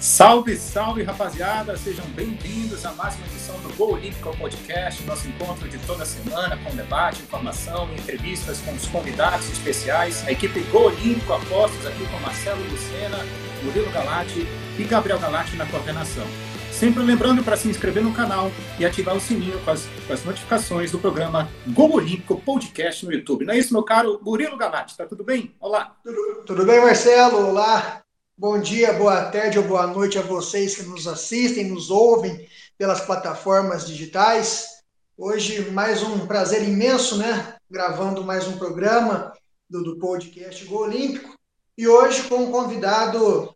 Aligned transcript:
Salve, 0.00 0.56
salve, 0.56 1.02
rapaziada! 1.02 1.76
Sejam 1.76 2.06
bem-vindos 2.16 2.86
a 2.86 2.92
mais 2.92 3.16
uma 3.16 3.26
edição 3.26 3.54
do 3.60 3.68
Gol 3.76 3.92
Olímpico 3.96 4.34
Podcast, 4.38 5.02
nosso 5.02 5.28
encontro 5.28 5.68
de 5.68 5.76
toda 5.80 6.06
semana 6.06 6.56
com 6.56 6.74
debate, 6.74 7.20
informação 7.20 7.86
entrevistas 7.92 8.62
com 8.62 8.72
os 8.72 8.86
convidados 8.86 9.50
especiais. 9.50 10.26
A 10.26 10.32
equipe 10.32 10.60
Gol 10.72 10.84
Olímpico 10.84 11.34
Apostos 11.34 11.86
aqui 11.86 12.06
com 12.06 12.18
Marcelo 12.20 12.62
Lucena, 12.70 13.18
Murilo 13.62 13.90
Galati 13.90 14.46
e 14.78 14.84
Gabriel 14.84 15.18
Galati 15.18 15.54
na 15.56 15.66
coordenação. 15.66 16.26
Sempre 16.72 17.02
lembrando 17.02 17.44
para 17.44 17.58
se 17.58 17.68
inscrever 17.68 18.02
no 18.02 18.14
canal 18.14 18.50
e 18.78 18.86
ativar 18.86 19.14
o 19.14 19.20
sininho 19.20 19.60
com 19.66 19.70
as, 19.70 19.86
com 20.06 20.14
as 20.14 20.24
notificações 20.24 20.90
do 20.90 20.98
programa 20.98 21.46
Gol 21.66 21.96
Olímpico 21.96 22.40
Podcast 22.40 23.04
no 23.04 23.12
YouTube. 23.12 23.44
Não 23.44 23.52
é 23.52 23.58
isso, 23.58 23.74
meu 23.74 23.82
caro 23.82 24.18
Murilo 24.22 24.56
Galati? 24.56 24.96
Tá 24.96 25.04
tudo 25.04 25.22
bem? 25.22 25.54
Olá! 25.60 25.94
Tudo, 26.02 26.42
tudo 26.46 26.64
bem, 26.64 26.80
Marcelo? 26.80 27.48
Olá! 27.48 28.02
Bom 28.40 28.58
dia, 28.58 28.94
boa 28.94 29.26
tarde 29.26 29.58
ou 29.58 29.64
boa 29.66 29.86
noite 29.86 30.18
a 30.18 30.22
vocês 30.22 30.74
que 30.74 30.82
nos 30.84 31.06
assistem, 31.06 31.68
nos 31.68 31.90
ouvem 31.90 32.48
pelas 32.78 33.02
plataformas 33.02 33.86
digitais. 33.86 34.82
Hoje, 35.14 35.70
mais 35.72 36.02
um 36.02 36.26
prazer 36.26 36.66
imenso, 36.66 37.18
né? 37.18 37.58
Gravando 37.70 38.24
mais 38.24 38.48
um 38.48 38.56
programa 38.56 39.30
do, 39.68 39.84
do 39.84 39.98
podcast 39.98 40.64
Gol 40.64 40.84
Olímpico. 40.84 41.34
E 41.76 41.86
hoje 41.86 42.26
com 42.30 42.36
um 42.36 42.50
convidado, 42.50 43.54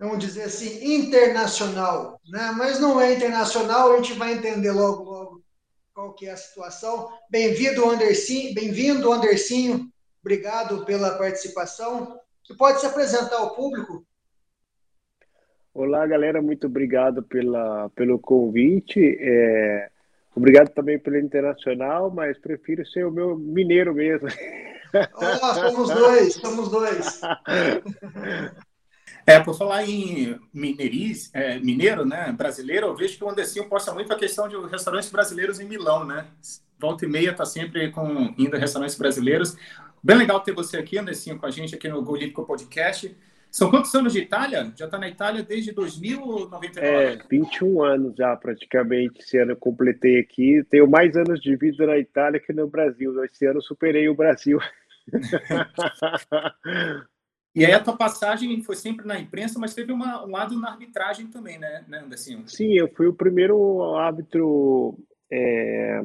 vamos 0.00 0.18
dizer 0.18 0.42
assim, 0.42 0.84
internacional, 0.84 2.20
né? 2.26 2.52
Mas 2.56 2.80
não 2.80 3.00
é 3.00 3.14
internacional, 3.14 3.92
a 3.92 3.96
gente 3.98 4.14
vai 4.14 4.32
entender 4.32 4.72
logo, 4.72 5.04
logo 5.04 5.42
qual 5.94 6.12
que 6.12 6.26
é 6.26 6.32
a 6.32 6.36
situação. 6.36 7.08
Bem-vindo, 7.30 7.88
Andercinho. 7.88 8.52
Bem-vindo, 8.52 9.12
Andercinho. 9.12 9.88
Obrigado 10.20 10.84
pela 10.84 11.16
participação. 11.16 12.18
Você 12.44 12.54
pode 12.54 12.80
se 12.80 12.86
apresentar 12.86 13.36
ao 13.36 13.54
público? 13.54 14.04
Olá, 15.74 16.06
galera, 16.06 16.40
muito 16.40 16.68
obrigado 16.68 17.20
pela, 17.24 17.90
pelo 17.96 18.16
convite. 18.16 19.18
É, 19.18 19.90
obrigado 20.32 20.68
também 20.68 21.00
pelo 21.00 21.18
internacional, 21.18 22.12
mas 22.12 22.38
prefiro 22.38 22.86
ser 22.86 23.04
o 23.04 23.10
meu 23.10 23.36
mineiro 23.36 23.92
mesmo. 23.92 24.28
Oh, 25.12 25.54
somos 25.54 25.90
dois, 25.90 26.34
somos 26.34 26.68
dois. 26.70 27.20
É, 29.26 29.40
por 29.40 29.56
falar 29.56 29.88
em 29.88 30.38
mineiris, 30.52 31.30
é, 31.32 31.58
mineiro, 31.58 32.04
né, 32.04 32.30
brasileiro, 32.36 32.88
eu 32.88 32.94
vejo 32.94 33.16
que 33.16 33.24
o 33.24 33.30
Andercinho 33.30 33.66
posta 33.70 33.90
muito 33.94 34.12
a 34.12 34.18
questão 34.18 34.46
de 34.46 34.54
restaurantes 34.66 35.10
brasileiros 35.10 35.58
em 35.58 35.64
Milão, 35.64 36.04
né? 36.04 36.26
Volta 36.78 37.06
e 37.06 37.08
meia 37.08 37.30
está 37.30 37.46
sempre 37.46 37.90
com, 37.90 38.34
indo 38.36 38.54
a 38.54 38.58
restaurantes 38.58 38.98
brasileiros. 38.98 39.56
Bem 40.02 40.18
legal 40.18 40.40
ter 40.40 40.52
você 40.52 40.76
aqui, 40.76 40.98
Andercinho, 40.98 41.38
com 41.38 41.46
a 41.46 41.50
gente 41.50 41.74
aqui 41.74 41.88
no 41.88 42.02
Golímpico 42.02 42.44
Podcast. 42.44 43.16
São 43.54 43.70
quantos 43.70 43.94
anos 43.94 44.12
de 44.12 44.18
Itália? 44.18 44.72
Já 44.74 44.86
está 44.86 44.98
na 44.98 45.08
Itália 45.08 45.44
desde 45.44 45.70
2099? 45.70 46.84
É, 46.84 47.16
21 47.30 47.84
anos 47.84 48.16
já, 48.16 48.34
praticamente. 48.34 49.20
Esse 49.20 49.38
ano 49.38 49.52
eu 49.52 49.56
completei 49.56 50.18
aqui. 50.18 50.64
Tenho 50.68 50.90
mais 50.90 51.16
anos 51.16 51.40
de 51.40 51.54
vida 51.54 51.86
na 51.86 51.96
Itália 51.96 52.40
que 52.40 52.52
no 52.52 52.66
Brasil. 52.66 53.24
Esse 53.24 53.46
ano 53.46 53.62
superei 53.62 54.08
o 54.08 54.14
Brasil. 54.16 54.58
e 57.54 57.64
aí 57.64 57.70
a 57.70 57.78
tua 57.78 57.96
passagem 57.96 58.60
foi 58.60 58.74
sempre 58.74 59.06
na 59.06 59.20
imprensa, 59.20 59.56
mas 59.60 59.72
teve 59.72 59.92
uma, 59.92 60.26
um 60.26 60.32
lado 60.32 60.58
na 60.58 60.70
arbitragem 60.70 61.28
também, 61.28 61.56
né, 61.56 61.84
né 61.86 62.00
Anderson? 62.00 62.42
Sim, 62.48 62.72
eu 62.72 62.88
fui 62.88 63.06
o 63.06 63.14
primeiro 63.14 63.94
árbitro... 63.94 64.98
É... 65.30 66.00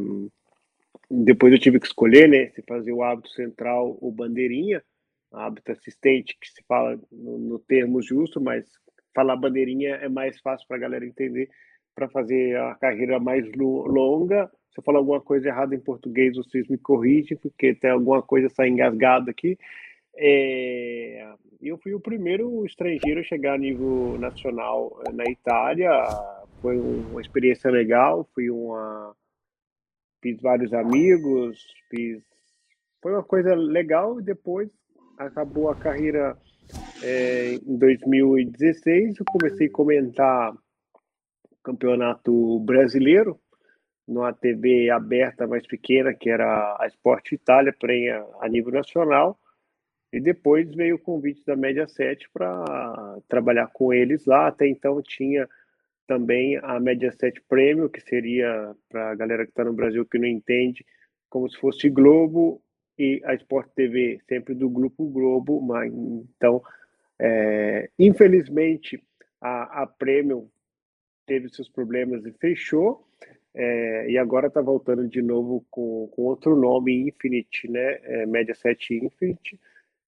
Depois 1.09 1.51
eu 1.51 1.57
tive 1.57 1.79
que 1.79 1.87
escolher, 1.87 2.29
né, 2.29 2.51
se 2.51 2.61
fazer 2.61 2.91
o 2.91 3.01
árbitro 3.01 3.31
central 3.31 3.97
ou 3.99 4.11
bandeirinha 4.11 4.83
hábito 5.31 5.71
assistente, 5.71 6.37
que 6.39 6.47
se 6.49 6.63
fala 6.67 6.99
no, 7.11 7.37
no 7.37 7.59
termo 7.59 8.01
justo, 8.01 8.41
mas 8.41 8.65
falar 9.13 9.35
bandeirinha 9.35 9.95
é 9.95 10.09
mais 10.09 10.39
fácil 10.39 10.67
para 10.67 10.77
a 10.77 10.79
galera 10.79 11.05
entender, 11.05 11.49
para 11.95 12.09
fazer 12.09 12.57
a 12.57 12.75
carreira 12.75 13.19
mais 13.19 13.45
longa. 13.55 14.49
Se 14.71 14.79
eu 14.79 14.83
falar 14.83 14.99
alguma 14.99 15.21
coisa 15.21 15.49
errada 15.49 15.75
em 15.75 15.79
português, 15.79 16.35
vocês 16.35 16.67
me 16.67 16.77
corrigem, 16.77 17.37
porque 17.37 17.73
tem 17.75 17.91
alguma 17.91 18.21
coisa 18.21 18.49
sai 18.49 18.69
engasgada 18.69 19.31
aqui. 19.31 19.57
É, 20.15 21.33
eu 21.61 21.77
fui 21.77 21.93
o 21.93 21.99
primeiro 21.99 22.65
estrangeiro 22.65 23.19
a 23.19 23.23
chegar 23.23 23.53
a 23.53 23.57
nível 23.57 24.17
nacional 24.19 25.01
eh, 25.07 25.11
na 25.11 25.23
Itália. 25.25 25.91
Foi 26.61 26.77
uma 26.77 27.21
experiência 27.21 27.69
legal, 27.71 28.27
fui 28.33 28.49
uma 28.49 29.15
fiz 30.21 30.41
vários 30.41 30.73
amigos, 30.73 31.65
fiz 31.89 32.21
foi 33.01 33.13
uma 33.13 33.23
coisa 33.23 33.55
legal 33.55 34.19
e 34.19 34.23
depois 34.23 34.69
acabou 35.19 35.69
a 35.69 35.75
carreira 35.75 36.37
é, 37.03 37.55
em 37.55 37.77
2016. 37.77 39.19
Eu 39.19 39.25
comecei 39.25 39.67
a 39.67 39.71
comentar 39.71 40.53
campeonato 41.61 42.59
brasileiro 42.61 43.39
numa 44.07 44.33
TV 44.33 44.89
aberta 44.89 45.45
mais 45.45 45.67
pequena, 45.67 46.13
que 46.13 46.29
era 46.29 46.77
a 46.79 46.87
Sport 46.87 47.33
Itália, 47.33 47.75
porém 47.77 48.09
a, 48.09 48.47
nível 48.49 48.71
nacional. 48.71 49.37
E 50.11 50.19
depois 50.19 50.73
veio 50.73 50.95
o 50.95 50.99
convite 50.99 51.45
da 51.45 51.55
Média 51.55 51.87
7 51.87 52.27
para 52.33 53.19
trabalhar 53.27 53.67
com 53.67 53.93
eles 53.93 54.25
lá. 54.25 54.47
Até 54.47 54.67
então 54.67 54.99
tinha 55.03 55.47
também 56.07 56.57
a 56.63 56.79
Média 56.79 57.11
7 57.11 57.43
Premium, 57.47 57.87
que 57.87 58.01
seria, 58.01 58.73
para 58.87 59.11
a 59.11 59.15
galera 59.15 59.43
que 59.43 59.51
está 59.51 59.63
no 59.63 59.73
Brasil 59.73 60.03
que 60.05 60.17
não 60.17 60.27
entende, 60.27 60.83
como 61.29 61.47
se 61.47 61.59
fosse 61.59 61.87
Globo 61.89 62.59
e 62.99 63.21
a 63.23 63.33
Sport 63.35 63.69
TV 63.73 64.19
sempre 64.27 64.53
do 64.53 64.69
Grupo 64.69 65.07
Globo, 65.07 65.61
mas 65.61 65.91
então, 65.93 66.61
é, 67.17 67.89
infelizmente, 67.97 69.01
a, 69.39 69.83
a 69.83 69.87
Premium 69.87 70.49
teve 71.25 71.47
seus 71.47 71.69
problemas 71.69 72.25
e 72.25 72.33
fechou, 72.33 73.07
é, 73.55 74.11
e 74.11 74.17
agora 74.17 74.47
está 74.47 74.61
voltando 74.61 75.07
de 75.07 75.21
novo 75.21 75.65
com, 75.71 76.09
com 76.11 76.23
outro 76.23 76.55
nome, 76.57 77.07
Infinity, 77.07 77.71
né? 77.71 77.99
É, 78.03 78.25
Mediaset 78.25 78.93
Infinity, 78.93 79.57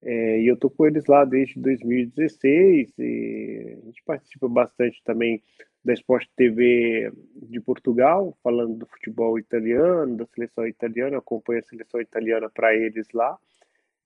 é, 0.04 0.42
e 0.42 0.48
eu 0.48 0.58
tô 0.58 0.70
com 0.70 0.86
eles 0.86 1.06
lá 1.06 1.24
desde 1.24 1.60
2016 1.60 2.94
e 3.00 3.78
a 3.82 3.86
gente 3.86 4.04
participa 4.04 4.50
bastante 4.50 5.02
também 5.04 5.42
da 5.84 5.94
Sport 5.94 6.28
TV 6.36 7.12
de 7.36 7.60
Portugal, 7.60 8.38
falando 8.44 8.78
do 8.78 8.86
futebol 8.86 9.40
italiano, 9.40 10.18
da 10.18 10.26
seleção 10.28 10.68
italiana, 10.68 11.18
acompanho 11.18 11.60
a 11.60 11.64
seleção 11.64 12.00
italiana 12.00 12.50
para 12.50 12.76
eles 12.76 13.08
lá. 13.14 13.38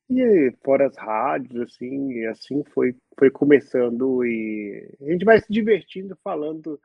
E 0.09 0.53
fora 0.63 0.87
as 0.87 0.95
rádios, 0.97 1.59
assim, 1.61 2.11
e 2.11 2.25
assim 2.27 2.63
foi, 2.73 2.95
foi 3.17 3.31
começando 3.31 4.23
e 4.23 4.87
a 5.01 5.11
gente 5.11 5.25
vai 5.25 5.39
se 5.39 5.51
divertindo 5.51 6.15
falando 6.23 6.79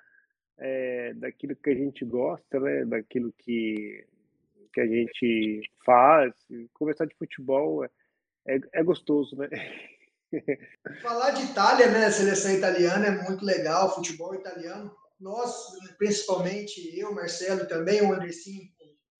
é, 0.58 1.12
daquilo 1.14 1.54
que 1.54 1.70
a 1.70 1.74
gente 1.74 2.04
gosta, 2.04 2.58
né? 2.58 2.84
Daquilo 2.86 3.32
que, 3.38 4.04
que 4.72 4.80
a 4.80 4.86
gente 4.86 5.62
faz. 5.84 6.32
Conversar 6.72 7.06
de 7.06 7.14
futebol 7.14 7.84
é, 7.84 7.90
é, 8.46 8.60
é 8.72 8.82
gostoso, 8.82 9.36
né? 9.36 9.48
Falar 11.02 11.30
de 11.30 11.42
Itália, 11.44 11.88
né? 11.88 12.10
Seleção 12.10 12.52
italiana 12.52 13.06
é 13.06 13.10
muito 13.10 13.44
legal, 13.44 13.94
futebol 13.94 14.34
italiano. 14.34 14.94
Nós, 15.18 15.66
principalmente 15.98 16.98
eu, 16.98 17.14
Marcelo, 17.14 17.66
também 17.66 18.02
o 18.02 18.12
Andercinho, 18.12 18.68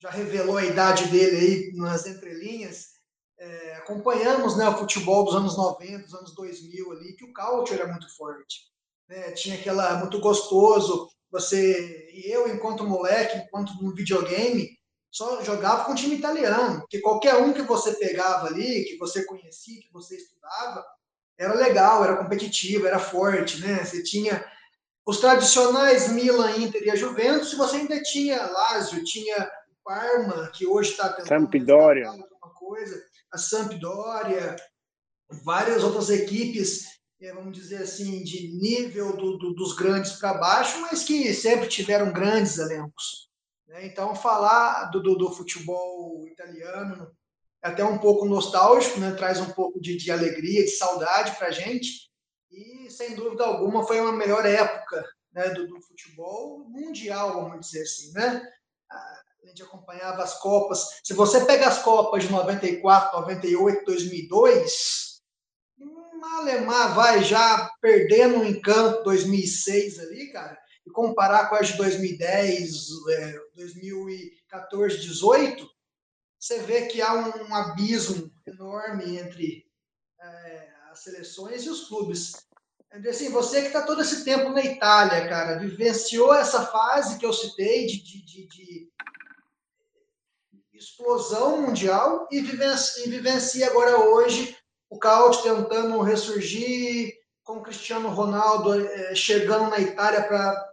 já 0.00 0.10
revelou 0.10 0.56
a 0.56 0.64
idade 0.64 1.08
dele 1.08 1.36
aí 1.36 1.72
nas 1.76 2.06
entrelinhas. 2.06 2.90
É, 3.38 3.74
acompanhamos 3.76 4.56
né, 4.56 4.68
o 4.68 4.76
futebol 4.76 5.24
dos 5.24 5.34
anos 5.34 5.56
90, 5.56 6.04
dos 6.04 6.14
anos 6.14 6.34
2000 6.34 6.92
ali, 6.92 7.16
que 7.16 7.24
o 7.24 7.32
culture 7.32 7.80
era 7.80 7.90
muito 7.90 8.14
forte. 8.16 8.70
Né? 9.08 9.32
Tinha 9.32 9.56
aquela 9.56 9.96
muito 9.98 10.20
gostoso. 10.20 11.08
Você 11.30 12.08
e 12.12 12.30
eu, 12.30 12.48
enquanto 12.48 12.86
moleque, 12.86 13.36
enquanto 13.38 13.72
no 13.82 13.94
videogame, 13.94 14.70
só 15.10 15.42
jogava 15.42 15.84
com 15.84 15.94
time 15.94 16.16
italiano, 16.16 16.80
porque 16.80 17.00
qualquer 17.00 17.36
um 17.36 17.52
que 17.52 17.62
você 17.62 17.92
pegava 17.94 18.46
ali, 18.46 18.84
que 18.84 18.96
você 18.96 19.24
conhecia, 19.24 19.80
que 19.80 19.92
você 19.92 20.16
estudava, 20.16 20.84
era 21.40 21.54
legal, 21.54 22.04
era 22.04 22.18
competitivo, 22.18 22.86
era 22.86 22.98
forte, 22.98 23.62
né? 23.62 23.82
Você 23.82 24.02
tinha 24.02 24.44
os 25.06 25.18
tradicionais 25.18 26.12
Milan, 26.12 26.54
Inter 26.58 26.82
e 26.84 26.90
a 26.90 26.94
Juventus, 26.94 27.54
você 27.54 27.76
ainda 27.76 28.00
tinha 28.02 28.44
Lazio, 28.46 29.02
tinha 29.02 29.50
Parma, 29.82 30.50
que 30.54 30.66
hoje 30.66 30.90
está 30.90 31.08
tentando 31.08 31.50
Sampdoria. 31.50 32.08
alguma 32.08 32.54
coisa, 32.54 33.02
a 33.32 33.38
Sampdoria, 33.38 34.54
várias 35.42 35.82
outras 35.82 36.10
equipes, 36.10 36.84
é, 37.22 37.32
vamos 37.32 37.56
dizer 37.56 37.84
assim, 37.84 38.22
de 38.22 38.48
nível 38.58 39.16
do, 39.16 39.38
do, 39.38 39.54
dos 39.54 39.74
grandes 39.74 40.12
para 40.12 40.34
baixo, 40.34 40.78
mas 40.82 41.04
que 41.04 41.32
sempre 41.32 41.68
tiveram 41.68 42.12
grandes 42.12 42.58
elencos. 42.58 43.30
Né? 43.66 43.86
Então, 43.86 44.14
falar 44.14 44.90
do, 44.90 45.00
do 45.00 45.32
futebol 45.32 46.28
italiano 46.28 47.10
é 47.62 47.68
até 47.68 47.84
um 47.84 47.98
pouco 47.98 48.24
nostálgico, 48.24 48.98
né? 49.00 49.12
traz 49.12 49.40
um 49.40 49.50
pouco 49.50 49.80
de, 49.80 49.96
de 49.96 50.10
alegria, 50.10 50.64
de 50.64 50.70
saudade 50.70 51.36
para 51.36 51.48
a 51.48 51.52
gente. 51.52 52.10
E, 52.50 52.90
sem 52.90 53.14
dúvida 53.14 53.44
alguma, 53.44 53.86
foi 53.86 54.00
uma 54.00 54.12
melhor 54.12 54.44
época 54.46 55.04
né, 55.32 55.50
do, 55.50 55.66
do, 55.68 55.80
futebol 55.80 56.60
mundial, 56.68 57.34
vamos 57.34 57.66
dizer 57.66 57.82
assim. 57.82 58.12
Né? 58.12 58.42
A 58.90 59.46
gente 59.46 59.62
acompanhava 59.62 60.22
as 60.22 60.38
Copas. 60.40 61.00
Se 61.04 61.14
você 61.14 61.44
pega 61.44 61.68
as 61.68 61.82
Copas 61.82 62.24
de 62.24 62.32
94, 62.32 63.20
98, 63.20 63.84
2002, 63.84 65.10
Malemar 66.20 66.94
vai 66.94 67.24
já 67.24 67.70
perdendo 67.80 68.36
um 68.36 68.44
encanto 68.44 69.02
2006 69.04 69.98
ali, 70.00 70.30
cara, 70.30 70.58
e 70.86 70.90
comparar 70.90 71.48
com 71.48 71.56
as 71.56 71.68
de 71.68 71.78
2010, 71.78 72.70
2014, 73.54 74.98
18, 74.98 75.66
você 76.40 76.60
vê 76.60 76.86
que 76.86 77.02
há 77.02 77.14
um, 77.14 77.48
um 77.48 77.54
abismo 77.54 78.32
enorme 78.46 79.18
entre 79.18 79.66
é, 80.18 80.68
as 80.90 81.00
seleções 81.00 81.64
e 81.64 81.68
os 81.68 81.86
clubes. 81.86 82.32
Assim, 83.08 83.30
você 83.30 83.60
que 83.60 83.66
está 83.68 83.82
todo 83.82 84.00
esse 84.00 84.24
tempo 84.24 84.48
na 84.48 84.64
Itália, 84.64 85.28
cara, 85.28 85.58
vivenciou 85.58 86.34
essa 86.34 86.66
fase 86.66 87.18
que 87.18 87.26
eu 87.26 87.32
citei 87.32 87.86
de, 87.86 88.02
de, 88.02 88.24
de, 88.24 88.46
de 88.46 88.90
explosão 90.72 91.60
mundial 91.60 92.26
e 92.32 92.40
vivencia, 92.40 93.06
e 93.06 93.10
vivencia 93.10 93.66
agora 93.66 93.98
hoje 93.98 94.56
o 94.88 94.98
Caute 94.98 95.42
tentando 95.42 96.00
ressurgir, 96.00 97.20
com 97.44 97.58
o 97.58 97.62
Cristiano 97.62 98.08
Ronaldo 98.08 98.80
é, 98.80 99.14
chegando 99.14 99.70
na 99.70 99.78
Itália 99.78 100.22
para 100.22 100.69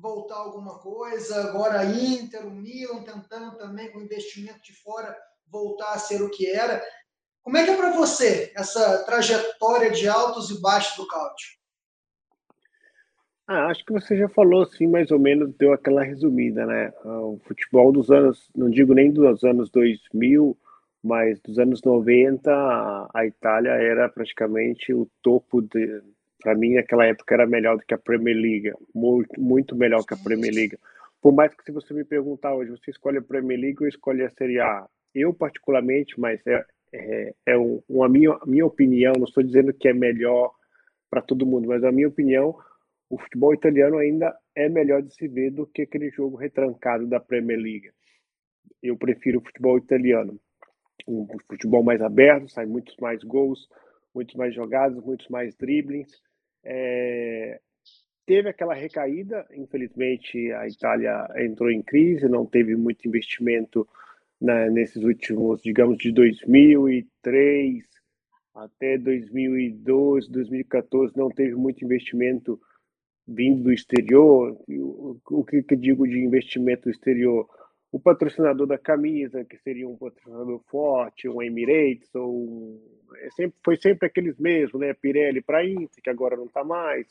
voltar 0.00 0.36
alguma 0.36 0.78
coisa, 0.78 1.48
agora 1.48 1.84
Inter, 1.84 2.46
o 2.46 2.50
Milan 2.50 3.02
tentando 3.02 3.56
também 3.56 3.90
com 3.90 4.00
investimento 4.00 4.62
de 4.62 4.72
fora 4.72 5.16
voltar 5.46 5.92
a 5.92 5.98
ser 5.98 6.22
o 6.22 6.30
que 6.30 6.50
era. 6.50 6.82
Como 7.42 7.56
é 7.56 7.64
que 7.64 7.70
é 7.70 7.76
para 7.76 7.92
você 7.92 8.52
essa 8.56 9.04
trajetória 9.04 9.90
de 9.90 10.08
altos 10.08 10.50
e 10.50 10.60
baixos 10.60 10.96
do 10.96 11.06
Caute? 11.06 11.60
Ah, 13.46 13.66
acho 13.66 13.84
que 13.84 13.92
você 13.92 14.16
já 14.16 14.28
falou 14.28 14.62
assim, 14.62 14.86
mais 14.86 15.10
ou 15.10 15.18
menos, 15.18 15.52
deu 15.56 15.72
aquela 15.72 16.04
resumida, 16.04 16.64
né? 16.64 16.92
O 17.04 17.40
futebol 17.44 17.90
dos 17.90 18.08
anos, 18.08 18.48
não 18.54 18.70
digo 18.70 18.94
nem 18.94 19.10
dos 19.10 19.42
anos 19.42 19.68
2000, 19.70 20.56
mas 21.02 21.40
dos 21.40 21.58
anos 21.58 21.82
90, 21.82 22.48
a 23.12 23.26
Itália 23.26 23.70
era 23.70 24.08
praticamente 24.08 24.94
o 24.94 25.10
topo 25.20 25.60
de. 25.62 26.00
Para 26.42 26.54
mim, 26.54 26.74
naquela 26.74 27.06
época 27.06 27.34
era 27.34 27.46
melhor 27.46 27.76
do 27.76 27.84
que 27.84 27.94
a 27.94 27.98
Premier 27.98 28.36
League, 28.36 28.72
muito, 28.94 29.40
muito 29.40 29.76
melhor 29.76 30.04
que 30.04 30.14
a 30.14 30.16
Premier 30.16 30.52
League. 30.52 30.78
Por 31.20 31.32
mais 31.32 31.54
que 31.54 31.62
se 31.64 31.72
você 31.72 31.92
me 31.92 32.04
perguntar 32.04 32.54
hoje, 32.54 32.70
você 32.70 32.90
escolhe 32.90 33.18
a 33.18 33.22
Premier 33.22 33.60
League 33.60 33.78
ou 33.80 33.88
escolhe 33.88 34.22
a 34.22 34.30
Série 34.30 34.60
A? 34.60 34.86
Eu, 35.14 35.34
particularmente, 35.34 36.18
mas 36.18 36.40
é, 36.46 36.64
é, 36.92 37.34
é 37.46 37.56
uma 37.88 38.08
minha, 38.08 38.38
minha 38.46 38.64
opinião, 38.64 39.12
não 39.16 39.24
estou 39.24 39.42
dizendo 39.42 39.74
que 39.74 39.88
é 39.88 39.92
melhor 39.92 40.52
para 41.10 41.20
todo 41.20 41.46
mundo, 41.46 41.68
mas 41.68 41.84
a 41.84 41.92
minha 41.92 42.08
opinião, 42.08 42.56
o 43.10 43.18
futebol 43.18 43.52
italiano 43.52 43.98
ainda 43.98 44.34
é 44.54 44.68
melhor 44.68 45.02
de 45.02 45.12
se 45.14 45.28
ver 45.28 45.50
do 45.50 45.66
que 45.66 45.82
aquele 45.82 46.10
jogo 46.10 46.36
retrancado 46.36 47.06
da 47.06 47.20
Premier 47.20 47.58
League. 47.58 47.90
Eu 48.82 48.96
prefiro 48.96 49.40
o 49.40 49.44
futebol 49.44 49.76
italiano 49.76 50.40
um 51.06 51.26
futebol 51.48 51.82
mais 51.82 52.00
aberto, 52.00 52.50
sai 52.50 52.66
muitos 52.66 52.96
mais 52.98 53.22
gols, 53.22 53.68
muitos 54.14 54.34
mais 54.34 54.54
jogadas, 54.54 55.02
muitos 55.02 55.28
mais 55.28 55.54
driblings. 55.56 56.10
É, 56.64 57.60
teve 58.26 58.48
aquela 58.48 58.74
recaída, 58.74 59.46
infelizmente 59.54 60.52
a 60.52 60.68
Itália 60.68 61.26
entrou 61.36 61.70
em 61.70 61.82
crise, 61.82 62.28
não 62.28 62.46
teve 62.46 62.76
muito 62.76 63.06
investimento 63.06 63.88
nesses 64.40 65.02
últimos, 65.02 65.60
digamos, 65.62 65.98
de 65.98 66.12
2003 66.12 67.84
até 68.54 68.98
2012, 68.98 70.30
2014, 70.30 71.16
não 71.16 71.28
teve 71.30 71.54
muito 71.54 71.84
investimento 71.84 72.60
vindo 73.26 73.62
do 73.64 73.72
exterior. 73.72 74.56
O, 74.68 75.16
o 75.30 75.44
que, 75.44 75.62
que 75.62 75.76
digo 75.76 76.06
de 76.06 76.18
investimento 76.18 76.90
exterior? 76.90 77.48
O 77.92 77.98
patrocinador 77.98 78.66
da 78.66 78.78
camisa, 78.78 79.44
que 79.44 79.58
seria 79.58 79.88
um 79.88 79.96
patrocinador 79.96 80.60
forte, 80.68 81.28
um 81.28 81.42
Emirates, 81.42 82.14
ou 82.14 82.80
é 83.16 83.30
sempre, 83.30 83.58
foi 83.64 83.76
sempre 83.76 84.06
aqueles 84.06 84.38
mesmos, 84.38 84.80
né? 84.80 84.94
Pirelli 84.94 85.42
para 85.42 85.66
Inter, 85.66 86.02
que 86.02 86.10
agora 86.10 86.36
não 86.36 86.46
está 86.46 86.62
mais. 86.62 87.06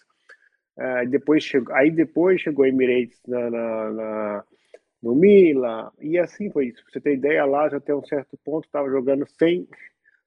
Uh, 0.78 1.10
depois 1.10 1.44
chegou, 1.44 1.76
aí 1.76 1.92
depois 1.92 2.40
chegou 2.40 2.66
Emirates 2.66 3.20
na, 3.28 3.50
na, 3.50 3.92
na, 3.92 4.44
no 5.04 5.14
Milan, 5.14 5.92
e 6.00 6.18
assim 6.18 6.50
foi 6.50 6.68
isso. 6.68 6.82
Pra 6.84 6.94
você 6.94 7.02
ter 7.02 7.16
ideia, 7.16 7.44
lá 7.44 7.68
já 7.68 7.78
até 7.78 7.94
um 7.94 8.06
certo 8.06 8.38
ponto 8.46 8.66
estava 8.66 8.90
jogando 8.90 9.28
sem 9.38 9.68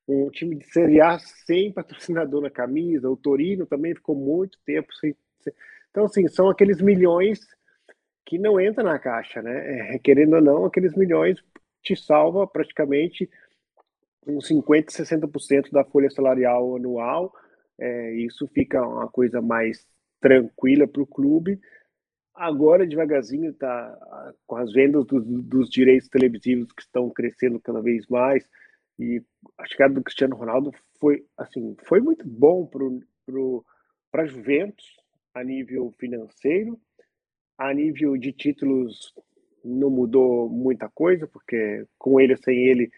um 0.06 0.28
time 0.30 0.56
de 0.56 0.66
Série 0.66 1.00
A 1.00 1.18
sem 1.18 1.72
patrocinador 1.72 2.42
na 2.42 2.50
camisa. 2.50 3.08
O 3.08 3.16
Torino 3.16 3.64
também 3.64 3.94
ficou 3.94 4.14
muito 4.14 4.58
tempo 4.66 4.92
sem. 4.94 5.16
sem... 5.40 5.54
Então, 5.90 6.04
assim, 6.04 6.28
são 6.28 6.50
aqueles 6.50 6.82
milhões 6.82 7.40
que 8.24 8.38
não 8.38 8.60
entra 8.60 8.82
na 8.82 8.98
caixa, 8.98 9.42
né? 9.42 9.94
É, 9.94 9.98
querendo 9.98 10.34
ou 10.34 10.42
não, 10.42 10.64
aqueles 10.64 10.94
milhões 10.96 11.42
te 11.82 11.96
salva 11.96 12.46
praticamente 12.46 13.28
uns 14.26 14.48
50%, 14.48 14.86
60% 14.86 15.70
da 15.70 15.84
folha 15.84 16.10
salarial 16.10 16.76
anual. 16.76 17.34
É, 17.78 18.14
isso 18.14 18.46
fica 18.48 18.86
uma 18.86 19.08
coisa 19.08 19.42
mais 19.42 19.86
tranquila 20.20 20.86
para 20.86 21.02
o 21.02 21.06
clube. 21.06 21.60
Agora, 22.34 22.86
devagarzinho, 22.86 23.50
está 23.50 24.34
com 24.46 24.56
as 24.56 24.72
vendas 24.72 25.04
dos, 25.04 25.24
dos, 25.26 25.68
direitos 25.68 26.08
televisivos 26.08 26.72
que 26.72 26.82
estão 26.82 27.10
crescendo 27.10 27.60
cada 27.60 27.82
vez 27.82 28.06
mais. 28.06 28.48
E 28.98 29.22
a 29.58 29.66
chegada 29.66 29.94
do 29.94 30.02
Cristiano 30.02 30.36
Ronaldo 30.36 30.72
foi, 30.98 31.26
assim, 31.36 31.76
foi 31.84 32.00
muito 32.00 32.26
bom 32.26 32.66
para 34.10 34.22
a 34.22 34.26
Juventus 34.26 34.96
a 35.34 35.42
nível 35.42 35.92
financeiro, 35.98 36.78
a 37.68 37.72
nível 37.74 38.16
de 38.16 38.32
títulos 38.32 39.14
não 39.64 39.90
mudou 39.90 40.48
muita 40.48 40.88
coisa, 40.88 41.26
porque 41.26 41.86
com 41.98 42.20
ele 42.20 42.32
ou 42.32 42.38
sem 42.38 42.58
ele 42.66 42.90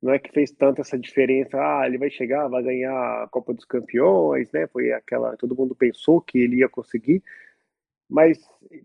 não 0.00 0.12
é 0.12 0.18
que 0.18 0.30
fez 0.30 0.52
tanta 0.52 0.82
essa 0.82 0.98
diferença. 0.98 1.56
Ah, 1.58 1.86
ele 1.86 1.98
vai 1.98 2.10
chegar, 2.10 2.46
vai 2.48 2.62
ganhar 2.62 2.92
a 3.24 3.28
Copa 3.28 3.54
dos 3.54 3.64
Campeões, 3.64 4.50
né? 4.52 4.66
Foi 4.68 4.92
aquela, 4.92 5.36
todo 5.36 5.56
mundo 5.56 5.74
pensou 5.74 6.20
que 6.20 6.38
ele 6.38 6.58
ia 6.58 6.68
conseguir. 6.68 7.22
Mas 8.08 8.38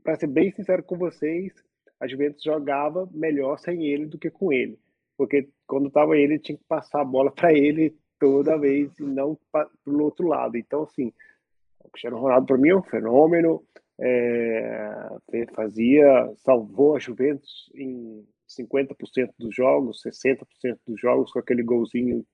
para 0.04 0.16
ser 0.16 0.28
bem 0.28 0.52
sincero 0.52 0.82
com 0.82 0.98
vocês, 0.98 1.54
a 2.00 2.08
Juventus 2.08 2.42
jogava 2.42 3.08
melhor 3.14 3.60
sem 3.60 3.86
ele 3.86 4.06
do 4.06 4.18
que 4.18 4.30
com 4.30 4.54
ele, 4.54 4.80
porque 5.18 5.50
quando 5.68 5.88
estava 5.88 6.18
ele 6.18 6.40
tinha 6.40 6.58
que 6.58 6.64
passar 6.64 7.02
a 7.02 7.06
bola 7.06 7.32
para 7.32 7.52
ele 7.54 7.94
toda 8.18 8.58
vez 8.58 8.98
e 8.98 9.04
não 9.04 9.38
para 9.52 9.70
o 9.86 10.02
outro 10.02 10.26
lado. 10.26 10.58
Então 10.58 10.84
assim, 10.84 11.12
o 11.84 11.90
Cristiano 11.90 12.18
Ronaldo 12.18 12.48
para 12.48 12.58
mim 12.58 12.70
é 12.70 12.76
um 12.76 12.84
fenômeno 12.84 13.62
é, 14.02 15.46
fazia, 15.54 16.32
salvou 16.38 16.96
a 16.96 17.00
Juventus 17.00 17.70
em 17.76 18.26
50% 18.48 19.32
dos 19.38 19.54
jogos, 19.54 20.02
60% 20.04 20.78
dos 20.88 21.00
jogos 21.00 21.32
com 21.32 21.40
aquele 21.40 21.64
golzinho, 21.64 22.26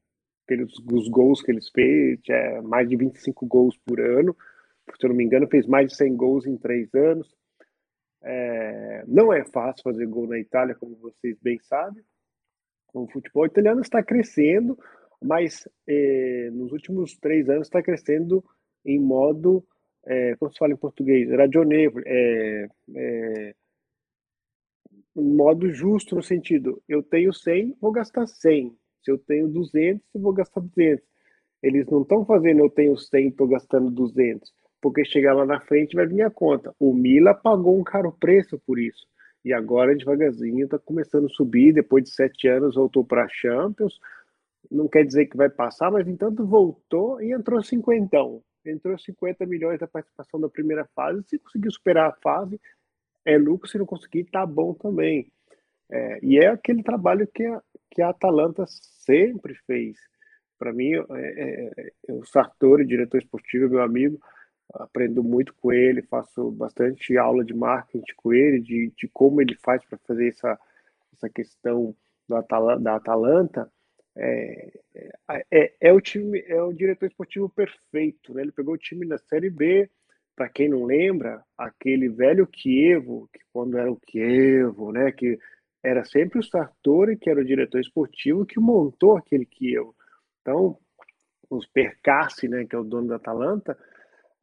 aqueles 0.46 0.72
os 0.92 1.10
gols 1.10 1.42
que 1.42 1.52
eles 1.52 1.70
fez, 1.70 2.20
é, 2.30 2.62
mais 2.62 2.88
de 2.88 2.96
25 2.96 3.46
gols 3.46 3.78
por 3.86 4.00
ano, 4.00 4.36
se 4.94 5.06
eu 5.06 5.10
não 5.10 5.16
me 5.16 5.24
engano, 5.24 5.48
fez 5.48 5.66
mais 5.66 5.90
de 5.90 5.98
100 5.98 6.16
gols 6.16 6.46
em 6.46 6.58
três 6.58 6.94
anos. 6.94 7.34
É, 8.24 9.04
não 9.08 9.34
é 9.34 9.44
fácil 9.46 9.84
fazer 9.84 10.06
gol 10.06 10.28
na 10.28 10.40
Itália, 10.40 10.76
como 10.76 10.96
vocês 10.96 11.38
bem 11.42 11.60
sabem. 11.60 12.04
O 12.94 13.08
futebol 13.08 13.46
italiano 13.46 13.82
está 13.82 14.02
crescendo, 14.02 14.78
mas 15.22 15.68
é, 15.88 16.50
nos 16.54 16.72
últimos 16.72 17.18
três 17.18 17.50
anos 17.50 17.68
está 17.68 17.82
crescendo 17.82 18.44
em 18.86 19.00
modo 19.00 19.66
é, 20.06 20.36
como 20.36 20.52
se 20.52 20.58
fala 20.58 20.74
em 20.74 20.78
português, 20.78 21.30
ragionevole, 21.30 22.04
é, 22.06 22.68
é, 22.96 23.56
modo 25.16 25.72
justo 25.72 26.16
no 26.16 26.24
sentido, 26.24 26.82
eu 26.88 27.02
tenho 27.02 27.34
100, 27.34 27.78
vou 27.82 27.92
gastar 27.92 28.28
100. 28.28 28.76
Se 29.04 29.12
eu 29.12 29.18
tenho 29.18 29.48
200, 29.48 30.04
eu 30.14 30.22
vou 30.22 30.34
gastar 30.34 30.62
200. 30.62 31.04
Eles 31.62 31.88
não 31.88 32.02
estão 32.02 32.26
fazendo 32.26 32.60
eu 32.60 32.70
tenho 32.70 32.98
100, 32.98 33.30
estou 33.30 33.48
gastando 33.48 33.90
200, 33.90 34.52
porque 34.82 35.06
chegar 35.06 35.34
lá 35.34 35.46
na 35.46 35.60
frente 35.62 35.96
vai 35.96 36.06
vir 36.06 36.22
a 36.22 36.30
conta. 36.30 36.76
O 36.80 36.94
Mila 36.94 37.34
pagou 37.34 37.78
um 37.80 37.84
caro 37.84 38.12
preço 38.12 38.60
por 38.66 38.80
isso. 38.80 39.08
E 39.44 39.54
agora, 39.54 39.96
devagarzinho, 39.96 40.66
está 40.66 40.80
começando 40.80 41.26
a 41.26 41.30
subir. 41.30 41.72
Depois 41.72 42.04
de 42.04 42.10
sete 42.12 42.48
anos, 42.48 42.76
voltou 42.76 43.06
para 43.06 43.26
a 43.26 43.30
Champions. 43.30 44.00
Não 44.72 44.88
quer 44.88 45.06
dizer 45.06 45.28
que 45.28 45.38
vai 45.38 45.50
passar, 45.50 45.92
mas 45.92 46.08
entanto 46.08 46.46
voltou 46.46 47.22
e 47.22 47.32
entrou 47.32 47.64
cinquentão 47.64 48.42
entrou 48.66 48.98
50 48.98 49.46
milhões 49.46 49.80
da 49.80 49.88
participação 49.88 50.40
da 50.40 50.50
primeira 50.50 50.86
fase. 50.96 51.24
Se 51.28 51.40
conseguir 51.40 51.72
superar 51.72 52.10
a 52.10 52.16
fase, 52.22 52.60
é 53.24 53.38
lucro. 53.38 53.68
Se 53.68 53.78
não 53.78 53.86
conseguir, 53.86 54.26
tá 54.26 54.46
bom 54.46 54.74
também. 54.74 55.32
É, 55.90 56.20
e 56.22 56.38
é 56.38 56.48
aquele 56.48 56.84
trabalho 56.84 57.28
que 57.28 57.46
a, 57.46 57.62
que 57.92 58.02
a 58.02 58.10
Atalanta 58.10 58.66
sempre 58.68 59.56
fez. 59.66 59.98
Para 60.58 60.74
mim, 60.74 60.94
é, 60.94 61.04
é, 61.10 61.92
é, 62.08 62.14
o 62.14 62.26
Sartori, 62.26 62.86
diretor 62.86 63.18
esportivo, 63.18 63.70
meu 63.70 63.82
amigo, 63.82 64.20
aprendo 64.74 65.24
muito 65.24 65.54
com 65.56 65.72
ele, 65.72 66.02
faço 66.02 66.50
bastante 66.52 67.18
aula 67.18 67.44
de 67.44 67.54
marketing 67.54 68.14
com 68.16 68.34
ele, 68.34 68.60
de, 68.60 68.92
de 68.98 69.08
como 69.10 69.42
ele 69.42 69.56
faz 69.56 69.84
para 69.86 69.98
fazer 70.00 70.30
essa, 70.30 70.60
essa 71.14 71.30
questão 71.30 71.96
do 72.28 72.36
Atalanta, 72.36 72.82
da 72.82 72.96
Atalanta. 72.96 73.72
É, 74.18 74.72
é, 74.96 75.46
é, 75.52 75.74
é, 75.82 75.94
o 75.94 76.00
time, 76.00 76.44
é 76.48 76.62
o 76.62 76.72
diretor 76.72 77.08
esportivo 77.08 77.50
perfeito, 77.50 78.34
né? 78.34 78.42
Ele 78.42 78.52
pegou 78.52 78.74
o 78.74 78.78
time 78.78 79.06
na 79.06 79.18
Série 79.18 79.50
B, 79.50 79.90
para 80.36 80.50
quem 80.50 80.70
não 80.70 80.86
lembra, 80.86 81.44
aquele 81.58 82.10
velho 82.10 82.48
Kievo, 82.48 83.30
que 83.34 83.40
quando 83.52 83.78
era 83.78 83.92
o 83.92 84.00
Kievo, 84.00 84.92
né? 84.92 85.12
Que 85.12 85.38
era 85.84 86.04
sempre 86.04 86.40
o 86.40 86.44
Sartori, 86.44 87.18
que 87.18 87.30
era 87.30 87.42
o 87.42 87.46
diretor 87.46 87.80
esportivo, 87.80 88.46
que 88.46 88.60
montou 88.60 89.18
aquele 89.18 89.46
Kievo. 89.46 89.96
Então, 90.42 90.78
os 91.50 91.68
Percassi, 91.68 92.48
né, 92.48 92.66
que 92.66 92.76
é 92.76 92.80
o 92.80 92.84
dono 92.84 93.08
da 93.08 93.18
Atalanta, 93.18 93.78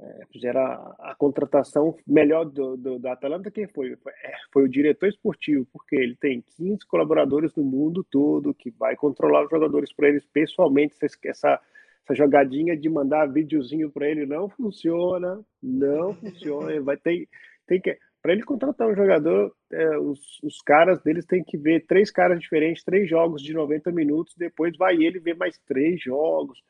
é, 0.01 0.27
fizeram 0.33 0.61
a, 0.61 0.97
a, 1.11 1.15
contratação 1.17 1.97
melhor 2.07 2.45
do, 2.45 2.77
do, 2.77 2.99
da 2.99 3.13
Atalanta, 3.13 3.51
quem 3.51 3.69
foi? 3.69 3.97
Foi, 3.97 4.13
é, 4.13 4.35
o 4.57 4.69
diretor 4.69 5.09
esportivo, 5.09 5.67
porque 5.73 5.97
ele 5.97 6.17
tem 6.17 6.45
15 6.57 6.87
colaboradores 6.87 7.55
no 7.55 7.65
mundo 7.65 8.05
todo 8.11 8.55
que 8.55 8.71
vai 8.71 8.97
controlar 8.97 9.45
os 9.45 9.51
jogadores 9.51 9.93
para 9.93 10.09
eles 10.09 10.27
pessoalmente. 10.27 10.97
Essa, 11.03 11.61
essa 12.05 12.15
jogadinha 12.15 12.77
de 12.77 12.89
mandar 12.89 13.27
videozinho 13.27 13.91
para 13.91 14.09
ele 14.09 14.27
não 14.27 14.49
funciona, 14.49 15.41
não 15.63 16.15
funciona. 16.15 16.81
Vai 16.81 16.97
ter, 16.97 17.29
tem 17.67 17.81
que 17.81 17.97
para 18.23 18.33
ele 18.33 18.45
contratar 18.45 18.89
um 18.89 18.95
jogador, 18.95 19.53
é, 19.73 19.99
os, 19.99 20.41
os 20.45 20.63
caras 20.63 21.03
deles 21.03 21.27
têm 21.27 21.43
que 21.43 21.59
ver 21.59 21.85
três 21.87 22.09
caras 22.09 22.39
diferentes, 22.39 22.85
três 22.85 23.11
jogos 23.11 23.43
de 23.43 23.53
90 23.53 23.91
minutos, 23.91 24.37
depois 24.37 24.77
vai 24.77 24.95
ele 24.95 25.19
ver 25.19 25.37
mais 25.37 25.59
três 25.67 26.01
jogos. 26.01 26.63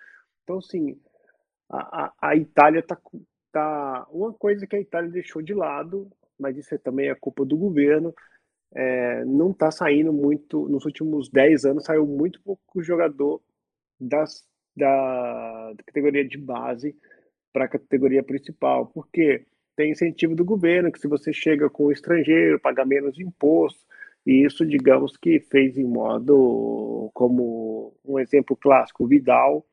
Então, 0.43 0.57
assim, 0.57 0.99
a, 1.73 2.12
a, 2.21 2.37
Itália 2.37 2.83
tá, 2.83 2.99
tá. 3.50 4.07
Uma 4.11 4.33
coisa 4.33 4.67
que 4.67 4.76
a 4.76 4.81
Itália 4.81 5.11
deixou 5.11 5.41
de 5.41 5.55
lado, 5.55 6.11
mas 6.38 6.57
isso 6.57 6.75
é 6.75 6.79
também 6.79 7.09
é 7.09 7.14
culpa 7.14 7.45
do 7.45 7.57
governo, 7.57 8.14
é, 8.75 9.25
não 9.25 9.50
está 9.50 9.71
saindo 9.71 10.12
muito. 10.12 10.69
Nos 10.69 10.85
últimos 10.85 11.29
10 11.31 11.64
anos, 11.64 11.85
saiu 11.85 12.07
muito 12.07 12.41
pouco 12.43 12.83
jogador 12.83 13.41
das, 13.99 14.47
da, 14.76 15.73
categoria 15.87 16.26
de 16.26 16.38
base 16.38 16.97
para 17.52 17.64
a 17.64 17.69
categoria 17.69 18.23
principal. 18.23 18.87
Por 18.87 19.09
quê? 19.11 19.47
tem 19.75 19.93
incentivo 19.93 20.35
do 20.35 20.45
governo, 20.45 20.93
que 20.93 21.00
se 21.00 21.09
você 21.09 21.33
chega 21.33 21.69
com 21.71 21.87
o 21.87 21.93
estrangeiro, 21.93 22.61
paga 22.61 22.85
menos 22.85 23.19
imposto, 23.19 23.81
e 24.26 24.45
isso, 24.45 24.67
digamos 24.67 25.17
que 25.17 25.41
fez 25.41 25.76
em 25.76 25.85
modo, 25.85 27.11
como 27.14 27.95
um 28.05 28.19
exemplo 28.19 28.55
clássico, 28.55 29.07
Vidal 29.07 29.67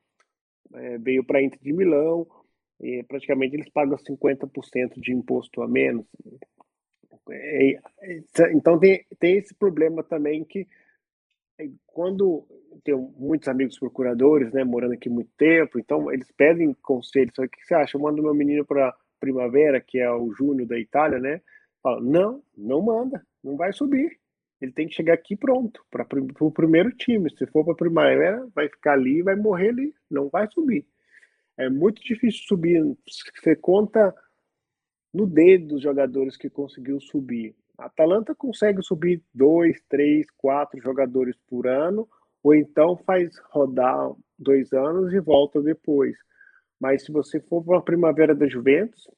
é, 0.74 0.98
veio 0.98 1.24
para 1.24 1.38
a 1.38 1.42
Inter 1.42 1.58
de 1.60 1.72
Milão, 1.72 2.26
e 2.80 3.02
praticamente 3.02 3.54
eles 3.54 3.68
pagam 3.68 3.96
50% 3.96 5.00
de 5.00 5.12
imposto 5.12 5.62
a 5.62 5.68
menos. 5.68 6.06
É, 7.30 7.72
é, 8.00 8.52
então 8.52 8.78
tem, 8.78 9.04
tem 9.18 9.36
esse 9.36 9.54
problema 9.54 10.02
também 10.02 10.44
que 10.44 10.66
é, 11.58 11.68
quando 11.86 12.46
tenho 12.82 13.12
muitos 13.16 13.48
amigos 13.48 13.78
procuradores, 13.78 14.52
né, 14.52 14.64
morando 14.64 14.94
aqui 14.94 15.10
muito 15.10 15.30
tempo, 15.36 15.78
então 15.78 16.10
eles 16.10 16.30
pedem 16.32 16.72
conselhos, 16.82 17.36
o 17.38 17.48
que 17.48 17.66
você 17.66 17.74
acha? 17.74 17.96
Eu 17.96 18.00
mando 18.00 18.22
meu 18.22 18.34
menino 18.34 18.64
para 18.64 18.94
Primavera, 19.18 19.80
que 19.80 19.98
é 19.98 20.10
o 20.10 20.32
Júnior 20.32 20.66
da 20.66 20.78
Itália, 20.78 21.18
né? 21.18 21.42
Fala, 21.82 22.00
não, 22.00 22.42
não 22.56 22.80
manda, 22.80 23.24
não 23.44 23.56
vai 23.56 23.72
subir. 23.72 24.18
Ele 24.60 24.72
tem 24.72 24.86
que 24.86 24.94
chegar 24.94 25.14
aqui 25.14 25.34
pronto, 25.36 25.84
para 25.90 26.06
o 26.40 26.50
primeiro 26.50 26.92
time. 26.92 27.30
Se 27.30 27.46
for 27.46 27.64
para 27.64 27.72
a 27.72 27.76
Primavera, 27.76 28.46
vai 28.54 28.68
ficar 28.68 28.92
ali 28.92 29.22
vai 29.22 29.34
morrer 29.34 29.70
ali, 29.70 29.94
não 30.10 30.28
vai 30.28 30.46
subir. 30.50 30.86
É 31.56 31.68
muito 31.68 32.02
difícil 32.02 32.42
subir. 32.46 32.82
Você 33.42 33.56
conta 33.56 34.14
no 35.12 35.26
dedo 35.26 35.68
dos 35.68 35.82
jogadores 35.82 36.36
que 36.36 36.50
conseguiu 36.50 37.00
subir. 37.00 37.54
A 37.76 37.86
Atalanta 37.86 38.34
consegue 38.34 38.82
subir 38.82 39.22
dois, 39.34 39.80
três, 39.88 40.30
quatro 40.36 40.80
jogadores 40.82 41.36
por 41.48 41.66
ano, 41.66 42.06
ou 42.42 42.54
então 42.54 42.96
faz 42.96 43.38
rodar 43.50 44.12
dois 44.38 44.72
anos 44.72 45.12
e 45.12 45.20
volta 45.20 45.62
depois. 45.62 46.16
Mas 46.78 47.04
se 47.04 47.12
você 47.12 47.40
for 47.40 47.62
para 47.64 47.78
a 47.78 47.82
primavera 47.82 48.34
da 48.34 48.46
Juventus, 48.46 49.08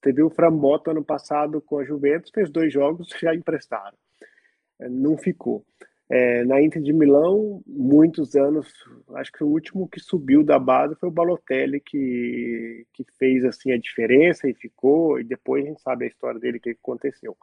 teve 0.00 0.22
o 0.22 0.30
Frambotta 0.30 0.90
ano 0.90 1.04
passado 1.04 1.60
com 1.60 1.78
a 1.78 1.84
Juventus, 1.84 2.30
fez 2.34 2.50
dois 2.50 2.72
jogos, 2.72 3.08
já 3.20 3.34
emprestaram. 3.34 3.96
É, 4.82 4.88
não 4.88 5.16
ficou. 5.16 5.64
É, 6.10 6.44
na 6.44 6.60
Inter 6.60 6.82
de 6.82 6.92
Milão, 6.92 7.62
muitos 7.66 8.36
anos, 8.36 8.68
acho 9.14 9.32
que 9.32 9.42
o 9.42 9.48
último 9.48 9.88
que 9.88 9.98
subiu 9.98 10.44
da 10.44 10.58
base 10.58 10.94
foi 10.96 11.08
o 11.08 11.12
Balotelli, 11.12 11.80
que, 11.80 12.86
que 12.92 13.04
fez 13.18 13.44
assim 13.44 13.72
a 13.72 13.78
diferença 13.78 14.48
e 14.48 14.54
ficou, 14.54 15.18
e 15.18 15.24
depois 15.24 15.64
a 15.64 15.68
gente 15.68 15.80
sabe 15.80 16.04
a 16.04 16.08
história 16.08 16.38
dele, 16.38 16.58
o 16.58 16.60
que 16.60 16.70
aconteceu. 16.70 17.36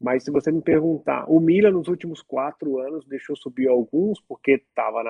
Mas 0.00 0.24
se 0.24 0.30
você 0.30 0.50
me 0.50 0.60
perguntar, 0.60 1.24
o 1.30 1.38
Milan 1.38 1.70
nos 1.70 1.86
últimos 1.86 2.20
quatro 2.20 2.78
anos 2.80 3.06
deixou 3.06 3.36
subir 3.36 3.68
alguns, 3.68 4.20
porque 4.20 4.52
estava 4.52 5.02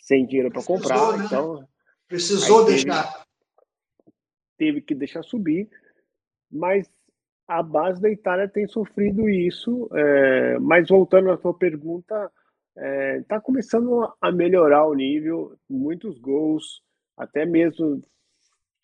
sem 0.00 0.24
dinheiro 0.24 0.52
para 0.52 0.62
comprar, 0.62 1.18
né? 1.18 1.24
então 1.26 1.66
Precisou 2.06 2.64
teve, 2.64 2.84
deixar. 2.84 3.26
Teve 4.56 4.80
que 4.80 4.94
deixar 4.94 5.22
subir, 5.22 5.68
mas 6.50 6.88
a 7.46 7.62
base 7.62 8.00
da 8.00 8.10
Itália 8.10 8.48
tem 8.48 8.66
sofrido 8.66 9.28
isso. 9.28 9.88
É, 9.92 10.58
mas 10.58 10.88
voltando 10.88 11.30
à 11.30 11.36
sua 11.36 11.54
pergunta, 11.54 12.30
está 12.76 12.86
é, 12.86 13.22
tá 13.22 13.40
começando 13.40 14.12
a 14.20 14.32
melhorar 14.32 14.86
o 14.86 14.94
nível, 14.94 15.56
muitos 15.68 16.18
gols, 16.18 16.82
até 17.16 17.46
mesmo 17.46 18.02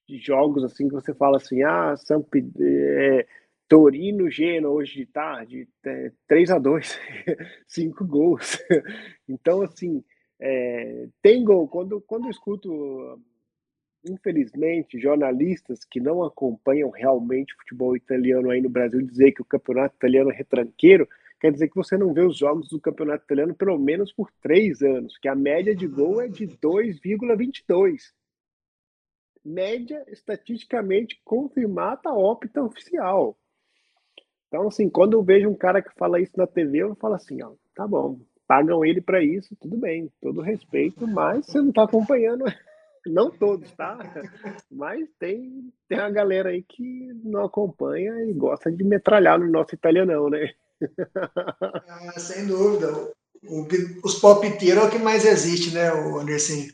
de 0.08 0.18
jogos 0.18 0.64
assim 0.64 0.88
que 0.88 0.94
você 0.94 1.14
fala 1.14 1.36
assim, 1.36 1.62
ah, 1.62 1.96
São 1.96 2.26
é, 2.60 3.26
Torino, 3.68 4.28
Gena, 4.28 4.68
hoje 4.68 4.96
de 4.96 5.06
tarde, 5.06 5.68
é, 5.86 6.10
3 6.26 6.50
a 6.50 6.58
2 6.58 6.98
cinco 7.68 8.04
gols. 8.04 8.58
Então, 9.28 9.62
assim, 9.62 10.02
é, 10.40 11.06
tem 11.22 11.44
gol. 11.44 11.68
Quando, 11.68 12.00
quando 12.00 12.24
eu 12.24 12.30
escuto, 12.30 13.20
infelizmente, 14.04 14.98
jornalistas 14.98 15.84
que 15.84 16.00
não 16.00 16.22
acompanham 16.22 16.90
realmente 16.90 17.54
futebol 17.54 17.96
italiano 17.96 18.50
aí 18.50 18.60
no 18.60 18.70
Brasil 18.70 19.00
dizer 19.02 19.32
que 19.32 19.42
o 19.42 19.44
campeonato 19.44 19.94
italiano 19.96 20.30
é 20.30 20.34
retranqueiro, 20.34 21.08
quer 21.40 21.52
dizer 21.52 21.68
que 21.68 21.76
você 21.76 21.96
não 21.96 22.12
vê 22.12 22.22
os 22.22 22.36
jogos 22.36 22.68
do 22.68 22.80
campeonato 22.80 23.24
italiano 23.24 23.54
pelo 23.54 23.78
menos 23.78 24.12
por 24.12 24.30
três 24.42 24.82
anos, 24.82 25.16
que 25.18 25.28
a 25.28 25.34
média 25.34 25.74
de 25.74 25.86
gol 25.86 26.20
é 26.20 26.28
de 26.28 26.46
2,22. 26.46 28.12
Média 29.44 30.04
estatisticamente 30.08 31.20
confirmada 31.24 32.12
ópita 32.12 32.62
oficial. 32.62 33.36
Então, 34.48 34.68
assim, 34.68 34.88
quando 34.88 35.14
eu 35.14 35.22
vejo 35.22 35.48
um 35.48 35.54
cara 35.54 35.80
que 35.80 35.94
fala 35.96 36.20
isso 36.20 36.32
na 36.36 36.46
TV, 36.46 36.78
eu 36.78 36.94
falo 36.96 37.14
assim, 37.14 37.40
ó, 37.42 37.52
tá 37.74 37.86
bom, 37.86 38.18
pagam 38.46 38.84
ele 38.84 39.00
para 39.00 39.22
isso, 39.22 39.56
tudo 39.60 39.76
bem, 39.76 40.10
todo 40.20 40.40
respeito, 40.40 41.06
mas 41.06 41.46
você 41.46 41.58
não 41.58 41.68
está 41.68 41.84
acompanhando, 41.84 42.44
não 43.06 43.30
todos, 43.30 43.70
tá? 43.72 43.96
Mas 44.70 45.08
tem, 45.18 45.72
tem 45.88 45.98
uma 45.98 46.10
galera 46.10 46.50
aí 46.50 46.62
que 46.62 47.12
não 47.24 47.44
acompanha 47.44 48.12
e 48.24 48.32
gosta 48.32 48.70
de 48.70 48.84
metralhar 48.84 49.38
no 49.38 49.50
nosso 49.50 49.74
italianão, 49.74 50.28
né? 50.28 50.52
Ah, 51.88 52.18
sem 52.18 52.46
dúvida. 52.46 53.12
O, 53.44 53.66
os 54.02 54.18
palpiteiros 54.18 54.82
é 54.82 54.86
o 54.86 54.90
que 54.90 54.98
mais 54.98 55.26
existe, 55.26 55.74
né, 55.74 55.88
Anderson? 55.90 56.68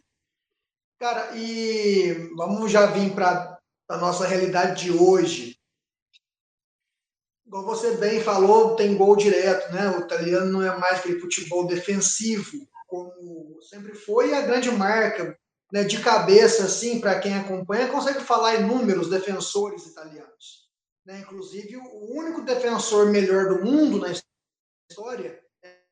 Cara, 1.01 1.37
e 1.37 2.31
vamos 2.37 2.71
já 2.71 2.87
vir 2.87 3.13
para 3.13 3.59
a 3.89 3.97
nossa 3.97 4.27
realidade 4.27 4.85
de 4.85 4.93
hoje 4.93 5.57
igual 7.47 7.65
você 7.65 7.97
bem 7.97 8.21
falou, 8.21 8.75
tem 8.77 8.97
gol 8.97 9.17
direto, 9.17 9.73
né? 9.73 9.89
O 9.91 10.01
italiano 10.01 10.51
não 10.51 10.63
é 10.63 10.77
mais 10.79 10.99
aquele 10.99 11.21
futebol 11.21 11.67
defensivo, 11.67 12.67
como 12.87 13.59
sempre 13.63 13.95
foi, 13.95 14.31
e 14.31 14.35
a 14.35 14.43
grande 14.43 14.71
marca, 14.71 15.39
né, 15.73 15.85
de 15.85 16.01
cabeça, 16.01 16.65
assim, 16.65 17.01
para 17.01 17.19
quem 17.19 17.35
acompanha, 17.35 17.91
consegue 17.91 18.21
falar 18.21 18.57
em 18.57 18.67
números 18.67 19.11
defensores 19.11 19.87
italianos. 19.87 20.71
Né? 21.05 21.21
Inclusive, 21.21 21.77
o 21.77 22.17
único 22.17 22.43
defensor 22.43 23.07
melhor 23.07 23.49
do 23.49 23.65
mundo 23.65 23.99
na 23.99 24.13
história 24.91 25.43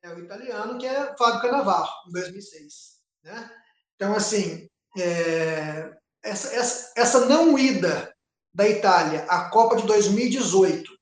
é 0.02 0.14
o 0.14 0.18
italiano, 0.18 0.78
que 0.78 0.86
é 0.86 1.16
Fábio 1.16 1.40
Cannavaro, 1.40 1.90
em 2.08 2.12
2006. 2.12 3.00
Né? 3.24 3.50
Então, 3.96 4.14
assim, 4.14 4.68
é, 4.98 5.96
essa, 6.22 6.54
essa, 6.54 6.92
essa 6.96 7.26
não 7.26 7.58
ida 7.58 8.14
da 8.52 8.68
Itália 8.68 9.24
à 9.24 9.50
Copa 9.50 9.76
de 9.76 9.86
2018 9.86 10.92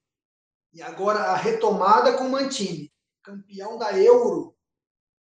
e 0.72 0.82
agora 0.82 1.18
a 1.18 1.36
retomada 1.36 2.16
com 2.16 2.24
o 2.24 2.30
Mantini, 2.30 2.90
campeão 3.22 3.76
da 3.76 3.92
Euro, 3.98 4.56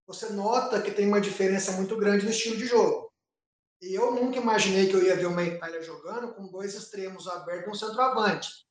você 0.07 0.29
nota 0.31 0.83
que 0.83 0.91
tem 0.91 1.07
uma 1.07 1.21
diferença 1.21 1.73
muito 1.73 1.97
grande 1.97 2.25
no 2.25 2.31
estilo 2.31 2.57
de 2.57 2.67
jogo. 2.67 3.10
Eu 3.81 4.13
nunca 4.13 4.39
imaginei 4.39 4.89
que 4.89 4.95
eu 4.95 5.03
ia 5.03 5.17
ver 5.17 5.27
uma 5.27 5.43
Itália 5.43 5.83
jogando 5.83 6.35
com 6.35 6.47
dois 6.47 6.75
extremos 6.75 7.27
abertos 7.27 7.67
e 7.67 7.71
um 7.71 7.75
centroavante. 7.75 8.67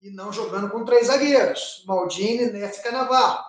E 0.00 0.10
não 0.10 0.32
jogando 0.32 0.70
com 0.70 0.84
três 0.84 1.08
zagueiros, 1.08 1.82
Maldini, 1.84 2.52
Nessa 2.52 2.78
e 2.78 2.82
Canavarro, 2.84 3.44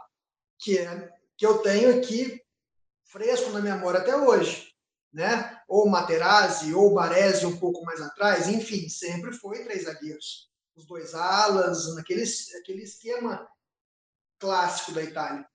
que, 0.57 0.79
é, 0.79 1.13
que 1.37 1.45
eu 1.45 1.59
tenho 1.59 1.99
aqui 1.99 2.43
fresco 3.03 3.51
na 3.51 3.59
memória 3.59 3.99
até 3.99 4.15
hoje. 4.15 4.73
Né? 5.13 5.59
Ou 5.67 5.87
Materazzi, 5.87 6.73
ou 6.73 6.93
Baresi 6.93 7.45
um 7.45 7.57
pouco 7.59 7.83
mais 7.83 8.01
atrás, 8.01 8.47
enfim, 8.47 8.89
sempre 8.89 9.31
foi 9.33 9.63
três 9.63 9.83
zagueiros 9.83 10.49
os 10.79 10.85
dois 10.85 11.13
alas, 11.13 11.93
naquele 11.95 12.23
aquele 12.59 12.83
esquema 12.83 13.47
clássico 14.39 14.93
da 14.93 15.03
Itália. 15.03 15.45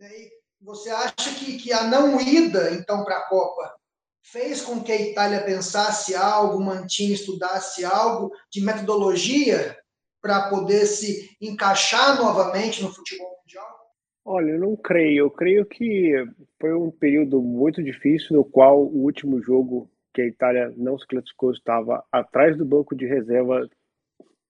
E 0.00 0.32
você 0.60 0.88
acha 0.88 1.34
que, 1.38 1.58
que 1.58 1.72
a 1.72 1.84
não 1.84 2.18
ida, 2.20 2.72
então, 2.72 3.04
para 3.04 3.18
a 3.18 3.28
Copa 3.28 3.81
fez 4.22 4.62
com 4.62 4.82
que 4.82 4.92
a 4.92 5.00
Itália 5.00 5.44
pensasse 5.44 6.14
algo, 6.14 6.62
Mantini 6.62 7.14
estudasse 7.14 7.84
algo 7.84 8.30
de 8.50 8.62
metodologia 8.62 9.76
para 10.20 10.48
poder 10.48 10.86
se 10.86 11.36
encaixar 11.40 12.16
novamente 12.16 12.82
no 12.82 12.92
futebol 12.92 13.36
mundial? 13.40 13.82
Olha, 14.24 14.52
eu 14.52 14.60
não 14.60 14.76
creio. 14.76 15.24
Eu 15.24 15.30
creio 15.30 15.66
que 15.66 16.12
foi 16.60 16.72
um 16.72 16.90
período 16.90 17.42
muito 17.42 17.82
difícil 17.82 18.36
no 18.36 18.44
qual 18.44 18.80
o 18.80 19.02
último 19.02 19.42
jogo 19.42 19.90
que 20.14 20.22
a 20.22 20.26
Itália 20.26 20.72
não 20.76 20.98
se 20.98 21.06
classificou 21.06 21.50
estava 21.52 22.04
atrás 22.12 22.56
do 22.56 22.64
banco 22.64 22.94
de 22.94 23.06
reserva 23.06 23.68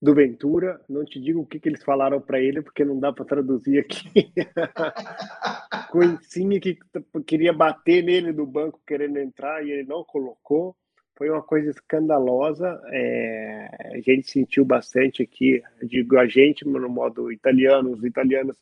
do 0.03 0.15
Ventura. 0.15 0.81
Não 0.89 1.05
te 1.05 1.21
digo 1.21 1.41
o 1.41 1.47
que, 1.47 1.61
que 1.61 1.69
eles 1.69 1.85
falaram 1.85 2.21
para 2.21 2.41
ele, 2.41 2.61
porque 2.61 2.85
não 2.85 2.99
dá 2.99 3.13
para 3.13 3.25
traduzir 3.25 3.79
aqui. 3.79 4.33
Insigne 5.95 6.59
que 6.59 6.79
queria 7.27 7.53
bater 7.53 8.03
nele 8.03 8.33
do 8.33 8.45
banco 8.45 8.81
querendo 8.85 9.19
entrar 9.19 9.65
e 9.65 9.71
ele 9.71 9.85
não 9.85 10.03
colocou. 10.03 10.75
Foi 11.15 11.31
uma 11.31 11.43
coisa 11.43 11.71
escandalosa. 11.71 12.81
É... 12.87 13.69
a 13.95 14.01
gente 14.01 14.29
sentiu 14.29 14.65
bastante 14.65 15.23
aqui, 15.23 15.63
digo 15.83 16.19
a 16.19 16.27
gente 16.27 16.67
no 16.67 16.89
modo 16.89 17.31
italiano, 17.31 17.93
os 17.93 18.03
italianos 18.03 18.57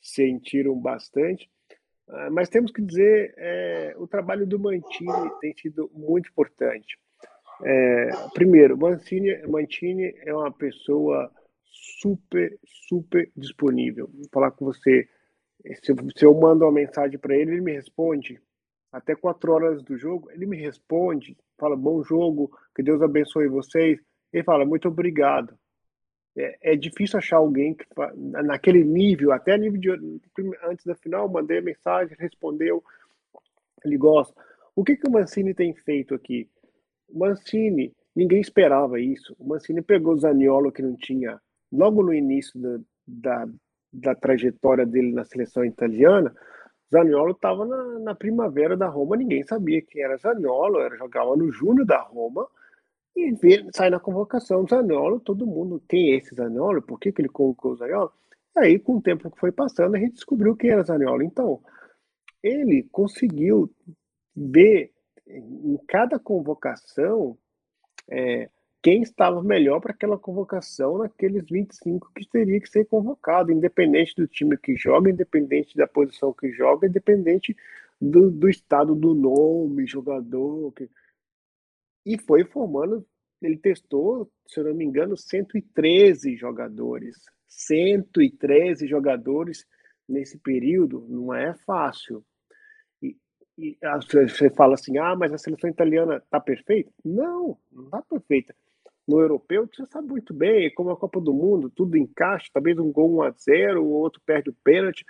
sentiram 0.00 0.78
bastante. 0.78 1.48
Ah, 2.08 2.30
mas 2.30 2.48
temos 2.48 2.70
que 2.70 2.82
dizer, 2.82 3.34
é, 3.36 3.94
o 3.96 4.06
trabalho 4.06 4.46
do 4.46 4.58
Mantini 4.58 5.30
tem 5.40 5.54
sido 5.56 5.90
muito 5.94 6.28
importante. 6.28 6.98
É, 7.64 8.10
primeiro, 8.34 8.76
Mancini, 8.76 9.36
Mantini 9.46 10.14
é 10.24 10.34
uma 10.34 10.52
pessoa 10.52 11.30
super, 12.00 12.58
super 12.64 13.30
disponível. 13.36 14.10
Vou 14.12 14.28
falar 14.32 14.50
com 14.50 14.64
você. 14.64 15.08
Se, 15.82 15.94
se 16.16 16.24
eu 16.24 16.34
mando 16.34 16.64
uma 16.64 16.72
mensagem 16.72 17.18
para 17.18 17.34
ele, 17.34 17.52
ele 17.52 17.60
me 17.60 17.72
responde. 17.72 18.40
Até 18.92 19.14
quatro 19.14 19.52
horas 19.52 19.82
do 19.82 19.96
jogo, 19.96 20.30
ele 20.30 20.46
me 20.46 20.56
responde, 20.56 21.36
fala 21.58 21.76
bom 21.76 22.02
jogo, 22.02 22.56
que 22.74 22.82
Deus 22.82 23.02
abençoe 23.02 23.48
vocês. 23.48 24.00
Ele 24.32 24.44
fala 24.44 24.64
muito 24.64 24.88
obrigado. 24.88 25.58
É, 26.36 26.72
é 26.72 26.76
difícil 26.76 27.18
achar 27.18 27.38
alguém 27.38 27.74
que 27.74 27.86
naquele 28.14 28.84
nível, 28.84 29.32
até 29.32 29.56
nível 29.56 29.80
de 29.80 29.90
antes 30.62 30.84
da 30.84 30.94
final, 30.94 31.28
mandei 31.28 31.58
a 31.58 31.62
mensagem, 31.62 32.16
respondeu, 32.18 32.84
ele 33.84 33.96
gosta. 33.96 34.34
O 34.74 34.84
que 34.84 34.96
que 34.96 35.08
o 35.08 35.10
Mancini 35.10 35.54
tem 35.54 35.74
feito 35.74 36.14
aqui? 36.14 36.48
Mancini, 37.12 37.92
ninguém 38.14 38.40
esperava 38.40 39.00
isso. 39.00 39.34
O 39.38 39.46
Mancini 39.46 39.82
pegou 39.82 40.14
o 40.14 40.18
Zaniolo, 40.18 40.72
que 40.72 40.82
não 40.82 40.96
tinha, 40.96 41.40
logo 41.72 42.02
no 42.02 42.12
início 42.12 42.60
da, 42.60 42.78
da, 43.06 43.48
da 43.92 44.14
trajetória 44.14 44.86
dele 44.86 45.12
na 45.12 45.24
seleção 45.24 45.64
italiana, 45.64 46.34
Zaniolo 46.90 47.32
estava 47.32 47.64
na, 47.66 47.98
na, 47.98 48.14
primavera 48.14 48.76
da 48.76 48.86
Roma, 48.86 49.16
ninguém 49.16 49.44
sabia 49.44 49.82
quem 49.82 50.02
era 50.02 50.16
Zaniolo, 50.16 50.80
era, 50.80 50.96
jogava 50.96 51.36
no 51.36 51.50
Júnior 51.50 51.84
da 51.84 52.00
Roma, 52.00 52.46
e 53.16 53.34
sai 53.72 53.90
na 53.90 53.98
convocação 53.98 54.66
Zaniolo, 54.66 55.18
todo 55.18 55.46
mundo 55.46 55.80
tem 55.88 56.14
esse 56.14 56.34
Zaniolo, 56.34 56.82
por 56.82 57.00
que, 57.00 57.10
que 57.10 57.22
ele 57.22 57.28
colocou 57.28 57.72
o 57.72 57.76
Zaniolo? 57.76 58.12
Aí, 58.56 58.78
com 58.78 58.96
o 58.96 59.02
tempo 59.02 59.30
que 59.30 59.38
foi 59.38 59.52
passando, 59.52 59.96
a 59.96 59.98
gente 59.98 60.14
descobriu 60.14 60.56
quem 60.56 60.70
era 60.70 60.82
Zaniolo. 60.82 61.22
Então, 61.22 61.60
ele 62.42 62.84
conseguiu 62.90 63.70
ver 64.34 64.92
em 65.26 65.76
cada 65.88 66.18
convocação, 66.18 67.36
é, 68.08 68.48
quem 68.82 69.02
estava 69.02 69.42
melhor 69.42 69.80
para 69.80 69.92
aquela 69.92 70.16
convocação 70.16 70.98
naqueles 70.98 71.44
25 71.50 72.12
que 72.14 72.28
teria 72.28 72.60
que 72.60 72.68
ser 72.68 72.84
convocado, 72.86 73.50
independente 73.50 74.14
do 74.14 74.28
time 74.28 74.56
que 74.56 74.76
joga, 74.76 75.10
independente 75.10 75.76
da 75.76 75.86
posição 75.86 76.32
que 76.32 76.52
joga, 76.52 76.86
independente 76.86 77.56
do, 78.00 78.30
do 78.30 78.48
estado 78.48 78.94
do 78.94 79.14
nome, 79.14 79.86
jogador. 79.86 80.72
Que... 80.72 80.88
E 82.04 82.16
foi 82.16 82.44
formando, 82.44 83.04
ele 83.42 83.58
testou, 83.58 84.30
se 84.46 84.60
eu 84.60 84.64
não 84.64 84.74
me 84.74 84.84
engano, 84.84 85.16
113 85.16 86.36
jogadores. 86.36 87.16
113 87.48 88.86
jogadores 88.86 89.66
nesse 90.08 90.38
período, 90.38 91.04
não 91.08 91.34
é 91.34 91.54
fácil 91.66 92.24
e 93.58 93.76
você 94.12 94.50
fala 94.50 94.74
assim, 94.74 94.98
ah, 94.98 95.16
mas 95.16 95.32
a 95.32 95.38
seleção 95.38 95.70
italiana 95.70 96.16
está 96.16 96.38
perfeita? 96.38 96.90
Não, 97.04 97.58
não 97.72 97.84
está 97.84 98.02
perfeita. 98.02 98.54
No 99.08 99.20
europeu, 99.20 99.66
você 99.66 99.86
sabe 99.86 100.08
muito 100.08 100.34
bem, 100.34 100.72
como 100.74 100.90
a 100.90 100.96
Copa 100.96 101.20
do 101.20 101.32
Mundo, 101.32 101.70
tudo 101.70 101.96
encaixa, 101.96 102.50
talvez 102.52 102.76
um 102.78 102.90
gol 102.90 103.18
1 103.18 103.22
a 103.22 103.30
0 103.30 103.82
o 103.82 103.90
outro 103.90 104.20
perde 104.26 104.50
o 104.50 104.56
pênalti, 104.64 105.04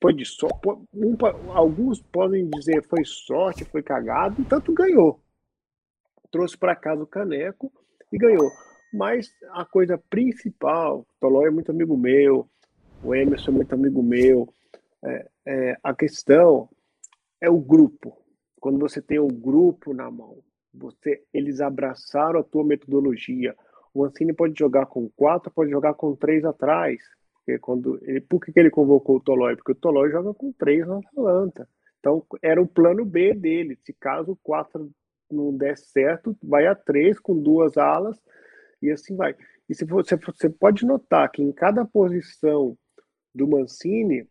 foi 0.00 0.14
de 0.14 0.24
sorte. 0.24 0.58
Um, 0.94 1.16
alguns 1.52 2.00
podem 2.00 2.48
dizer 2.48 2.82
foi 2.88 3.04
sorte, 3.04 3.64
foi 3.64 3.82
cagado, 3.82 4.44
tanto 4.46 4.72
ganhou. 4.72 5.20
Trouxe 6.30 6.56
para 6.56 6.74
casa 6.74 7.02
o 7.02 7.06
caneco 7.06 7.70
e 8.12 8.18
ganhou. 8.18 8.50
Mas 8.92 9.30
a 9.52 9.64
coisa 9.64 9.98
principal, 10.08 11.00
o 11.00 11.06
Tolói 11.20 11.48
é 11.48 11.50
muito 11.50 11.70
amigo 11.70 11.96
meu, 11.96 12.48
o 13.04 13.14
Emerson 13.14 13.50
é 13.50 13.54
muito 13.54 13.74
amigo 13.74 14.02
meu, 14.02 14.48
é, 15.04 15.28
é, 15.46 15.76
a 15.82 15.94
questão 15.94 16.68
é 17.40 17.50
o 17.50 17.58
grupo. 17.58 18.16
Quando 18.60 18.78
você 18.78 19.00
tem 19.00 19.18
o 19.18 19.28
grupo 19.28 19.92
na 19.94 20.10
mão, 20.10 20.42
você, 20.72 21.22
eles 21.32 21.60
abraçaram 21.60 22.40
a 22.40 22.44
tua 22.44 22.64
metodologia. 22.64 23.54
O 23.94 24.04
Ancini 24.04 24.32
pode 24.32 24.58
jogar 24.58 24.86
com 24.86 25.08
quatro, 25.10 25.50
pode 25.50 25.70
jogar 25.70 25.94
com 25.94 26.14
três 26.14 26.44
atrás. 26.44 27.00
Porque 27.34 27.58
quando 27.58 27.98
ele, 28.02 28.20
por 28.20 28.40
que, 28.40 28.52
que 28.52 28.60
ele 28.60 28.70
convocou 28.70 29.16
o 29.16 29.20
Tolói? 29.20 29.56
Porque 29.56 29.72
o 29.72 29.76
Tolói 29.76 30.10
joga 30.10 30.34
com 30.34 30.52
três 30.52 30.86
na 30.86 30.98
Atalanta. 30.98 31.68
Então 32.00 32.24
era 32.42 32.60
o 32.60 32.66
plano 32.66 33.04
B 33.04 33.34
dele. 33.34 33.78
Se 33.84 33.92
caso 33.92 34.38
quatro 34.42 34.90
não 35.30 35.56
der 35.56 35.76
certo, 35.76 36.36
vai 36.42 36.66
a 36.66 36.74
três 36.74 37.18
com 37.18 37.40
duas 37.40 37.76
alas 37.76 38.20
e 38.82 38.90
assim 38.90 39.16
vai. 39.16 39.34
E 39.68 39.74
se 39.74 39.84
você, 39.84 40.16
você 40.16 40.48
pode 40.48 40.84
notar 40.84 41.30
que 41.30 41.42
em 41.42 41.52
cada 41.52 41.84
posição 41.84 42.76
do 43.34 43.48
Mancini 43.48 44.28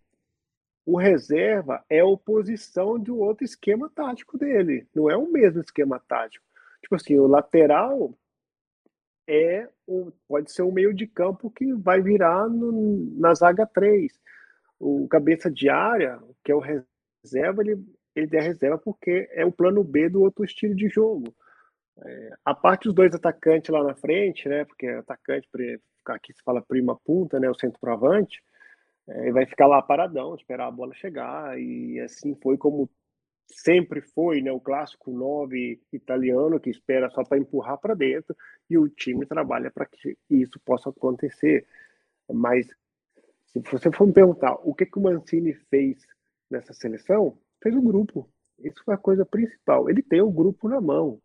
o 0.85 0.97
reserva 0.97 1.83
é 1.89 1.99
a 1.99 2.05
oposição 2.05 2.99
de 2.99 3.11
um 3.11 3.19
outro 3.19 3.43
esquema 3.43 3.89
tático 3.89 4.37
dele, 4.37 4.87
não 4.93 5.09
é 5.09 5.17
o 5.17 5.31
mesmo 5.31 5.59
esquema 5.61 5.99
tático. 5.99 6.45
Tipo 6.81 6.95
assim, 6.95 7.17
o 7.17 7.25
lateral 7.25 8.13
é 9.27 9.67
o, 9.87 10.11
pode 10.27 10.51
ser 10.51 10.61
o 10.61 10.71
meio 10.71 10.93
de 10.93 11.07
campo 11.07 11.49
que 11.49 11.73
vai 11.73 11.99
virar 12.01 12.47
no, 12.47 13.11
na 13.17 13.33
zaga 13.33 13.65
3. 13.65 14.13
O 14.79 15.07
cabeça 15.07 15.49
de 15.49 15.67
área, 15.67 16.19
que 16.43 16.51
é 16.51 16.55
o 16.55 16.59
reserva, 16.59 17.63
ele, 17.63 17.83
ele 18.15 18.37
é 18.37 18.41
reserva 18.41 18.77
porque 18.77 19.27
é 19.31 19.43
o 19.43 19.51
plano 19.51 19.83
B 19.83 20.09
do 20.09 20.21
outro 20.21 20.45
estilo 20.45 20.75
de 20.75 20.87
jogo. 20.87 21.33
É, 21.97 22.33
a 22.43 22.53
parte 22.53 22.83
dos 22.83 22.93
dois 22.93 23.15
atacantes 23.15 23.69
lá 23.71 23.83
na 23.83 23.95
frente, 23.95 24.47
né? 24.47 24.65
Porque 24.65 24.85
atacante, 24.85 25.49
aqui 26.05 26.33
se 26.33 26.43
fala 26.43 26.61
prima 26.61 26.95
punta, 26.95 27.39
né? 27.39 27.49
O 27.49 27.55
centroavante 27.55 28.43
é, 29.07 29.31
vai 29.31 29.45
ficar 29.45 29.67
lá 29.67 29.81
paradão, 29.81 30.35
esperar 30.35 30.67
a 30.67 30.71
bola 30.71 30.93
chegar, 30.93 31.59
e 31.59 31.99
assim 31.99 32.35
foi 32.41 32.57
como 32.57 32.89
sempre 33.47 34.01
foi, 34.01 34.41
né, 34.41 34.51
o 34.51 34.59
clássico 34.59 35.11
9 35.11 35.79
italiano 35.93 36.59
que 36.59 36.69
espera 36.69 37.09
só 37.11 37.23
para 37.23 37.37
empurrar 37.37 37.77
para 37.77 37.93
dentro 37.93 38.35
e 38.69 38.77
o 38.77 38.89
time 38.89 39.25
trabalha 39.25 39.69
para 39.71 39.85
que 39.85 40.17
isso 40.29 40.59
possa 40.65 40.89
acontecer. 40.89 41.65
Mas 42.31 42.67
se 43.47 43.59
você 43.59 43.91
for 43.91 44.07
me 44.07 44.13
perguntar 44.13 44.53
o 44.63 44.73
que 44.73 44.85
que 44.85 44.97
o 44.97 45.01
Mancini 45.01 45.53
fez 45.69 46.05
nessa 46.49 46.73
seleção, 46.73 47.37
fez 47.61 47.75
o 47.75 47.81
grupo. 47.81 48.29
Isso 48.59 48.83
foi 48.83 48.95
a 48.95 48.97
coisa 48.97 49.25
principal. 49.25 49.89
Ele 49.89 50.01
tem 50.01 50.21
o 50.21 50.31
grupo 50.31 50.67
na 50.67 50.81
mão. 50.81 51.21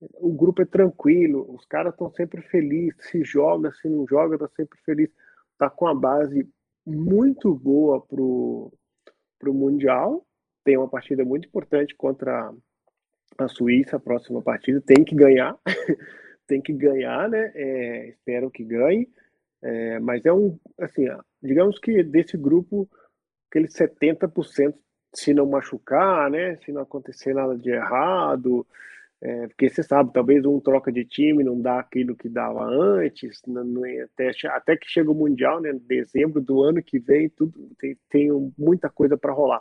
O 0.00 0.32
grupo 0.32 0.60
é 0.60 0.66
tranquilo, 0.66 1.46
os 1.54 1.64
caras 1.64 1.92
estão 1.94 2.10
sempre 2.10 2.42
felizes, 2.42 3.06
se 3.06 3.24
joga, 3.24 3.72
se 3.72 3.88
não 3.88 4.06
joga, 4.06 4.38
tá 4.38 4.48
sempre 4.54 4.78
feliz. 4.84 5.10
Tá 5.58 5.70
com 5.70 5.86
a 5.86 5.94
base 5.94 6.46
muito 6.86 7.52
boa 7.54 8.00
para 8.00 8.20
o 8.20 8.72
Mundial. 9.54 10.24
Tem 10.64 10.76
uma 10.76 10.88
partida 10.88 11.24
muito 11.24 11.48
importante 11.48 11.94
contra 11.96 12.52
a 13.38 13.48
Suíça, 13.48 13.96
a 13.96 14.00
próxima 14.00 14.40
partida. 14.40 14.80
Tem 14.80 15.04
que 15.04 15.14
ganhar, 15.14 15.58
tem 16.46 16.60
que 16.60 16.72
ganhar, 16.72 17.28
né? 17.28 17.52
É, 17.54 18.08
espero 18.10 18.50
que 18.50 18.64
ganhe. 18.64 19.08
É, 19.62 19.98
mas 19.98 20.24
é 20.24 20.32
um, 20.32 20.58
assim, 20.78 21.06
digamos 21.42 21.78
que 21.78 22.02
desse 22.02 22.36
grupo, 22.36 22.88
aquele 23.50 23.66
70%, 23.66 24.74
se 25.14 25.34
não 25.34 25.46
machucar, 25.46 26.30
né? 26.30 26.56
Se 26.58 26.70
não 26.72 26.82
acontecer 26.82 27.34
nada 27.34 27.56
de 27.56 27.70
errado, 27.70 28.66
é, 29.22 29.46
porque 29.48 29.68
você 29.68 29.82
sabe, 29.82 30.12
talvez 30.12 30.44
um 30.44 30.60
troca 30.60 30.92
de 30.92 31.04
time 31.04 31.42
não 31.42 31.60
dá 31.60 31.78
aquilo 31.78 32.14
que 32.14 32.28
dava 32.28 32.64
antes, 32.64 33.40
não, 33.46 33.64
não 33.64 33.86
é, 33.86 34.02
até, 34.02 34.30
até 34.48 34.76
que 34.76 34.88
chega 34.88 35.10
o 35.10 35.14
Mundial, 35.14 35.60
né, 35.60 35.72
dezembro 35.86 36.40
do 36.40 36.62
ano 36.62 36.82
que 36.82 36.98
vem, 36.98 37.28
tudo 37.30 37.70
tem, 37.78 37.96
tem 38.10 38.52
muita 38.58 38.90
coisa 38.90 39.16
para 39.16 39.32
rolar. 39.32 39.60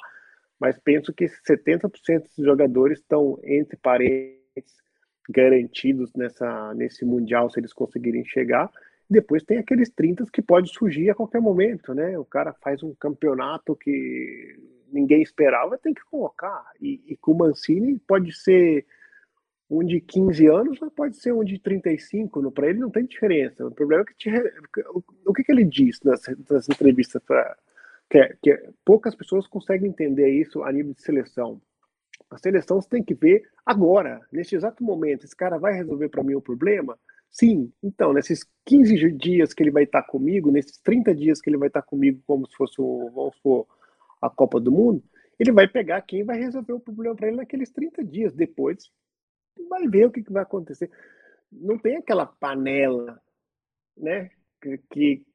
Mas 0.60 0.78
penso 0.80 1.14
que 1.14 1.26
70% 1.26 1.90
dos 2.36 2.46
jogadores 2.46 3.00
estão 3.00 3.40
entre 3.44 3.78
parênteses 3.78 4.84
garantidos 5.30 6.14
nessa, 6.16 6.74
nesse 6.74 7.06
Mundial, 7.06 7.50
se 7.50 7.60
eles 7.60 7.74
conseguirem 7.74 8.26
chegar. 8.26 8.70
Depois 9.10 9.44
tem 9.44 9.58
aqueles 9.58 9.90
30 9.90 10.26
que 10.32 10.42
pode 10.42 10.72
surgir 10.74 11.10
a 11.10 11.16
qualquer 11.16 11.42
momento, 11.42 11.94
né? 11.94 12.18
O 12.18 12.26
cara 12.26 12.54
faz 12.54 12.84
um 12.84 12.94
campeonato 12.96 13.76
que 13.76 14.58
ninguém 14.92 15.22
esperava, 15.22 15.78
tem 15.78 15.94
que 15.94 16.04
colocar. 16.06 16.64
E, 16.82 17.02
e 17.08 17.18
com 17.18 17.32
o 17.32 17.38
Mancini 17.38 18.00
pode 18.00 18.34
ser 18.34 18.86
um 19.70 19.84
de 19.84 20.00
15 20.00 20.48
anos 20.48 20.80
pode 20.96 21.18
ser 21.18 21.34
um 21.34 21.44
de 21.44 21.60
35, 21.60 22.52
para 22.52 22.70
ele 22.70 22.80
não 22.80 22.90
tem 22.90 23.06
diferença. 23.06 23.66
O 23.66 23.72
problema 23.72 24.04
é 24.04 24.06
que 24.06 24.16
te, 24.16 24.30
o, 25.26 25.34
que, 25.34 25.44
que 25.44 25.52
ele 25.52 25.64
diz 25.64 26.00
nas, 26.04 26.22
nas 26.50 26.70
entrevistas 26.70 27.22
para 27.24 27.58
que, 28.10 28.38
que 28.42 28.70
poucas 28.84 29.16
pessoas 29.16 29.48
conseguem 29.48 29.90
entender 29.90 30.30
isso 30.30 30.64
a 30.64 30.72
nível 30.72 30.94
de 30.94 31.02
seleção. 31.02 31.60
A 32.30 32.38
seleção 32.38 32.80
você 32.80 32.90
tem 32.90 33.04
que 33.04 33.14
ver 33.14 33.44
agora, 33.66 34.22
neste 34.32 34.56
exato 34.56 34.84
momento. 34.84 35.26
Esse 35.26 35.36
cara 35.36 35.58
vai 35.58 35.74
resolver 35.74 36.10
para 36.10 36.24
mim 36.24 36.36
o 36.36 36.42
problema? 36.42 36.98
Sim. 37.30 37.72
Então, 37.84 38.14
nesses 38.14 38.46
15 38.66 39.12
dias 39.12 39.54
que 39.54 39.64
ele 39.64 39.72
vai 39.72 39.84
estar 39.84 40.04
comigo, 40.04 40.52
nesses 40.52 40.78
30 40.78 41.14
dias 41.16 41.42
que 41.42 41.50
ele 41.50 41.58
vai 41.58 41.68
estar 41.68 41.82
comigo, 41.82 42.22
como 42.26 42.48
se 42.48 42.56
fosse 42.56 42.78
a 44.22 44.30
Copa 44.30 44.60
do 44.60 44.72
Mundo, 44.72 45.04
ele 45.38 45.52
vai 45.52 45.68
pegar 45.68 46.02
quem 46.02 46.24
vai 46.24 46.40
resolver 46.40 46.74
o 46.74 46.80
problema 46.80 47.16
para 47.16 47.28
ele 47.28 47.38
naqueles 47.38 47.70
30 47.72 48.04
dias. 48.04 48.34
Depois, 48.34 48.90
vai 49.70 49.88
ver 49.88 50.08
o 50.08 50.12
que, 50.12 50.24
que 50.24 50.32
vai 50.32 50.44
acontecer. 50.44 50.90
Não 51.52 51.78
tem 51.78 51.98
aquela 51.98 52.26
panela, 52.26 53.22
né? 53.98 54.30
Que, 54.62 54.78
que, 54.90 55.26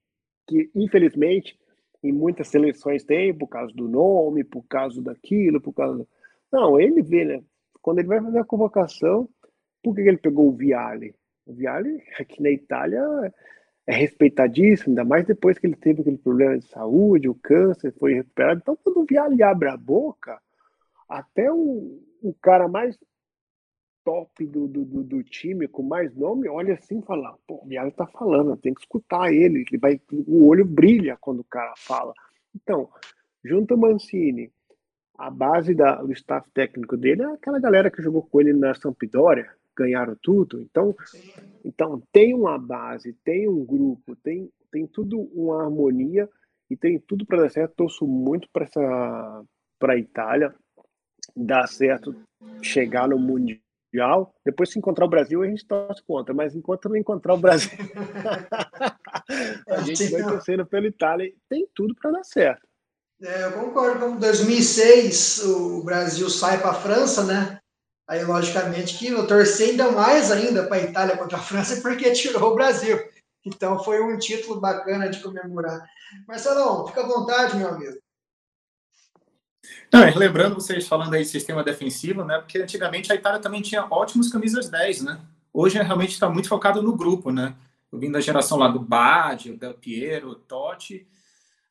que, 0.47 0.71
infelizmente, 0.75 1.59
em 2.03 2.13
muitas 2.13 2.49
seleções 2.49 3.05
tem, 3.05 3.37
por 3.37 3.49
causa 3.49 3.73
do 3.75 3.89
nome, 3.89 4.45
por 4.45 4.63
causa 4.67 5.01
daquilo, 5.03 5.61
por 5.61 5.73
causa. 5.73 6.07
Não, 6.51 6.81
ele 6.81 7.03
vê, 7.03 7.25
né? 7.25 7.43
Quando 7.83 7.99
ele 7.99 8.09
vai 8.09 8.21
fazer 8.21 8.39
a 8.39 8.45
convocação, 8.45 9.29
por 9.83 9.95
que 9.95 10.03
ele 10.03 10.19
pegou 10.19 10.49
o 10.49 10.57
Viale? 10.57 11.15
O 11.47 11.53
Viale, 11.53 12.03
aqui 12.19 12.43
na 12.43 12.51
Itália, 12.51 13.03
é 13.87 13.95
respeitadíssimo, 13.95 14.91
ainda 14.91 15.05
mais 15.05 15.25
depois 15.25 15.59
que 15.59 15.67
ele 15.67 15.77
teve 15.77 16.01
aquele 16.01 16.19
problema 16.19 16.59
de 16.59 16.67
saúde, 16.67 17.29
o 17.29 17.35
câncer 17.35 17.93
foi 17.99 18.15
recuperado. 18.15 18.61
Então, 18.63 18.77
quando 18.77 19.01
o 19.01 19.05
Viale 19.05 19.43
abre 19.43 19.69
a 19.69 19.77
boca, 19.77 20.41
até 21.09 21.51
o, 21.51 22.01
o 22.23 22.35
cara 22.41 22.69
mais 22.69 22.99
top 24.05 24.47
do, 24.47 24.67
do, 24.67 24.85
do, 24.85 25.23
time, 25.23 25.69
com 25.69 25.83
mais 25.83 26.15
nome, 26.15 26.49
olha 26.49 26.75
assim 26.75 27.01
e 27.01 27.05
fala, 27.05 27.37
pô, 27.47 27.61
o 27.63 27.67
Viale 27.67 27.93
tá 27.93 28.07
falando, 28.07 28.57
tem 28.57 28.75
que 28.75 28.81
escutar 28.81 29.33
ele, 29.33 29.65
ele 29.69 29.79
vai, 29.79 30.01
o 30.27 30.47
olho 30.47 30.65
brilha 30.65 31.17
quando 31.21 31.41
o 31.41 31.45
cara 31.45 31.73
fala. 31.77 32.13
Então, 32.55 32.89
junto 33.45 33.77
Mancini, 33.77 34.53
a 35.17 35.31
base 35.31 35.75
da, 35.75 35.97
do 35.97 36.13
staff 36.13 36.51
técnico 36.51 36.97
dele 36.97 37.23
é 37.23 37.33
aquela 37.33 37.61
galera 37.61 37.91
que 37.91 38.03
jogou 38.03 38.23
com 38.23 38.41
ele 38.41 38.53
na 38.53 38.75
Sampdoria, 38.75 39.51
ganharam 39.77 40.17
tudo. 40.23 40.61
Então, 40.61 40.95
então 41.65 42.03
tem 42.13 42.35
uma 42.35 42.59
base, 42.59 43.13
tem 43.25 43.49
um 43.49 43.65
grupo, 43.65 44.17
tem, 44.17 44.51
tem 44.71 44.87
tudo 44.87 45.21
uma 45.35 45.63
harmonia 45.63 46.29
e 46.71 46.77
tem 46.77 46.99
tudo 46.99 47.27
para 47.27 47.43
dar 47.43 47.51
certo. 47.51 47.75
Torço 47.77 48.07
muito 48.07 48.49
para 48.51 48.65
essa 48.65 49.45
para 49.79 49.95
a 49.95 49.99
Itália 49.99 50.55
dar 51.35 51.67
certo, 51.67 52.15
chegar 52.63 53.09
no 53.09 53.19
mundial. 53.19 53.59
Depois 54.45 54.71
se 54.71 54.79
encontrar 54.79 55.05
o 55.05 55.09
Brasil 55.09 55.43
a 55.43 55.47
gente 55.47 55.67
torce 55.67 56.03
contra, 56.05 56.33
mas 56.33 56.55
enquanto 56.55 56.89
não 56.89 56.97
encontrar 56.97 57.35
o 57.35 57.39
Brasil, 57.39 57.71
a 59.69 59.81
gente 59.83 60.09
vai 60.09 60.23
torcendo 60.23 60.65
pela 60.65 60.87
Itália. 60.87 61.33
Tem 61.49 61.67
tudo 61.75 61.95
para 61.95 62.13
dar 62.13 62.25
certo. 62.25 62.67
É, 63.23 63.45
eu 63.45 63.53
concordo. 63.53 64.07
Em 64.07 64.17
2006 64.17 65.45
o 65.45 65.83
Brasil 65.83 66.31
sai 66.31 66.61
para 66.61 66.71
a 66.71 66.75
França, 66.75 67.25
né? 67.25 67.61
Aí, 68.09 68.25
logicamente, 68.25 68.99
que 68.99 69.07
eu 69.07 69.25
torci 69.25 69.71
ainda 69.71 69.93
mais 69.93 70.33
ainda 70.33 70.67
para 70.67 70.79
a 70.79 70.83
Itália 70.83 71.17
contra 71.17 71.39
a 71.39 71.41
França, 71.41 71.81
porque 71.81 72.11
tirou 72.11 72.51
o 72.51 72.55
Brasil. 72.57 72.99
Então, 73.47 73.83
foi 73.85 74.03
um 74.03 74.19
título 74.19 74.61
bacana 74.61 75.09
de 75.09 75.23
comemorar. 75.23 75.87
Marcelão, 76.27 76.87
fica 76.89 77.03
à 77.03 77.07
vontade, 77.07 77.57
meu 77.57 77.69
amigo. 77.69 77.97
Não, 79.93 80.01
lembrando 80.17 80.55
vocês 80.55 80.87
falando 80.87 81.15
aí 81.15 81.23
de 81.23 81.29
sistema 81.29 81.65
defensivo, 81.65 82.25
né? 82.25 82.39
Porque 82.39 82.59
antigamente 82.59 83.13
a 83.13 83.15
Itália 83.17 83.41
também 83.41 83.61
tinha 83.61 83.87
ótimos 83.91 84.31
camisas 84.31 84.69
10, 84.69 85.03
né? 85.03 85.21
Hoje 85.53 85.83
realmente 85.83 86.13
está 86.13 86.29
muito 86.29 86.49
focado 86.49 86.81
no 86.83 86.97
grupo, 86.97 87.33
né? 87.33 87.55
Eu 87.93 87.99
vim 87.99 88.11
da 88.11 88.21
geração 88.21 88.57
lá 88.57 88.69
do 88.69 88.79
Baggio, 88.79 89.59
Del 89.59 89.75
Piero, 89.75 90.35
Totti, 90.37 91.07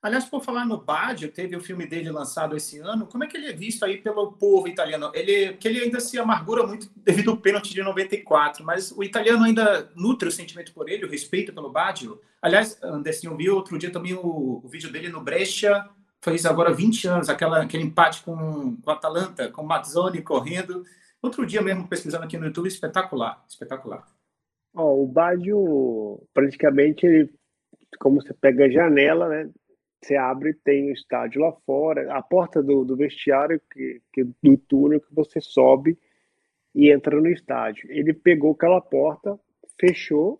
Aliás, 0.01 0.23
por 0.23 0.41
falar 0.41 0.65
no 0.65 0.77
Baggio, 0.77 1.29
teve 1.29 1.57
o 1.57 1.61
filme 1.61 1.85
dele 1.85 2.09
lançado 2.09 2.55
esse 2.55 2.79
ano. 2.79 3.05
Como 3.05 3.25
é 3.25 3.27
que 3.27 3.35
ele 3.35 3.47
é 3.47 3.53
visto 3.53 3.83
aí 3.83 3.97
pelo 3.97 4.31
povo 4.31 4.65
italiano? 4.65 5.11
Ele, 5.13 5.53
que 5.53 5.67
ele 5.67 5.81
ainda 5.81 5.99
se 5.99 6.17
amargura 6.17 6.65
muito 6.65 6.89
devido 6.95 7.31
ao 7.31 7.37
pênalti 7.37 7.73
de 7.73 7.83
94, 7.83 8.63
mas 8.63 8.93
o 8.93 9.03
italiano 9.03 9.43
ainda 9.43 9.91
nutre 9.97 10.29
o 10.29 10.31
sentimento 10.31 10.73
por 10.73 10.87
ele, 10.87 11.05
o 11.05 11.09
respeito 11.09 11.51
pelo 11.51 11.69
Baggio. 11.69 12.21
Aliás, 12.41 12.81
Anderson, 12.81 13.35
viu 13.35 13.55
outro 13.57 13.77
dia 13.77 13.91
também 13.91 14.13
o, 14.13 14.61
o, 14.63 14.69
vídeo 14.69 14.89
dele 14.89 15.09
no 15.09 15.21
Brescia, 15.21 15.85
fez 16.21 16.45
agora 16.45 16.73
20 16.73 17.07
anos, 17.07 17.29
aquela, 17.29 17.61
aquele 17.61 17.83
empate 17.83 18.23
com, 18.23 18.75
com 18.77 18.91
Atalanta, 18.91 19.51
com 19.51 19.61
o 19.61 19.67
Mazzoni 19.67 20.21
correndo. 20.21 20.83
Outro 21.21 21.45
dia 21.45 21.61
mesmo, 21.61 21.87
pesquisando 21.87 22.23
aqui 22.23 22.37
no 22.37 22.45
YouTube, 22.45 22.67
espetacular, 22.67 23.43
espetacular. 23.47 24.05
Oh, 24.73 25.03
o 25.03 25.07
Baggio, 25.07 26.21
praticamente, 26.33 27.05
ele, 27.05 27.33
como 27.99 28.21
você 28.21 28.33
pega 28.33 28.65
a 28.65 28.69
janela, 28.69 29.27
né? 29.27 29.49
Você 30.01 30.15
abre 30.15 30.53
tem 30.53 30.89
o 30.89 30.93
estádio 30.93 31.41
lá 31.41 31.51
fora, 31.65 32.13
a 32.13 32.21
porta 32.21 32.63
do, 32.63 32.85
do 32.85 32.95
vestiário, 32.95 33.61
que, 33.71 34.01
que, 34.13 34.23
do 34.23 34.57
túnel 34.57 35.01
que 35.01 35.13
você 35.13 35.41
sobe 35.41 35.97
e 36.73 36.89
entra 36.89 37.19
no 37.19 37.27
estádio. 37.27 37.91
Ele 37.91 38.13
pegou 38.13 38.53
aquela 38.53 38.79
porta, 38.79 39.37
fechou 39.77 40.39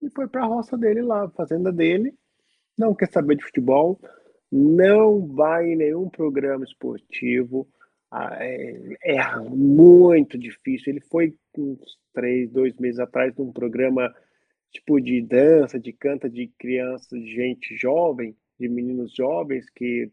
e 0.00 0.08
foi 0.10 0.28
para 0.28 0.44
a 0.44 0.46
roça 0.46 0.78
dele 0.78 1.02
lá, 1.02 1.28
fazenda 1.30 1.72
dele. 1.72 2.14
Não 2.78 2.94
quer 2.94 3.10
saber 3.10 3.36
de 3.36 3.44
futebol, 3.44 4.00
não 4.50 5.26
vai 5.26 5.72
em 5.72 5.76
nenhum 5.76 6.08
programa 6.08 6.64
esportivo. 6.64 7.68
Ah, 8.10 8.36
é, 8.40 8.96
é, 9.04 9.36
muito 9.38 10.36
difícil. 10.38 10.92
Ele 10.92 11.00
foi 11.00 11.34
uns 11.56 11.98
três, 12.12 12.50
dois 12.50 12.76
meses 12.76 12.98
atrás 12.98 13.34
num 13.36 13.52
programa 13.52 14.12
tipo 14.72 15.00
de 15.00 15.22
dança, 15.22 15.78
de 15.78 15.92
canta 15.92 16.28
de 16.28 16.48
criança, 16.58 17.18
de 17.18 17.26
gente 17.26 17.76
jovem 17.76 18.36
de 18.60 18.68
meninos 18.68 19.14
jovens 19.14 19.70
que 19.70 20.12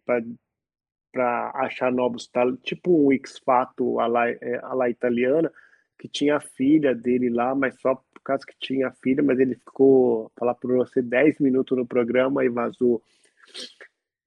para 1.12 1.52
achar 1.56 1.92
novos 1.92 2.28
talentos, 2.28 2.64
tipo 2.64 3.08
um 3.08 3.12
X 3.12 3.38
Fato 3.40 4.00
a 4.00 4.08
la, 4.08 4.30
é, 4.30 4.90
italiana, 4.90 5.52
que 6.00 6.08
tinha 6.08 6.38
a 6.38 6.40
filha 6.40 6.96
dele 6.96 7.30
lá, 7.30 7.54
mas 7.54 7.80
só 7.82 7.96
por 7.96 8.22
causa 8.24 8.46
que 8.46 8.56
tinha 8.60 8.88
a 8.88 8.94
filha, 9.04 9.22
mas 9.22 9.40
ele 9.40 9.56
ficou, 9.56 10.32
falar 10.40 10.56
por 10.56 10.74
você, 10.78 11.02
10 11.02 11.40
minutos 11.40 11.78
no 11.78 11.86
programa 11.86 12.46
e 12.46 12.50
vazou. 12.50 13.02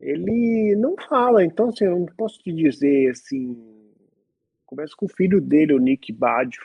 Ele 0.00 0.74
não 0.76 0.96
fala, 0.96 1.44
então 1.44 1.68
assim, 1.68 1.84
eu 1.84 1.98
não 1.98 2.06
posso 2.06 2.38
te 2.42 2.52
dizer 2.52 3.10
assim. 3.10 3.56
Começa 4.64 4.94
com 4.96 5.06
o 5.06 5.08
filho 5.08 5.40
dele, 5.40 5.74
o 5.74 5.78
Nick 5.78 6.12
Baggio, 6.12 6.62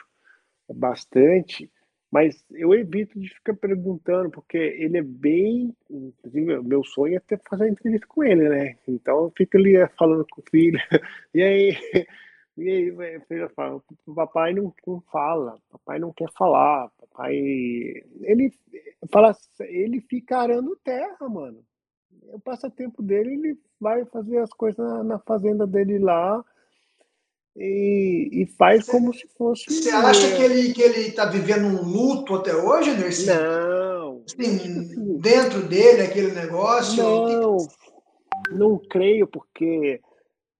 bastante, 0.72 1.70
mas 2.10 2.42
eu 2.52 2.72
evito 2.72 3.18
de 3.20 3.28
ficar 3.28 3.54
perguntando, 3.54 4.30
porque 4.30 4.56
ele 4.56 4.98
é 4.98 5.02
bem. 5.02 5.74
Inclusive, 5.90 6.62
meu 6.62 6.84
sonho 6.84 7.16
é 7.16 7.20
ter 7.20 7.40
fazer 7.48 7.68
entrevista 7.68 8.06
com 8.06 8.24
ele, 8.24 8.48
né? 8.48 8.76
Então 8.88 9.24
eu 9.24 9.32
fico 9.36 9.56
ali 9.56 9.76
eh, 9.76 9.88
falando 9.98 10.26
com 10.30 10.40
o 10.40 10.50
filho. 10.50 10.78
E 11.34 11.42
aí, 11.42 11.76
e 12.56 12.70
aí 12.70 12.90
o 12.90 13.20
filho 13.26 13.50
fala: 13.50 13.82
papai 14.14 14.54
não, 14.54 14.72
não 14.86 15.00
fala, 15.12 15.58
papai 15.70 15.98
não 15.98 16.12
quer 16.12 16.30
falar, 16.32 16.88
papai. 16.98 17.36
Ele 17.36 18.50
fala, 19.10 19.36
ele 19.60 20.00
fica 20.00 20.38
arando 20.38 20.76
terra, 20.82 21.28
mano. 21.28 21.62
O 22.32 22.40
passatempo 22.40 23.02
dele, 23.02 23.34
ele 23.34 23.58
vai 23.80 24.04
fazer 24.04 24.38
as 24.38 24.50
coisas 24.50 24.78
na, 24.78 25.04
na 25.04 25.18
fazenda 25.18 25.66
dele 25.66 25.98
lá 25.98 26.44
e, 27.56 28.28
e 28.32 28.46
faz 28.46 28.84
você, 28.84 28.92
como 28.92 29.14
se 29.14 29.26
fosse. 29.28 29.64
Você 29.70 29.90
acha 29.90 30.36
que 30.36 30.42
ele 30.42 30.72
que 30.72 30.82
ele 30.82 31.00
está 31.08 31.24
vivendo 31.24 31.66
um 31.66 31.82
luto 31.82 32.34
até 32.34 32.54
hoje, 32.54 32.96
Nercy? 32.96 33.26
Não. 33.26 34.22
Assim, 34.26 35.18
dentro 35.18 35.62
dele 35.62 36.02
aquele 36.02 36.32
negócio? 36.32 37.02
Não, 37.02 37.56
não 38.50 38.78
creio, 38.78 39.26
porque 39.26 40.00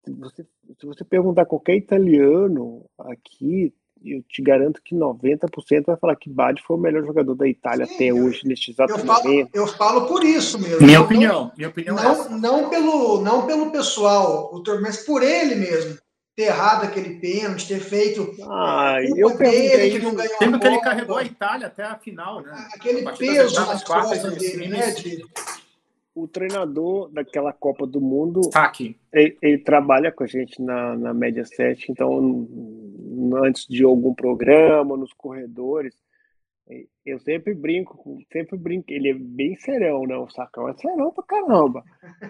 se 0.05 0.13
você, 0.13 0.47
se 0.79 0.87
você 0.87 1.05
perguntar 1.05 1.45
qualquer 1.47 1.77
italiano 1.77 2.85
aqui, 2.99 3.75
eu 4.05 4.23
te 4.23 4.43
garanto 4.43 4.81
que 4.83 4.95
90% 4.95 5.87
vai 5.87 5.97
falar 5.97 6.17
que 6.17 6.31
Badi 6.31 6.63
foi 6.63 6.77
o 6.77 6.81
melhor 6.81 7.05
jogador 7.05 7.35
da 7.35 7.49
Itália 7.49 7.87
Sim, 7.87 7.95
até 7.95 8.13
hoje, 8.13 8.47
neste 8.47 8.71
exato 8.71 8.93
eu 8.93 8.99
momento. 8.99 9.23
Falo, 9.23 9.49
eu 9.53 9.67
falo 9.67 10.07
por 10.07 10.25
isso 10.25 10.61
mesmo. 10.61 10.87
Minha 10.87 11.01
opinião. 11.01 11.53
Minha 11.57 11.69
opinião 11.69 11.97
não, 11.97 12.25
é 12.25 12.29
não, 12.39 12.71
pelo, 12.71 13.21
não 13.23 13.47
pelo 13.47 13.71
pessoal, 13.71 14.53
mas 14.81 15.05
por 15.05 15.23
ele 15.23 15.55
mesmo 15.57 15.99
ter 16.37 16.45
errado 16.45 16.85
aquele 16.85 17.19
pênalti, 17.19 17.67
ter 17.67 17.81
feito. 17.81 18.35
Ah, 18.43 18.99
eu 19.17 19.37
dele, 19.39 19.99
que 19.99 20.05
não 20.05 20.15
ganhou 20.15 20.39
Tempo 20.39 20.61
que 20.61 20.67
ele 20.67 20.81
carregou 20.81 21.17
a 21.17 21.25
Itália 21.25 21.67
até 21.67 21.83
a 21.83 21.97
final, 21.97 22.43
né? 22.43 22.69
Aquele 22.75 23.11
peso 23.17 23.55
nas 23.67 23.83
costas 23.83 24.37
dele, 24.37 24.69
né? 24.69 24.91
De... 24.93 25.25
O 26.15 26.29
treinador 26.29 27.11
daquela 27.11 27.53
Copa 27.53 27.87
do 27.87 28.01
Mundo, 28.01 28.43
Taki. 28.51 28.99
Ele, 29.13 29.37
ele, 29.41 29.59
trabalha 29.59 30.13
com 30.13 30.25
a 30.25 30.27
gente 30.27 30.61
na, 30.61 30.95
na 30.97 31.15
Média 31.15 31.45
7, 31.45 31.91
então 31.91 32.47
antes 33.35 33.67
de 33.67 33.85
algum 33.85 34.15
programa, 34.15 34.97
nos 34.97 35.13
corredores, 35.13 35.95
eu 37.05 37.21
sempre 37.21 37.55
brinco, 37.55 38.19
sempre 38.33 38.59
brinco, 38.59 38.87
ele 38.89 39.11
é 39.11 39.15
bem 39.15 39.57
serão, 39.57 40.05
né? 40.05 40.17
O 40.17 40.29
Sacão 40.29 40.69
é 40.69 40.75
serão 40.75 41.13
pra 41.13 41.23
caramba. 41.23 41.85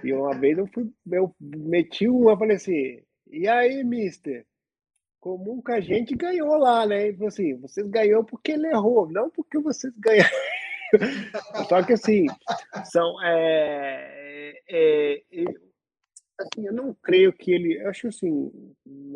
E 0.05 0.13
uma 0.13 0.35
vez 0.39 0.59
eu 0.59 0.67
fui, 0.67 0.91
eu 1.11 1.35
meti 1.41 2.07
uma, 2.09 2.33
eu 2.33 2.37
falei 2.37 2.57
assim, 2.57 3.01
e 3.31 3.49
aí, 3.49 3.83
mister? 3.83 4.47
Comum 5.21 5.61
que 5.61 5.73
a 5.73 5.81
gente 5.81 6.15
ganhou 6.15 6.57
lá, 6.57 6.87
né? 6.87 7.09
Ele 7.09 7.17
falou 7.17 7.29
assim: 7.29 7.57
vocês 7.57 7.87
ganhou 7.89 8.23
porque 8.23 8.53
ele 8.53 8.69
errou, 8.69 9.11
não 9.11 9.29
porque 9.31 9.59
vocês 9.59 9.93
ganharam. 9.99 10.31
Só 11.69 11.83
que 11.83 11.95
assim, 11.95 12.27
são. 12.85 13.21
É, 13.25 14.55
é, 14.69 15.23
é, 15.33 15.45
assim, 16.39 16.67
eu 16.67 16.73
não 16.73 16.95
creio 17.03 17.33
que 17.33 17.51
ele. 17.51 17.77
Eu 17.77 17.89
acho 17.89 18.07
assim, 18.07 18.53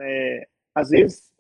é, 0.01 0.49
às 0.75 0.91
vezes 0.91 1.31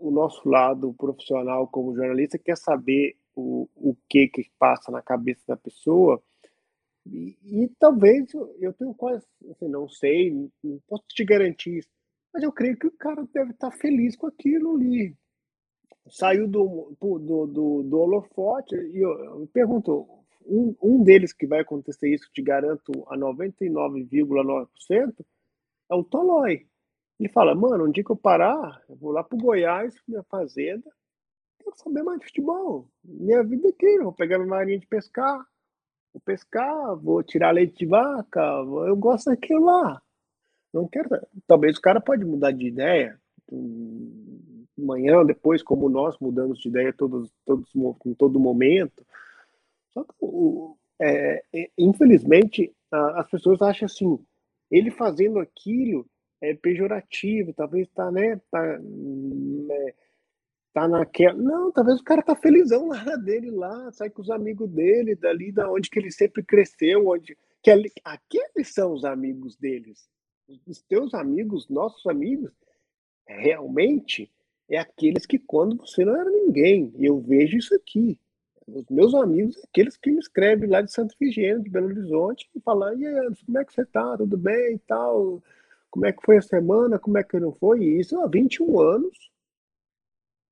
o, 0.00 0.10
nosso 0.10 0.48
lado 0.48 0.92
profissional 0.94 1.66
como 1.68 1.94
jornalista 1.94 2.38
quer 2.38 2.56
saber 2.56 3.16
o, 3.34 3.68
o 3.76 3.96
que 4.08 4.28
que 4.28 4.50
passa 4.58 4.90
na 4.90 5.00
cabeça 5.00 5.42
da 5.48 5.56
pessoa 5.56 6.22
e, 7.06 7.36
e 7.42 7.68
talvez 7.78 8.32
eu 8.60 8.72
tenho 8.74 8.94
quase, 8.94 9.24
assim, 9.50 9.68
não 9.68 9.88
sei, 9.88 10.30
não 10.62 10.78
posso 10.86 11.04
te 11.08 11.24
garantir 11.24 11.78
isso, 11.78 11.88
mas 12.32 12.42
eu 12.42 12.52
creio 12.52 12.78
que 12.78 12.86
o 12.86 12.92
cara 12.92 13.26
deve 13.32 13.52
estar 13.52 13.70
feliz 13.70 14.16
com 14.16 14.26
aquilo 14.26 14.76
ali. 14.76 15.16
Saiu 16.08 16.46
do, 16.48 16.96
do, 17.00 17.18
do, 17.46 17.82
do 17.82 17.98
holofote 17.98 18.74
e 18.74 18.98
eu, 18.98 19.10
eu 19.10 19.46
pergunto, 19.52 20.06
um, 20.46 20.74
um 20.82 21.02
deles 21.02 21.32
que 21.32 21.46
vai 21.46 21.60
acontecer 21.60 22.12
isso, 22.12 22.30
te 22.32 22.42
garanto, 22.42 22.92
a 23.08 23.16
99,9%, 23.16 25.14
é 25.90 25.94
o 25.94 26.04
Tolói. 26.04 26.66
Ele 27.20 27.28
fala, 27.28 27.54
mano, 27.54 27.84
um 27.84 27.90
dia 27.90 28.02
que 28.02 28.10
eu 28.10 28.16
parar, 28.16 28.82
eu 28.88 28.96
vou 28.96 29.12
lá 29.12 29.22
pro 29.22 29.36
Goiás, 29.36 29.94
minha 30.08 30.22
fazenda, 30.22 30.90
quero 31.62 31.76
saber 31.76 32.02
mais 32.02 32.18
de 32.18 32.24
futebol. 32.24 32.88
Minha 33.04 33.44
vida 33.44 33.68
aqui, 33.68 33.98
vou 33.98 34.10
pegar 34.10 34.38
minha 34.38 34.48
marinha 34.48 34.78
de 34.78 34.86
pescar, 34.86 35.46
vou 36.14 36.22
pescar, 36.24 36.96
vou 36.96 37.22
tirar 37.22 37.50
leite 37.50 37.80
de 37.80 37.86
vaca, 37.86 38.40
eu 38.40 38.96
gosto 38.96 39.28
daquilo 39.28 39.66
lá. 39.66 40.00
Não 40.72 40.88
quero. 40.88 41.10
Talvez 41.46 41.76
o 41.76 41.82
cara 41.82 42.00
pode 42.00 42.24
mudar 42.24 42.52
de 42.52 42.68
ideia 42.68 43.20
amanhã, 44.78 45.22
depois, 45.22 45.62
como 45.62 45.90
nós 45.90 46.16
mudamos 46.18 46.58
de 46.58 46.68
ideia 46.68 46.90
todos, 46.90 47.30
todos, 47.44 47.68
em 48.06 48.14
todo 48.14 48.40
momento. 48.40 49.04
Só 49.92 50.04
que, 50.04 50.14
é, 50.98 51.44
é, 51.52 51.70
infelizmente, 51.76 52.74
as 52.90 53.28
pessoas 53.28 53.60
acham 53.60 53.84
assim, 53.84 54.18
ele 54.70 54.90
fazendo 54.90 55.38
aquilo 55.38 56.06
é 56.40 56.54
pejorativo, 56.54 57.52
talvez 57.52 57.88
tá, 57.88 58.10
né, 58.10 58.40
tá, 58.50 58.78
né, 58.78 59.92
tá 60.72 60.88
naquela. 60.88 61.34
Não, 61.34 61.70
talvez 61.70 62.00
o 62.00 62.04
cara 62.04 62.22
tá 62.22 62.34
felizão 62.34 62.88
lá 62.88 63.16
dele 63.16 63.50
lá, 63.50 63.92
sai 63.92 64.10
com 64.10 64.22
os 64.22 64.30
amigos 64.30 64.70
dele, 64.70 65.14
dali 65.14 65.52
da 65.52 65.70
onde 65.70 65.90
que 65.90 65.98
ele 65.98 66.10
sempre 66.10 66.42
cresceu, 66.42 67.08
onde 67.08 67.36
que 67.62 67.70
ali, 67.70 67.92
aqueles 68.04 68.72
são 68.72 68.92
os 68.92 69.04
amigos 69.04 69.56
deles. 69.56 70.08
Os 70.66 70.82
teus 70.82 71.14
amigos, 71.14 71.68
nossos 71.68 72.06
amigos, 72.06 72.50
realmente 73.26 74.30
é 74.68 74.78
aqueles 74.78 75.26
que 75.26 75.38
quando 75.38 75.76
você 75.76 76.04
não 76.04 76.16
era 76.16 76.30
ninguém. 76.30 76.92
E 76.96 77.04
eu 77.04 77.20
vejo 77.20 77.58
isso 77.58 77.74
aqui. 77.74 78.18
Os 78.66 78.88
meus 78.88 79.14
amigos, 79.14 79.60
aqueles 79.64 79.96
que 79.96 80.10
me 80.10 80.18
escrevem 80.18 80.68
lá 80.68 80.80
de 80.80 80.92
Santa 80.92 81.12
Efigênia, 81.14 81.60
de 81.60 81.68
Belo 81.68 81.86
Horizonte, 81.86 82.48
e 82.54 82.60
falam, 82.60 82.96
e 82.98 83.06
aí, 83.06 83.30
como 83.44 83.58
é 83.58 83.64
que 83.64 83.72
você 83.72 83.84
tá? 83.84 84.16
Tudo 84.16 84.36
bem 84.36 84.74
e 84.74 84.78
tal? 84.78 85.42
Como 85.90 86.06
é 86.06 86.12
que 86.12 86.22
foi 86.24 86.38
a 86.38 86.42
semana? 86.42 86.98
Como 86.98 87.18
é 87.18 87.24
que 87.24 87.38
não 87.40 87.52
foi? 87.52 87.84
Isso 87.84 88.20
há 88.20 88.26
21 88.26 88.80
anos 88.80 89.30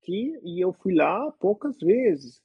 que 0.03 0.40
e 0.42 0.61
eu 0.61 0.72
fui 0.72 0.94
lá 0.94 1.31
poucas 1.33 1.79
vezes. 1.79 2.40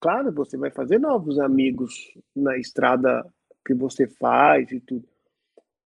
Claro, 0.00 0.32
você 0.32 0.56
vai 0.56 0.70
fazer 0.70 0.98
novos 0.98 1.38
amigos 1.38 1.94
na 2.34 2.58
estrada 2.58 3.24
que 3.64 3.72
você 3.74 4.06
faz 4.06 4.70
e 4.72 4.80
tudo. 4.80 5.08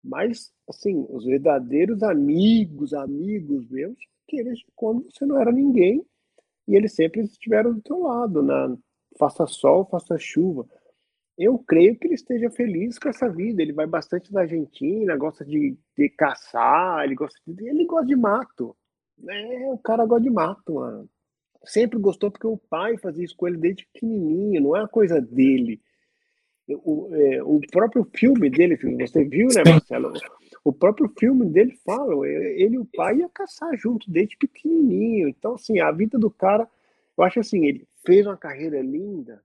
Mas, 0.03 0.53
assim, 0.69 1.07
os 1.11 1.25
verdadeiros 1.25 2.03
amigos, 2.03 2.95
amigos 2.95 3.69
meus, 3.69 3.99
aqueles 4.27 4.63
quando 4.75 5.05
você 5.11 5.27
não 5.27 5.39
era 5.39 5.53
ninguém 5.53 6.05
e 6.67 6.77
eles 6.77 6.95
sempre 6.95 7.23
estiveram 7.23 7.75
do 7.75 7.83
teu 7.83 8.01
lado, 8.01 8.43
na 8.43 8.77
faça 9.19 9.47
sol, 9.47 9.87
faça 9.87 10.17
chuva. 10.19 10.67
Eu 11.39 11.57
creio 11.57 11.97
que 11.97 12.09
ele 12.09 12.15
esteja 12.15 12.51
feliz 12.51 12.99
com 12.99 13.09
essa 13.09 13.29
vida. 13.29 13.63
Ele 13.63 13.73
vai 13.73 13.87
bastante 13.87 14.33
na 14.33 14.41
Argentina, 14.41 15.17
gosta 15.17 15.45
de, 15.45 15.79
de 15.97 16.09
caçar, 16.09 17.05
ele 17.05 17.15
gosta 17.15 17.39
de, 17.47 17.69
ele 17.69 17.85
gosta 17.87 18.07
de 18.07 18.17
mato. 18.17 18.77
É, 19.29 19.73
o 19.73 19.79
cara 19.79 20.05
gosta 20.05 20.25
de 20.25 20.31
mato, 20.31 20.75
mano. 20.75 21.09
Sempre 21.65 21.99
gostou 21.99 22.31
porque 22.31 22.47
o 22.47 22.57
pai 22.57 22.97
fazia 22.99 23.25
isso 23.25 23.37
com 23.37 23.47
ele 23.47 23.57
desde 23.57 23.87
pequenininho, 23.93 24.63
não 24.63 24.77
é 24.77 24.81
uma 24.81 24.89
coisa 24.89 25.21
dele. 25.21 25.81
O, 26.69 27.09
é, 27.15 27.43
o 27.43 27.61
próprio 27.71 28.07
filme 28.15 28.51
dele, 28.51 28.77
você 28.77 29.25
viu, 29.25 29.49
né, 29.49 29.63
Marcelo? 29.67 30.13
O 30.65 30.73
próprio 30.73 31.11
filme 31.19 31.47
dele 31.47 31.75
fala, 31.85 32.27
ele 32.29 32.75
e 32.75 32.79
o 32.79 32.85
pai 32.85 33.19
ia 33.19 33.29
caçar 33.29 33.75
junto 33.77 34.11
desde 34.11 34.37
pequenininho. 34.37 35.29
Então, 35.29 35.55
assim, 35.55 35.81
a 35.81 35.91
vida 35.91 36.19
do 36.19 36.31
cara, 36.31 36.69
eu 37.17 37.25
acho 37.25 37.41
assim, 37.41 37.65
ele 37.65 37.87
fez 38.05 38.27
uma 38.27 38.37
carreira 38.37 38.83
linda. 38.83 39.43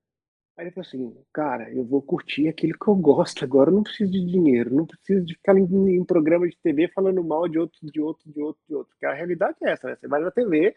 Aí 0.56 0.66
ele 0.66 0.70
falou 0.70 0.86
assim, 0.86 1.24
cara, 1.32 1.68
eu 1.72 1.84
vou 1.84 2.00
curtir 2.00 2.46
aquilo 2.46 2.78
que 2.78 2.88
eu 2.88 2.94
gosto 2.94 3.44
agora, 3.44 3.70
eu 3.70 3.74
não 3.74 3.82
preciso 3.82 4.12
de 4.12 4.24
dinheiro, 4.24 4.72
não 4.72 4.86
preciso 4.86 5.24
de 5.24 5.34
ficar 5.34 5.56
em, 5.56 5.64
em 5.96 6.04
programa 6.04 6.48
de 6.48 6.56
TV 6.58 6.88
falando 6.88 7.24
mal 7.24 7.48
de 7.48 7.58
outro, 7.58 7.78
de 7.82 8.00
outro, 8.00 8.30
de 8.32 8.40
outro, 8.40 8.62
de 8.68 8.74
outro. 8.74 8.90
Porque 8.92 9.06
a 9.06 9.14
realidade 9.14 9.56
é 9.62 9.72
essa, 9.72 9.88
né? 9.88 9.96
Você 9.96 10.06
vai 10.06 10.20
na 10.20 10.30
TV, 10.30 10.74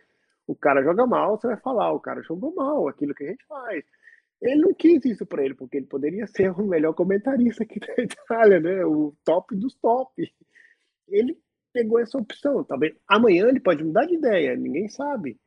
o 0.47 0.55
cara 0.55 0.83
joga 0.83 1.05
mal, 1.05 1.37
você 1.37 1.47
vai 1.47 1.57
falar, 1.57 1.91
o 1.91 1.99
cara 1.99 2.23
jogou 2.23 2.55
mal, 2.55 2.87
aquilo 2.87 3.13
que 3.13 3.23
a 3.23 3.27
gente 3.27 3.45
faz. 3.45 3.83
Ele 4.41 4.61
não 4.61 4.73
quis 4.73 5.03
isso 5.05 5.25
para 5.25 5.43
ele, 5.43 5.53
porque 5.53 5.77
ele 5.77 5.85
poderia 5.87 6.25
ser 6.27 6.51
o 6.51 6.63
melhor 6.65 6.93
comentarista 6.93 7.63
aqui 7.63 7.79
da 7.79 8.01
Itália, 8.01 8.59
né? 8.59 8.85
O 8.85 9.13
top 9.23 9.55
dos 9.55 9.75
top. 9.75 10.11
Ele 11.07 11.37
pegou 11.73 11.99
essa 11.99 12.17
opção. 12.17 12.63
Talvez 12.63 12.95
amanhã 13.07 13.47
ele 13.47 13.59
pode 13.59 13.83
mudar 13.83 14.05
de 14.05 14.15
ideia, 14.15 14.55
ninguém 14.55 14.87
sabe. 14.89 15.39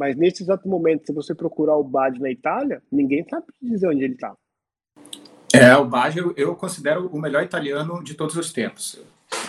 Mas 0.00 0.16
nesse 0.16 0.42
exato 0.42 0.66
momento, 0.66 1.04
se 1.04 1.12
você 1.12 1.34
procurar 1.34 1.76
o 1.76 1.84
Bad 1.84 2.18
na 2.18 2.30
Itália, 2.30 2.82
ninguém 2.90 3.22
sabe 3.28 3.44
dizer 3.60 3.86
onde 3.86 4.02
ele 4.02 4.14
está. 4.14 4.34
É, 5.52 5.76
o 5.76 5.84
Baggio 5.84 6.32
eu 6.38 6.56
considero 6.56 7.06
o 7.08 7.20
melhor 7.20 7.42
italiano 7.42 8.02
de 8.02 8.14
todos 8.14 8.34
os 8.34 8.50
tempos. 8.50 8.98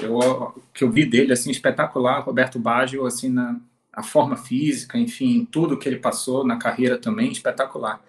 Eu 0.02 0.54
que 0.74 0.84
eu 0.84 0.92
vi 0.92 1.06
dele 1.06 1.32
assim 1.32 1.52
espetacular, 1.52 2.20
Roberto 2.20 2.60
Baggio 2.60 3.06
assim 3.06 3.30
na 3.30 3.62
a 3.94 4.04
forma 4.04 4.36
física, 4.36 4.98
enfim, 4.98 5.48
tudo 5.50 5.78
que 5.78 5.88
ele 5.88 6.00
passou 6.00 6.46
na 6.46 6.58
carreira 6.58 6.98
também 6.98 7.32
espetacular. 7.32 8.02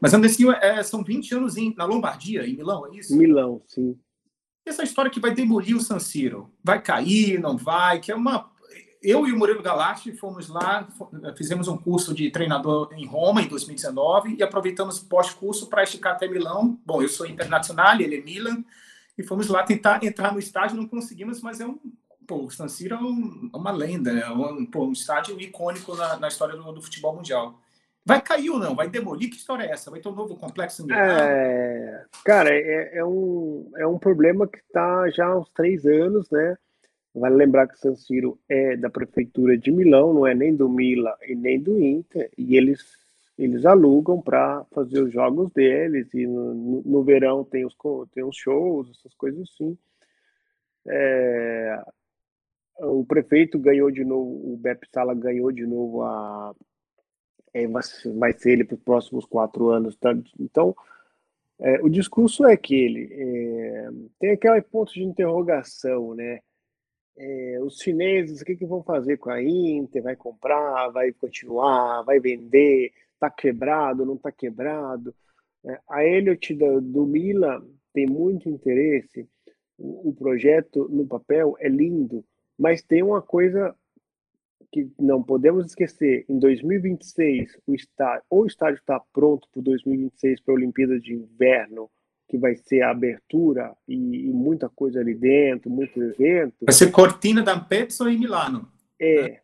Mas 0.00 0.14
Andressinho, 0.14 0.50
é, 0.50 0.82
são 0.82 1.04
20 1.04 1.34
anos 1.34 1.56
em, 1.58 1.74
na 1.76 1.84
Lombardia, 1.84 2.46
em 2.46 2.56
Milão, 2.56 2.86
é 2.86 2.96
isso? 2.96 3.16
Milão, 3.16 3.62
sim. 3.66 3.98
Essa 4.64 4.82
história 4.82 5.10
que 5.10 5.20
vai 5.20 5.34
demolir 5.34 5.76
o 5.76 5.80
San 5.80 5.98
Siro, 5.98 6.50
vai 6.64 6.82
cair, 6.82 7.38
não 7.38 7.56
vai, 7.56 8.00
que 8.00 8.12
é 8.12 8.14
uma 8.14 8.51
eu 9.02 9.26
e 9.26 9.32
o 9.32 9.38
Murilo 9.38 9.62
Galati 9.62 10.12
fomos 10.12 10.48
lá, 10.48 10.86
fizemos 11.36 11.66
um 11.66 11.76
curso 11.76 12.14
de 12.14 12.30
treinador 12.30 12.90
em 12.96 13.04
Roma 13.04 13.42
em 13.42 13.48
2019 13.48 14.36
e 14.38 14.42
aproveitamos 14.42 15.00
pós-curso 15.00 15.68
para 15.68 15.82
esticar 15.82 16.12
até 16.12 16.28
Milão. 16.28 16.78
Bom, 16.86 17.02
eu 17.02 17.08
sou 17.08 17.26
internacional, 17.26 18.00
ele 18.00 18.18
é 18.18 18.20
Milan, 18.20 18.64
e 19.18 19.22
fomos 19.22 19.48
lá 19.48 19.62
tentar 19.62 20.02
entrar 20.04 20.32
no 20.32 20.38
estádio, 20.38 20.76
não 20.76 20.86
conseguimos, 20.86 21.40
mas 21.40 21.60
é 21.60 21.66
um. 21.66 21.78
Pô, 22.26 22.44
o 22.44 22.50
San 22.50 22.68
Siro 22.68 22.94
é 22.94 22.98
um, 22.98 23.50
uma 23.52 23.72
lenda, 23.72 24.12
é 24.12 24.30
um, 24.30 24.64
pô, 24.64 24.84
um 24.84 24.92
estádio 24.92 25.38
icônico 25.40 25.96
na, 25.96 26.16
na 26.16 26.28
história 26.28 26.56
do, 26.56 26.72
do, 26.72 26.80
futebol 26.80 27.16
mundial. 27.16 27.60
Vai 28.04 28.20
cair 28.20 28.50
ou 28.50 28.58
não? 28.58 28.74
Vai 28.76 28.88
demolir? 28.88 29.28
Que 29.28 29.36
história 29.36 29.64
é 29.64 29.70
essa? 29.70 29.90
Vai 29.90 30.00
ter 30.00 30.08
um 30.08 30.14
novo 30.14 30.36
complexo 30.36 30.86
é, 30.90 32.04
Cara, 32.24 32.50
é, 32.50 32.98
é, 32.98 33.04
um, 33.04 33.70
é 33.76 33.86
um 33.86 33.98
problema 33.98 34.46
que 34.46 34.58
está 34.58 35.10
já 35.10 35.26
há 35.26 35.38
uns 35.38 35.50
três 35.50 35.84
anos, 35.84 36.30
né? 36.30 36.56
Vale 37.14 37.36
lembrar 37.36 37.68
que 37.68 37.74
o 37.74 37.78
San 37.78 37.94
Siro 37.94 38.38
é 38.48 38.76
da 38.76 38.88
prefeitura 38.88 39.56
de 39.58 39.70
Milão, 39.70 40.14
não 40.14 40.26
é 40.26 40.34
nem 40.34 40.54
do 40.54 40.68
Mila 40.68 41.16
e 41.26 41.34
nem 41.34 41.60
do 41.60 41.78
Inter, 41.78 42.30
e 42.38 42.56
eles 42.56 43.02
eles 43.38 43.64
alugam 43.64 44.20
para 44.20 44.64
fazer 44.72 45.02
os 45.02 45.12
jogos 45.12 45.50
deles 45.52 46.12
e 46.14 46.26
no, 46.26 46.54
no, 46.54 46.82
no, 46.82 47.02
verão 47.02 47.44
tem 47.44 47.64
os 47.64 47.74
tem 48.12 48.22
os 48.22 48.36
shows, 48.36 48.90
essas 48.90 49.14
coisas 49.14 49.48
assim. 49.50 49.76
É, 50.86 51.82
o 52.80 53.04
prefeito 53.04 53.58
ganhou 53.58 53.90
de 53.90 54.04
novo, 54.04 54.52
o 54.52 54.56
Beppe 54.56 54.86
Sala 54.92 55.14
ganhou 55.14 55.50
de 55.50 55.66
novo 55.66 56.02
a 56.02 56.54
é, 57.54 57.66
vai 57.66 58.32
ser 58.32 58.52
ele 58.52 58.64
para 58.64 58.76
os 58.76 58.82
próximos 58.82 59.26
quatro 59.26 59.68
anos, 59.70 59.96
tá? 59.96 60.14
Então 60.38 60.74
é, 61.60 61.80
o 61.82 61.88
discurso 61.88 62.46
é 62.46 62.52
aquele, 62.54 63.08
é, 63.12 63.88
tem 64.18 64.30
aquele 64.32 64.62
ponto 64.62 64.92
de 64.92 65.02
interrogação, 65.02 66.14
né? 66.14 66.40
É, 67.16 67.58
os 67.62 67.78
chineses, 67.78 68.40
o 68.40 68.44
que, 68.44 68.56
que 68.56 68.66
vão 68.66 68.82
fazer 68.82 69.18
com 69.18 69.30
a 69.30 69.42
Inter? 69.42 70.02
Vai 70.02 70.16
comprar, 70.16 70.88
vai 70.88 71.12
continuar, 71.12 72.02
vai 72.02 72.18
vender? 72.20 72.92
Está 73.14 73.30
quebrado, 73.30 74.04
não 74.04 74.14
está 74.14 74.32
quebrado? 74.32 75.14
É, 75.64 75.78
a 75.88 76.04
Elliot 76.04 76.54
do, 76.54 76.80
do 76.80 77.06
Mila 77.06 77.64
tem 77.92 78.06
muito 78.06 78.48
interesse. 78.48 79.28
O, 79.78 80.10
o 80.10 80.14
projeto 80.14 80.88
no 80.88 81.06
papel 81.06 81.56
é 81.60 81.68
lindo, 81.68 82.24
mas 82.58 82.82
tem 82.82 83.02
uma 83.02 83.22
coisa 83.22 83.74
que 84.72 84.90
não 84.98 85.22
podemos 85.22 85.66
esquecer, 85.66 86.24
em 86.28 86.38
2026 86.38 87.58
o 87.66 87.74
estádio, 87.74 88.24
o 88.30 88.46
estádio 88.46 88.78
está 88.78 88.98
pronto 89.12 89.46
para 89.52 89.60
2026 89.60 90.40
para 90.40 90.54
a 90.54 90.56
Olimpíada 90.56 90.98
de 90.98 91.12
Inverno, 91.12 91.90
que 92.32 92.38
vai 92.38 92.56
ser 92.56 92.80
a 92.80 92.92
abertura 92.92 93.76
e, 93.86 93.94
e, 93.94 94.32
muita 94.32 94.66
coisa 94.66 95.00
ali 95.00 95.14
dentro, 95.14 95.70
muito 95.70 96.02
evento. 96.02 96.64
Vai 96.64 96.72
ser 96.72 96.90
Cortina 96.90 97.42
d'Ampezzo 97.42 98.08
em 98.08 98.18
Milano. 98.18 98.66
É. 98.98 99.22
Né? 99.22 99.40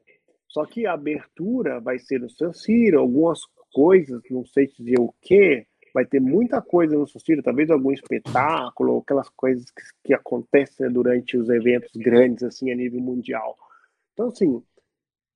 Só 0.48 0.64
que 0.64 0.86
a 0.86 0.94
abertura 0.94 1.80
vai 1.80 1.98
ser 1.98 2.18
no 2.18 2.30
San 2.30 2.54
Siro, 2.54 2.98
algumas 2.98 3.40
coisas, 3.74 4.22
não 4.30 4.46
sei 4.46 4.68
dizer 4.68 4.98
o 4.98 5.12
que, 5.20 5.66
vai 5.92 6.06
ter 6.06 6.18
muita 6.18 6.62
coisa 6.62 6.96
no 6.96 7.06
San 7.06 7.18
Siro, 7.18 7.42
talvez 7.42 7.70
algum 7.70 7.92
espetáculo, 7.92 9.00
aquelas 9.00 9.28
coisas 9.28 9.70
que, 9.70 9.82
que 10.04 10.14
acontecem 10.14 10.90
durante 10.90 11.36
os 11.36 11.50
eventos 11.50 11.90
grandes, 11.94 12.42
assim, 12.42 12.72
a 12.72 12.74
nível 12.74 13.02
mundial. 13.02 13.54
Então, 14.14 14.28
assim, 14.28 14.62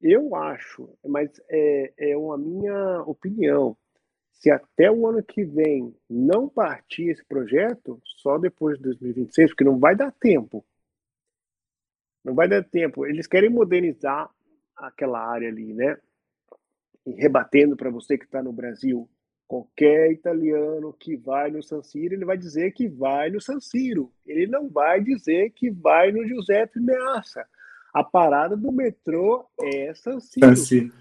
eu 0.01 0.35
acho, 0.35 0.89
mas 1.07 1.31
é, 1.51 1.93
é 1.99 2.17
uma 2.17 2.39
minha 2.39 3.03
opinião, 3.03 3.77
se 4.33 4.51
até 4.51 4.91
o 4.91 5.07
ano 5.07 5.23
que 5.23 5.45
vem 5.45 5.95
não 6.09 6.49
partir 6.49 7.11
esse 7.11 7.25
projeto, 7.25 8.01
só 8.05 8.39
depois 8.39 8.77
de 8.77 8.85
2026, 8.85 9.51
porque 9.51 9.65
não 9.65 9.79
vai 9.79 9.95
dar 9.95 10.11
tempo. 10.13 10.65
Não 12.25 12.35
vai 12.35 12.49
dar 12.49 12.63
tempo. 12.65 13.07
Eles 13.07 13.27
querem 13.27 13.51
modernizar 13.51 14.31
aquela 14.77 15.25
área 15.25 15.49
ali, 15.49 15.73
né? 15.73 15.97
E 17.07 17.13
rebatendo 17.13 17.77
para 17.77 17.91
você 17.91 18.17
que 18.17 18.25
está 18.25 18.43
no 18.43 18.53
Brasil, 18.53 19.09
qualquer 19.47 20.11
italiano 20.11 20.93
que 20.99 21.17
vai 21.17 21.51
no 21.51 21.63
San 21.63 21.83
Siro, 21.83 22.15
ele 22.15 22.25
vai 22.25 22.39
dizer 22.39 22.73
que 22.73 22.89
vai 22.89 23.31
no 23.31 23.41
San 23.41 23.61
Siro. 23.61 24.13
Ele 24.27 24.47
não 24.47 24.69
vai 24.69 25.01
dizer 25.01 25.51
que 25.51 25.71
vai 25.71 26.11
no 26.11 26.27
Giuseppe 26.27 26.81
Meazza. 26.81 27.47
A 27.93 28.03
parada 28.03 28.57
do 28.57 28.73
metrô 28.73 29.45
é 29.61 29.93
San 29.95 30.21
Siro. 30.21 30.47
San 30.47 30.57
Siro. 30.57 30.93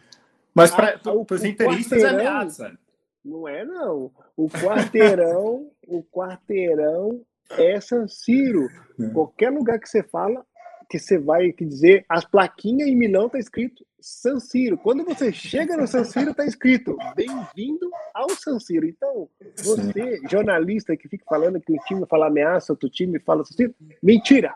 Mas 0.54 0.72
para 0.72 1.00
os 1.14 1.44
interistas 1.44 2.04
é 2.04 2.12
Meazza. 2.12 2.78
Não 3.24 3.48
é, 3.48 3.64
não. 3.64 4.12
O 4.36 4.50
quarteirão, 4.50 5.72
o 5.88 6.04
quarteirão 6.04 7.22
é 7.52 7.80
San 7.80 8.08
Siro. 8.08 8.68
É. 9.00 9.10
Qualquer 9.10 9.52
lugar 9.52 9.80
que 9.80 9.88
você 9.88 10.04
fala, 10.04 10.46
que 10.90 11.00
você 11.00 11.18
vai 11.18 11.52
dizer, 11.54 12.06
as 12.10 12.26
plaquinhas 12.26 12.90
em 12.90 12.96
Milão 12.96 13.30
tá 13.30 13.40
escrito 13.40 13.86
San 14.00 14.40
Siro. 14.40 14.78
Quando 14.78 15.06
você 15.06 15.32
chega 15.32 15.78
no 15.78 15.88
San 15.88 16.04
Siro, 16.04 16.34
tá 16.34 16.46
escrito 16.46 16.98
bem-vindo 17.16 17.90
ao 18.14 18.30
San 18.32 18.60
Siro. 18.60 18.88
Então, 18.88 19.30
você, 19.58 20.20
jornalista 20.30 20.98
que 20.98 21.08
fica 21.08 21.24
falando 21.26 21.62
que 21.62 21.72
o 21.72 21.78
time 21.86 22.06
fala 22.08 22.28
ameaça, 22.28 22.74
outro 22.74 22.90
time 22.90 23.20
fala 23.20 23.46
San 23.46 23.56
Siro, 23.56 23.76
mentira! 24.02 24.56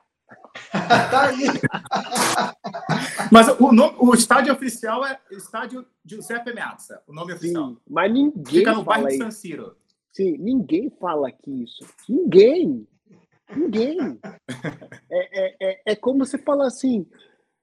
tá 1.11 1.29
aí. 1.29 1.45
Mas 3.31 3.47
o, 3.59 3.71
nome, 3.71 3.95
o 3.99 4.13
estádio 4.13 4.53
oficial 4.53 5.05
é 5.05 5.19
Estádio 5.31 5.85
Giuseppe 6.03 6.53
Meazza, 6.53 7.01
o 7.07 7.13
nome 7.13 7.33
oficial. 7.33 7.69
Sim, 7.69 7.77
mas 7.89 8.11
ninguém 8.11 8.59
Fica 8.59 8.73
no 8.73 8.83
bairro 8.83 9.07
de 9.07 9.17
San 9.17 9.31
Siro. 9.31 9.75
Sim, 10.11 10.37
ninguém 10.37 10.89
fala 10.99 11.27
aqui 11.27 11.63
isso. 11.63 11.85
Ninguém. 12.07 12.87
Ninguém. 13.55 14.19
É, 15.11 15.45
é, 15.45 15.55
é, 15.61 15.81
é 15.87 15.95
como 15.95 16.25
se 16.25 16.37
fala 16.37 16.67
assim. 16.67 17.05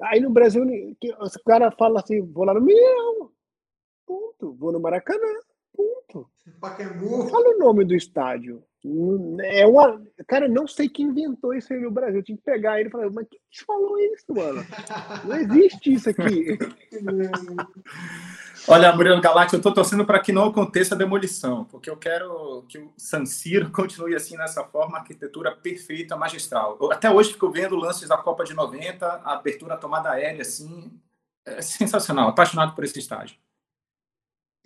Aí 0.00 0.20
no 0.20 0.30
Brasil, 0.30 0.64
os 1.20 1.36
cara 1.38 1.70
fala 1.70 2.00
assim: 2.00 2.20
vou 2.20 2.44
lá 2.44 2.54
no 2.54 2.60
Mineirão. 2.60 3.30
Ponto. 4.06 4.52
Vou 4.54 4.72
no 4.72 4.80
Maracanã. 4.80 5.40
Ponto. 5.74 6.30
Pacaembu. 6.60 7.28
Fala 7.28 7.56
o 7.56 7.58
nome 7.58 7.84
do 7.84 7.94
estádio. 7.94 8.62
É 9.44 9.64
uma. 9.64 10.02
Cara, 10.26 10.48
não 10.48 10.66
sei 10.66 10.88
quem 10.88 11.06
inventou 11.06 11.54
isso 11.54 11.72
aí 11.72 11.78
no 11.78 11.90
Brasil. 11.90 12.18
Eu 12.18 12.24
tinha 12.24 12.36
que 12.36 12.42
pegar 12.42 12.80
ele 12.80 12.88
e 12.88 12.92
falar, 12.92 13.08
mas 13.10 13.28
quem 13.28 13.38
te 13.48 13.64
falou 13.64 13.96
isso, 13.98 14.34
mano? 14.34 14.66
Não 15.24 15.36
existe 15.36 15.92
isso 15.92 16.10
aqui. 16.10 16.58
Olha, 18.66 18.92
Murilo 18.92 19.20
Galati, 19.20 19.54
eu 19.54 19.58
estou 19.58 19.72
torcendo 19.72 20.04
para 20.04 20.20
que 20.20 20.32
não 20.32 20.46
aconteça 20.46 20.94
a 20.94 20.98
demolição, 20.98 21.64
porque 21.64 21.90
eu 21.90 21.96
quero 21.96 22.64
que 22.68 22.78
o 22.78 22.92
San 22.96 23.24
Siro 23.24 23.70
continue 23.72 24.16
assim 24.16 24.36
nessa 24.36 24.64
forma, 24.64 24.98
arquitetura 24.98 25.54
perfeita, 25.54 26.16
magistral. 26.16 26.76
Eu, 26.80 26.90
até 26.92 27.08
hoje 27.10 27.32
fico 27.32 27.50
vendo 27.50 27.76
lances 27.76 28.08
da 28.08 28.16
Copa 28.16 28.44
de 28.44 28.54
90, 28.54 29.06
a 29.06 29.34
abertura 29.34 29.74
a 29.74 29.78
tomada 29.78 30.10
aérea, 30.10 30.42
assim, 30.42 30.92
é 31.44 31.62
sensacional. 31.62 32.28
Apaixonado 32.28 32.74
por 32.74 32.82
esse 32.82 32.98
estádio. 32.98 33.36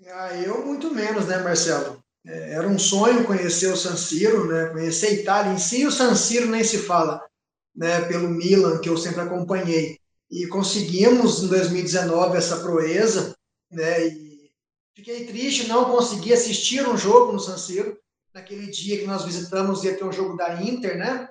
Ah, 0.07 0.35
eu 0.37 0.65
muito 0.65 0.91
menos, 0.91 1.27
né, 1.27 1.39
Marcelo? 1.39 2.03
Era 2.27 2.67
um 2.67 2.79
sonho 2.79 3.25
conhecer 3.25 3.73
o 3.73 3.77
San 3.77 3.97
Siro, 3.97 4.47
né? 4.47 4.71
conhecer 4.71 5.07
a 5.07 5.13
Itália 5.13 5.53
em 5.53 5.59
si, 5.59 5.87
o 5.87 5.93
San 5.93 6.17
Siro 6.17 6.49
nem 6.49 6.65
se 6.65 6.79
fala, 6.79 7.25
né? 7.75 8.01
pelo 8.07 8.29
Milan, 8.29 8.81
que 8.81 8.89
eu 8.89 8.97
sempre 8.97 9.21
acompanhei. 9.21 10.01
E 10.29 10.49
conseguimos, 10.49 11.45
em 11.45 11.49
2019, 11.49 12.37
essa 12.37 12.59
proeza, 12.59 13.37
né? 13.71 14.09
e 14.09 14.51
fiquei 14.93 15.25
triste, 15.25 15.69
não 15.69 15.85
consegui 15.85 16.33
assistir 16.33 16.87
um 16.89 16.97
jogo 16.97 17.33
no 17.33 17.39
San 17.39 17.57
Siro. 17.57 17.97
Naquele 18.35 18.67
dia 18.67 18.99
que 18.99 19.07
nós 19.07 19.25
visitamos, 19.25 19.85
ia 19.85 19.97
ter 19.97 20.05
um 20.05 20.13
jogo 20.13 20.37
da 20.37 20.61
Inter, 20.61 20.99
né? 20.99 21.31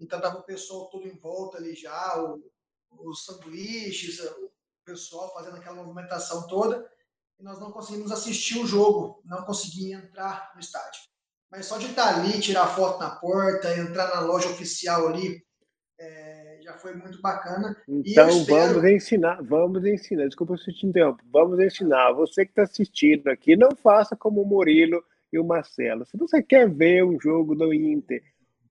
Então 0.00 0.18
estava 0.18 0.38
o 0.38 0.42
pessoal 0.42 0.86
todo 0.86 1.06
em 1.06 1.16
volta 1.16 1.58
ali 1.58 1.76
já, 1.76 2.16
os 2.90 3.24
sanduíches, 3.24 4.18
o 4.20 4.50
pessoal 4.84 5.32
fazendo 5.34 5.58
aquela 5.58 5.76
movimentação 5.76 6.48
toda 6.48 6.90
e 7.40 7.44
nós 7.44 7.58
não 7.58 7.72
conseguimos 7.72 8.12
assistir 8.12 8.58
o 8.58 8.66
jogo, 8.66 9.22
não 9.24 9.42
consegui 9.44 9.92
entrar 9.92 10.52
no 10.54 10.60
estádio. 10.60 11.00
Mas 11.50 11.66
só 11.66 11.78
de 11.78 11.86
estar 11.86 12.14
ali, 12.14 12.38
tirar 12.40 12.66
foto 12.68 13.00
na 13.00 13.10
porta, 13.10 13.76
entrar 13.76 14.14
na 14.14 14.20
loja 14.20 14.48
oficial 14.48 15.08
ali, 15.08 15.42
é, 15.98 16.58
já 16.62 16.74
foi 16.74 16.94
muito 16.94 17.20
bacana. 17.20 17.76
Então 17.88 18.28
espero... 18.28 18.74
vamos 18.74 18.90
ensinar, 18.90 19.42
vamos 19.42 19.84
ensinar, 19.84 20.26
desculpa 20.26 20.56
se 20.56 20.72
te 20.72 20.86
interrompo, 20.86 21.24
vamos 21.32 21.58
ensinar. 21.58 22.12
Você 22.12 22.44
que 22.44 22.52
está 22.52 22.62
assistindo 22.62 23.28
aqui, 23.28 23.56
não 23.56 23.74
faça 23.74 24.14
como 24.14 24.42
o 24.42 24.46
Murilo 24.46 25.02
e 25.32 25.38
o 25.38 25.44
Marcelo. 25.44 26.06
Se 26.06 26.16
você 26.16 26.42
quer 26.42 26.68
ver 26.68 27.04
um 27.04 27.18
jogo 27.20 27.54
do 27.54 27.72
Inter 27.72 28.22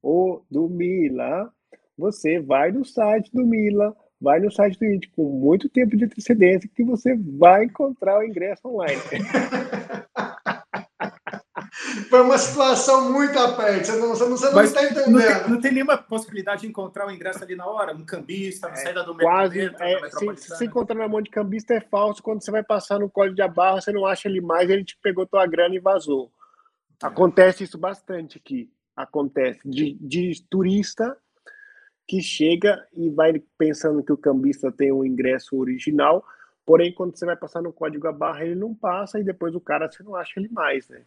ou 0.01 0.45
do 0.49 0.69
Milan, 0.69 1.51
você 1.97 2.39
vai 2.39 2.71
no 2.71 2.85
site 2.85 3.29
do 3.33 3.45
Milan, 3.45 3.93
vai 4.21 4.39
no 4.39 4.51
site 4.51 4.77
do 4.77 4.85
Indy 4.85 5.07
com 5.09 5.23
muito 5.23 5.69
tempo 5.69 5.95
de 5.95 6.05
antecedência 6.05 6.69
que 6.73 6.83
você 6.83 7.15
vai 7.15 7.65
encontrar 7.65 8.19
o 8.19 8.23
ingresso 8.23 8.67
online. 8.67 9.01
Foi 12.09 12.21
uma 12.21 12.37
situação 12.37 13.11
muito 13.11 13.37
aperta, 13.37 13.85
você 13.85 13.99
não, 13.99 14.15
você 14.15 14.49
não, 14.49 14.63
está 14.63 14.83
entendendo. 14.83 15.11
Não 15.11 15.19
tem, 15.19 15.49
não 15.49 15.61
tem, 15.61 15.71
nenhuma 15.71 15.97
possibilidade 15.97 16.61
de 16.61 16.67
encontrar 16.67 17.07
o 17.07 17.11
ingresso 17.11 17.43
ali 17.43 17.55
na 17.55 17.65
hora? 17.65 17.95
Um 17.95 18.03
cambista, 18.03 18.67
na 18.67 18.73
é, 18.73 18.77
saída 18.77 19.03
do 19.03 19.15
quase, 19.15 19.59
metro, 19.59 19.83
é, 19.83 20.09
se, 20.09 20.57
se 20.57 20.65
encontrar 20.65 20.95
na 20.95 21.07
mão 21.07 21.21
de 21.21 21.29
cambista 21.29 21.73
é 21.75 21.81
falso, 21.81 22.23
quando 22.23 22.43
você 22.43 22.51
vai 22.51 22.63
passar 22.63 22.99
no 22.99 23.09
código 23.09 23.35
de 23.35 23.47
barra, 23.49 23.81
você 23.81 23.91
não 23.91 24.05
acha 24.05 24.27
ele 24.27 24.41
mais, 24.41 24.69
ele 24.69 24.83
te 24.83 24.97
pegou 25.01 25.25
tua 25.25 25.45
grana 25.45 25.75
e 25.75 25.79
vazou. 25.79 26.31
Acontece 27.01 27.63
isso 27.63 27.77
bastante 27.77 28.37
aqui. 28.37 28.69
Acontece 28.95 29.61
de, 29.63 29.97
de 30.01 30.43
turista 30.49 31.15
que 32.09 32.23
chega 32.23 32.87
e 32.91 33.07
vai 33.07 33.39
pensando 33.55 34.03
que 34.03 34.11
o 34.11 34.17
cambista 34.17 34.71
tem 34.71 34.91
o 34.91 35.05
ingresso 35.05 35.55
original, 35.55 36.25
porém, 36.65 36.91
quando 36.91 37.15
você 37.15 37.23
vai 37.23 37.35
passar 37.35 37.61
no 37.61 37.71
código 37.71 38.07
a 38.07 38.11
barra, 38.11 38.43
ele 38.43 38.55
não 38.55 38.73
passa 38.73 39.19
e 39.19 39.23
depois 39.23 39.53
o 39.53 39.61
cara 39.61 39.91
você 39.91 40.01
não 40.01 40.15
acha 40.15 40.39
ele 40.39 40.49
mais, 40.49 40.89
né? 40.89 41.03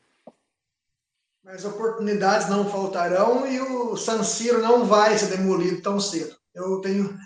Mas 1.42 1.64
oportunidades 1.64 2.48
não 2.48 2.70
faltarão 2.70 3.44
e 3.48 3.60
o 3.60 3.96
San 3.96 4.22
Siro 4.22 4.62
não 4.62 4.84
vai 4.84 5.18
ser 5.18 5.36
demolido 5.36 5.82
tão 5.82 5.98
cedo. 5.98 6.36
Eu 6.54 6.80
tenho, 6.80 7.18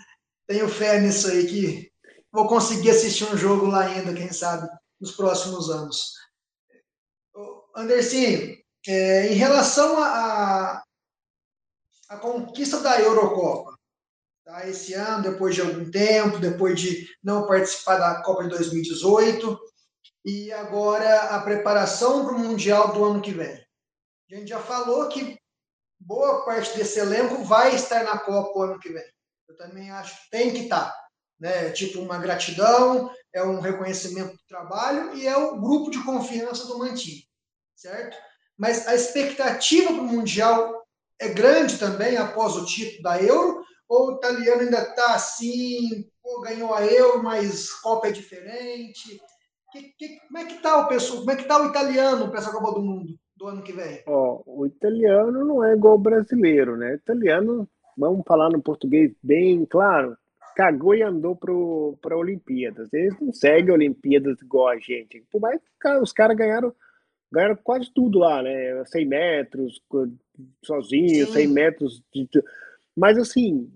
tenho 0.47 0.67
fé 0.67 0.99
nisso 0.99 1.27
aí, 1.27 1.45
que 1.45 1.91
vou 2.31 2.47
conseguir 2.47 2.89
assistir 2.89 3.25
um 3.25 3.37
jogo 3.37 3.67
lá 3.67 3.81
ainda, 3.81 4.11
quem 4.11 4.33
sabe, 4.33 4.67
nos 4.99 5.11
próximos 5.11 5.69
anos. 5.69 6.13
Anderson, 7.75 8.55
é, 8.87 9.27
em 9.31 9.35
relação 9.35 9.99
a, 9.99 10.81
a 12.09 12.17
conquista 12.17 12.79
da 12.79 12.99
Eurocopa. 12.99 13.77
Tá? 14.45 14.67
Esse 14.67 14.93
ano, 14.93 15.23
depois 15.23 15.55
de 15.55 15.61
algum 15.61 15.89
tempo, 15.91 16.39
depois 16.39 16.79
de 16.79 17.07
não 17.23 17.45
participar 17.45 17.97
da 17.97 18.21
Copa 18.23 18.43
de 18.43 18.49
2018, 18.49 19.59
e 20.25 20.51
agora 20.53 21.35
a 21.35 21.41
preparação 21.41 22.25
para 22.25 22.35
o 22.35 22.39
Mundial 22.39 22.93
do 22.93 23.03
ano 23.03 23.21
que 23.21 23.31
vem. 23.31 23.65
A 24.29 24.35
gente 24.35 24.49
já 24.49 24.59
falou 24.59 25.07
que 25.09 25.37
boa 25.99 26.45
parte 26.45 26.77
desse 26.77 26.99
elenco 26.99 27.43
vai 27.43 27.75
estar 27.75 28.03
na 28.03 28.17
Copa 28.17 28.57
o 28.57 28.61
ano 28.63 28.79
que 28.79 28.89
vem. 28.89 29.05
Eu 29.47 29.57
também 29.57 29.89
acho 29.91 30.23
que 30.23 30.29
tem 30.29 30.51
que 30.51 30.63
estar. 30.63 30.93
Né? 31.39 31.69
Tipo, 31.71 31.99
uma 31.99 32.17
gratidão, 32.17 33.11
é 33.33 33.43
um 33.43 33.59
reconhecimento 33.59 34.33
do 34.33 34.43
trabalho 34.47 35.15
e 35.15 35.27
é 35.27 35.37
o 35.37 35.59
grupo 35.59 35.91
de 35.91 36.03
confiança 36.03 36.65
do 36.65 36.79
Mantini, 36.79 37.23
certo? 37.75 38.17
Mas 38.57 38.87
a 38.87 38.95
expectativa 38.95 39.93
para 39.93 40.01
o 40.01 40.07
Mundial 40.07 40.76
é 41.19 41.29
grande 41.29 41.77
também 41.77 42.17
após 42.17 42.55
o 42.55 42.65
título 42.65 43.03
da 43.03 43.21
Euro? 43.21 43.63
Ou 43.89 44.09
o 44.09 44.15
italiano 44.17 44.61
ainda 44.61 44.79
está 44.79 45.15
assim, 45.15 46.05
pô, 46.21 46.41
ganhou 46.41 46.73
a 46.73 46.85
Euro, 46.85 47.23
mas 47.23 47.71
Copa 47.73 48.07
é 48.07 48.11
diferente? 48.11 49.19
Que, 49.71 49.83
que, 49.97 50.19
como 50.27 50.37
é 50.37 50.45
que 50.45 50.55
está 50.55 50.81
o 50.81 50.87
pessoal? 50.87 51.19
Como 51.19 51.31
é 51.31 51.35
que 51.35 51.43
está 51.43 51.61
o 51.61 51.67
italiano 51.67 52.29
para 52.29 52.39
essa 52.39 52.51
Copa 52.51 52.73
do 52.73 52.81
Mundo 52.81 53.17
do 53.35 53.47
ano 53.47 53.61
que 53.61 53.71
vem? 53.71 54.03
Ó, 54.05 54.41
o 54.45 54.65
italiano 54.65 55.45
não 55.45 55.63
é 55.63 55.73
igual 55.73 55.95
o 55.95 55.99
brasileiro, 55.99 56.75
né? 56.75 56.91
O 56.91 56.95
italiano, 56.95 57.69
vamos 57.97 58.25
falar 58.27 58.49
no 58.49 58.61
português 58.61 59.13
bem 59.23 59.65
claro, 59.65 60.17
cagou 60.55 60.95
e 60.95 61.03
andou 61.03 61.35
para 62.01 62.17
Olimpíadas. 62.17 62.91
Eles 62.91 63.17
não 63.21 63.31
seguem 63.31 63.71
Olimpíadas 63.71 64.41
igual 64.41 64.69
a 64.69 64.77
gente. 64.79 65.23
Por 65.31 65.39
mais 65.39 65.61
que 65.79 65.89
os 65.99 66.11
caras 66.11 66.35
ganharam 66.35 66.73
ganharam 67.31 67.55
quase 67.57 67.91
tudo 67.93 68.19
lá, 68.19 68.41
né? 68.41 68.83
100 68.85 69.05
metros 69.05 69.81
sozinho, 70.63 71.25
Sim. 71.27 71.33
100 71.33 71.47
metros. 71.47 72.03
De... 72.13 72.27
Mas 72.95 73.17
assim, 73.17 73.71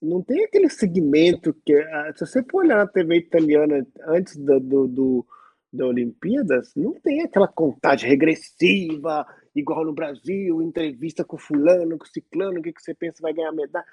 não 0.00 0.22
tem 0.22 0.44
aquele 0.44 0.68
segmento 0.68 1.54
que. 1.64 1.74
Ah, 1.74 2.12
se 2.14 2.26
você 2.26 2.42
for 2.42 2.64
olhar 2.64 2.78
na 2.78 2.86
TV 2.86 3.16
italiana 3.16 3.86
antes 4.06 4.36
do, 4.36 4.60
do, 4.60 4.88
do, 4.88 5.26
da 5.72 5.86
Olimpíadas, 5.86 6.74
não 6.74 6.94
tem 6.94 7.22
aquela 7.22 7.48
contagem 7.48 8.08
regressiva, 8.08 9.26
igual 9.54 9.84
no 9.84 9.92
Brasil, 9.92 10.62
entrevista 10.62 11.24
com 11.24 11.36
fulano, 11.36 11.98
com 11.98 12.06
ciclano, 12.06 12.60
o 12.60 12.62
que, 12.62 12.72
que 12.72 12.82
você 12.82 12.94
pensa 12.94 13.22
vai 13.22 13.32
ganhar 13.32 13.52
medalha. 13.52 13.86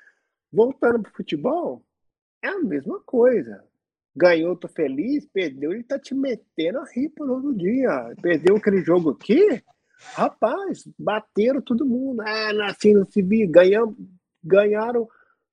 Voltando 0.52 1.02
para 1.02 1.12
o 1.12 1.16
futebol, 1.16 1.84
é 2.42 2.48
a 2.48 2.60
mesma 2.60 3.00
coisa. 3.02 3.64
Ganhou, 4.16 4.56
tô 4.56 4.68
feliz, 4.68 5.26
perdeu, 5.28 5.74
ele 5.74 5.84
tá 5.84 6.00
te 6.00 6.16
metendo 6.16 6.80
a 6.80 6.86
ripa 6.86 7.26
no 7.26 7.34
outro 7.34 7.54
dia. 7.54 8.14
Perdeu 8.22 8.56
aquele 8.56 8.82
jogo 8.82 9.12
aqui, 9.12 9.62
rapaz, 10.14 10.88
bateram 10.98 11.62
todo 11.62 11.86
mundo. 11.86 12.22
Ah, 12.22 12.70
assim 12.70 12.94
não 12.94 13.06
se 13.06 13.22
ganhamos, 13.22 13.96
ganharam 14.44 15.08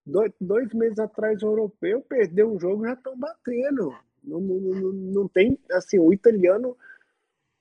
dois, 0.07 0.33
dois 0.41 0.73
meses 0.73 0.99
atrás 0.99 1.43
o 1.43 1.47
europeu, 1.47 2.03
perdeu 2.03 2.53
um 2.53 2.61
jogo, 2.61 2.85
já 2.85 2.93
estão 2.93 3.19
batendo. 3.19 3.95
Não, 4.23 4.41
não, 4.41 4.61
não, 4.61 4.93
não 4.93 5.29
tem, 5.29 5.59
assim, 5.73 5.99
o 5.99 6.13
italiano 6.13 6.77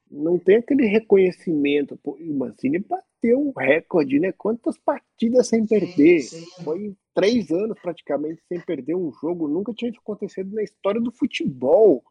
não 0.10 0.38
tem 0.38 0.58
aquele 0.58 0.86
reconhecimento. 0.86 1.98
Pô, 1.98 2.12
o 2.12 2.34
Mancini 2.38 2.78
bateu 2.80 3.11
um 3.36 3.52
recorde, 3.52 4.20
né? 4.20 4.32
Quantas 4.32 4.78
partidas 4.78 5.48
sem 5.48 5.66
perder? 5.66 6.22
Sim, 6.22 6.46
sim. 6.46 6.64
Foi 6.64 6.96
três 7.14 7.52
anos 7.52 7.80
praticamente 7.80 8.42
sem 8.48 8.60
perder 8.60 8.96
um 8.96 9.12
jogo. 9.12 9.48
Nunca 9.48 9.74
tinha 9.74 9.92
acontecido 9.92 10.54
na 10.56 10.64
história 10.64 11.00
do 11.00 11.12
futebol. 11.12 12.04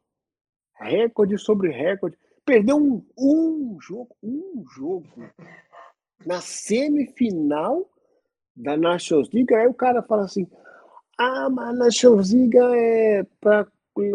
Recorde 0.79 1.37
sobre 1.39 1.71
recorde. 1.71 2.17
Perdeu 2.45 2.77
um, 2.77 3.05
um 3.19 3.79
jogo, 3.81 4.17
um 4.23 4.65
jogo. 4.75 5.07
Na 6.25 6.41
semifinal 6.41 7.91
da 8.55 8.77
Nations 8.77 9.31
League, 9.33 9.55
aí 9.55 9.67
o 9.67 9.75
cara 9.75 10.03
fala 10.03 10.25
assim: 10.25 10.47
ah, 11.19 11.51
mas 11.51 11.69
a 11.69 11.73
Nations 11.73 12.33
League 12.33 12.59
é 12.59 13.27
para 13.41 13.67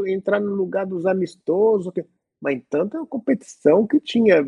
entrar 0.08 0.40
no 0.40 0.56
lugar 0.56 0.86
dos 0.86 1.06
amistosos. 1.06 1.92
Mas 2.42 2.56
entanto 2.56 2.96
é 2.96 3.00
uma 3.00 3.08
competição 3.08 3.86
que 3.86 4.00
tinha 4.00 4.48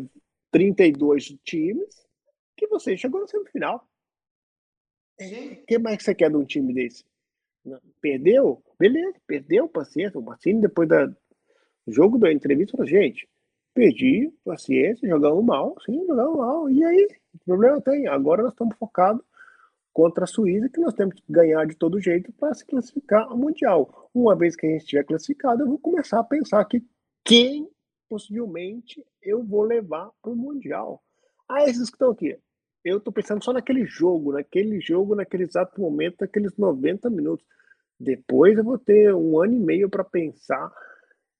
32 0.50 1.36
times 1.44 2.07
que 2.58 2.66
você 2.66 2.96
chegou 2.96 3.20
na 3.20 3.26
semifinal. 3.26 3.88
O 5.62 5.66
que 5.66 5.78
mais 5.78 6.02
você 6.02 6.14
quer 6.14 6.30
de 6.30 6.36
um 6.36 6.44
time 6.44 6.72
desse? 6.74 7.04
Perdeu? 8.00 8.62
Beleza, 8.78 9.16
perdeu, 9.26 9.68
paciência. 9.68 10.18
O 10.18 10.22
Marcini, 10.22 10.60
depois 10.60 10.88
do 10.88 11.16
jogo 11.86 12.18
da 12.18 12.32
entrevista, 12.32 12.76
falou: 12.76 12.86
gente, 12.86 13.28
perdi, 13.74 14.32
paciência, 14.44 15.08
jogamos 15.08 15.44
mal, 15.44 15.76
sim, 15.84 16.04
jogamos 16.06 16.36
mal. 16.36 16.70
E 16.70 16.84
aí? 16.84 17.08
O 17.34 17.38
problema 17.44 17.80
tem. 17.80 18.06
Agora 18.06 18.42
nós 18.42 18.52
estamos 18.52 18.76
focados 18.76 19.24
contra 19.92 20.24
a 20.24 20.26
Suíça, 20.26 20.68
que 20.68 20.80
nós 20.80 20.94
temos 20.94 21.14
que 21.16 21.22
ganhar 21.28 21.66
de 21.66 21.74
todo 21.74 22.00
jeito 22.00 22.32
para 22.32 22.54
se 22.54 22.64
classificar 22.64 23.24
ao 23.24 23.36
Mundial. 23.36 24.08
Uma 24.14 24.36
vez 24.36 24.54
que 24.54 24.66
a 24.66 24.70
gente 24.70 24.82
estiver 24.82 25.04
classificado, 25.04 25.62
eu 25.62 25.66
vou 25.66 25.78
começar 25.78 26.20
a 26.20 26.24
pensar 26.24 26.64
que 26.64 26.84
quem 27.24 27.68
possivelmente 28.08 29.04
eu 29.20 29.42
vou 29.42 29.62
levar 29.62 30.10
para 30.22 30.32
o 30.32 30.36
Mundial. 30.36 31.02
Ah, 31.48 31.64
esses 31.64 31.90
que 31.90 31.96
estão 31.96 32.10
aqui. 32.10 32.38
Eu 32.84 32.98
estou 32.98 33.12
pensando 33.12 33.42
só 33.44 33.52
naquele 33.52 33.84
jogo, 33.84 34.32
naquele 34.32 34.80
jogo, 34.80 35.14
naquele 35.14 35.44
exato 35.44 35.80
momento, 35.80 36.16
naqueles 36.20 36.56
90 36.56 37.10
minutos. 37.10 37.46
Depois 37.98 38.56
eu 38.56 38.64
vou 38.64 38.78
ter 38.78 39.14
um 39.14 39.40
ano 39.40 39.54
e 39.54 39.58
meio 39.58 39.88
para 39.88 40.04
pensar 40.04 40.72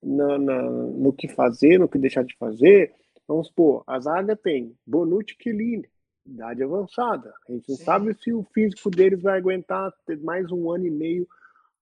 na, 0.03 0.39
na, 0.39 0.63
no 0.63 1.13
que 1.13 1.29
fazer, 1.29 1.79
no 1.79 1.89
que 1.89 1.99
deixar 1.99 2.25
de 2.25 2.37
fazer. 2.37 2.93
Vamos 3.27 3.49
supor, 3.49 3.85
a 3.87 4.01
zaga 4.01 4.35
tem 4.35 4.75
Bonucci 4.87 5.37
e 5.39 5.43
Chiellini 5.43 5.89
idade 6.29 6.63
avançada. 6.63 7.33
A 7.49 7.53
gente 7.53 7.69
não 7.69 7.77
Sim. 7.77 7.85
sabe 7.85 8.15
se 8.15 8.33
o 8.33 8.45
físico 8.53 8.91
deles 8.91 9.23
vai 9.23 9.39
aguentar 9.39 9.93
ter 10.07 10.19
mais 10.21 10.51
um 10.53 10.71
ano 10.71 10.87
e 10.87 10.91
meio 10.91 11.27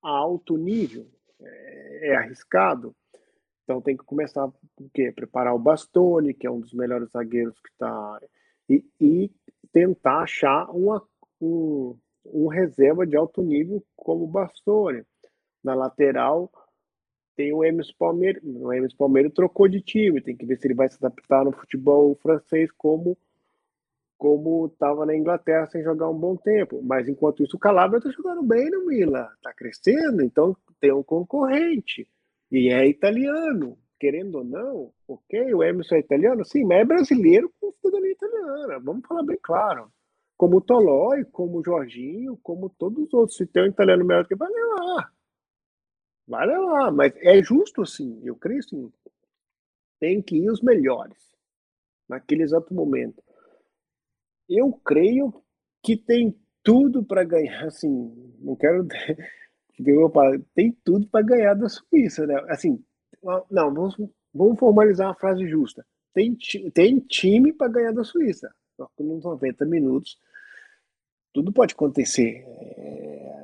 a 0.03 0.09
alto 0.09 0.57
nível. 0.57 1.07
É, 1.41 2.11
é 2.11 2.17
arriscado. 2.17 2.95
Então 3.65 3.81
tem 3.81 3.97
que 3.97 4.05
começar 4.05 4.47
o 4.47 4.55
quê? 4.95 5.13
Preparar 5.13 5.55
o 5.55 5.59
Bastoni, 5.59 6.33
que 6.33 6.47
é 6.47 6.51
um 6.51 6.61
dos 6.61 6.73
melhores 6.73 7.11
zagueiros 7.11 7.59
que 7.61 7.69
está. 7.69 8.21
E, 8.69 8.85
e, 9.01 9.31
tentar 9.73 10.23
achar 10.23 10.71
uma, 10.71 11.03
um, 11.41 11.97
um 12.25 12.47
reserva 12.49 13.07
de 13.07 13.17
alto 13.17 13.43
nível 13.43 13.83
como 13.95 14.25
o 14.25 14.29
Bastoni. 14.29 15.05
Na 15.63 15.75
lateral 15.75 16.51
tem 17.37 17.53
o 17.53 17.63
Emerson 17.63 17.93
Palmeiro. 17.99 18.41
O 18.43 18.73
Emerson 18.73 18.97
Palmeiro 18.97 19.31
trocou 19.31 19.69
de 19.69 19.81
time, 19.81 20.21
tem 20.21 20.37
que 20.37 20.47
ver 20.47 20.57
se 20.57 20.67
ele 20.67 20.75
vai 20.75 20.89
se 20.89 20.97
adaptar 20.97 21.45
no 21.45 21.53
futebol 21.53 22.15
francês 22.17 22.71
como 22.73 23.17
como 24.19 24.67
estava 24.67 25.05
na 25.05 25.15
Inglaterra 25.15 25.67
sem 25.67 25.83
jogar 25.83 26.09
um 26.09 26.19
bom 26.19 26.37
tempo. 26.37 26.83
Mas 26.83 27.09
enquanto 27.09 27.43
isso, 27.43 27.57
o 27.57 27.61
Calabria 27.61 27.99
está 27.99 28.11
jogando 28.11 28.43
bem 28.43 28.71
no 28.71 28.87
Milan, 28.87 29.29
está 29.37 29.53
crescendo, 29.53 30.23
então 30.23 30.57
tem 30.81 30.93
um 30.93 31.03
concorrente. 31.03 32.09
E 32.51 32.71
é 32.71 32.87
italiano, 32.87 33.77
querendo 33.99 34.37
ou 34.37 34.45
não, 34.45 34.93
ok, 35.09 35.55
o 35.55 35.63
Emerson 35.63 35.97
é 35.97 36.01
italiano, 36.01 36.45
sim, 36.45 36.65
mas 36.65 36.79
é 36.79 36.85
brasileiro 36.85 37.53
com 37.61 37.73
cidadania 37.73 38.13
italiana, 38.13 38.79
vamos 38.81 39.07
falar 39.07 39.23
bem 39.23 39.39
claro. 39.43 39.93
Como 40.37 40.59
o 40.59 40.61
Tolói, 40.61 41.25
como 41.25 41.59
o 41.59 41.65
Jorginho, 41.65 42.39
como 42.43 42.69
todos 42.69 43.05
os 43.05 43.15
outros. 43.15 43.39
Se 43.39 43.47
tem 43.47 43.63
um 43.63 43.67
italiano 43.69 44.05
melhor 44.05 44.27
que 44.27 44.35
vai 44.35 44.51
lá. 44.51 45.11
Vai 46.29 46.47
lá, 46.47 46.91
mas 46.91 47.15
é 47.17 47.43
justo 47.43 47.83
assim, 47.83 48.21
eu 48.23 48.37
creio 48.37 48.63
sim. 48.63 48.93
Tem 49.99 50.21
que 50.21 50.37
ir 50.37 50.51
os 50.51 50.61
melhores 50.61 51.35
naquele 52.07 52.43
exato 52.43 52.75
momento 52.75 53.23
eu 54.49 54.73
creio 54.73 55.33
que 55.83 55.97
tem 55.97 56.37
tudo 56.63 57.05
para 57.05 57.25
ganhar, 57.25 57.67
assim, 57.67 58.35
não 58.41 58.57
quero 58.57 58.87
tem 60.55 60.73
tudo 60.85 61.07
para 61.09 61.25
ganhar 61.25 61.55
da 61.55 61.69
Suíça, 61.69 62.27
né? 62.27 62.35
Assim, 62.49 62.83
não, 63.51 63.75
vamos, 63.75 63.97
vamos 64.33 64.59
formalizar 64.59 65.09
uma 65.09 65.15
frase 65.15 65.47
justa. 65.49 65.85
Tem, 66.15 66.37
tem 66.73 66.99
time 67.01 67.53
para 67.53 67.69
ganhar 67.69 67.93
da 67.93 68.05
Suíça. 68.05 68.53
Só 68.77 68.89
que 68.97 69.03
nos 69.03 69.25
90 69.25 69.65
minutos 69.65 70.19
tudo 71.33 71.53
pode 71.53 71.75
acontecer. 71.75 72.45
É, 72.47 73.37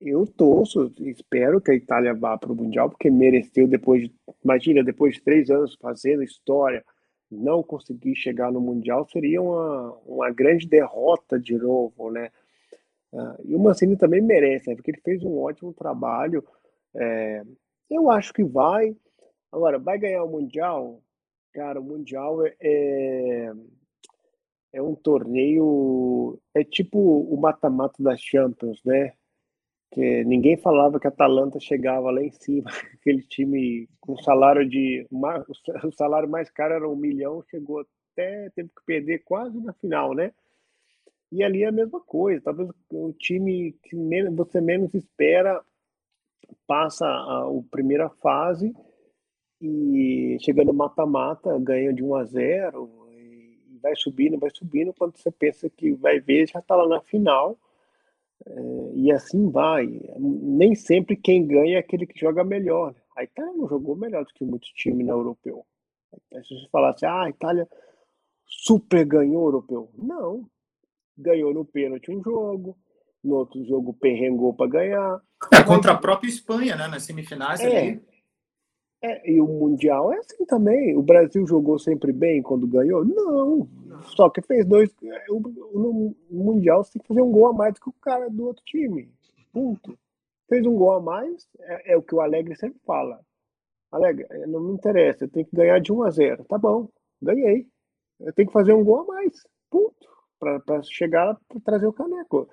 eu 0.00 0.26
torço, 0.26 0.92
espero 0.98 1.60
que 1.60 1.70
a 1.70 1.74
Itália 1.74 2.12
vá 2.12 2.36
para 2.36 2.52
o 2.52 2.56
Mundial, 2.56 2.90
porque 2.90 3.10
mereceu 3.10 3.68
depois 3.68 4.02
de, 4.02 4.14
imagina, 4.44 4.82
depois 4.82 5.14
de 5.14 5.22
três 5.22 5.48
anos 5.48 5.76
fazendo 5.80 6.22
história, 6.22 6.84
não 7.30 7.62
conseguir 7.62 8.14
chegar 8.14 8.52
no 8.52 8.60
Mundial 8.60 9.08
seria 9.10 9.40
uma, 9.40 9.92
uma 10.04 10.30
grande 10.30 10.66
derrota 10.66 11.38
de 11.38 11.56
novo, 11.56 12.10
né? 12.10 12.30
Uh, 13.12 13.36
e 13.44 13.54
o 13.54 13.58
Mancini 13.58 13.96
também 13.96 14.20
merece, 14.20 14.68
né? 14.68 14.74
porque 14.74 14.90
ele 14.90 15.00
fez 15.02 15.22
um 15.22 15.38
ótimo 15.38 15.72
trabalho. 15.72 16.44
É, 16.94 17.42
eu 17.90 18.10
acho 18.10 18.32
que 18.32 18.44
vai. 18.44 18.96
Agora, 19.50 19.78
vai 19.78 19.98
ganhar 19.98 20.24
o 20.24 20.30
Mundial? 20.30 21.02
Cara, 21.52 21.80
o 21.80 21.84
Mundial 21.84 22.44
é, 22.46 22.54
é, 22.60 23.52
é 24.74 24.82
um 24.82 24.94
torneio. 24.94 26.38
É 26.54 26.64
tipo 26.64 26.98
o 26.98 27.40
mata-mata 27.40 28.02
da 28.02 28.16
Champions, 28.16 28.82
né? 28.84 29.12
que 29.92 30.24
ninguém 30.24 30.56
falava 30.56 30.98
que 30.98 31.06
a 31.06 31.10
Atalanta 31.10 31.60
chegava 31.60 32.10
lá 32.10 32.22
em 32.22 32.30
cima, 32.30 32.70
aquele 32.94 33.22
time 33.22 33.88
com 34.00 34.16
salário 34.16 34.66
de 34.68 35.06
o 35.10 35.92
salário 35.92 36.28
mais 36.28 36.50
caro 36.50 36.74
era 36.74 36.88
um 36.88 36.96
milhão, 36.96 37.44
chegou 37.50 37.86
até 38.12 38.50
teve 38.50 38.70
que 38.70 38.84
perder 38.86 39.18
quase 39.20 39.60
na 39.60 39.72
final, 39.74 40.14
né? 40.14 40.32
E 41.30 41.42
ali 41.42 41.62
é 41.62 41.68
a 41.68 41.72
mesma 41.72 42.00
coisa, 42.00 42.42
talvez 42.42 42.70
o 42.90 43.12
time 43.12 43.72
que 43.82 43.96
você 44.34 44.60
menos 44.60 44.92
espera 44.94 45.62
passa 46.66 47.06
a, 47.06 47.44
a 47.44 47.62
primeira 47.70 48.08
fase 48.08 48.74
e 49.60 50.36
chegando 50.40 50.72
mata-mata 50.72 51.58
ganha 51.60 51.92
de 51.92 52.02
1 52.02 52.14
a 52.14 52.24
0 52.24 53.08
e 53.10 53.78
vai 53.80 53.94
subindo, 53.96 54.38
vai 54.38 54.50
subindo, 54.50 54.92
quando 54.92 55.16
você 55.16 55.30
pensa 55.30 55.70
que 55.70 55.92
vai 55.92 56.20
ver 56.20 56.48
já 56.48 56.58
está 56.58 56.74
lá 56.74 56.88
na 56.88 57.00
final 57.00 57.58
é, 58.46 58.92
e 58.94 59.12
assim 59.12 59.50
vai. 59.50 59.86
Nem 60.18 60.74
sempre 60.74 61.16
quem 61.16 61.46
ganha 61.46 61.76
é 61.76 61.78
aquele 61.78 62.06
que 62.06 62.18
joga 62.18 62.42
melhor. 62.44 62.94
A 63.16 63.24
Itália 63.24 63.52
não 63.52 63.68
jogou 63.68 63.94
melhor 63.94 64.24
do 64.24 64.32
que 64.32 64.44
muitos 64.44 64.70
times 64.70 65.06
na 65.06 65.12
europeu. 65.12 65.64
Se 66.44 66.58
você 66.58 66.68
falasse, 66.70 67.06
ah, 67.06 67.24
a 67.24 67.30
Itália 67.30 67.68
super 68.46 69.04
ganhou 69.04 69.44
o 69.44 69.46
europeu. 69.48 69.90
Não. 69.96 70.46
Ganhou 71.16 71.52
no 71.54 71.64
pênalti 71.64 72.10
um 72.10 72.22
jogo, 72.22 72.76
no 73.22 73.36
outro 73.36 73.64
jogo 73.64 73.94
perrengou 73.94 74.54
para 74.54 74.70
ganhar. 74.70 75.22
É, 75.50 75.62
contra 75.64 75.92
a 75.92 75.96
própria 75.96 76.28
Espanha, 76.28 76.76
né? 76.76 76.86
Nas 76.86 77.04
semifinais 77.04 77.60
é, 77.60 77.66
ali. 77.66 78.02
É, 79.02 79.30
e 79.32 79.40
o 79.40 79.46
Mundial 79.46 80.12
é 80.12 80.18
assim 80.18 80.44
também. 80.46 80.96
O 80.96 81.02
Brasil 81.02 81.44
jogou 81.46 81.78
sempre 81.78 82.12
bem 82.12 82.40
quando 82.40 82.66
ganhou? 82.66 83.04
Não. 83.04 83.68
Só 84.14 84.30
que 84.30 84.40
fez 84.42 84.64
dois. 84.64 84.94
No 85.28 86.14
Mundial 86.30 86.84
você 86.84 86.92
tem 86.92 87.02
que 87.02 87.08
fazer 87.08 87.22
um 87.22 87.32
gol 87.32 87.48
a 87.48 87.52
mais 87.52 87.74
do 87.74 87.80
que 87.80 87.88
o 87.88 87.94
cara 88.00 88.28
do 88.30 88.46
outro 88.46 88.62
time. 88.64 89.12
Ponto. 89.52 89.98
Fez 90.48 90.64
um 90.66 90.76
gol 90.76 90.92
a 90.92 91.00
mais, 91.00 91.48
é, 91.60 91.92
é 91.92 91.96
o 91.96 92.02
que 92.02 92.14
o 92.14 92.20
Alegre 92.20 92.54
sempre 92.54 92.78
fala. 92.86 93.20
Alegre, 93.90 94.26
é, 94.30 94.46
não 94.46 94.60
me 94.60 94.72
interessa, 94.72 95.24
eu 95.24 95.28
tenho 95.28 95.46
que 95.46 95.56
ganhar 95.56 95.78
de 95.80 95.92
1 95.92 96.02
a 96.02 96.10
0. 96.10 96.44
Tá 96.44 96.58
bom, 96.58 96.88
ganhei. 97.20 97.66
Eu 98.20 98.32
tenho 98.32 98.48
que 98.48 98.52
fazer 98.52 98.72
um 98.72 98.84
gol 98.84 99.00
a 99.00 99.04
mais. 99.04 99.46
Ponto. 99.70 100.08
Para 100.38 100.82
chegar 100.82 101.38
para 101.48 101.60
trazer 101.60 101.86
o 101.86 101.92
caneco. 101.92 102.48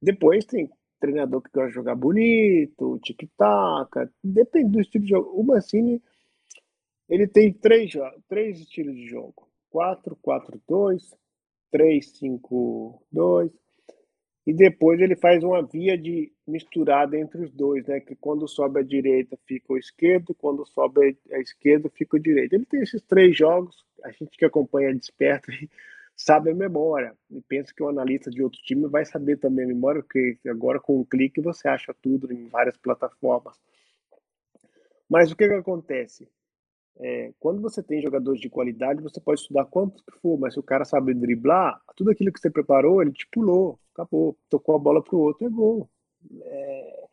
Depois 0.00 0.44
tem 0.44 0.70
treinador 1.00 1.42
que 1.42 1.50
gosta 1.52 1.68
de 1.68 1.74
jogar 1.74 1.94
bonito, 1.94 2.98
tic-tac, 3.02 4.10
depende 4.22 4.72
do 4.72 4.80
estilo 4.80 5.04
de 5.04 5.10
jogo. 5.10 5.30
O 5.40 5.44
Mancini, 5.44 6.02
Ele 7.08 7.26
tem 7.26 7.52
três, 7.52 7.92
três 8.28 8.58
estilos 8.60 8.94
de 8.94 9.06
jogo: 9.06 9.48
4-4-2, 9.72 11.14
3-5-2, 11.72 13.52
e 14.46 14.52
depois 14.52 15.00
ele 15.00 15.16
faz 15.16 15.42
uma 15.42 15.60
via 15.60 15.98
de 15.98 16.32
misturada 16.46 17.18
entre 17.18 17.42
os 17.42 17.50
dois, 17.50 17.84
né? 17.86 17.98
Que 17.98 18.14
quando 18.14 18.46
sobe 18.46 18.78
a 18.78 18.82
direita 18.82 19.36
fica 19.44 19.72
o 19.72 19.78
esquerdo, 19.78 20.34
quando 20.34 20.64
sobe 20.64 21.16
a 21.32 21.38
esquerda 21.40 21.90
fica 21.90 22.16
o 22.16 22.20
direito. 22.20 22.52
Ele 22.52 22.64
tem 22.64 22.80
esses 22.80 23.02
três 23.02 23.36
jogos, 23.36 23.84
a 24.04 24.10
gente 24.12 24.36
que 24.38 24.44
acompanha 24.44 24.94
desperto 24.94 25.50
sabe 26.16 26.50
a 26.50 26.54
memória. 26.54 27.16
E 27.30 27.40
pensa 27.42 27.72
que 27.74 27.82
o 27.82 27.88
analista 27.88 28.30
de 28.30 28.42
outro 28.42 28.58
time 28.62 28.88
vai 28.88 29.04
saber 29.04 29.36
também 29.36 29.66
a 29.66 29.68
memória, 29.68 30.02
porque 30.02 30.38
agora 30.48 30.80
com 30.80 30.98
um 31.00 31.04
clique 31.04 31.40
você 31.40 31.68
acha 31.68 31.94
tudo 32.02 32.32
em 32.32 32.48
várias 32.48 32.76
plataformas. 32.76 33.56
Mas 35.08 35.30
o 35.30 35.36
que, 35.36 35.46
que 35.46 35.54
acontece? 35.54 36.28
É, 36.98 37.32
quando 37.38 37.60
você 37.60 37.82
tem 37.82 38.00
jogadores 38.00 38.40
de 38.40 38.48
qualidade, 38.48 39.02
você 39.02 39.20
pode 39.20 39.40
estudar 39.40 39.66
quantos 39.66 40.02
que 40.02 40.18
for, 40.18 40.38
mas 40.38 40.54
se 40.54 40.60
o 40.60 40.62
cara 40.62 40.84
sabe 40.84 41.12
driblar, 41.12 41.78
tudo 41.94 42.10
aquilo 42.10 42.32
que 42.32 42.40
você 42.40 42.50
preparou, 42.50 43.02
ele 43.02 43.12
te 43.12 43.28
pulou, 43.30 43.78
acabou, 43.92 44.36
tocou 44.48 44.74
a 44.74 44.78
bola 44.78 45.02
para 45.02 45.14
o 45.14 45.20
outro, 45.20 45.46
é 45.46 45.50
gol. 45.50 45.90
É, 46.42 47.06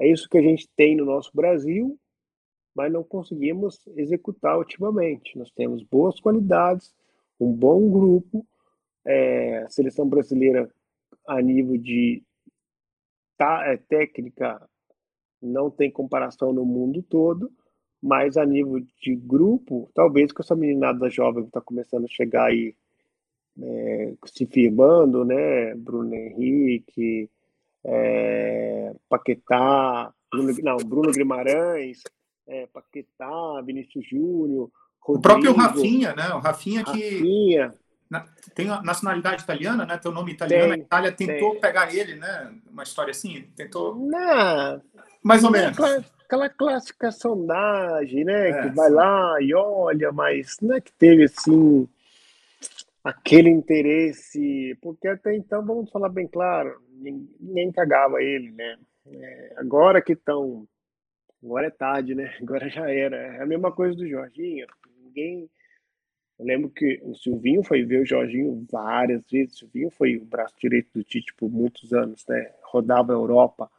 é 0.00 0.08
isso 0.08 0.28
que 0.28 0.38
a 0.38 0.42
gente 0.42 0.68
tem 0.76 0.96
no 0.96 1.04
nosso 1.04 1.30
Brasil, 1.32 1.96
mas 2.74 2.92
não 2.92 3.04
conseguimos 3.04 3.86
executar 3.96 4.58
ultimamente. 4.58 5.38
Nós 5.38 5.50
temos 5.52 5.84
boas 5.84 6.18
qualidades, 6.18 6.92
um 7.44 7.52
bom 7.52 7.90
grupo, 7.90 8.46
é, 9.04 9.58
a 9.58 9.70
seleção 9.70 10.08
brasileira 10.08 10.70
a 11.26 11.40
nível 11.40 11.76
de 11.76 12.22
tá, 13.36 13.64
é, 13.66 13.76
técnica 13.76 14.60
não 15.40 15.70
tem 15.70 15.90
comparação 15.90 16.52
no 16.52 16.64
mundo 16.64 17.02
todo, 17.02 17.50
mas 18.00 18.36
a 18.36 18.44
nível 18.44 18.80
de 19.00 19.14
grupo, 19.16 19.90
talvez 19.94 20.32
com 20.32 20.42
essa 20.42 20.54
meninada 20.54 21.10
jovem 21.10 21.42
que 21.42 21.48
está 21.48 21.60
começando 21.60 22.04
a 22.04 22.08
chegar 22.08 22.46
aí, 22.46 22.74
é, 23.60 24.14
se 24.26 24.46
firmando, 24.46 25.24
né? 25.24 25.74
Bruno 25.74 26.14
Henrique, 26.14 27.28
é, 27.84 28.94
Paquetá, 29.08 30.12
Bruno, 30.30 30.52
não, 30.62 30.76
Bruno 30.78 31.12
Guimarães, 31.12 32.02
é, 32.46 32.66
Paquetá, 32.66 33.60
Vinícius 33.64 34.06
Júnior, 34.08 34.70
o 35.06 35.20
próprio 35.20 35.54
Rafinha, 35.54 36.14
né? 36.14 36.28
O 36.34 36.38
Rafinha 36.38 36.84
que 36.84 36.90
Rafinha. 36.90 37.74
Na, 38.10 38.26
tem 38.54 38.68
a 38.68 38.82
nacionalidade 38.82 39.42
italiana, 39.42 39.86
né? 39.86 39.96
Tem 39.98 40.10
o 40.10 40.14
nome 40.14 40.32
italiano. 40.32 40.72
Tem, 40.72 40.80
a 40.80 40.84
Itália 40.84 41.12
tentou 41.12 41.52
tem. 41.52 41.60
pegar 41.60 41.94
ele, 41.94 42.16
né? 42.16 42.52
Uma 42.70 42.82
história 42.82 43.10
assim, 43.10 43.48
tentou. 43.56 43.96
Não, 43.96 44.82
mais 45.22 45.42
ou 45.44 45.50
menos 45.50 45.76
aquela 46.32 46.48
clássica 46.48 47.12
sondagem, 47.12 48.24
né? 48.24 48.50
É, 48.50 48.62
que 48.62 48.74
vai 48.74 48.90
lá 48.90 49.36
e 49.40 49.54
olha, 49.54 50.10
mas 50.10 50.56
não 50.62 50.74
é 50.76 50.80
que 50.80 50.92
teve 50.92 51.24
assim 51.24 51.86
aquele 53.04 53.50
interesse, 53.50 54.78
porque 54.80 55.08
até 55.08 55.34
então, 55.36 55.64
vamos 55.64 55.90
falar 55.90 56.08
bem 56.08 56.26
claro, 56.26 56.80
ninguém 56.90 57.70
cagava 57.70 58.22
ele, 58.22 58.50
né? 58.52 58.78
É, 59.06 59.54
agora 59.58 60.00
que 60.00 60.12
estão. 60.12 60.66
Agora 61.44 61.66
é 61.66 61.70
tarde, 61.70 62.14
né? 62.14 62.32
Agora 62.40 62.68
já 62.68 62.88
era. 62.88 63.16
É 63.16 63.42
a 63.42 63.46
mesma 63.46 63.72
coisa 63.72 63.96
do 63.96 64.08
Jorginho. 64.08 64.66
Ninguém. 65.14 65.50
Eu 66.38 66.46
lembro 66.46 66.70
que 66.70 67.00
o 67.04 67.14
Silvinho 67.14 67.62
foi 67.62 67.84
ver 67.84 68.02
o 68.02 68.06
Jorginho 68.06 68.66
várias 68.70 69.28
vezes. 69.30 69.54
O 69.54 69.58
Silvinho 69.58 69.90
foi 69.90 70.16
o 70.16 70.24
braço 70.24 70.54
direito 70.58 70.90
do 70.94 71.04
Tite 71.04 71.34
por 71.34 71.50
muitos 71.50 71.92
anos, 71.92 72.24
né? 72.26 72.52
Rodava 72.62 73.12
a 73.12 73.16
Europa 73.16 73.70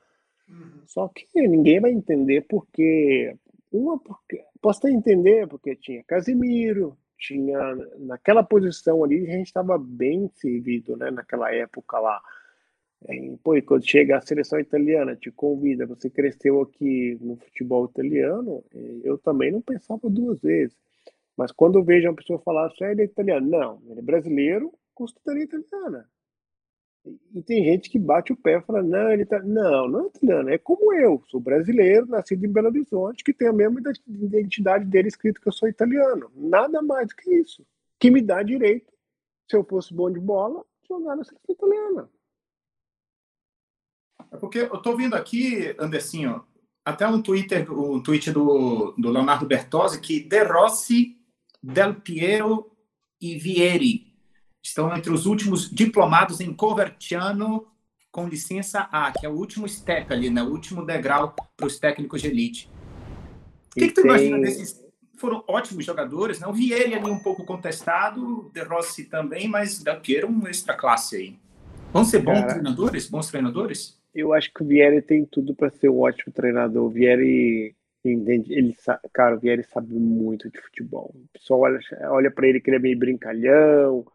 Uhum. 0.47 0.81
Só 0.85 1.07
que 1.07 1.25
ninguém 1.47 1.79
vai 1.79 1.91
entender 1.91 2.45
porque. 2.47 3.35
Uma, 3.71 3.97
porque 3.97 4.43
posso 4.61 4.79
até 4.79 4.91
entender, 4.91 5.47
porque 5.47 5.75
tinha 5.75 6.03
Casimiro, 6.03 6.97
tinha. 7.17 7.57
Naquela 7.99 8.43
posição 8.43 9.03
ali, 9.03 9.27
a 9.27 9.37
gente 9.37 9.47
estava 9.47 9.77
bem 9.77 10.29
servido, 10.35 10.95
né? 10.97 11.09
Naquela 11.11 11.53
época 11.53 11.99
lá. 11.99 12.21
E, 13.09 13.37
pô, 13.43 13.55
e 13.55 13.61
quando 13.61 13.85
chega 13.85 14.17
a 14.17 14.21
seleção 14.21 14.59
italiana, 14.59 15.15
te 15.15 15.29
convida, 15.29 15.85
você 15.85 16.09
cresceu 16.09 16.61
aqui 16.61 17.17
no 17.19 17.35
futebol 17.35 17.85
italiano, 17.85 18.63
eu 19.03 19.17
também 19.17 19.51
não 19.51 19.61
pensava 19.61 20.09
duas 20.09 20.39
vezes. 20.41 20.77
Mas 21.37 21.51
quando 21.51 21.79
eu 21.79 21.83
vejo 21.83 22.07
uma 22.07 22.15
pessoa 22.15 22.39
falar 22.39 22.67
assim, 22.67 22.85
ele 22.85 23.01
é 23.01 23.05
italiano, 23.05 23.49
não, 23.49 23.81
ele 23.89 23.99
é 23.99 24.03
brasileiro 24.03 24.71
com 24.93 25.07
cidadania 25.07 25.45
italiana. 25.45 26.09
E 27.35 27.41
tem 27.41 27.65
gente 27.65 27.89
que 27.89 27.99
bate 27.99 28.31
o 28.31 28.37
pé 28.37 28.57
e 28.57 28.61
fala: 28.61 28.81
não, 28.81 29.11
ele 29.11 29.25
tá. 29.25 29.41
Não, 29.41 29.89
não 29.89 30.05
é 30.05 30.07
italiano, 30.07 30.49
é 30.49 30.57
como 30.57 30.93
eu, 30.93 31.21
sou 31.27 31.39
brasileiro, 31.39 32.05
nascido 32.05 32.45
em 32.45 32.51
Belo 32.51 32.67
Horizonte, 32.67 33.23
que 33.23 33.33
tem 33.33 33.49
a 33.49 33.53
mesma 33.53 33.81
identidade 34.07 34.85
dele 34.85 35.09
escrito 35.09 35.41
que 35.41 35.47
eu 35.47 35.51
sou 35.51 35.67
italiano. 35.67 36.31
Nada 36.33 36.81
mais 36.81 37.09
do 37.09 37.15
que 37.15 37.29
isso. 37.33 37.65
Que 37.99 38.09
me 38.09 38.21
dá 38.21 38.41
direito, 38.41 38.93
se 39.49 39.57
eu 39.57 39.65
fosse 39.65 39.93
bom 39.93 40.09
de 40.09 40.19
bola, 40.19 40.63
jogar 40.87 41.17
na 41.17 41.25
seleção 41.25 41.53
italiana. 41.53 42.09
É 44.31 44.37
porque 44.37 44.59
eu 44.59 44.75
estou 44.75 44.95
vendo 44.95 45.15
aqui, 45.15 45.75
Andercinho, 45.77 46.45
até 46.85 47.05
um 47.05 47.21
Twitter, 47.21 47.69
um 47.71 48.01
tweet 48.01 48.31
do, 48.31 48.93
do 48.97 49.09
Leonardo 49.09 49.45
Bertozzi, 49.45 49.99
que 49.99 50.21
De 50.21 50.43
Rossi, 50.43 51.17
Del 51.63 51.95
Piero 51.95 52.69
e 53.21 53.37
Vieri 53.37 54.13
estão 54.61 54.93
entre 54.93 55.13
os 55.13 55.25
últimos 55.25 55.69
diplomados 55.69 56.41
em 56.41 56.53
Covertiano 56.53 57.65
com 58.11 58.27
licença 58.27 58.81
A, 58.91 59.11
que 59.11 59.25
é 59.25 59.29
o 59.29 59.33
último 59.33 59.67
step 59.67 60.11
ali, 60.13 60.29
né? 60.29 60.43
o 60.43 60.49
último 60.49 60.85
degrau 60.85 61.33
para 61.55 61.65
os 61.65 61.79
técnicos 61.79 62.21
de 62.21 62.27
elite. 62.27 62.69
O 63.71 63.79
que, 63.79 63.87
que 63.87 63.93
tu 63.93 64.01
tem... 64.01 64.11
imagina 64.11 64.39
desses? 64.39 64.83
Foram 65.17 65.43
ótimos 65.47 65.85
jogadores, 65.85 66.39
né? 66.39 66.47
O 66.47 66.53
Vieri 66.53 66.93
ali 66.93 67.09
um 67.09 67.19
pouco 67.19 67.45
contestado, 67.45 68.51
De 68.53 68.61
Rossi 68.61 69.05
também, 69.05 69.47
mas 69.47 69.81
Del 69.81 70.01
Piero 70.01 70.27
um 70.27 70.47
extra 70.47 70.75
classe 70.75 71.15
aí. 71.15 71.39
Vão 71.93 72.03
ser 72.03 72.19
bons 72.19 72.39
Cara, 72.39 72.53
treinadores? 72.53 73.09
Bons 73.09 73.29
treinadores? 73.29 73.99
Eu 74.13 74.33
acho 74.33 74.51
que 74.53 74.63
o 74.63 74.67
Vieri 74.67 75.01
tem 75.01 75.25
tudo 75.25 75.55
para 75.55 75.71
ser 75.71 75.89
um 75.89 76.01
ótimo 76.01 76.33
treinador. 76.33 76.83
O 76.83 76.89
Vieri 76.89 77.75
entende, 78.11 78.53
ele 78.53 78.75
cara, 79.13 79.35
o 79.35 79.39
Vieri 79.39 79.63
sabe 79.63 79.93
muito 79.93 80.49
de 80.49 80.59
futebol. 80.59 81.13
O 81.15 81.27
pessoal 81.33 81.61
olha, 81.61 81.79
olha 82.09 82.31
para 82.31 82.47
ele 82.47 82.59
que 82.59 82.69
ele 82.69 82.77
é 82.77 82.79
meio 82.79 82.99
brincalhão, 82.99 84.05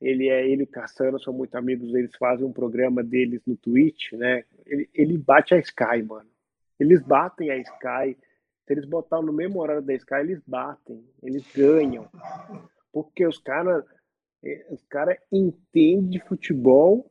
ele 0.00 0.28
é 0.28 0.48
ele 0.48 0.62
e 0.62 0.66
Cassano 0.66 1.20
são 1.20 1.32
muito 1.32 1.56
amigos, 1.56 1.94
eles 1.94 2.14
fazem 2.16 2.46
um 2.46 2.52
programa 2.52 3.02
deles 3.02 3.40
no 3.46 3.56
Twitch, 3.56 4.12
né? 4.12 4.44
Ele, 4.66 4.88
ele 4.94 5.18
bate 5.18 5.54
a 5.54 5.58
Sky, 5.58 6.02
mano. 6.06 6.28
Eles 6.78 7.02
batem 7.02 7.50
a 7.50 7.56
Sky. 7.56 8.16
Se 8.64 8.72
eles 8.72 8.84
botarem 8.84 9.26
no 9.26 9.32
mesmo 9.32 9.60
horário 9.60 9.82
da 9.82 9.94
Sky, 9.94 10.16
eles 10.20 10.40
batem, 10.46 11.04
eles 11.22 11.44
ganham. 11.52 12.08
Porque 12.92 13.26
os 13.26 13.38
caras 13.38 13.84
eh, 14.44 14.66
os 14.70 14.84
cara 14.84 15.18
entendem 15.32 16.08
de 16.08 16.20
futebol 16.20 17.10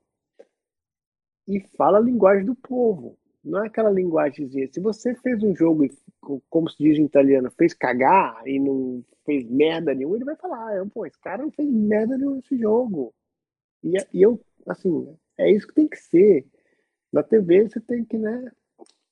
e 1.47 1.59
fala 1.75 1.97
a 1.97 2.01
linguagem 2.01 2.45
do 2.45 2.55
povo. 2.55 3.17
Não 3.47 3.63
é 3.63 3.67
aquela 3.67 3.89
linguagemzinha. 3.89 4.67
Se 4.71 4.79
você 4.79 5.15
fez 5.15 5.41
um 5.41 5.55
jogo, 5.55 5.87
como 6.49 6.69
se 6.69 6.77
diz 6.77 6.97
em 6.99 7.05
italiano, 7.05 7.49
fez 7.51 7.73
cagar 7.73 8.45
e 8.45 8.59
não 8.59 9.03
fez 9.25 9.49
merda 9.49 9.93
nenhuma, 9.93 10.17
ele 10.17 10.25
vai 10.25 10.35
falar, 10.35 10.81
ah, 10.81 10.85
pô, 10.93 11.05
esse 11.05 11.19
cara 11.19 11.43
não 11.43 11.51
fez 11.51 11.69
merda 11.69 12.17
nenhuma 12.17 12.35
nesse 12.35 12.57
jogo. 12.57 13.13
E, 13.83 13.93
e 14.13 14.21
eu, 14.21 14.39
assim, 14.67 15.15
é 15.37 15.49
isso 15.49 15.67
que 15.67 15.73
tem 15.73 15.87
que 15.87 15.97
ser. 15.97 16.45
Na 17.11 17.23
TV 17.23 17.69
você 17.69 17.79
tem 17.79 18.03
que, 18.03 18.17
né? 18.17 18.51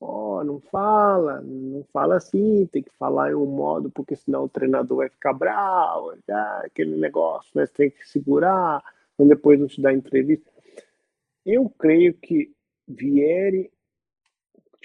Ó, 0.02 0.40
oh, 0.40 0.44
não 0.44 0.60
fala, 0.60 1.42
não 1.42 1.86
fala 1.94 2.18
assim, 2.18 2.66
tem 2.68 2.84
que 2.84 2.92
falar 2.98 3.32
em 3.32 3.36
um 3.36 3.46
modo, 3.46 3.90
porque 3.90 4.16
senão 4.16 4.44
o 4.44 4.50
treinador 4.50 4.98
vai 4.98 5.10
ficar 5.10 5.34
bravo, 5.34 6.14
aquele 6.64 6.98
negócio, 6.98 7.50
né? 7.56 7.66
Você 7.66 7.74
tem 7.74 7.90
que 7.90 8.08
segurar, 8.08 8.84
depois 9.18 9.60
não 9.60 9.68
te 9.68 9.82
dá 9.82 9.94
entrevista. 9.94 10.52
Eu 11.46 11.70
creio 11.70 12.14
que 12.14 12.54
Vieri 12.88 13.72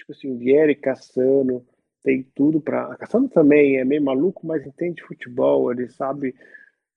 tipo 0.01 0.11
assim, 0.11 0.37
Vieri, 0.37 0.75
Cassano, 0.75 1.65
tem 2.03 2.23
tudo 2.35 2.59
para. 2.59 2.95
Cassano 2.97 3.29
também 3.29 3.77
é 3.77 3.85
meio 3.85 4.03
maluco, 4.03 4.45
mas 4.45 4.65
entende 4.65 5.03
futebol, 5.03 5.71
ele 5.71 5.87
sabe. 5.89 6.35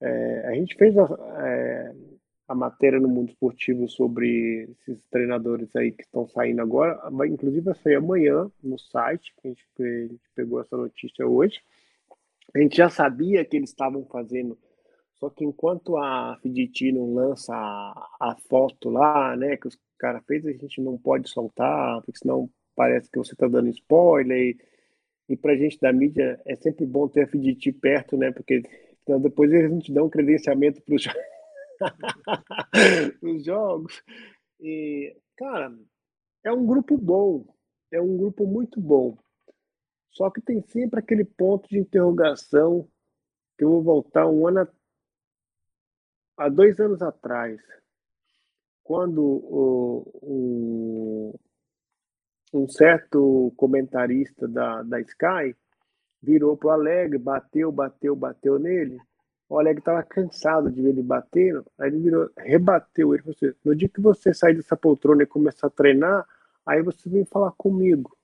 É, 0.01 0.47
a 0.49 0.55
gente 0.55 0.75
fez 0.77 0.97
a, 0.99 1.05
é, 1.39 1.95
a, 2.49 2.55
matéria 2.55 3.01
no 3.01 3.09
mundo 3.09 3.31
esportivo 3.31 3.89
sobre 3.89 4.69
esses 4.87 5.03
treinadores 5.11 5.75
aí 5.77 5.93
que 5.93 6.03
estão 6.03 6.27
saindo 6.29 6.61
agora, 6.61 6.99
vai, 7.11 7.29
inclusive 7.29 7.65
vai 7.65 7.75
sair 7.77 7.95
amanhã 7.95 8.51
no 8.63 8.79
site, 8.79 9.33
que 9.41 9.49
a 9.49 9.51
gente, 9.51 9.65
a 9.79 10.07
gente 10.09 10.31
pegou 10.35 10.61
essa 10.61 10.77
notícia 10.77 11.27
hoje. 11.27 11.61
A 12.55 12.59
gente 12.59 12.77
já 12.77 12.89
sabia 12.89 13.45
que 13.45 13.57
eles 13.57 13.71
estavam 13.71 14.05
fazendo, 14.07 14.59
só 15.19 15.31
que 15.31 15.45
enquanto 15.45 15.97
a 15.97 16.39
Fiditi 16.43 16.93
não 16.93 17.15
lança 17.15 17.55
a, 17.55 18.09
a 18.21 18.37
foto 18.49 18.91
lá, 18.91 19.37
né, 19.37 19.57
que 19.57 19.69
os 19.69 19.79
caras 19.99 20.23
fez, 20.27 20.45
a 20.47 20.53
gente 20.53 20.81
não 20.81 20.99
pode 20.99 21.31
soltar, 21.31 22.01
porque 22.03 22.19
senão 22.19 22.51
parece 22.75 23.11
que 23.11 23.19
você 23.19 23.33
está 23.33 23.49
dando 23.49 23.69
spoiler. 23.69 24.39
E, 24.39 24.59
e 25.29 25.37
para 25.37 25.53
a 25.53 25.57
gente 25.57 25.81
da 25.81 25.93
mídia 25.93 26.41
é 26.45 26.55
sempre 26.57 26.87
bom 26.87 27.09
ter 27.09 27.23
a 27.23 27.25
FDT 27.25 27.73
perto, 27.73 28.17
né? 28.17 28.31
Porque 28.31 28.63
então, 29.05 29.21
depois 29.21 29.53
eles 29.53 29.71
não 29.71 29.81
te 29.81 29.93
dão 29.93 30.09
credenciamento 30.09 30.83
para 30.83 30.95
os 30.95 31.03
jogos. 33.45 34.03
E, 34.59 35.15
cara, 35.37 35.77
é 36.43 36.51
um 36.51 36.67
grupo 36.67 36.97
bom. 36.97 37.45
É 37.93 38.01
um 38.01 38.17
grupo 38.17 38.47
muito 38.47 38.81
bom. 38.81 39.19
Só 40.11 40.31
que 40.31 40.41
tem 40.41 40.63
sempre 40.63 40.99
aquele 40.99 41.25
ponto 41.25 41.69
de 41.69 41.79
interrogação 41.79 42.89
que 43.59 43.65
eu 43.65 43.71
vou 43.71 43.83
voltar 43.83 44.27
um 44.27 44.49
ano 44.49 44.67
há 46.37 46.49
dois 46.49 46.81
anos 46.81 47.01
atrás, 47.03 47.61
quando 48.83 49.23
o, 49.23 50.03
o, 50.23 51.41
um 52.55 52.69
certo 52.69 53.53
comentarista 53.57 54.47
da, 54.47 54.83
da 54.83 55.01
Sky 55.01 55.57
virou 56.23 56.57
para 56.57 56.69
o 56.69 56.71
Alegre, 56.71 57.19
bateu, 57.19 57.71
bateu, 57.71 58.15
bateu 58.15 58.59
nele. 58.59 58.99
O 59.49 59.59
Alegre 59.59 59.81
estava 59.81 60.03
cansado 60.03 60.71
de 60.71 60.81
ver 60.81 60.91
ele 60.91 61.03
batendo, 61.03 61.65
aí 61.79 61.89
ele 61.89 61.99
virou, 61.99 62.31
rebateu 62.39 63.13
ele. 63.13 63.23
Falou 63.23 63.37
assim, 63.37 63.57
no 63.65 63.75
dia 63.75 63.89
que 63.89 64.01
você 64.01 64.33
sair 64.33 64.55
dessa 64.55 64.77
poltrona 64.77 65.23
e 65.23 65.27
começar 65.27 65.67
a 65.67 65.71
treinar, 65.71 66.27
aí 66.65 66.83
você 66.83 67.09
vem 67.09 67.25
falar 67.25 67.53
comigo. 67.53 68.17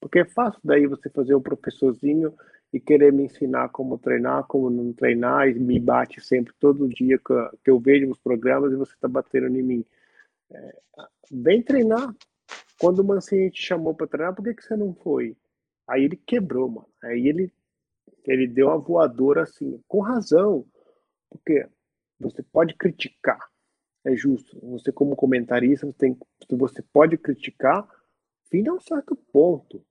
Porque 0.00 0.20
é 0.20 0.24
fácil 0.24 0.60
daí 0.64 0.86
você 0.86 1.10
fazer 1.10 1.34
o 1.34 1.40
professorzinho 1.40 2.34
e 2.72 2.80
querer 2.80 3.12
me 3.12 3.24
ensinar 3.24 3.68
como 3.68 3.98
treinar, 3.98 4.44
como 4.44 4.70
não 4.70 4.92
treinar, 4.92 5.48
e 5.48 5.54
me 5.54 5.78
bate 5.78 6.20
sempre, 6.20 6.54
todo 6.58 6.88
dia 6.88 7.18
que, 7.18 7.34
que 7.62 7.70
eu 7.70 7.78
vejo 7.78 8.10
os 8.10 8.18
programas 8.18 8.72
e 8.72 8.76
você 8.76 8.94
está 8.94 9.06
batendo 9.06 9.48
em 9.48 9.62
mim. 9.62 9.84
É, 10.50 10.74
vem 11.30 11.62
treinar. 11.62 12.14
Quando 12.82 12.98
o 12.98 13.04
Mancini 13.04 13.48
te 13.48 13.62
chamou 13.62 13.94
para 13.94 14.08
treinar, 14.08 14.34
por 14.34 14.42
que, 14.42 14.54
que 14.54 14.64
você 14.64 14.74
não 14.74 14.92
foi? 14.92 15.36
Aí 15.86 16.02
ele 16.02 16.16
quebrou, 16.16 16.68
mano. 16.68 16.88
Aí 17.00 17.28
ele, 17.28 17.52
ele 18.24 18.48
deu 18.48 18.66
uma 18.66 18.78
voadora 18.78 19.44
assim, 19.44 19.80
com 19.86 20.00
razão. 20.00 20.66
Porque 21.30 21.64
você 22.18 22.42
pode 22.42 22.74
criticar, 22.74 23.38
é 24.04 24.16
justo. 24.16 24.58
Você, 24.70 24.90
como 24.90 25.14
comentarista, 25.14 25.86
você, 25.86 25.92
tem, 25.92 26.18
você 26.50 26.82
pode 26.82 27.16
criticar 27.16 27.88
fim 28.50 28.66
a 28.66 28.72
um 28.72 28.80
certo 28.80 29.14
ponto. 29.14 29.86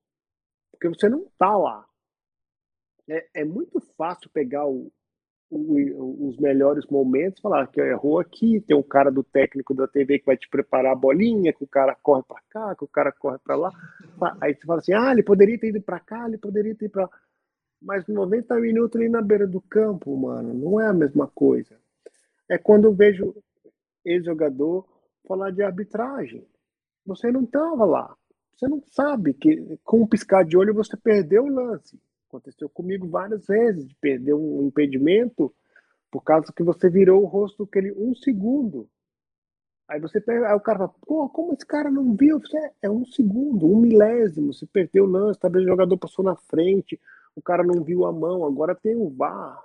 Porque 0.73 0.89
você 0.89 1.07
não 1.07 1.31
tá 1.37 1.55
lá. 1.55 1.87
É, 3.07 3.25
é 3.35 3.45
muito 3.45 3.79
fácil 3.95 4.29
pegar 4.31 4.67
o, 4.67 4.91
o, 5.51 6.29
os 6.29 6.37
melhores 6.37 6.85
momentos, 6.87 7.41
falar 7.41 7.67
que 7.67 7.81
errou 7.81 8.19
aqui, 8.19 8.61
tem 8.61 8.75
um 8.75 8.81
cara 8.81 9.11
do 9.11 9.21
técnico 9.21 9.73
da 9.73 9.85
TV 9.85 10.19
que 10.19 10.25
vai 10.25 10.37
te 10.37 10.47
preparar 10.49 10.93
a 10.93 10.95
bolinha, 10.95 11.51
que 11.51 11.63
o 11.63 11.67
cara 11.67 11.95
corre 12.01 12.23
para 12.23 12.41
cá, 12.49 12.75
que 12.75 12.85
o 12.85 12.87
cara 12.87 13.11
corre 13.11 13.37
para 13.39 13.55
lá. 13.57 13.71
Aí 14.39 14.55
você 14.55 14.65
fala 14.65 14.79
assim: 14.79 14.93
ah, 14.93 15.11
ele 15.11 15.23
poderia 15.23 15.59
ter 15.59 15.67
ido 15.67 15.81
para 15.81 15.99
cá, 15.99 16.25
ele 16.25 16.37
poderia 16.37 16.73
ter 16.73 16.85
ido 16.85 16.91
para. 16.91 17.09
Mas 17.81 18.07
90 18.07 18.55
minutos 18.59 18.99
ali 18.99 19.09
na 19.09 19.21
beira 19.21 19.45
do 19.45 19.59
campo, 19.59 20.15
mano, 20.15 20.53
não 20.53 20.79
é 20.79 20.87
a 20.87 20.93
mesma 20.93 21.27
coisa. 21.27 21.75
É 22.49 22.57
quando 22.57 22.85
eu 22.85 22.93
vejo 22.93 23.35
ex-jogador 24.05 24.87
falar 25.27 25.51
de 25.51 25.61
arbitragem. 25.63 26.47
Você 27.05 27.31
não 27.31 27.43
estava 27.43 27.83
lá. 27.83 28.15
Você 28.55 28.67
não 28.67 28.81
sabe 28.91 29.33
que 29.33 29.79
com 29.83 30.01
um 30.01 30.07
piscar 30.07 30.45
de 30.45 30.55
olho 30.55 30.73
você 30.73 30.95
perdeu 30.95 31.43
o 31.43 31.49
lance. 31.49 31.99
Aconteceu 32.31 32.69
comigo 32.69 33.09
várias 33.09 33.45
vezes 33.45 33.85
de 33.85 33.93
perder 33.95 34.33
um 34.33 34.65
impedimento 34.65 35.53
por 36.09 36.23
causa 36.23 36.53
que 36.55 36.63
você 36.63 36.89
virou 36.89 37.21
o 37.21 37.25
rosto 37.25 37.63
aquele 37.63 37.91
um 37.91 38.15
segundo. 38.15 38.89
Aí 39.85 39.99
você 39.99 40.21
pega, 40.21 40.47
aí 40.47 40.55
o 40.55 40.61
cara 40.61 40.79
fala, 40.79 40.93
pô, 41.05 41.27
como 41.27 41.51
esse 41.51 41.65
cara 41.65 41.91
não 41.91 42.15
viu? 42.15 42.39
Você, 42.39 42.57
é, 42.57 42.71
é 42.83 42.89
um 42.89 43.05
segundo, 43.05 43.67
um 43.67 43.81
milésimo, 43.81 44.53
você 44.53 44.65
perdeu 44.65 45.03
o 45.03 45.07
lance, 45.07 45.37
talvez 45.37 45.65
o 45.65 45.67
jogador 45.67 45.97
passou 45.97 46.23
na 46.23 46.33
frente, 46.33 46.97
o 47.35 47.41
cara 47.41 47.63
não 47.63 47.83
viu 47.83 48.05
a 48.05 48.13
mão, 48.13 48.45
agora 48.45 48.73
tem 48.73 48.95
o 48.95 49.09
VAR. 49.09 49.61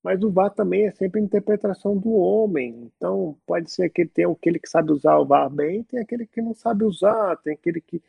Mas 0.00 0.22
o 0.22 0.30
VAR 0.30 0.54
também 0.54 0.86
é 0.86 0.92
sempre 0.92 1.20
interpretação 1.20 1.98
do 1.98 2.12
homem. 2.12 2.92
Então, 2.96 3.36
pode 3.44 3.72
ser 3.72 3.90
que 3.90 4.06
tem 4.06 4.24
aquele 4.24 4.60
que 4.60 4.68
sabe 4.68 4.92
usar 4.92 5.18
o 5.18 5.26
VAR 5.26 5.50
bem, 5.50 5.82
tem 5.82 5.98
aquele 5.98 6.24
que 6.24 6.40
não 6.40 6.54
sabe 6.54 6.84
usar, 6.84 7.36
tem 7.38 7.54
aquele 7.54 7.80
que 7.80 8.00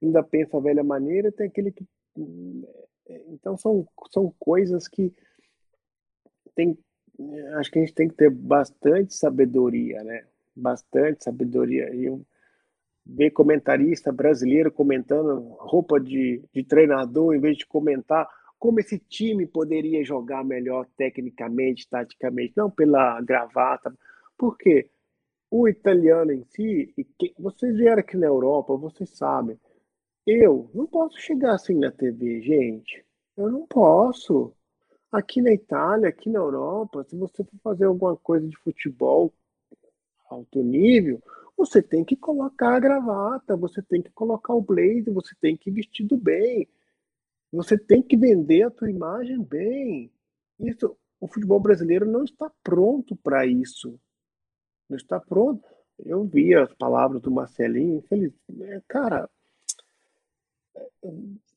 ainda 0.00 0.22
pensa 0.22 0.56
a 0.56 0.60
velha 0.60 0.84
maneira, 0.84 1.32
tem 1.32 1.48
aquele 1.48 1.72
que. 1.72 1.84
Então, 3.06 3.56
são, 3.56 3.86
são 4.10 4.34
coisas 4.38 4.88
que 4.88 5.12
tem. 6.54 6.78
Acho 7.56 7.70
que 7.70 7.78
a 7.78 7.82
gente 7.82 7.94
tem 7.94 8.08
que 8.08 8.14
ter 8.14 8.30
bastante 8.30 9.14
sabedoria, 9.14 10.02
né? 10.02 10.24
Bastante 10.56 11.22
sabedoria. 11.24 11.94
Eu 11.94 12.24
ver 13.06 13.30
comentarista 13.30 14.10
brasileiro 14.10 14.72
comentando 14.72 15.40
roupa 15.58 16.00
de, 16.00 16.42
de 16.52 16.64
treinador, 16.64 17.34
em 17.34 17.40
vez 17.40 17.58
de 17.58 17.66
comentar 17.66 18.28
como 18.58 18.80
esse 18.80 18.98
time 18.98 19.46
poderia 19.46 20.02
jogar 20.02 20.42
melhor 20.42 20.86
tecnicamente, 20.96 21.88
taticamente, 21.88 22.54
não 22.56 22.70
pela 22.70 23.20
gravata. 23.20 23.94
Por 24.38 24.56
quê? 24.56 24.88
O 25.50 25.68
italiano 25.68 26.32
em 26.32 26.42
si, 26.44 26.92
e 26.96 27.04
que, 27.04 27.34
vocês 27.38 27.76
vieram 27.76 28.00
aqui 28.00 28.16
na 28.16 28.26
Europa, 28.26 28.74
vocês 28.74 29.10
sabem, 29.10 29.58
eu 30.26 30.70
não 30.74 30.86
posso 30.86 31.18
chegar 31.18 31.54
assim 31.54 31.74
na 31.78 31.90
TV, 31.90 32.40
gente. 32.42 33.04
Eu 33.36 33.50
não 33.50 33.66
posso. 33.66 34.54
Aqui 35.12 35.40
na 35.40 35.52
Itália, 35.52 36.08
aqui 36.08 36.28
na 36.28 36.40
Europa, 36.40 37.04
se 37.04 37.16
você 37.16 37.44
for 37.44 37.58
fazer 37.62 37.84
alguma 37.84 38.16
coisa 38.16 38.48
de 38.48 38.56
futebol 38.58 39.32
alto 40.28 40.62
nível, 40.62 41.22
você 41.56 41.80
tem 41.82 42.04
que 42.04 42.16
colocar 42.16 42.74
a 42.74 42.80
gravata, 42.80 43.56
você 43.56 43.80
tem 43.82 44.02
que 44.02 44.10
colocar 44.10 44.54
o 44.54 44.62
blazer, 44.62 45.12
você 45.12 45.34
tem 45.40 45.56
que 45.56 45.70
vestir 45.70 46.04
do 46.04 46.16
bem. 46.16 46.68
Você 47.52 47.78
tem 47.78 48.02
que 48.02 48.16
vender 48.16 48.62
a 48.62 48.70
tua 48.70 48.90
imagem 48.90 49.40
bem. 49.40 50.12
Isso, 50.58 50.96
o 51.20 51.28
futebol 51.28 51.60
brasileiro 51.60 52.04
não 52.04 52.24
está 52.24 52.50
pronto 52.62 53.14
para 53.16 53.46
isso. 53.46 53.98
Não 54.88 54.96
está 54.96 55.20
pronto. 55.20 55.64
Eu 55.98 56.24
vi 56.24 56.54
as 56.54 56.74
palavras 56.74 57.22
do 57.22 57.30
Marcelinho, 57.30 57.98
infeliz, 57.98 58.32
é, 58.60 58.82
cara. 58.88 59.30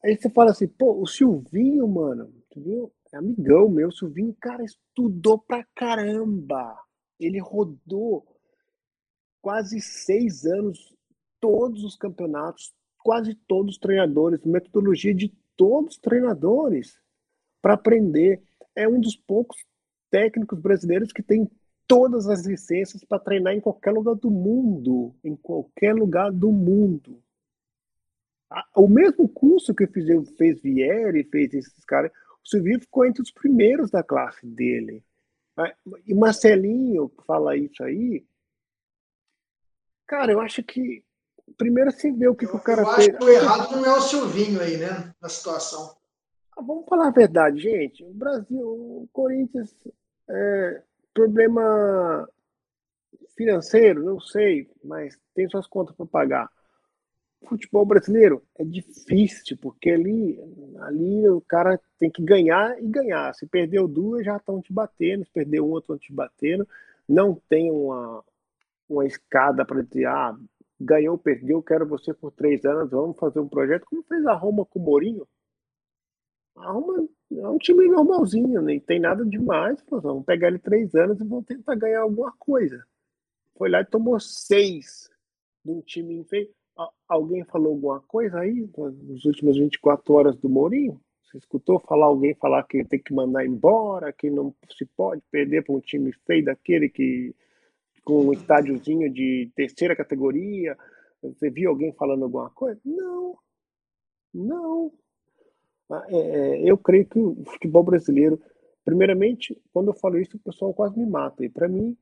Aí 0.03 0.15
você 0.15 0.29
fala 0.29 0.51
assim, 0.51 0.67
pô, 0.67 1.01
o 1.01 1.07
Silvinho, 1.07 1.87
mano, 1.87 2.31
viu? 2.55 2.91
É 3.13 3.17
amigão 3.17 3.69
meu, 3.69 3.87
o 3.87 3.91
Silvinho, 3.91 4.35
cara, 4.39 4.63
estudou 4.63 5.39
pra 5.39 5.65
caramba. 5.75 6.77
Ele 7.19 7.39
rodou 7.39 8.25
quase 9.41 9.79
seis 9.79 10.45
anos 10.45 10.93
todos 11.39 11.83
os 11.83 11.95
campeonatos, 11.95 12.73
quase 12.99 13.33
todos 13.47 13.75
os 13.75 13.79
treinadores, 13.79 14.43
metodologia 14.43 15.13
de 15.13 15.33
todos 15.55 15.95
os 15.95 15.99
treinadores 15.99 16.99
para 17.61 17.73
aprender. 17.73 18.41
É 18.75 18.87
um 18.87 18.99
dos 18.99 19.15
poucos 19.15 19.57
técnicos 20.11 20.59
brasileiros 20.59 21.11
que 21.11 21.23
tem 21.23 21.49
todas 21.87 22.27
as 22.27 22.45
licenças 22.45 23.03
para 23.03 23.19
treinar 23.19 23.53
em 23.53 23.61
qualquer 23.61 23.91
lugar 23.91 24.15
do 24.15 24.29
mundo, 24.29 25.15
em 25.23 25.35
qualquer 25.35 25.95
lugar 25.95 26.31
do 26.31 26.51
mundo. 26.51 27.23
O 28.75 28.87
mesmo 28.87 29.27
curso 29.27 29.75
que 29.75 29.87
fiz, 29.87 30.07
fez 30.37 30.61
Vieri, 30.61 31.23
fez 31.25 31.53
esses 31.53 31.83
caras, 31.83 32.11
o 32.43 32.47
Silvio 32.47 32.79
ficou 32.79 33.05
entre 33.05 33.21
os 33.21 33.31
primeiros 33.31 33.91
da 33.91 34.03
classe 34.03 34.45
dele. 34.45 35.03
E 36.05 36.13
Marcelinho 36.13 37.11
fala 37.25 37.57
isso 37.57 37.83
aí. 37.83 38.25
Cara, 40.05 40.31
eu 40.31 40.39
acho 40.39 40.63
que 40.63 41.03
primeiro 41.57 41.91
você 41.91 42.11
vê 42.11 42.27
o 42.27 42.35
que, 42.35 42.45
eu, 42.45 42.51
que 42.51 42.55
o 42.55 42.59
cara 42.59 42.81
eu 42.81 42.93
fez. 42.93 43.09
Acho 43.09 43.17
que 43.17 43.23
o 43.23 43.29
errado 43.29 43.75
não 43.75 43.85
é 43.85 43.97
o 43.97 44.01
Silvinho 44.01 44.61
aí, 44.61 44.77
né? 44.77 45.13
Na 45.21 45.27
situação. 45.27 45.95
Ah, 46.55 46.61
vamos 46.61 46.85
falar 46.87 47.07
a 47.07 47.11
verdade, 47.11 47.59
gente. 47.59 48.03
O 48.03 48.13
Brasil, 48.13 48.65
o 48.65 49.09
Corinthians, 49.11 49.75
é, 50.29 50.81
problema 51.13 52.29
financeiro, 53.35 54.03
não 54.03 54.19
sei, 54.19 54.69
mas 54.83 55.17
tem 55.33 55.47
suas 55.49 55.67
contas 55.67 55.95
para 55.95 56.05
pagar. 56.05 56.51
Futebol 57.45 57.85
brasileiro 57.85 58.43
é 58.57 58.63
difícil, 58.63 59.57
porque 59.61 59.91
ali, 59.91 60.39
ali 60.79 61.29
o 61.29 61.39
cara 61.41 61.79
tem 61.99 62.09
que 62.09 62.23
ganhar 62.23 62.81
e 62.81 62.87
ganhar. 62.87 63.33
Se 63.35 63.45
perdeu 63.45 63.87
duas, 63.87 64.25
já 64.25 64.37
estão 64.37 64.61
te 64.61 64.73
batendo, 64.73 65.23
se 65.23 65.31
perdeu 65.31 65.67
uma, 65.67 65.79
estão 65.79 65.97
te 65.97 66.11
batendo. 66.11 66.67
Não 67.07 67.35
tem 67.47 67.71
uma, 67.71 68.23
uma 68.89 69.05
escada 69.05 69.63
para 69.63 69.81
dizer, 69.83 70.07
ah, 70.07 70.35
ganhou, 70.79 71.17
perdeu, 71.17 71.61
quero 71.61 71.87
você 71.87 72.13
por 72.13 72.31
três 72.31 72.65
anos, 72.65 72.91
vamos 72.91 73.17
fazer 73.17 73.39
um 73.39 73.47
projeto, 73.47 73.85
como 73.85 74.03
fez 74.03 74.25
a 74.25 74.33
Roma 74.33 74.65
com 74.65 74.79
o 74.79 74.83
Mourinho. 74.83 75.27
A 76.55 76.71
Roma 76.71 77.07
é 77.31 77.47
um 77.47 77.57
time 77.57 77.87
normalzinho, 77.87 78.61
nem 78.61 78.79
tem 78.79 78.99
nada 78.99 79.23
demais, 79.23 79.79
vamos 79.89 80.25
pegar 80.25 80.47
ele 80.47 80.59
três 80.59 80.95
anos 80.95 81.19
e 81.19 81.23
vamos 81.23 81.45
tentar 81.45 81.75
ganhar 81.75 82.01
alguma 82.01 82.31
coisa. 82.33 82.83
Foi 83.55 83.69
lá 83.69 83.81
e 83.81 83.85
tomou 83.85 84.19
seis 84.19 85.09
de 85.63 85.71
um 85.71 85.81
time 85.81 86.23
feio. 86.25 86.49
Alguém 87.07 87.43
falou 87.45 87.73
alguma 87.73 88.01
coisa 88.01 88.39
aí 88.39 88.69
nas 88.75 89.25
últimas 89.25 89.57
24 89.57 90.13
horas 90.13 90.35
do 90.37 90.49
Mourinho? 90.49 90.99
Você 91.23 91.37
escutou 91.37 91.79
falar 91.79 92.05
alguém 92.05 92.35
falar 92.35 92.63
que 92.63 92.83
tem 92.85 93.01
que 93.01 93.13
mandar 93.13 93.45
embora, 93.45 94.13
que 94.13 94.29
não 94.29 94.53
se 94.71 94.85
pode 94.85 95.21
perder 95.29 95.63
para 95.63 95.75
um 95.75 95.79
time 95.79 96.13
feio 96.25 96.45
daquele 96.45 96.89
que 96.89 97.35
com 98.03 98.27
um 98.27 98.33
estádiozinho 98.33 99.11
de 99.11 99.51
terceira 99.55 99.95
categoria? 99.95 100.77
Você 101.21 101.49
viu 101.49 101.69
alguém 101.69 101.91
falando 101.93 102.23
alguma 102.23 102.49
coisa? 102.51 102.79
Não, 102.85 103.37
não. 104.33 104.93
Ah, 105.89 106.05
é, 106.09 106.17
é, 106.17 106.71
eu 106.71 106.77
creio 106.77 107.05
que 107.05 107.19
o 107.19 107.43
futebol 107.45 107.83
brasileiro, 107.83 108.39
primeiramente, 108.85 109.59
quando 109.73 109.87
eu 109.87 109.93
falo 109.93 110.19
isso, 110.19 110.37
o 110.37 110.39
pessoal 110.39 110.73
quase 110.73 110.97
me 110.97 111.05
mata. 111.05 111.43
E 111.43 111.49
para 111.49 111.67
mim, 111.67 111.97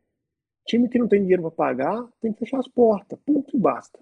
time 0.65 0.89
que 0.89 0.99
não 0.99 1.07
tem 1.07 1.21
dinheiro 1.21 1.43
para 1.43 1.51
pagar 1.51 2.07
tem 2.21 2.34
que 2.34 2.39
fechar 2.39 2.59
as 2.59 2.67
portas. 2.67 3.17
Ponto 3.26 3.55
e 3.55 3.59
basta. 3.59 3.99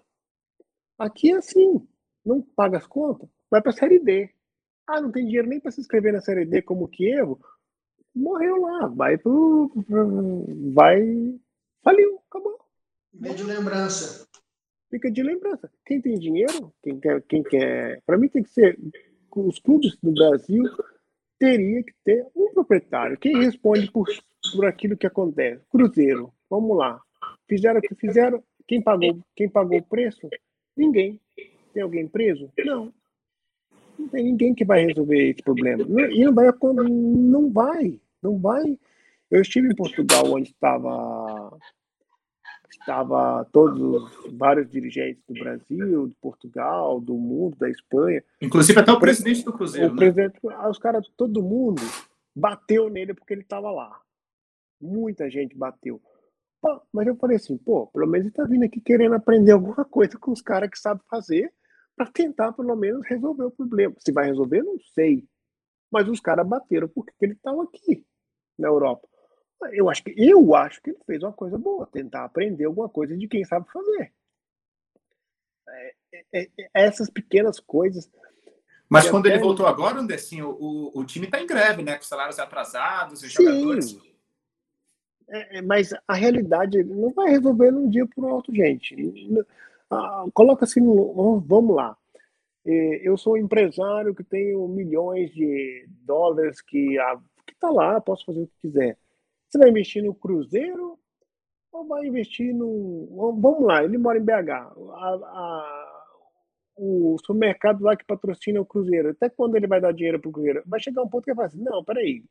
Aqui 0.97 1.31
é 1.31 1.37
assim. 1.37 1.87
Não 2.25 2.41
paga 2.41 2.77
as 2.77 2.87
contas, 2.87 3.29
vai 3.49 3.61
para 3.61 3.71
a 3.71 3.75
Série 3.75 3.99
D. 3.99 4.29
Ah, 4.87 5.01
não 5.01 5.11
tem 5.11 5.25
dinheiro 5.25 5.47
nem 5.47 5.59
para 5.59 5.71
se 5.71 5.81
inscrever 5.81 6.13
na 6.13 6.21
Série 6.21 6.45
D 6.45 6.61
como 6.61 6.87
Kievo. 6.87 7.39
Morreu 8.15 8.57
lá, 8.61 8.87
vai 8.87 9.17
pro. 9.17 9.71
Vai. 10.73 11.39
Faliu, 11.83 12.19
acabou. 12.29 12.59
Fica 13.11 13.33
de 13.33 13.43
lembrança. 13.43 14.27
Fica 14.89 15.11
de 15.11 15.23
lembrança. 15.23 15.71
Quem 15.85 16.01
tem 16.01 16.19
dinheiro, 16.19 16.73
quem 16.81 16.99
quer. 16.99 17.21
Quem 17.23 17.43
quer 17.43 18.01
para 18.05 18.17
mim 18.17 18.27
tem 18.27 18.43
que 18.43 18.49
ser. 18.49 18.77
Os 19.35 19.59
clubes 19.59 19.97
do 20.01 20.13
Brasil 20.13 20.63
teria 21.39 21.83
que 21.83 21.93
ter 22.03 22.27
um 22.35 22.53
proprietário. 22.53 23.17
Quem 23.17 23.37
responde 23.39 23.91
por, 23.91 24.07
por 24.53 24.65
aquilo 24.65 24.95
que 24.95 25.07
acontece? 25.07 25.65
Cruzeiro. 25.69 26.31
Vamos 26.49 26.77
lá. 26.77 27.01
Fizeram 27.47 27.79
o 27.79 27.81
que 27.81 27.95
fizeram. 27.95 28.43
Quem 28.67 28.81
pagou, 28.81 29.19
quem 29.35 29.49
pagou 29.49 29.79
o 29.79 29.83
preço? 29.83 30.29
Ninguém. 30.75 31.19
Tem 31.73 31.83
alguém 31.83 32.07
preso? 32.07 32.51
Não. 32.65 32.93
Não 33.97 34.07
tem 34.07 34.23
ninguém 34.23 34.53
que 34.53 34.65
vai 34.65 34.85
resolver 34.85 35.29
esse 35.29 35.41
problema. 35.41 35.83
E 36.11 36.23
não 36.25 36.33
vai, 36.33 36.49
não 36.75 37.51
vai, 37.51 37.99
não 38.21 38.39
vai. 38.39 38.79
Eu 39.29 39.41
estive 39.41 39.67
em 39.67 39.75
Portugal, 39.75 40.31
onde 40.31 40.49
estava 40.49 41.57
estava 42.83 43.45
todos 43.45 44.11
vários 44.33 44.69
dirigentes 44.69 45.23
do 45.27 45.33
Brasil, 45.33 46.07
de 46.07 46.15
Portugal, 46.15 46.99
do 46.99 47.15
mundo, 47.15 47.57
da 47.57 47.69
Espanha. 47.69 48.23
Inclusive 48.41 48.79
até 48.79 48.91
o 48.91 48.99
presidente 48.99 49.43
do 49.43 49.53
Cruzeiro. 49.53 49.87
O 49.87 49.91
né? 49.91 49.97
presidente, 49.97 50.39
os 50.69 50.77
caras, 50.77 51.07
todo 51.15 51.41
mundo 51.41 51.81
bateu 52.35 52.89
nele 52.89 53.13
porque 53.13 53.33
ele 53.33 53.41
estava 53.41 53.71
lá. 53.71 53.99
Muita 54.81 55.29
gente 55.29 55.55
bateu. 55.55 56.01
Pô, 56.63 56.81
mas 56.93 57.05
eu 57.05 57.17
falei 57.17 57.35
assim, 57.35 57.57
pô, 57.57 57.87
pelo 57.87 58.07
menos 58.07 58.27
ele 58.27 58.29
está 58.29 58.45
vindo 58.45 58.63
aqui 58.63 58.79
querendo 58.79 59.15
aprender 59.15 59.51
alguma 59.51 59.83
coisa 59.83 60.17
com 60.17 60.31
os 60.31 60.41
caras 60.41 60.69
que 60.69 60.79
sabem 60.79 61.03
fazer 61.09 61.53
para 61.93 62.09
tentar, 62.09 62.53
pelo 62.53 62.73
menos, 62.77 63.05
resolver 63.05 63.43
o 63.43 63.51
problema. 63.51 63.93
Se 63.99 64.13
vai 64.13 64.27
resolver, 64.27 64.63
não 64.63 64.79
sei. 64.95 65.27
Mas 65.91 66.07
os 66.07 66.21
caras 66.21 66.47
bateram 66.47 66.87
porque 66.87 67.11
ele 67.19 67.33
estava 67.33 67.63
aqui, 67.63 68.05
na 68.57 68.69
Europa. 68.69 69.05
Eu 69.73 69.89
acho, 69.89 70.05
que, 70.05 70.13
eu 70.17 70.55
acho 70.55 70.81
que 70.81 70.91
ele 70.91 70.99
fez 71.05 71.21
uma 71.21 71.33
coisa 71.33 71.57
boa, 71.57 71.85
tentar 71.85 72.23
aprender 72.23 72.63
alguma 72.63 72.87
coisa 72.87 73.17
de 73.17 73.27
quem 73.27 73.43
sabe 73.43 73.69
fazer. 73.69 74.13
É, 75.67 75.95
é, 76.13 76.41
é, 76.43 76.49
essas 76.73 77.09
pequenas 77.09 77.59
coisas. 77.59 78.09
Mas 78.87 79.09
quando 79.09 79.25
ele 79.25 79.39
voltou 79.39 79.67
agora, 79.67 79.99
Andercinho, 79.99 80.49
o, 80.49 80.97
o 80.97 81.03
time 81.03 81.25
está 81.25 81.41
em 81.41 81.45
greve, 81.45 81.83
né? 81.83 81.97
Com 81.97 82.03
salários 82.03 82.39
atrasados 82.39 83.21
e 83.21 83.29
Sim. 83.29 83.43
jogadores. 83.43 84.12
É, 85.33 85.57
é, 85.57 85.61
mas 85.63 85.91
a 86.07 86.13
realidade 86.13 86.83
não 86.83 87.11
vai 87.11 87.31
resolver 87.31 87.71
num 87.71 87.89
dia 87.89 88.05
por 88.05 88.23
outro, 88.25 88.53
gente. 88.53 88.95
Ah, 89.89 90.25
coloca 90.31 90.65
assim, 90.65 90.81
vamos 90.81 91.75
lá. 91.75 91.97
É, 92.65 93.07
eu 93.07 93.17
sou 93.17 93.33
um 93.33 93.37
empresário 93.37 94.13
que 94.13 94.23
tenho 94.23 94.67
milhões 94.67 95.31
de 95.33 95.87
dólares 96.05 96.61
que 96.61 96.97
está 97.51 97.71
lá, 97.71 97.99
posso 97.99 98.25
fazer 98.25 98.41
o 98.43 98.47
que 98.47 98.53
quiser. 98.61 98.97
Você 99.49 99.57
vai 99.57 99.69
investir 99.69 100.03
no 100.03 100.13
Cruzeiro 100.13 100.99
ou 101.71 101.87
vai 101.87 102.05
investir 102.05 102.53
no. 102.53 103.07
Vamos 103.41 103.63
lá, 103.63 103.83
ele 103.83 103.97
mora 103.97 104.19
em 104.19 104.23
BH. 104.23 104.51
A, 104.51 104.69
a, 104.69 106.03
o 106.77 107.17
supermercado 107.25 107.81
lá 107.81 107.95
que 107.97 108.05
patrocina 108.05 108.61
o 108.61 108.65
Cruzeiro, 108.65 109.09
até 109.09 109.29
quando 109.29 109.55
ele 109.55 109.67
vai 109.67 109.81
dar 109.81 109.93
dinheiro 109.93 110.19
para 110.19 110.29
o 110.29 110.31
Cruzeiro? 110.31 110.63
Vai 110.65 110.79
chegar 110.79 111.01
um 111.01 111.09
ponto 111.09 111.23
que 111.23 111.31
ele 111.31 111.37
vai 111.37 111.47
assim: 111.47 111.61
não, 111.61 111.83
peraí, 111.83 112.23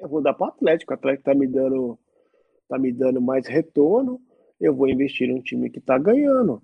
eu 0.00 0.08
vou 0.08 0.22
dar 0.22 0.34
para 0.34 0.46
o 0.46 0.48
Atlético, 0.48 0.92
o 0.92 0.94
Atlético 0.94 1.30
está 1.30 1.34
me 1.38 1.46
dando 1.46 1.98
tá 2.68 2.78
me 2.78 2.92
dando 2.92 3.20
mais 3.20 3.46
retorno, 3.48 4.20
eu 4.60 4.74
vou 4.74 4.88
investir 4.88 5.28
num 5.28 5.42
time 5.42 5.68
que 5.68 5.80
está 5.80 5.98
ganhando. 5.98 6.62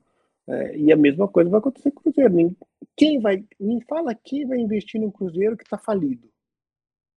É, 0.49 0.77
e 0.79 0.93
a 0.93 0.97
mesma 0.97 1.27
coisa 1.27 1.51
vai 1.51 1.59
acontecer 1.59 1.91
com 1.91 1.99
o 1.99 2.03
Cruzeiro. 2.05 2.57
Quem 2.97 3.21
vai, 3.21 3.45
me 3.59 3.83
fala 3.85 4.15
quem 4.15 4.47
vai 4.47 4.59
investir 4.59 5.01
no 5.01 5.11
Cruzeiro 5.11 5.57
que 5.57 5.65
está 5.65 5.77
falido? 5.77 6.31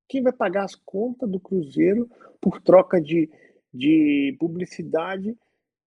Quem 0.07 0.23
vai 0.23 0.33
pagar 0.33 0.63
as 0.63 0.73
contas 0.73 1.29
do 1.29 1.39
Cruzeiro 1.39 2.09
por 2.41 2.59
troca 2.61 2.99
de, 2.99 3.29
de 3.71 4.35
publicidade? 4.39 5.37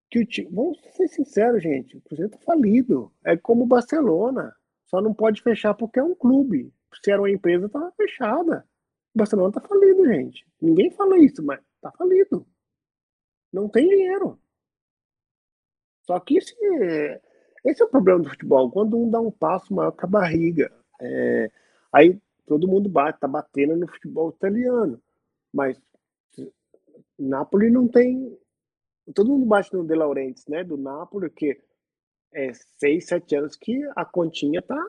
Que 0.08 0.20
o 0.20 0.26
time, 0.26 0.48
vamos 0.52 0.78
ser 0.94 1.08
sinceros, 1.08 1.62
gente, 1.62 1.96
o 1.96 2.00
Cruzeiro 2.02 2.32
está 2.32 2.44
falido. 2.44 3.10
É 3.24 3.36
como 3.36 3.64
o 3.64 3.66
Barcelona. 3.66 4.54
Só 4.84 5.00
não 5.00 5.12
pode 5.12 5.42
fechar 5.42 5.74
porque 5.74 5.98
é 5.98 6.04
um 6.04 6.14
clube. 6.14 6.72
Se 7.02 7.10
era 7.10 7.20
uma 7.20 7.30
empresa, 7.30 7.66
estava 7.66 7.90
fechada. 7.92 8.64
O 9.14 9.18
Barcelona 9.18 9.48
está 9.48 9.60
falido, 9.60 10.06
gente. 10.06 10.46
Ninguém 10.60 10.90
fala 10.90 11.18
isso, 11.18 11.42
mas 11.42 11.60
está 11.76 11.92
falido. 11.92 12.46
Não 13.52 13.68
tem 13.68 13.88
dinheiro. 13.88 14.38
Só 16.02 16.18
que 16.18 16.38
esse, 16.38 16.54
esse 17.64 17.82
é 17.82 17.84
o 17.84 17.90
problema 17.90 18.20
do 18.20 18.30
futebol. 18.30 18.70
Quando 18.70 18.98
um 18.98 19.10
dá 19.10 19.20
um 19.20 19.30
passo 19.30 19.74
maior 19.74 19.92
que 19.92 20.04
a 20.04 20.08
barriga. 20.08 20.72
É, 21.00 21.50
aí 21.92 22.18
todo 22.46 22.68
mundo 22.68 22.88
bate, 22.88 23.20
tá 23.20 23.28
batendo 23.28 23.76
no 23.76 23.86
futebol 23.86 24.30
italiano. 24.30 25.00
Mas 25.52 25.80
Napoli 27.18 27.70
não 27.70 27.86
tem. 27.86 28.36
Todo 29.14 29.30
mundo 29.30 29.46
bate 29.46 29.72
no 29.74 29.84
De 29.84 29.94
Laurentiis, 29.94 30.46
né? 30.46 30.64
Do 30.64 30.76
Napoli, 30.76 31.28
que 31.30 31.60
é 32.32 32.52
seis, 32.78 33.06
sete 33.06 33.36
anos 33.36 33.56
que 33.56 33.82
a 33.94 34.04
continha 34.04 34.62
tá, 34.62 34.82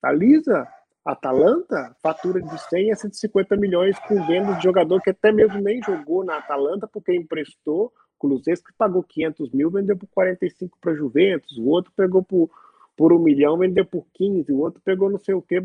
tá 0.00 0.12
lisa. 0.12 0.68
Atalanta 1.04 1.96
fatura 2.02 2.42
de 2.42 2.58
100 2.68 2.92
a 2.92 2.96
150 2.96 3.56
milhões 3.56 3.98
com 4.00 4.26
vendas 4.26 4.56
de 4.58 4.64
jogador 4.64 5.00
que 5.00 5.10
até 5.10 5.32
mesmo 5.32 5.60
nem 5.60 5.82
jogou 5.82 6.24
na 6.24 6.36
Atalanta 6.36 6.86
porque 6.86 7.14
emprestou. 7.14 7.92
Cruzeiro 8.18 8.62
que 8.62 8.72
pagou 8.76 9.02
500 9.02 9.50
mil, 9.50 9.70
vendeu 9.70 9.96
por 9.96 10.06
45 10.08 10.76
para 10.78 10.94
Juventus. 10.94 11.56
O 11.56 11.68
outro 11.68 11.90
pegou 11.96 12.22
por, 12.22 12.50
por 12.94 13.14
um 13.14 13.18
milhão, 13.18 13.56
vendeu 13.56 13.86
por 13.86 14.06
15. 14.12 14.52
O 14.52 14.58
outro 14.58 14.82
pegou 14.84 15.08
não 15.08 15.18
sei 15.18 15.34
o 15.34 15.40
que. 15.40 15.58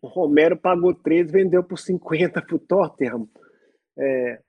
O 0.00 0.06
Romero 0.06 0.56
pagou 0.56 0.94
13, 0.94 1.30
vendeu 1.30 1.62
por 1.62 1.78
50 1.78 2.40
para 2.40 2.56
o 2.56 2.58
Tottenham. 2.58 3.28
É, 3.98 4.40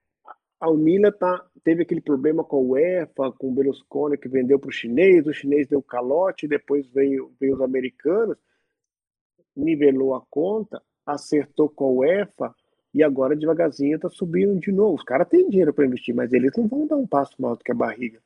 a 0.61 0.71
Milan 0.71 1.11
tá, 1.11 1.45
teve 1.61 1.81
aquele 1.81 1.99
problema 1.99 2.41
com 2.41 2.63
o 2.63 2.69
UEFA, 2.69 3.33
com 3.33 3.49
o 3.49 3.53
Berlusconi, 3.53 4.17
que 4.17 4.29
vendeu 4.29 4.57
para 4.57 4.69
o 4.69 4.71
chinês. 4.71 5.27
O 5.27 5.33
chinês 5.33 5.67
deu 5.67 5.81
calote, 5.83 6.47
depois 6.47 6.87
veio, 6.87 7.33
veio 7.37 7.55
os 7.55 7.61
americanos 7.61 8.37
nivelou 9.55 10.15
a 10.15 10.21
conta, 10.29 10.81
acertou 11.05 11.69
com 11.69 11.97
o 11.97 12.05
EFA 12.05 12.53
e 12.93 13.03
agora 13.03 13.35
devagarzinho 13.35 13.95
está 13.95 14.09
subindo 14.09 14.59
de 14.59 14.71
novo. 14.71 14.95
Os 14.95 15.03
caras 15.03 15.27
têm 15.27 15.49
dinheiro 15.49 15.73
para 15.73 15.85
investir, 15.85 16.15
mas 16.15 16.33
eles 16.33 16.51
não 16.57 16.67
vão 16.67 16.87
dar 16.87 16.97
um 16.97 17.07
passo 17.07 17.39
maior 17.39 17.55
do 17.55 17.63
que 17.63 17.71
a 17.71 17.75
barriga. 17.75 18.19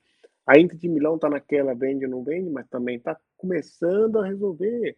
A 0.45 0.59
Inter 0.59 0.77
de 0.77 0.89
Milão 0.89 1.15
está 1.15 1.29
naquela, 1.29 1.73
vende 1.73 2.05
ou 2.05 2.11
não 2.11 2.23
vende, 2.23 2.49
mas 2.49 2.67
também 2.67 2.97
está 2.97 3.17
começando 3.37 4.19
a 4.19 4.25
resolver. 4.25 4.97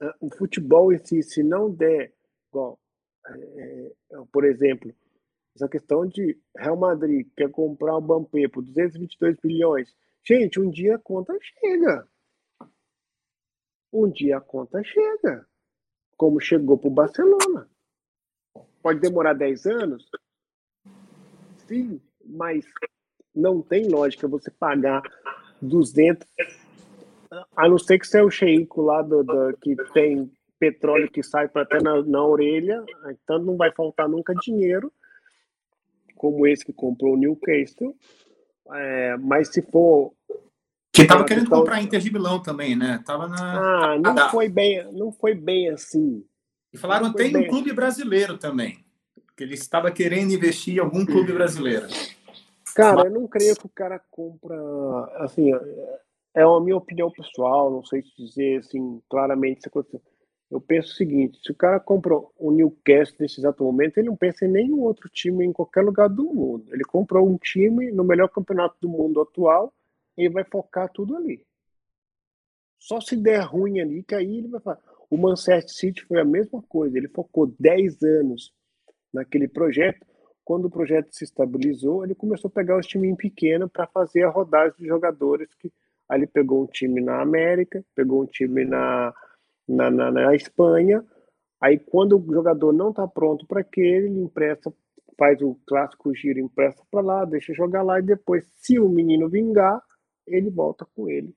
Ah, 0.00 0.14
o 0.20 0.30
futebol 0.30 0.92
em 0.92 0.98
si, 0.98 1.22
se 1.22 1.42
não 1.42 1.70
der, 1.70 2.12
igual, 2.48 2.78
é, 3.28 3.92
por 4.30 4.44
exemplo, 4.44 4.94
essa 5.54 5.68
questão 5.68 6.06
de 6.06 6.38
Real 6.56 6.76
Madrid 6.76 7.26
quer 7.36 7.50
comprar 7.50 7.96
o 7.96 8.00
Bampé 8.00 8.46
por 8.46 8.62
222 8.62 9.36
bilhões. 9.42 9.94
Gente, 10.24 10.60
um 10.60 10.70
dia 10.70 10.96
a 10.96 10.98
conta 10.98 11.36
chega 11.40 12.06
um 13.92 14.08
dia 14.10 14.38
a 14.38 14.40
conta 14.40 14.82
chega, 14.82 15.46
como 16.16 16.40
chegou 16.40 16.78
para 16.78 16.88
o 16.88 16.94
Barcelona. 16.94 17.68
Pode 18.82 19.00
demorar 19.00 19.34
10 19.34 19.66
anos? 19.66 20.08
Sim, 21.66 22.00
mas 22.24 22.64
não 23.34 23.60
tem 23.60 23.88
lógica 23.88 24.28
você 24.28 24.50
pagar 24.50 25.02
200, 25.60 26.26
a 27.56 27.68
não 27.68 27.78
ser 27.78 27.98
que 27.98 28.06
você 28.06 28.18
é 28.18 28.22
o 28.22 28.30
xeico 28.30 28.82
lá 28.82 29.02
do, 29.02 29.22
do, 29.22 29.56
que 29.58 29.74
tem 29.92 30.30
petróleo 30.58 31.10
que 31.10 31.22
sai 31.22 31.48
para 31.48 31.62
até 31.62 31.82
na, 31.82 32.02
na 32.02 32.24
orelha, 32.24 32.84
então 33.08 33.38
não 33.38 33.56
vai 33.56 33.72
faltar 33.72 34.08
nunca 34.08 34.34
dinheiro, 34.34 34.92
como 36.14 36.46
esse 36.46 36.64
que 36.64 36.72
comprou 36.72 37.14
o 37.14 37.16
Newcastle. 37.16 37.94
É, 38.72 39.16
mas 39.18 39.48
se 39.48 39.62
for 39.62 40.12
que 40.96 41.02
estava 41.02 41.24
querendo 41.24 41.46
então, 41.46 41.58
comprar 41.58 41.76
a 41.76 41.82
Inter 41.82 42.00
de 42.00 42.12
Milão 42.12 42.42
também, 42.42 42.74
né? 42.74 43.02
Tava 43.04 43.28
na. 43.28 43.92
Ah, 43.92 43.98
não 43.98 44.30
foi 44.30 44.48
bem, 44.48 44.90
não 44.92 45.12
foi 45.12 45.34
bem 45.34 45.68
assim. 45.68 46.24
E 46.72 46.78
falaram 46.78 47.12
tem 47.12 47.36
um 47.36 47.48
clube 47.48 47.72
brasileiro 47.72 48.38
também, 48.38 48.84
que 49.36 49.44
ele 49.44 49.54
estava 49.54 49.90
querendo 49.90 50.32
investir 50.32 50.76
em 50.76 50.80
algum 50.80 51.04
clube 51.04 51.32
brasileiro. 51.32 51.86
Cara, 52.74 52.96
Mas... 52.96 53.04
eu 53.06 53.10
não 53.12 53.26
creio 53.26 53.56
que 53.56 53.66
o 53.66 53.70
cara 53.70 53.98
compra, 54.10 54.56
assim, 55.16 55.50
é 56.34 56.42
a 56.42 56.60
minha 56.60 56.76
opinião 56.76 57.10
pessoal, 57.10 57.70
não 57.70 57.82
sei 57.84 58.02
dizer 58.18 58.58
assim 58.58 59.00
claramente 59.08 59.62
se 59.62 59.68
aconteceu. 59.68 60.00
Eu 60.50 60.60
penso 60.60 60.92
o 60.92 60.94
seguinte: 60.94 61.38
se 61.42 61.50
o 61.50 61.54
cara 61.54 61.80
compra 61.80 62.14
o 62.14 62.52
Newcastle 62.52 63.16
nesse 63.20 63.40
exato 63.40 63.64
momento, 63.64 63.98
ele 63.98 64.08
não 64.08 64.16
pensa 64.16 64.44
em 64.44 64.48
nenhum 64.48 64.80
outro 64.80 65.08
time 65.08 65.44
em 65.44 65.52
qualquer 65.52 65.82
lugar 65.82 66.08
do 66.08 66.24
mundo. 66.24 66.66
Ele 66.72 66.84
comprou 66.84 67.28
um 67.28 67.36
time 67.36 67.90
no 67.90 68.04
melhor 68.04 68.28
campeonato 68.28 68.76
do 68.80 68.88
mundo 68.88 69.20
atual 69.20 69.72
ele 70.16 70.30
vai 70.30 70.44
focar 70.44 70.90
tudo 70.92 71.16
ali. 71.16 71.44
Só 72.78 73.00
se 73.00 73.16
der 73.16 73.40
ruim 73.40 73.80
ali, 73.80 74.02
que 74.02 74.14
aí 74.14 74.38
ele 74.38 74.48
vai 74.48 74.60
falar. 74.60 74.80
O 75.08 75.16
Manchester 75.16 75.68
City 75.68 76.04
foi 76.04 76.20
a 76.20 76.24
mesma 76.24 76.62
coisa, 76.62 76.96
ele 76.98 77.08
focou 77.08 77.46
10 77.58 78.02
anos 78.02 78.52
naquele 79.12 79.48
projeto. 79.48 80.04
Quando 80.44 80.66
o 80.66 80.70
projeto 80.70 81.12
se 81.12 81.24
estabilizou, 81.24 82.04
ele 82.04 82.14
começou 82.14 82.48
a 82.48 82.52
pegar 82.52 82.78
os 82.78 82.86
times 82.86 83.16
pequenos 83.16 83.70
para 83.70 83.86
fazer 83.86 84.22
a 84.22 84.30
rodagem 84.30 84.76
de 84.78 84.86
jogadores. 84.86 85.52
que 85.54 85.72
Aí 86.08 86.20
ele 86.20 86.26
pegou 86.26 86.62
um 86.62 86.66
time 86.66 87.00
na 87.00 87.20
América, 87.20 87.84
pegou 87.94 88.22
um 88.22 88.26
time 88.26 88.64
na, 88.64 89.12
na, 89.66 89.90
na, 89.90 90.10
na 90.10 90.34
Espanha. 90.34 91.04
Aí, 91.60 91.78
quando 91.78 92.16
o 92.16 92.32
jogador 92.32 92.72
não 92.72 92.90
está 92.90 93.06
pronto 93.08 93.46
para 93.46 93.60
aquele, 93.60 94.06
ele 94.06 94.20
empresta, 94.20 94.72
faz 95.18 95.40
o 95.40 95.58
clássico 95.66 96.14
giro, 96.14 96.38
empresta 96.38 96.82
para 96.90 97.00
lá, 97.00 97.24
deixa 97.24 97.52
jogar 97.54 97.82
lá 97.82 97.98
e 97.98 98.02
depois, 98.02 98.46
se 98.56 98.78
o 98.78 98.88
menino 98.88 99.28
vingar, 99.28 99.82
ele 100.26 100.50
volta 100.50 100.86
com 100.94 101.08
ele 101.08 101.34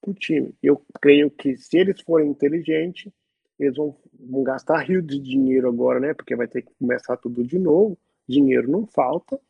para 0.00 0.10
o 0.10 0.14
time. 0.14 0.54
Eu 0.62 0.82
creio 1.00 1.30
que 1.30 1.56
se 1.56 1.78
eles 1.78 2.00
forem 2.00 2.28
inteligentes, 2.28 3.12
eles 3.58 3.76
vão, 3.76 3.96
vão 4.18 4.42
gastar 4.42 4.80
rio 4.80 5.00
de 5.00 5.18
dinheiro 5.18 5.68
agora, 5.68 6.00
né? 6.00 6.14
Porque 6.14 6.34
vai 6.34 6.48
ter 6.48 6.62
que 6.62 6.72
começar 6.74 7.16
tudo 7.16 7.44
de 7.44 7.58
novo. 7.58 7.96
Dinheiro 8.28 8.70
não 8.70 8.86
falta. 8.86 9.40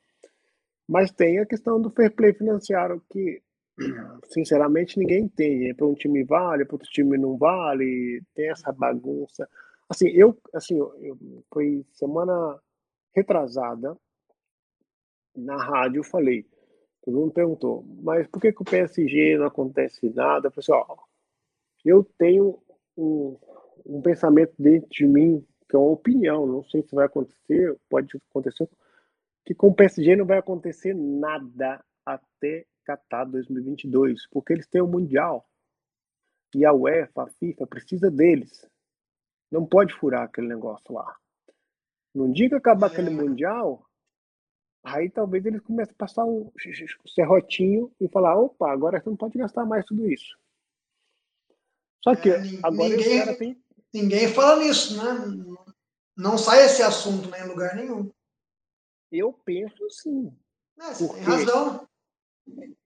Mas 0.86 1.11
tem 1.11 1.38
a 1.38 1.47
questão 1.47 1.80
do 1.80 1.90
fair 1.90 2.14
play 2.14 2.34
financiário 2.34 3.03
que, 3.09 3.43
sinceramente, 4.30 4.99
ninguém 4.99 5.24
entende. 5.24 5.74
Para 5.74 5.86
um 5.86 5.95
time 5.95 6.22
vale, 6.24 6.64
para 6.64 6.74
outro 6.74 6.90
time 6.90 7.16
não 7.16 7.36
vale, 7.36 8.22
tem 8.34 8.51
essa 8.51 8.72
bagunça. 8.72 9.49
Assim, 9.88 10.09
eu, 10.09 10.36
assim, 10.55 10.78
eu, 10.78 11.18
foi 11.53 11.84
semana 11.93 12.61
retrasada 13.14 13.97
na 15.36 15.57
rádio, 15.57 16.01
eu 16.01 16.05
falei, 16.05 16.47
todo 17.03 17.18
mundo 17.18 17.32
perguntou, 17.32 17.84
mas 18.03 18.26
por 18.28 18.40
que, 18.40 18.53
que 18.53 18.62
o 18.62 18.64
PSG 18.64 19.36
não 19.38 19.46
acontece 19.46 20.09
nada? 20.11 20.48
Eu 20.48 20.53
falei 20.53 20.82
assim, 20.82 20.92
ó, 20.92 20.96
eu 21.84 22.05
tenho 22.16 22.59
um, 22.96 23.36
um 23.84 24.00
pensamento 24.00 24.55
dentro 24.59 24.88
de 24.90 25.07
mim, 25.07 25.44
que 25.68 25.76
é 25.76 25.78
uma 25.78 25.90
opinião, 25.90 26.46
não 26.46 26.62
sei 26.64 26.82
se 26.82 26.94
vai 26.94 27.07
acontecer, 27.07 27.76
pode 27.88 28.16
acontecer, 28.30 28.68
que 29.44 29.55
com 29.55 29.68
o 29.68 29.74
PSG 29.74 30.16
não 30.16 30.26
vai 30.26 30.38
acontecer 30.38 30.94
nada 30.94 31.84
até 32.07 32.64
Qatar 32.84 33.28
2022, 33.28 34.28
porque 34.30 34.53
eles 34.53 34.66
têm 34.66 34.82
o 34.82 34.86
Mundial. 34.86 35.46
E 36.55 36.64
a 36.64 36.72
UEFA, 36.72 37.22
a 37.22 37.26
FIFA, 37.26 37.66
precisa 37.66 38.11
deles. 38.11 38.68
Não 39.50 39.66
pode 39.66 39.94
furar 39.94 40.24
aquele 40.24 40.48
negócio 40.48 40.92
lá. 40.92 41.16
No 42.14 42.30
dia 42.32 42.48
que 42.48 42.55
acabar 42.55 42.88
aquele 42.88 43.09
é. 43.09 43.12
Mundial, 43.12 43.86
aí 44.83 45.11
talvez 45.11 45.45
eles 45.45 45.61
comecem 45.61 45.95
a 45.95 45.99
passar 45.99 46.24
o, 46.24 46.53
serrotinho 47.07 47.93
e 48.01 48.09
falar: 48.09 48.37
opa, 48.37 48.70
agora 48.70 49.01
você 49.01 49.09
não 49.09 49.16
pode 49.16 49.39
gastar 49.39 49.64
mais 49.64 49.85
tudo 49.85 50.11
isso. 50.11 50.37
Só 52.03 52.16
que 52.16 52.30
é, 52.30 52.43
agora 52.62 52.89
ninguém, 52.89 53.18
os 53.18 53.24
caras 53.24 53.39
têm 53.39 53.62
Ninguém 53.93 54.26
fala 54.28 54.64
nisso, 54.64 54.97
né? 54.97 55.57
Não 56.16 56.39
sai 56.39 56.64
esse 56.64 56.83
assunto 56.83 57.28
né, 57.28 57.41
em 57.41 57.49
lugar 57.49 57.76
nenhum. 57.76 58.11
Eu 59.11 59.33
penso 59.45 59.89
sim. 59.91 60.35
É, 60.80 60.95
você 60.95 61.09
tem 61.09 61.22
razão. 61.22 61.87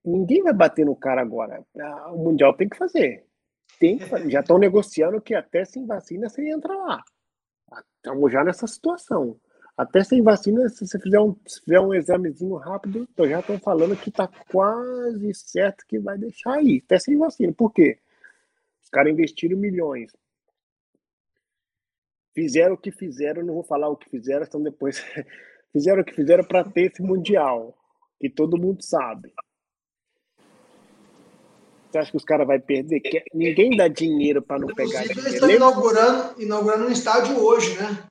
Ninguém 0.03 0.43
vai 0.43 0.53
bater 0.53 0.85
no 0.85 0.95
cara 0.95 1.21
agora. 1.21 1.65
Ah, 1.79 2.11
o 2.11 2.17
Mundial 2.17 2.53
tem 2.53 2.67
que 2.67 2.77
fazer. 2.77 3.25
Tem 3.79 3.97
que 3.97 4.05
fazer. 4.05 4.29
Já 4.29 4.41
estão 4.41 4.57
negociando 4.57 5.21
que 5.21 5.33
até 5.33 5.63
sem 5.63 5.85
vacina 5.85 6.29
você 6.29 6.49
entra 6.49 6.75
lá. 6.75 7.03
Estamos 7.95 8.31
já 8.31 8.43
nessa 8.43 8.67
situação. 8.67 9.39
Até 9.77 10.03
sem 10.03 10.23
vacina, 10.23 10.67
se 10.69 10.87
você 10.87 10.99
fizer 10.99 11.19
um, 11.19 11.35
se 11.45 11.61
fizer 11.61 11.79
um 11.79 11.93
examezinho 11.93 12.55
rápido, 12.55 13.07
já 13.19 13.39
estão 13.39 13.59
falando 13.59 13.95
que 13.95 14.09
está 14.09 14.27
quase 14.49 15.33
certo 15.35 15.85
que 15.87 15.99
vai 15.99 16.17
deixar 16.17 16.53
aí. 16.55 16.81
Até 16.83 16.97
sem 16.97 17.15
vacina. 17.15 17.53
Por 17.53 17.71
quê? 17.71 17.99
Os 18.83 18.89
caras 18.89 19.13
investiram 19.13 19.57
milhões 19.57 20.11
fizeram 22.37 22.75
o 22.75 22.77
que 22.77 22.91
fizeram, 22.91 23.43
não 23.43 23.55
vou 23.55 23.63
falar 23.63 23.89
o 23.89 23.97
que 23.97 24.07
fizeram, 24.11 24.45
então 24.45 24.61
depois 24.61 24.99
fizeram 25.73 26.03
o 26.03 26.05
que 26.05 26.13
fizeram 26.13 26.43
para 26.43 26.63
ter 26.63 26.91
esse 26.91 27.01
mundial, 27.01 27.75
que 28.19 28.29
todo 28.29 28.59
mundo 28.59 28.83
sabe. 28.83 29.33
Você 31.89 31.97
acha 31.97 32.11
que 32.11 32.17
os 32.17 32.23
caras 32.23 32.45
vão 32.45 32.59
perder? 32.59 32.99
Que 32.99 33.23
ninguém 33.33 33.75
dá 33.75 33.87
dinheiro 33.87 34.39
para 34.39 34.59
não 34.59 34.67
pegar 34.67 35.01
dinheiro. 35.01 35.19
Eles 35.19 35.33
estão 35.33 35.49
inaugurando, 35.49 36.39
inaugurando 36.39 36.85
um 36.85 36.91
estádio 36.91 37.43
hoje, 37.43 37.75
né? 37.81 38.03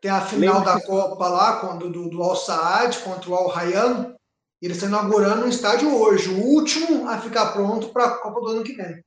Tem 0.00 0.10
a 0.10 0.20
final 0.20 0.58
Lembra 0.58 0.74
da 0.74 0.80
que... 0.80 0.86
Copa 0.86 1.28
lá, 1.28 1.60
quando, 1.60 1.90
do, 1.90 2.08
do 2.08 2.22
Al 2.22 2.36
Saad 2.36 2.98
contra 3.00 3.30
o 3.30 3.34
Al 3.34 3.48
Rayyan. 3.48 4.14
Eles 4.60 4.76
estão 4.76 4.88
inaugurando 4.88 5.44
um 5.44 5.48
estádio 5.48 5.94
hoje, 5.94 6.30
o 6.30 6.44
último 6.44 7.08
a 7.08 7.18
ficar 7.18 7.52
pronto 7.52 7.90
para 7.90 8.06
a 8.06 8.18
Copa 8.18 8.40
do 8.40 8.48
ano 8.48 8.64
que 8.64 8.74
vem. 8.74 9.04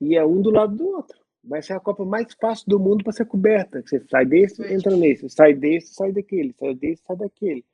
E 0.00 0.16
é 0.16 0.24
um 0.24 0.40
do 0.40 0.50
lado 0.50 0.76
do 0.76 0.86
outro 0.86 1.20
vai 1.42 1.62
ser 1.62 1.72
a 1.72 1.80
Copa 1.80 2.04
mais 2.04 2.32
fácil 2.34 2.66
do 2.68 2.78
mundo 2.78 3.02
para 3.02 3.12
ser 3.12 3.24
coberta. 3.24 3.82
Você 3.82 4.00
sai 4.10 4.24
desse, 4.24 4.62
entra 4.72 4.96
nesse, 4.96 5.28
sai 5.28 5.54
desse, 5.54 5.94
sai 5.94 6.12
daquele, 6.12 6.54
sai 6.58 6.74
desse, 6.74 7.02
sai 7.04 7.16
daquele. 7.16 7.64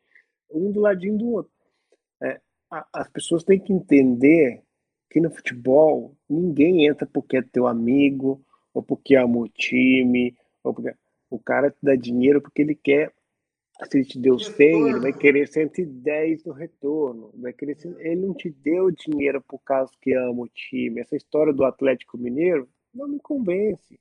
Um 0.50 0.70
do 0.70 0.80
ladinho 0.80 1.18
do 1.18 1.30
outro. 1.32 1.52
É, 2.22 2.40
a, 2.70 2.86
as 2.92 3.08
pessoas 3.08 3.44
têm 3.44 3.58
que 3.58 3.72
entender 3.72 4.62
que 5.10 5.20
no 5.20 5.30
futebol 5.30 6.14
ninguém 6.28 6.86
entra 6.86 7.06
porque 7.06 7.38
é 7.38 7.42
teu 7.42 7.66
amigo, 7.66 8.40
ou 8.72 8.82
porque 8.82 9.16
ama 9.16 9.38
o 9.38 9.48
time, 9.48 10.36
ou 10.62 10.74
porque 10.74 10.94
o 11.36 11.40
cara 11.40 11.70
te 11.70 11.78
dá 11.82 11.94
dinheiro 11.94 12.40
porque 12.40 12.62
ele 12.62 12.74
quer. 12.74 13.12
Se 13.90 13.98
ele 13.98 14.06
te 14.06 14.18
deu 14.18 14.38
100, 14.38 14.88
ele 14.88 15.00
vai 15.00 15.12
querer 15.12 15.46
110 15.46 16.44
no 16.44 16.52
retorno. 16.52 17.30
Vai 17.34 17.52
querer, 17.52 17.76
ele 17.98 18.26
não 18.26 18.34
te 18.34 18.48
deu 18.48 18.90
dinheiro 18.90 19.42
por 19.42 19.58
causa 19.58 19.92
que 20.00 20.14
ama 20.14 20.42
o 20.42 20.48
time. 20.48 21.00
Essa 21.00 21.14
história 21.14 21.52
do 21.52 21.64
Atlético 21.64 22.16
Mineiro 22.16 22.68
não 22.94 23.06
me 23.06 23.20
convence. 23.20 24.00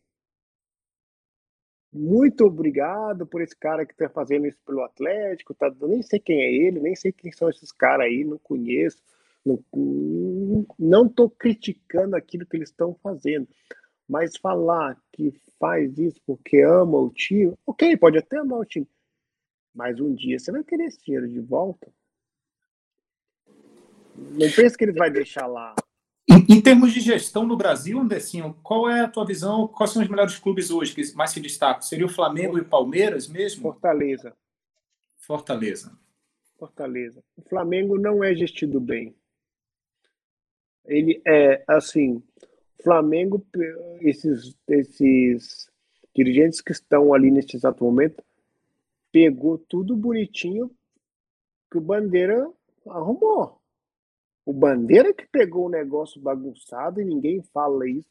Muito 1.91 2.45
obrigado 2.45 3.25
por 3.25 3.41
esse 3.41 3.55
cara 3.55 3.85
que 3.85 3.93
está 3.93 4.09
fazendo 4.09 4.45
isso 4.45 4.59
pelo 4.65 4.83
Atlético. 4.83 5.53
Tá, 5.53 5.73
nem 5.81 6.01
sei 6.01 6.19
quem 6.19 6.41
é 6.41 6.53
ele, 6.53 6.79
nem 6.79 6.95
sei 6.95 7.11
quem 7.11 7.31
são 7.31 7.49
esses 7.49 7.71
caras 7.71 8.07
aí, 8.07 8.23
não 8.23 8.37
conheço. 8.37 9.01
Não 10.77 11.05
estou 11.05 11.29
criticando 11.29 12.15
aquilo 12.15 12.45
que 12.45 12.57
eles 12.57 12.69
estão 12.69 12.93
fazendo. 12.95 13.47
Mas 14.07 14.37
falar 14.37 14.97
que 15.11 15.33
faz 15.59 15.97
isso 15.97 16.21
porque 16.25 16.61
ama 16.61 16.97
o 16.97 17.09
time, 17.09 17.53
ok, 17.65 17.97
pode 17.97 18.17
até 18.17 18.37
amar 18.37 18.59
o 18.59 18.65
time. 18.65 18.87
Mas 19.73 19.99
um 19.99 20.13
dia 20.13 20.37
você 20.37 20.51
vai 20.51 20.63
querer 20.63 20.85
esse 20.85 21.03
dinheiro 21.03 21.27
de 21.27 21.39
volta. 21.39 21.91
Não 24.15 24.49
pense 24.55 24.77
que 24.77 24.83
ele 24.83 24.93
vai 24.93 25.09
deixar 25.09 25.47
lá 25.47 25.75
em, 26.27 26.57
em, 26.57 26.61
termos 26.61 26.91
de 26.91 26.99
gestão 27.01 27.45
no 27.45 27.55
Brasil, 27.55 27.99
Andecinho, 27.99 28.57
qual 28.63 28.89
é 28.89 29.01
a 29.01 29.07
tua 29.07 29.25
visão? 29.25 29.67
Quais 29.67 29.91
são 29.91 30.01
os 30.01 30.07
melhores 30.07 30.39
clubes 30.39 30.71
hoje 30.71 30.93
que 30.93 31.15
mais 31.15 31.29
se 31.29 31.39
destacam? 31.39 31.83
Seria 31.83 32.05
o 32.05 32.09
Flamengo 32.09 32.57
e 32.57 32.61
o 32.61 32.65
Palmeiras 32.65 33.27
mesmo? 33.27 33.61
Fortaleza. 33.61 34.35
Fortaleza. 35.17 35.97
Fortaleza. 36.57 37.23
O 37.37 37.43
Flamengo 37.43 37.99
não 37.99 38.23
é 38.23 38.33
gestido 38.33 38.79
bem. 38.79 39.15
Ele 40.83 41.21
é 41.25 41.63
assim. 41.67 42.23
Flamengo, 42.85 43.43
esses, 43.99 44.55
esses 44.67 45.67
dirigentes 46.15 46.61
que 46.61 46.71
estão 46.71 47.15
ali 47.15 47.31
neste 47.31 47.57
exato 47.57 47.83
momento, 47.83 48.23
pegou 49.11 49.57
tudo 49.57 49.97
bonitinho 49.97 50.69
que 51.71 51.79
o 51.79 51.81
Bandeira 51.81 52.47
arrumou. 52.87 53.59
O 54.45 54.53
Bandeira 54.53 55.11
que 55.15 55.27
pegou 55.27 55.65
o 55.65 55.69
negócio 55.69 56.21
bagunçado 56.21 57.01
e 57.01 57.05
ninguém 57.05 57.41
fala 57.51 57.89
isso 57.89 58.07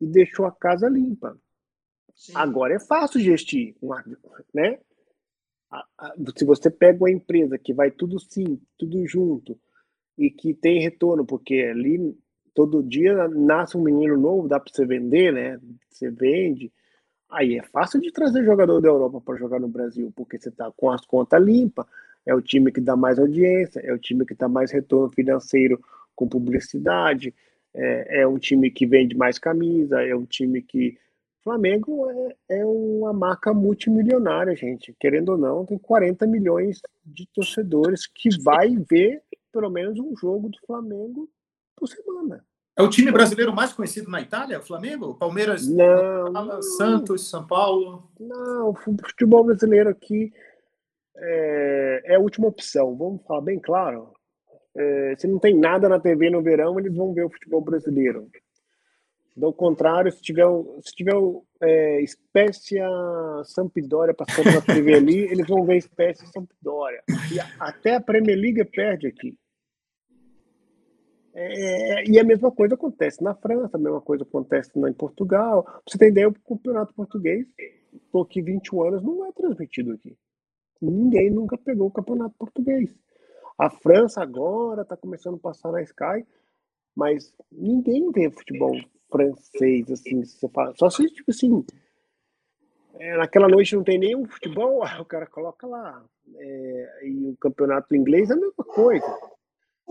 e 0.00 0.06
deixou 0.06 0.46
a 0.46 0.52
casa 0.52 0.88
limpa. 0.88 1.36
Sim. 2.14 2.32
Agora 2.36 2.74
é 2.74 2.78
fácil 2.78 3.20
gestir, 3.20 3.74
né? 4.54 4.78
Se 6.36 6.44
você 6.44 6.70
pega 6.70 7.02
uma 7.02 7.10
empresa 7.10 7.58
que 7.58 7.74
vai 7.74 7.90
tudo 7.90 8.20
sim, 8.20 8.60
tudo 8.78 9.04
junto 9.04 9.58
e 10.16 10.30
que 10.30 10.54
tem 10.54 10.80
retorno, 10.80 11.26
porque 11.26 11.54
ali 11.54 12.16
todo 12.54 12.82
dia 12.82 13.28
nasce 13.28 13.76
um 13.76 13.82
menino 13.82 14.16
novo, 14.16 14.48
dá 14.48 14.60
para 14.60 14.72
você 14.72 14.84
vender, 14.84 15.32
né? 15.32 15.58
Você 15.90 16.10
vende. 16.10 16.72
Aí 17.30 17.58
é 17.58 17.62
fácil 17.62 18.00
de 18.00 18.12
trazer 18.12 18.44
jogador 18.44 18.80
da 18.80 18.88
Europa 18.88 19.20
para 19.20 19.38
jogar 19.38 19.58
no 19.58 19.68
Brasil, 19.68 20.12
porque 20.14 20.38
você 20.38 20.50
está 20.50 20.70
com 20.76 20.90
as 20.90 21.04
contas 21.06 21.42
limpas, 21.42 21.86
é 22.26 22.34
o 22.34 22.42
time 22.42 22.70
que 22.70 22.80
dá 22.80 22.94
mais 22.94 23.18
audiência, 23.18 23.80
é 23.80 23.92
o 23.92 23.98
time 23.98 24.26
que 24.26 24.34
dá 24.34 24.48
mais 24.48 24.70
retorno 24.70 25.10
financeiro 25.10 25.82
com 26.14 26.28
publicidade, 26.28 27.34
é, 27.74 28.20
é 28.20 28.26
um 28.26 28.38
time 28.38 28.70
que 28.70 28.86
vende 28.86 29.16
mais 29.16 29.38
camisa, 29.38 30.02
é 30.02 30.14
um 30.14 30.24
time 30.24 30.62
que. 30.62 30.98
Flamengo 31.42 32.08
é, 32.08 32.60
é 32.60 32.64
uma 32.64 33.12
marca 33.12 33.52
multimilionária, 33.52 34.54
gente. 34.54 34.94
Querendo 35.00 35.30
ou 35.30 35.38
não, 35.38 35.66
tem 35.66 35.76
40 35.76 36.24
milhões 36.24 36.80
de 37.04 37.26
torcedores 37.34 38.06
que 38.06 38.28
vai 38.40 38.76
ver 38.88 39.22
pelo 39.52 39.68
menos 39.68 39.98
um 39.98 40.16
jogo 40.16 40.48
do 40.48 40.58
Flamengo 40.64 41.28
por 41.82 41.88
semana. 41.88 42.44
É 42.76 42.82
o 42.82 42.88
time 42.88 43.10
brasileiro 43.10 43.52
mais 43.52 43.72
conhecido 43.72 44.08
na 44.08 44.20
Itália, 44.20 44.60
Flamengo? 44.60 45.14
Palmeiras, 45.14 45.68
não, 45.68 46.62
Santos, 46.62 47.28
São 47.28 47.44
Paulo? 47.46 48.08
Não, 48.18 48.70
o 48.70 48.74
futebol 48.74 49.44
brasileiro 49.44 49.90
aqui 49.90 50.32
é, 51.16 52.02
é 52.06 52.14
a 52.14 52.20
última 52.20 52.46
opção, 52.46 52.96
vamos 52.96 53.22
falar 53.26 53.42
bem 53.42 53.58
claro. 53.58 54.12
É, 54.74 55.14
se 55.18 55.26
não 55.26 55.38
tem 55.38 55.58
nada 55.58 55.88
na 55.88 56.00
TV 56.00 56.30
no 56.30 56.40
verão, 56.40 56.78
eles 56.78 56.94
vão 56.94 57.12
ver 57.12 57.24
o 57.24 57.30
futebol 57.30 57.60
brasileiro. 57.60 58.30
Do 59.36 59.52
contrário, 59.52 60.12
se 60.12 60.22
tiver, 60.22 60.46
se 60.82 60.94
tiver 60.94 61.16
é, 61.60 62.00
Espécia 62.00 62.86
Sampdoria 63.44 64.14
passando 64.14 64.52
na 64.52 64.60
TV 64.60 64.94
ali, 64.94 65.18
eles 65.24 65.46
vão 65.46 65.64
ver 65.64 65.76
Espécia 65.76 66.26
Sampdoria. 66.28 67.02
E 67.30 67.40
até 67.58 67.96
a 67.96 68.00
Premier 68.00 68.38
League 68.38 68.64
perde 68.66 69.08
aqui. 69.08 69.36
É, 71.34 72.04
e 72.10 72.18
a 72.18 72.24
mesma 72.24 72.50
coisa 72.50 72.74
acontece 72.74 73.22
na 73.22 73.34
França, 73.34 73.76
a 73.76 73.80
mesma 73.80 74.00
coisa 74.00 74.22
acontece 74.22 74.70
em 74.76 74.92
Portugal. 74.92 75.66
Você 75.88 75.96
tem 75.96 76.08
ideia, 76.08 76.28
o 76.28 76.34
campeonato 76.34 76.94
português, 76.94 77.46
estou 77.92 78.22
aqui 78.22 78.42
21 78.42 78.82
anos, 78.82 79.02
não 79.02 79.24
é 79.26 79.32
transmitido 79.32 79.92
aqui. 79.92 80.16
Ninguém 80.80 81.30
nunca 81.30 81.56
pegou 81.56 81.86
o 81.86 81.92
campeonato 81.92 82.34
português. 82.38 82.94
A 83.58 83.70
França 83.70 84.20
agora 84.20 84.82
está 84.82 84.96
começando 84.96 85.36
a 85.36 85.40
passar 85.40 85.72
na 85.72 85.82
Sky, 85.82 86.26
mas 86.94 87.32
ninguém 87.50 88.10
vê 88.10 88.30
futebol 88.30 88.76
francês, 89.10 89.90
assim, 89.90 90.24
você 90.24 90.48
fala. 90.48 90.74
Só 90.76 90.90
se, 90.90 91.06
tipo 91.06 91.30
assim, 91.30 91.64
é, 92.98 93.16
naquela 93.16 93.48
noite 93.48 93.76
não 93.76 93.84
tem 93.84 93.98
nenhum 93.98 94.26
futebol, 94.26 94.82
o 95.00 95.04
cara 95.04 95.26
coloca 95.26 95.66
lá. 95.66 96.04
É, 96.36 97.00
e 97.06 97.28
o 97.28 97.36
campeonato 97.36 97.94
inglês 97.94 98.30
é 98.30 98.34
a 98.34 98.36
mesma 98.36 98.64
coisa. 98.64 99.06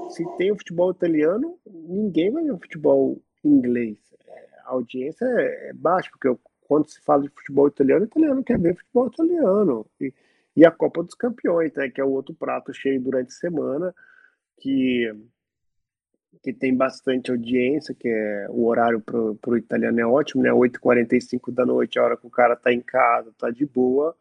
Se 0.10 0.26
tem 0.38 0.52
o 0.52 0.58
futebol 0.58 0.92
italiano, 0.92 1.60
ninguém 1.66 2.32
vai 2.32 2.44
ver 2.44 2.52
o 2.52 2.60
futebol 2.60 3.22
inglês. 3.44 3.98
É, 4.28 4.50
a 4.66 4.72
audiência 4.72 5.26
é, 5.26 5.70
é 5.70 5.74
baixa, 5.74 6.10
porque 6.12 6.36
quando 6.68 6.90
se 6.90 7.02
fala 7.02 7.24
de 7.24 7.30
futebol 7.30 7.68
italiano, 7.68 8.04
o 8.04 8.08
italiano 8.08 8.44
quer 8.44 8.60
ver 8.60 8.76
futebol 8.76 9.08
italiano. 9.08 9.86
E, 10.00 10.14
e 10.56 10.66
a 10.66 10.72
Copa 10.72 11.04
dos 11.04 11.16
Campeões, 11.16 11.74
né, 11.74 11.90
que 11.90 12.02
é 12.02 12.04
o 12.04 12.12
outro 12.12 12.34
prato 12.34 12.74
cheio 12.74 13.02
durante 13.02 13.30
a 13.30 13.36
semana, 13.36 13.96
que 14.58 15.12
que 16.42 16.52
tem 16.54 16.76
bastante 16.76 17.30
audiência, 17.30 17.94
que 17.94 18.08
é 18.08 18.48
o 18.50 18.66
horário 18.66 19.00
para 19.02 19.52
o 19.52 19.58
italiano 19.58 20.00
é 20.00 20.06
ótimo, 20.06 20.42
né? 20.42 20.50
8h45 20.50 21.52
da 21.52 21.66
noite, 21.66 22.00
a 22.00 22.04
hora 22.04 22.18
que 22.18 22.26
o 22.26 22.32
cara 22.32 22.56
tá 22.56 22.74
em 22.74 22.82
casa, 22.82 23.32
tá 23.38 23.52
de 23.52 23.66
boa, 23.66 24.16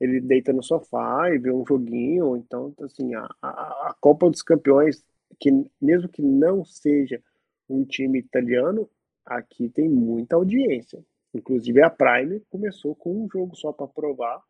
ele 0.00 0.20
deita 0.20 0.52
no 0.52 0.62
sofá 0.62 1.30
e 1.30 1.38
vê 1.38 1.50
um 1.50 1.64
joguinho. 1.66 2.36
Então, 2.36 2.74
assim, 2.80 3.14
a, 3.14 3.28
a, 3.42 3.94
Copa 4.00 4.30
dos 4.30 4.42
Campeões, 4.42 5.04
que 5.38 5.50
mesmo 5.80 6.08
que 6.08 6.22
não 6.22 6.64
seja 6.64 7.22
um 7.68 7.84
time 7.84 8.18
italiano, 8.18 8.88
aqui 9.24 9.68
tem 9.68 9.88
muita 9.88 10.36
audiência. 10.36 11.02
Inclusive 11.34 11.82
a 11.82 11.90
Prime 11.90 12.40
começou 12.48 12.94
com 12.94 13.24
um 13.24 13.28
jogo 13.30 13.56
só 13.56 13.72
para 13.72 13.86
provar. 13.86 14.40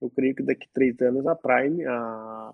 Eu 0.00 0.10
creio 0.10 0.34
que 0.34 0.42
daqui 0.42 0.68
três 0.72 1.00
anos 1.00 1.26
a 1.26 1.34
Prime, 1.34 1.84
a, 1.86 2.52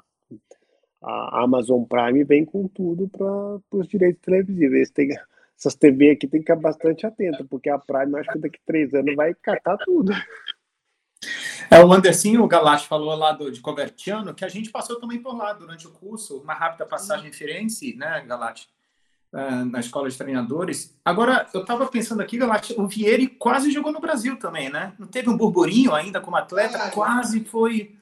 a 1.03 1.42
Amazon 1.42 1.82
Prime 1.84 2.22
vem 2.24 2.44
com 2.44 2.68
tudo 2.68 3.09
para 3.09 3.78
os 3.78 3.88
direitos 3.88 4.22
televisivos. 4.22 4.92
Essas 5.59 5.74
TV 5.74 6.11
aqui 6.11 6.26
tem 6.26 6.40
que 6.40 6.46
ficar 6.53 6.57
bastante 6.57 7.07
atento, 7.07 7.46
porque 7.46 7.68
a 7.68 7.78
Prime, 7.78 8.18
acho 8.18 8.32
que 8.32 8.38
daqui 8.38 8.59
três 8.64 8.94
anos 8.94 9.14
vai 9.14 9.34
catar 9.34 9.76
tudo. 9.78 10.12
É, 11.70 11.82
o 11.82 11.92
Anderson, 11.92 12.38
o 12.38 12.46
Galache 12.46 12.86
falou 12.86 13.14
lá 13.14 13.32
do, 13.32 13.50
de 13.50 13.61
Covertiano, 13.61 14.34
que 14.34 14.44
a 14.44 14.48
gente 14.48 14.70
passou 14.70 14.98
também 14.98 15.20
por 15.20 15.36
lá 15.36 15.53
durante 15.53 15.86
o 15.86 15.90
curso, 15.90 16.38
uma 16.38 16.55
rápida 16.55 16.86
passagem 16.86 17.28
em 17.28 17.32
Firenze, 17.32 17.94
né, 17.96 18.24
Galate? 18.26 18.68
Uh, 19.32 19.64
na 19.64 19.80
escola 19.80 20.11
de 20.11 20.18
treinadores. 20.18 20.94
Agora, 21.03 21.46
eu 21.55 21.62
estava 21.62 21.86
pensando 21.86 22.20
aqui, 22.20 22.36
Galate, 22.36 22.74
o 22.76 22.86
Vieri 22.86 23.26
quase 23.26 23.70
jogou 23.70 23.90
no 23.90 24.00
Brasil 24.00 24.38
também, 24.38 24.68
né? 24.68 24.92
Não 24.98 25.07
teve 25.07 25.30
um 25.30 25.36
burburinho 25.36 25.94
ainda 25.94 26.20
como 26.20 26.36
atleta, 26.36 26.90
quase 26.90 27.42
foi, 27.44 27.96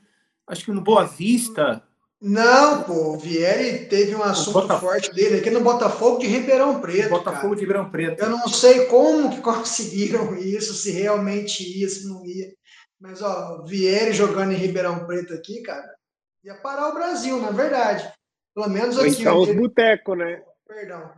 acho 0.49 0.65
que 0.65 0.73
no 0.73 0.81
Boa 0.81 1.05
Vista, 1.05 1.85
não, 2.21 2.83
pô, 2.83 3.15
o 3.15 3.19
Vieri 3.19 3.87
teve 3.87 4.15
um 4.15 4.23
assunto 4.23 4.79
forte 4.79 5.11
dele 5.15 5.39
aqui 5.39 5.49
no 5.49 5.63
Botafogo 5.63 6.19
de 6.19 6.27
Ribeirão 6.27 6.79
Preto. 6.79 7.09
Botafogo 7.09 7.41
cara. 7.41 7.55
de 7.55 7.61
Ribeirão 7.63 7.91
Preto. 7.91 8.23
Eu 8.23 8.29
não 8.29 8.47
sei 8.47 8.85
como 8.87 9.31
que 9.31 9.41
conseguiram 9.41 10.37
isso, 10.37 10.75
se 10.75 10.91
realmente 10.91 11.63
ia, 11.63 11.89
se 11.89 12.07
não 12.07 12.23
ia. 12.27 12.53
Mas, 13.01 13.23
ó, 13.23 13.57
o 13.57 13.65
Vieri 13.65 14.13
jogando 14.13 14.53
em 14.53 14.57
Ribeirão 14.57 15.07
Preto 15.07 15.33
aqui, 15.33 15.63
cara, 15.63 15.95
ia 16.45 16.55
parar 16.57 16.89
o 16.89 16.95
Brasil, 16.95 17.41
na 17.41 17.51
verdade. 17.51 18.13
Pelo 18.55 18.69
menos 18.69 18.99
aqui. 18.99 19.21
Então, 19.21 19.41
os 19.41 19.57
botecos, 19.57 20.19
né? 20.19 20.43
Perdão. 20.67 21.11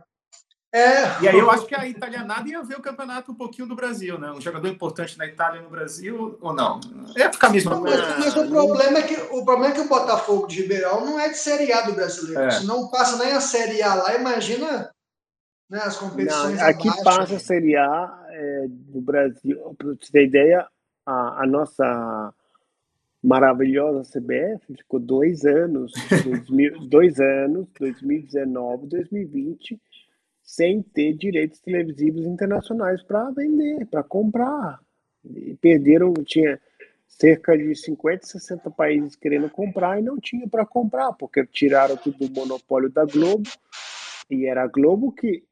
É. 0.73 1.21
E 1.21 1.27
aí 1.27 1.37
eu 1.37 1.51
acho 1.51 1.67
que 1.67 1.75
a 1.75 1.87
italianada 1.87 2.49
ia 2.49 2.63
ver 2.63 2.79
o 2.79 2.81
campeonato 2.81 3.31
um 3.31 3.35
pouquinho 3.35 3.67
do 3.67 3.75
Brasil, 3.75 4.17
né? 4.17 4.31
Um 4.31 4.41
jogador 4.41 4.67
importante 4.67 5.15
na 5.19 5.27
Itália 5.27 5.59
e 5.59 5.63
no 5.63 5.69
Brasil, 5.69 6.35
ou 6.41 6.51
não? 6.51 6.79
Ia 7.15 7.31
ficar 7.31 7.49
mesmo. 7.49 7.79
Mas, 7.79 8.17
mas 8.17 8.35
o, 8.35 8.47
problema 8.47 8.97
é 8.97 9.03
que, 9.03 9.13
o 9.13 9.45
problema 9.45 9.67
é 9.67 9.71
que 9.71 9.81
o 9.81 9.87
Botafogo 9.87 10.47
de 10.47 10.63
Ribeirão 10.63 11.05
não 11.05 11.19
é 11.19 11.29
de 11.29 11.37
Série 11.37 11.71
A 11.71 11.81
do 11.81 11.93
brasileiro. 11.93 12.41
É. 12.41 12.49
Se 12.49 12.65
não 12.65 12.87
passa 12.87 13.23
nem 13.23 13.33
a 13.33 13.39
Série 13.39 13.83
A 13.83 13.93
lá, 13.93 14.15
imagina 14.15 14.89
né, 15.69 15.79
as 15.79 15.95
competições. 15.95 16.57
Não, 16.57 16.65
aqui 16.65 16.87
abaixo, 16.87 17.03
passa 17.03 17.35
a 17.35 17.39
Série 17.39 17.75
A 17.75 18.25
é, 18.31 18.65
do 18.67 18.99
Brasil. 18.99 19.75
Para 19.77 19.89
você 19.89 20.11
ter 20.11 20.25
ideia, 20.25 20.67
a, 21.05 21.43
a 21.43 21.47
nossa 21.47 22.33
maravilhosa 23.21 24.09
CBF 24.11 24.75
ficou 24.75 24.99
dois 24.99 25.45
anos, 25.45 25.93
dois 26.89 27.19
anos, 27.21 27.67
2019, 27.79 28.87
2020 28.87 29.79
sem 30.43 30.81
ter 30.81 31.13
direitos 31.13 31.59
televisivos 31.61 32.25
internacionais 32.25 33.01
para 33.01 33.31
vender, 33.31 33.87
para 33.87 34.03
comprar. 34.03 34.79
E 35.25 35.55
perderam, 35.55 36.13
tinha 36.25 36.59
cerca 37.07 37.57
de 37.57 37.73
50, 37.75 38.25
60 38.25 38.69
países 38.71 39.15
querendo 39.15 39.49
comprar 39.49 39.99
e 39.99 40.03
não 40.03 40.19
tinha 40.19 40.47
para 40.47 40.65
comprar, 40.65 41.13
porque 41.13 41.45
tiraram 41.45 41.95
tudo 41.95 42.27
do 42.27 42.33
monopólio 42.33 42.89
da 42.89 43.05
Globo, 43.05 43.49
e 44.29 44.45
era 44.45 44.63
a 44.63 44.67
Globo 44.67 45.11
que, 45.11 45.43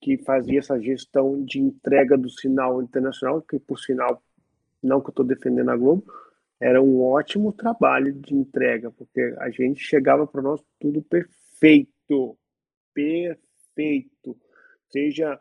que 0.00 0.16
fazia 0.18 0.60
essa 0.60 0.80
gestão 0.80 1.44
de 1.44 1.60
entrega 1.60 2.16
do 2.16 2.30
sinal 2.30 2.82
internacional, 2.82 3.42
que 3.42 3.58
por 3.58 3.78
sinal, 3.78 4.22
não 4.86 5.00
que 5.00 5.08
eu 5.08 5.12
estou 5.12 5.24
defendendo 5.24 5.70
a 5.70 5.76
Globo, 5.76 6.04
era 6.60 6.80
um 6.80 7.02
ótimo 7.02 7.52
trabalho 7.52 8.12
de 8.12 8.34
entrega, 8.34 8.90
porque 8.90 9.34
a 9.38 9.50
gente 9.50 9.80
chegava 9.80 10.26
para 10.26 10.42
nós 10.42 10.62
tudo 10.78 11.02
perfeito, 11.02 12.38
perfeito 12.92 13.44
feito, 13.74 14.36
seja 14.88 15.38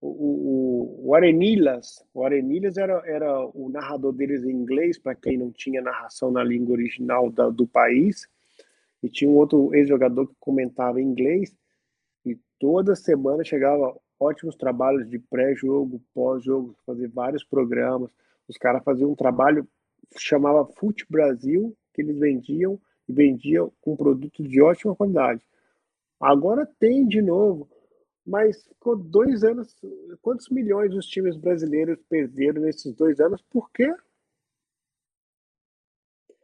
o, 0.00 0.08
o, 0.08 1.08
o 1.08 1.14
Arenilas, 1.14 2.04
o 2.14 2.26
era, 2.26 3.02
era 3.06 3.46
o 3.54 3.68
narrador 3.68 4.12
deles 4.12 4.44
em 4.44 4.50
inglês, 4.50 4.98
para 4.98 5.14
quem 5.14 5.36
não 5.36 5.52
tinha 5.52 5.82
narração 5.82 6.30
na 6.30 6.42
língua 6.42 6.74
original 6.74 7.30
da, 7.30 7.50
do 7.50 7.66
país, 7.66 8.26
e 9.02 9.08
tinha 9.08 9.30
um 9.30 9.36
outro 9.36 9.74
ex-jogador 9.74 10.26
que 10.26 10.34
comentava 10.40 11.00
em 11.00 11.04
inglês, 11.04 11.54
e 12.24 12.38
toda 12.58 12.96
semana 12.96 13.44
chegava 13.44 13.96
ótimos 14.18 14.54
trabalhos 14.54 15.08
de 15.08 15.18
pré-jogo, 15.18 16.00
pós-jogo, 16.14 16.76
fazer 16.86 17.08
vários 17.08 17.42
programas. 17.42 18.10
Os 18.48 18.56
caras 18.56 18.82
faziam 18.84 19.10
um 19.10 19.16
trabalho 19.16 19.66
chamava 20.18 20.66
Fute 20.76 21.06
Brasil, 21.08 21.76
que 21.92 22.02
eles 22.02 22.18
vendiam 22.18 22.80
e 23.08 23.12
vendiam 23.12 23.72
com 23.80 23.96
produtos 23.96 24.48
de 24.48 24.60
ótima 24.60 24.94
qualidade. 24.94 25.42
Agora 26.20 26.66
tem 26.78 27.06
de 27.06 27.20
novo, 27.20 27.68
mas 28.24 28.64
ficou 28.64 28.96
dois 28.96 29.42
anos. 29.42 29.74
Quantos 30.20 30.48
milhões 30.48 30.94
os 30.94 31.06
times 31.06 31.36
brasileiros 31.36 31.98
perderam 32.08 32.62
nesses 32.62 32.94
dois 32.94 33.20
anos? 33.20 33.42
Por 33.50 33.70
quê? 33.70 33.92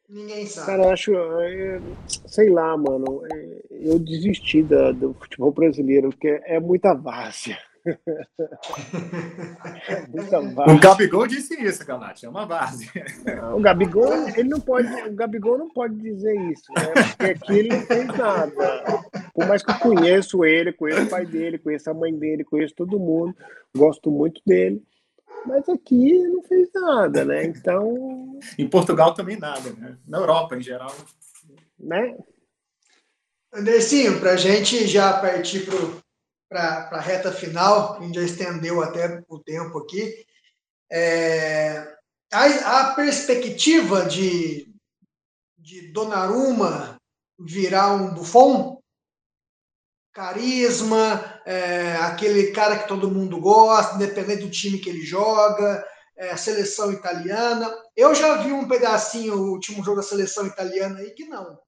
Ninguém 0.09 0.47
sabe. 0.47 0.67
Cara, 0.67 0.93
acho. 0.93 1.15
É, 1.15 1.81
sei 2.27 2.49
lá, 2.49 2.77
mano. 2.77 3.23
É, 3.33 3.61
eu 3.71 3.99
desisti 3.99 4.63
da, 4.63 4.91
do 4.91 5.13
futebol 5.15 5.53
brasileiro, 5.53 6.09
porque 6.11 6.41
é 6.45 6.59
muita 6.59 6.95
várzea. 6.95 7.59
o 10.69 10.79
Gabigol 10.79 11.27
disse 11.27 11.59
isso, 11.63 11.87
Galate, 11.87 12.27
é 12.27 12.29
uma 12.29 12.45
base. 12.47 12.91
O 13.55 13.61
Gabigol, 13.61 14.13
ele 14.37 14.49
não 14.49 14.61
pode, 14.61 14.89
o 15.03 15.15
Gabigol 15.15 15.59
não 15.59 15.69
pode 15.71 15.97
dizer 15.97 16.35
isso, 16.51 16.71
né? 16.77 16.85
Porque 17.17 17.33
aqui 17.33 17.59
ele 17.59 17.71
não 17.71 17.81
fez 17.83 18.07
nada. 18.07 19.03
Por 19.35 19.47
mais 19.47 19.63
que 19.63 19.71
eu 19.71 19.79
conheço 19.79 20.45
ele, 20.45 20.73
conheço 20.73 21.03
o 21.03 21.09
pai 21.09 21.25
dele, 21.27 21.59
conheço 21.59 21.91
a 21.91 21.95
mãe 21.95 22.15
dele, 22.15 22.45
conheço 22.45 22.75
todo 22.75 22.99
mundo, 22.99 23.35
gosto 23.77 24.11
muito 24.11 24.41
dele. 24.47 24.83
Mas 25.47 25.69
aqui 25.69 26.19
não 26.27 26.43
fez 26.43 26.69
nada, 26.75 27.25
né? 27.25 27.45
Então. 27.45 28.39
Em 28.59 28.69
Portugal 28.69 29.15
também 29.15 29.39
nada, 29.39 29.71
né? 29.71 29.97
Na 30.07 30.19
Europa, 30.19 30.57
em 30.57 30.63
geral. 30.63 30.95
Né? 31.79 32.17
Andressinho, 33.53 34.21
para 34.21 34.33
a 34.33 34.37
gente 34.37 34.87
já 34.87 35.21
partir 35.21 35.65
para 35.65 35.77
para 36.49 36.89
a 36.93 37.01
reta 37.01 37.31
final, 37.31 37.97
a 37.97 38.01
gente 38.01 38.15
já 38.15 38.23
estendeu 38.23 38.83
até 38.83 39.23
o 39.29 39.39
tempo 39.39 39.79
aqui. 39.79 40.25
É, 40.91 41.97
a, 42.33 42.81
a, 42.81 42.95
perspectiva 42.95 44.07
de, 44.07 44.73
de 45.59 45.93
Donnarumma 45.93 46.99
virar 47.39 47.93
um 47.93 48.15
Buffon, 48.15 48.81
carisma, 50.13 51.41
é, 51.47 51.97
aquele 51.97 52.51
cara 52.53 52.79
que 52.79 52.89
todo 52.89 53.11
mundo 53.11 53.41
gosta, 53.41 53.97
independente 53.97 54.43
do 54.43 54.51
time 54.51 54.79
que 54.79 54.89
ele 54.89 55.03
joga, 55.03 55.87
é, 56.17 56.35
seleção 56.37 56.91
italiana. 56.91 57.73
Eu 57.95 58.15
já 58.15 58.39
vi 58.39 58.51
um 58.53 58.67
pedacinho, 58.67 59.35
o 59.35 59.53
último 59.53 59.85
jogo 59.85 59.99
da 59.99 60.03
seleção 60.03 60.47
italiana 60.47 60.99
aí, 60.99 61.11
que 61.11 61.27
não. 61.27 61.59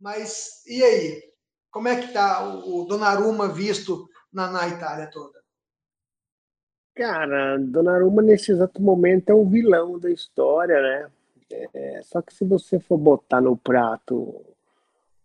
Mas 0.00 0.64
e 0.66 0.82
aí? 0.82 1.22
Como 1.70 1.88
é 1.88 1.96
que 1.96 2.06
está 2.06 2.44
o 2.44 2.84
Donnarumma 2.84 3.48
visto 3.48 4.06
na, 4.32 4.50
na 4.50 4.68
Itália 4.68 5.10
toda? 5.10 5.42
Cara, 6.94 7.58
Donnarumma 7.58 8.22
nesse 8.22 8.52
exato 8.52 8.80
momento 8.82 9.30
é 9.30 9.34
o 9.34 9.46
vilão 9.46 9.98
da 9.98 10.10
história, 10.10 10.80
né? 10.80 11.10
É, 11.74 12.02
só 12.02 12.22
que 12.22 12.34
se 12.34 12.44
você 12.44 12.78
for 12.80 12.98
botar 12.98 13.40
no 13.40 13.56
prato, 13.56 14.44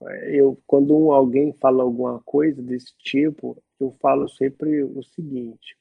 é, 0.01 0.35
eu 0.35 0.57
quando 0.67 1.11
alguém 1.11 1.53
fala 1.53 1.83
alguma 1.83 2.21
coisa 2.21 2.61
desse 2.61 2.93
tipo, 2.97 3.61
eu 3.79 3.95
falo 4.01 4.27
sempre 4.29 4.83
o 4.83 5.03
seguinte: 5.03 5.77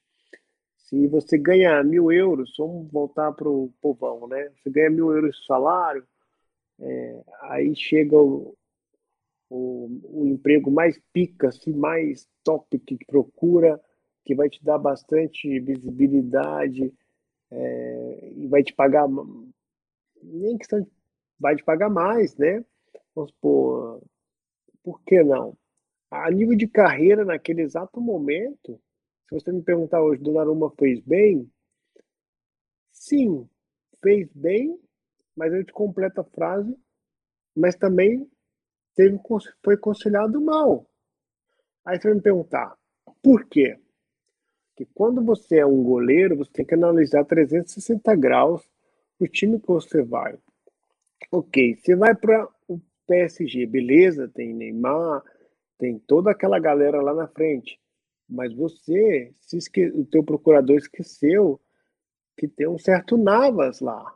se 0.77 1.07
você 1.09 1.39
ganhar 1.39 1.85
mil 1.85 2.13
euros, 2.13 2.55
vamos 2.59 2.91
voltar 2.91 3.33
para 3.33 3.49
o 3.49 3.73
povão, 3.81 4.27
né? 4.29 4.51
Você 4.57 4.71
ganha 4.71 4.91
mil 4.91 5.13
euros 5.13 5.37
de 5.37 5.47
salário, 5.47 6.07
é, 6.81 7.25
aí 7.43 7.75
chega 7.75 8.17
o, 8.17 8.57
o, 9.49 9.89
o, 10.05 10.27
emprego 10.27 10.71
mais 10.71 11.01
pica, 11.13 11.49
assim, 11.49 11.73
mais 11.73 12.29
top 12.43 12.79
que 12.79 12.97
procura, 13.07 13.81
que 14.25 14.35
vai 14.35 14.49
te 14.49 14.63
dar 14.65 14.79
bastante 14.79 15.61
visibilidade 15.61 16.93
é, 17.51 18.33
e 18.35 18.47
vai 18.49 18.63
te 18.63 18.75
pagar, 18.75 19.07
nem 20.23 20.59
questão 20.59 20.81
de, 20.81 20.91
vai 21.39 21.55
te 21.55 21.65
pagar 21.65 21.89
mais, 21.89 22.37
né? 22.37 22.65
Vamos 23.15 23.31
supor, 23.31 24.03
por 24.83 25.01
que 25.03 25.23
não? 25.23 25.57
A 26.11 26.31
nível 26.31 26.57
de 26.57 26.67
carreira, 26.67 27.25
naquele 27.25 27.63
exato 27.63 28.01
momento, 28.01 28.81
se 29.29 29.35
você 29.35 29.53
me 29.53 29.63
perguntar 29.63 30.03
hoje, 30.03 30.23
Donnarumma 30.23 30.73
fez 30.79 31.01
bem? 31.01 31.51
Sim, 32.93 33.49
fez 34.03 34.29
bem, 34.33 34.79
mas 35.37 35.53
eu 35.53 35.65
te 35.65 35.73
completo 35.73 36.21
a 36.21 36.25
frase, 36.25 36.77
mas 37.55 37.77
também 37.77 38.29
teve, 38.97 39.21
foi 39.63 39.77
considerado 39.77 40.41
mal. 40.41 40.87
Aí 41.85 42.01
você 42.01 42.09
vai 42.09 42.17
me 42.17 42.23
perguntar, 42.23 42.77
por 43.23 43.45
quê? 43.45 43.79
Porque 44.71 44.91
quando 44.93 45.25
você 45.25 45.59
é 45.59 45.67
um 45.67 45.83
goleiro, 45.83 46.37
você 46.37 46.51
tem 46.51 46.67
que 46.67 46.75
analisar 46.75 47.25
360 47.25 48.15
graus 48.17 48.69
o 49.21 49.29
time 49.29 49.61
que 49.61 49.69
você 49.69 50.03
vai. 50.03 50.37
Ok, 51.31 51.77
você 51.77 51.95
vai 51.95 52.15
para 52.15 52.49
o 52.69 52.81
PSG, 53.07 53.67
beleza, 53.67 54.29
tem 54.29 54.53
Neymar, 54.53 55.23
tem 55.79 55.99
toda 55.99 56.31
aquela 56.31 56.59
galera 56.59 57.01
lá 57.01 57.15
na 57.15 57.29
frente. 57.29 57.81
Mas 58.29 58.53
você, 58.53 59.33
se 59.41 59.57
esque... 59.57 59.87
o 59.87 60.05
teu 60.05 60.25
procurador 60.25 60.77
esqueceu 60.77 61.61
que 62.37 62.49
tem 62.49 62.69
um 62.69 62.79
certo 62.79 63.17
Navas 63.17 63.81
lá, 63.81 64.15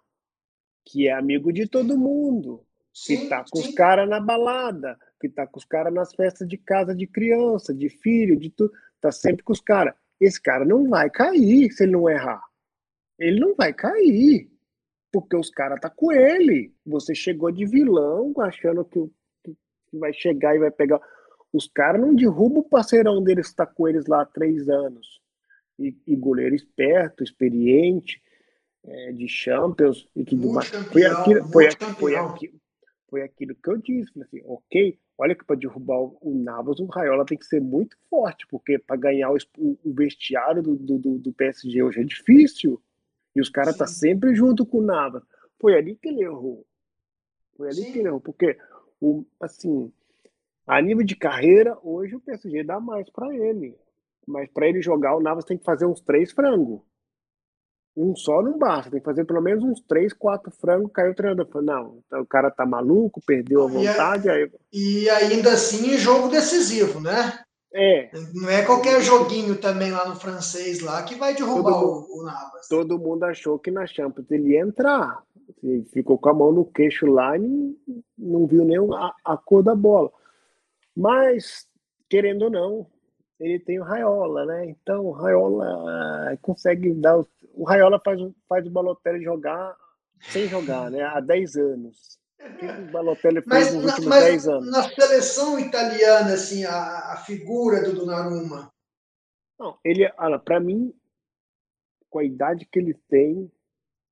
que 0.85 1.09
é 1.09 1.13
amigo 1.13 1.53
de 1.53 1.67
todo 1.67 1.97
mundo, 1.97 2.67
que 2.93 3.29
tá 3.29 3.45
com 3.49 3.59
os 3.59 3.75
caras 3.75 4.09
na 4.09 4.21
balada, 4.21 4.99
que 5.21 5.29
tá 5.29 5.47
com 5.47 5.59
os 5.59 5.65
caras 5.65 5.93
nas 5.93 6.15
festas 6.15 6.47
de 6.49 6.59
casa 6.59 6.95
de 6.95 7.07
criança, 7.07 7.75
de 7.75 7.89
filho, 7.89 8.39
de 8.39 8.51
tudo, 8.51 8.73
tá 9.01 9.13
sempre 9.13 9.43
com 9.43 9.53
os 9.53 9.61
caras. 9.61 9.95
Esse 10.21 10.41
cara 10.41 10.65
não 10.65 10.89
vai 10.89 11.09
cair 11.09 11.71
se 11.73 11.85
ele 11.85 11.93
não 11.93 12.09
errar. 12.09 12.43
Ele 13.19 13.39
não 13.39 13.55
vai 13.55 13.73
cair, 13.73 14.51
porque 15.13 15.37
os 15.37 15.51
caras 15.51 15.81
tá 15.81 15.91
com 15.91 16.13
ele. 16.13 16.75
Você 16.87 17.15
chegou 17.15 17.51
de 17.51 17.65
vilão, 17.67 18.33
achando 18.41 18.85
que, 18.85 19.01
que 19.45 19.99
vai 19.99 20.13
chegar 20.13 20.55
e 20.55 20.59
vai 20.59 20.71
pegar 20.71 21.01
os 21.53 21.67
caras 21.67 22.01
não 22.01 22.15
derrubam 22.15 22.61
o 22.61 22.69
parceirão 22.69 23.23
deles 23.23 23.47
que 23.47 23.53
está 23.53 23.67
com 23.67 23.89
eles 23.89 24.07
lá 24.07 24.23
há 24.23 24.27
três 24.27 24.69
anos. 24.69 25.21
E, 25.79 25.97
e 26.07 26.15
goleiro 26.15 26.55
esperto, 26.55 27.25
experiente, 27.25 28.23
é, 28.85 29.13
de 29.13 29.27
Champions 29.29 30.09
e 30.15 30.25
tudo 30.25 30.53
mais. 30.53 30.69
Foi, 30.69 31.05
aquilo, 31.05 31.49
foi, 31.49 31.71
foi, 31.99 32.17
aquilo, 32.17 32.61
foi 33.11 33.23
aquilo 33.23 33.55
que 33.55 33.69
eu 33.69 33.77
disse. 33.77 34.11
Assim, 34.23 34.41
ok, 34.45 34.99
olha 35.19 35.35
que 35.35 35.45
para 35.45 35.57
derrubar 35.57 35.99
o 35.99 36.35
Navas, 36.35 36.79
o 36.79 36.87
Raiola 36.87 37.27
tem 37.27 37.37
que 37.37 37.45
ser 37.45 37.61
muito 37.61 37.97
forte, 38.09 38.47
porque 38.47 38.79
para 38.79 38.97
ganhar 38.97 39.31
o, 39.31 39.37
o 39.59 39.93
vestiário 39.93 40.63
do, 40.63 40.77
do, 40.77 41.19
do, 41.19 41.33
PSG 41.33 41.83
hoje 41.83 42.01
é 42.01 42.05
difícil. 42.05 42.81
E 43.35 43.41
os 43.41 43.49
caras 43.49 43.75
estão 43.75 43.87
tá 43.87 43.93
sempre 43.93 44.35
junto 44.35 44.65
com 44.65 44.79
o 44.79 44.83
Navas. 44.83 45.23
Foi 45.61 45.77
ali 45.77 45.97
que 45.97 46.09
ele 46.09 46.23
errou. 46.23 46.65
Foi 47.57 47.69
ali 47.69 47.83
Sim. 47.83 47.93
que 47.93 47.99
ele 47.99 48.09
errou, 48.09 48.21
porque 48.21 48.57
o, 49.01 49.27
assim, 49.41 49.93
a 50.67 50.81
nível 50.81 51.05
de 51.05 51.17
carreira, 51.17 51.77
hoje 51.83 52.17
o 52.17 52.21
PSG 52.21 52.63
dá 52.65 52.81
mais 52.81 53.11
para 53.11 53.35
ele. 53.35 53.77
Mas 54.27 54.49
para 54.51 54.69
ele 54.69 54.81
jogar, 54.81 55.17
o 55.17 55.21
Navas 55.21 55.45
tem 55.45 55.59
que 55.59 55.65
fazer 55.65 55.85
uns 55.85 56.01
três 56.01 56.31
frangos. 56.33 56.81
Um 57.97 58.15
só 58.15 58.41
não 58.41 58.57
basta, 58.57 58.91
tem 58.91 59.01
que 59.01 59.05
fazer 59.05 59.25
pelo 59.25 59.43
menos 59.43 59.65
uns 59.65 59.81
três, 59.81 60.13
quatro 60.13 60.51
frangos. 60.51 60.93
Caiu 60.93 61.13
o 61.13 61.15
treinador. 61.15 61.63
Não, 61.63 62.01
então 62.07 62.21
o 62.23 62.27
cara 62.27 62.51
tá 62.51 62.65
maluco, 62.65 63.21
perdeu 63.27 63.65
a 63.65 63.67
vontade. 63.67 64.29
E, 64.29 64.31
aí... 64.31 64.51
e 64.73 65.11
ainda 65.11 65.53
assim, 65.53 65.97
jogo 65.99 66.29
decisivo, 66.29 67.01
né? 67.01 67.41
É. 67.73 68.11
Não 68.35 68.49
é 68.49 68.65
qualquer 68.65 69.01
joguinho 69.01 69.57
também 69.57 69.93
lá 69.93 70.09
no 70.09 70.17
francês 70.17 70.81
lá 70.81 71.03
que 71.03 71.15
vai 71.15 71.35
derrubar 71.35 71.73
todo, 71.73 72.07
o, 72.11 72.21
o 72.21 72.25
Navas. 72.25 72.69
Todo 72.69 72.99
mundo 72.99 73.25
achou 73.25 73.59
que 73.59 73.71
na 73.71 73.87
Champions 73.87 74.31
ele 74.31 74.51
ia 74.51 74.61
entrar. 74.61 75.23
Ele 75.63 75.85
ficou 75.93 76.19
com 76.19 76.29
a 76.29 76.35
mão 76.35 76.53
no 76.53 76.65
queixo 76.65 77.07
lá 77.07 77.37
e 77.37 77.77
não 78.19 78.47
viu 78.47 78.65
nem 78.65 78.79
a, 78.79 79.15
a 79.25 79.37
cor 79.37 79.63
da 79.63 79.75
bola. 79.75 80.11
Mas, 80.97 81.67
querendo 82.09 82.43
ou 82.43 82.51
não, 82.51 82.87
ele 83.41 83.59
tem 83.59 83.81
o 83.81 83.83
Raiola, 83.83 84.45
né? 84.45 84.67
Então, 84.67 85.07
o 85.07 85.11
Raiola 85.11 86.37
consegue 86.43 86.93
dar. 86.95 87.19
O, 87.19 87.27
o 87.55 87.65
Raiola 87.65 88.01
faz, 88.05 88.21
faz 88.49 88.67
o 88.67 88.71
Balotelli 88.71 89.25
jogar 89.25 89.77
sem 90.21 90.47
jogar, 90.47 90.91
né? 90.91 91.03
Há 91.03 91.19
10 91.21 91.57
anos. 91.57 92.21
O 92.39 92.93
Balotelli 92.93 93.41
fez 93.41 93.47
mas, 93.47 93.75
nos 93.75 93.85
últimos 93.85 94.07
mas 94.07 94.25
10 94.25 94.49
anos? 94.49 94.71
Na 94.71 94.83
seleção 94.83 95.59
italiana, 95.59 96.35
assim, 96.35 96.65
a, 96.65 97.13
a 97.13 97.17
figura 97.27 97.83
do 97.83 97.95
Donnarumma. 97.95 98.71
Não, 99.59 99.79
ele, 99.85 100.09
para 100.45 100.61
mim, 100.61 100.95
com 102.09 102.19
a 102.19 102.25
idade 102.25 102.67
que 102.67 102.79
ele 102.79 102.95
tem, 103.09 103.51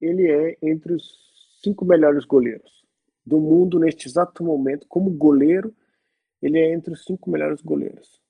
ele 0.01 0.31
é 0.31 0.59
entre 0.63 0.95
os 0.95 1.59
cinco 1.63 1.85
melhores 1.85 2.25
goleiros 2.25 2.79
do 3.27 3.39
mundo 3.39 3.79
neste 3.79 4.09
exato 4.09 4.43
momento, 4.43 4.87
como 4.89 5.11
goleiro 5.11 5.75
ele 6.41 6.59
é 6.59 6.73
entre 6.73 6.93
os 6.93 7.05
cinco 7.05 7.31
melhores 7.31 7.61
goleiros. 7.61 8.23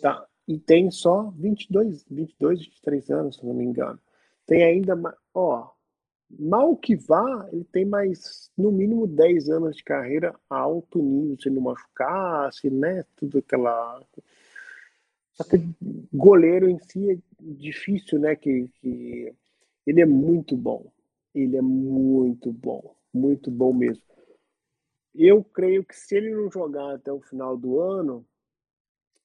Tá? 0.00 0.26
E 0.46 0.58
tem 0.58 0.90
só 0.90 1.30
22, 1.30 2.04
22, 2.10 2.60
23 2.60 3.10
anos, 3.10 3.36
se 3.36 3.46
não 3.46 3.54
me 3.54 3.64
engano. 3.64 3.98
Tem 4.46 4.62
ainda, 4.62 4.94
ó, 5.32 5.70
mal 6.38 6.76
que 6.76 6.96
vá, 6.96 7.48
ele 7.52 7.64
tem 7.64 7.84
mais, 7.84 8.50
no 8.56 8.70
mínimo, 8.70 9.06
10 9.06 9.48
anos 9.48 9.76
de 9.76 9.84
carreira 9.84 10.34
a 10.50 10.56
alto 10.56 11.02
nível, 11.02 11.40
se 11.40 11.50
não 11.50 11.62
machucasse, 11.62 12.68
né? 12.70 13.04
Tudo 13.16 13.38
aquela. 13.38 14.02
Só 15.32 15.44
que 15.44 15.56
goleiro 16.12 16.68
em 16.68 16.78
si 16.78 17.10
é 17.10 17.18
difícil, 17.40 18.18
né? 18.18 18.36
Que, 18.36 18.68
que 18.80 19.34
ele 19.86 20.00
é 20.00 20.06
muito 20.06 20.56
bom. 20.56 20.92
Ele 21.34 21.56
é 21.56 21.62
muito 21.62 22.52
bom. 22.52 22.94
Muito 23.12 23.50
bom 23.50 23.72
mesmo. 23.72 24.02
Eu 25.14 25.42
creio 25.44 25.84
que 25.84 25.96
se 25.96 26.16
ele 26.16 26.34
não 26.34 26.50
jogar 26.50 26.94
até 26.94 27.12
o 27.12 27.20
final 27.20 27.56
do 27.56 27.80
ano, 27.80 28.26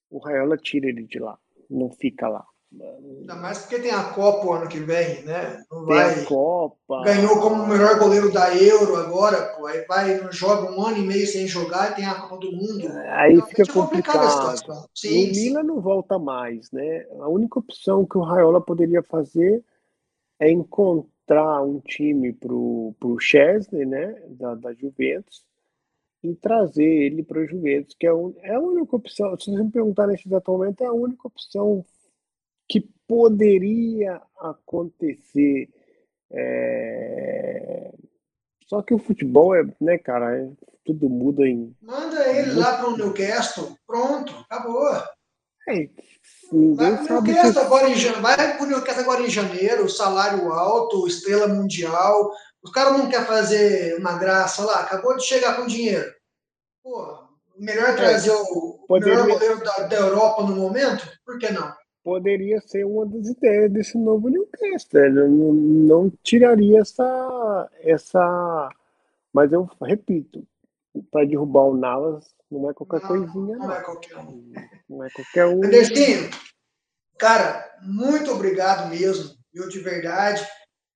o 0.10 0.20
Raiola 0.20 0.58
tira 0.58 0.88
ele 0.88 1.04
de 1.04 1.20
lá, 1.20 1.38
não 1.70 1.90
fica 1.92 2.28
lá. 2.28 2.46
Ainda 2.72 3.36
mais 3.36 3.60
porque 3.60 3.80
tem 3.80 3.92
a 3.92 4.14
Copa 4.14 4.46
o 4.46 4.54
ano 4.54 4.70
que 4.70 4.80
vem, 4.80 5.24
né? 5.24 5.64
Não 5.72 5.86
tem 5.88 5.96
vai... 5.96 6.22
a 6.22 6.26
Copa. 6.26 7.04
Ganhou 7.04 7.42
como 7.42 7.64
o 7.64 7.68
melhor 7.68 7.98
goleiro 7.98 8.32
da 8.32 8.56
Euro 8.56 8.96
agora, 8.96 9.56
pô. 9.56 9.66
Aí 9.66 9.84
vai, 9.88 10.32
joga 10.32 10.72
um 10.72 10.86
ano 10.86 10.98
e 10.98 11.02
meio 11.02 11.26
sem 11.26 11.48
jogar 11.48 11.92
e 11.92 11.96
tem 11.96 12.06
a 12.06 12.14
Copa 12.14 12.38
do 12.38 12.52
Mundo. 12.52 12.88
Aí 12.88 13.34
Realmente 13.34 13.48
fica 13.48 13.64
é 13.64 13.74
complicado. 13.74 14.88
Sim, 14.94 15.30
o 15.30 15.32
Milan 15.32 15.64
não 15.64 15.82
volta 15.82 16.20
mais, 16.20 16.72
né? 16.72 17.08
A 17.20 17.28
única 17.28 17.58
opção 17.58 18.06
que 18.06 18.20
o 18.20 18.22
Raiola 18.22 18.62
poderia 18.62 19.02
fazer 19.02 19.64
é 20.40 20.52
encontrar 20.52 21.64
um 21.64 21.80
time 21.80 22.34
pro, 22.34 22.94
pro 23.00 23.20
Chesney, 23.20 23.84
né? 23.84 24.22
Da, 24.28 24.54
da 24.54 24.74
Juventus 24.74 25.49
e 26.24 26.36
trazer 26.36 26.84
ele 26.84 27.24
para 27.24 27.42
os 27.42 27.50
Juventus, 27.50 27.96
que 27.98 28.06
é, 28.06 28.14
un... 28.14 28.34
é 28.42 28.54
a 28.54 28.60
única 28.60 28.96
opção. 28.96 29.38
Se 29.38 29.52
você 29.52 29.64
me 29.64 29.72
perguntar 29.72 30.08
nesse 30.08 30.28
exato 30.28 30.52
momento, 30.52 30.82
é 30.82 30.88
a 30.88 30.94
única 30.94 31.28
opção 31.28 31.86
que 32.68 32.82
poderia 33.08 34.22
acontecer. 34.40 35.70
É... 36.32 37.92
Só 38.68 38.82
que 38.82 38.94
o 38.94 39.00
futebol 39.00 39.56
é, 39.56 39.64
né, 39.82 39.98
cara, 39.98 40.38
é... 40.38 40.50
tudo 40.86 41.10
muda 41.10 41.48
em. 41.48 41.76
Manda 41.82 42.28
ele 42.30 42.54
lá 42.54 42.78
para 42.78 42.90
o 42.90 42.98
Newcastle, 42.98 43.76
pronto, 43.88 44.34
acabou. 44.50 44.88
É, 45.68 45.88
vai 46.76 47.06
para 47.06 47.20
o 47.20 47.22
Newcastle, 47.22 47.62
agora 47.62 47.90
em... 47.90 47.96
Vai 48.22 48.58
Newcastle 48.70 49.04
agora 49.04 49.22
em 49.22 49.30
janeiro, 49.30 49.90
salário 49.90 50.52
alto, 50.52 51.08
estrela 51.08 51.48
mundial, 51.48 52.32
o 52.70 52.72
cara 52.72 52.92
não 52.92 53.10
quer 53.10 53.26
fazer 53.26 53.98
uma 53.98 54.18
graça 54.18 54.64
lá, 54.64 54.82
acabou 54.82 55.18
de 55.18 55.26
chegar 55.26 55.56
com 55.56 55.66
dinheiro. 55.66 56.14
Pô, 56.84 57.18
melhor 57.58 57.90
é, 57.90 57.94
trazer 57.94 58.32
o 58.32 58.86
poderia... 58.88 59.24
melhor 59.24 59.34
goleiro 59.34 59.64
da, 59.64 59.88
da, 59.88 59.96
Europa 59.98 60.44
no 60.44 60.56
momento? 60.56 61.06
Por 61.26 61.40
que 61.40 61.52
não? 61.52 61.74
Poderia 62.04 62.62
ser 62.62 62.86
uma 62.86 63.06
das 63.06 63.28
ideias 63.28 63.72
desse 63.72 63.98
novo 63.98 64.30
Newcastle. 64.30 65.00
Eu 65.00 65.30
não, 65.30 65.54
não 65.54 66.14
tiraria 66.24 66.80
essa, 66.80 67.70
essa. 67.82 68.70
Mas 69.34 69.52
eu 69.52 69.68
repito, 69.82 70.46
para 71.12 71.26
derrubar 71.26 71.64
o 71.64 71.78
Navas 71.78 72.34
não 72.50 72.70
é 72.70 72.74
qualquer 72.74 73.02
não, 73.02 73.08
coisinha. 73.08 73.58
Não, 73.58 73.68
não 73.68 73.74
é 73.74 73.82
qualquer 73.82 74.18
um. 74.18 74.54
Não 74.88 75.04
é 75.04 75.10
qualquer 75.10 75.46
um. 75.48 75.60
Cara, 77.18 77.78
muito 77.82 78.32
obrigado 78.32 78.90
mesmo, 78.90 79.36
viu, 79.54 79.68
de 79.68 79.80
verdade 79.80 80.48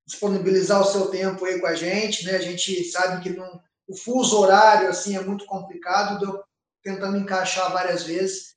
disponibilizar 0.06 0.82
o 0.82 0.86
seu 0.86 1.08
tempo 1.10 1.46
aí 1.46 1.60
com 1.60 1.68
a 1.68 1.76
gente, 1.76 2.26
né? 2.26 2.36
A 2.36 2.42
gente 2.42 2.84
sabe 2.86 3.24
que 3.24 3.30
não, 3.30 3.62
o 3.88 3.96
fuso 3.96 4.40
horário 4.40 4.90
assim 4.90 5.16
é 5.16 5.22
muito 5.22 5.46
complicado, 5.46 6.20
deu 6.20 6.44
tentando 6.84 7.18
encaixar 7.18 7.72
várias 7.72 8.04
vezes. 8.04 8.56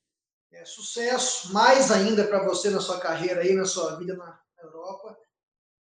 É, 0.52 0.64
sucesso, 0.64 1.52
mais 1.52 1.90
ainda 1.90 2.24
para 2.24 2.44
você 2.44 2.70
na 2.70 2.80
sua 2.80 2.98
carreira 2.98 3.42
aí, 3.42 3.54
na 3.54 3.64
sua 3.64 3.96
vida 3.96 4.16
na 4.16 4.40
Europa. 4.62 5.16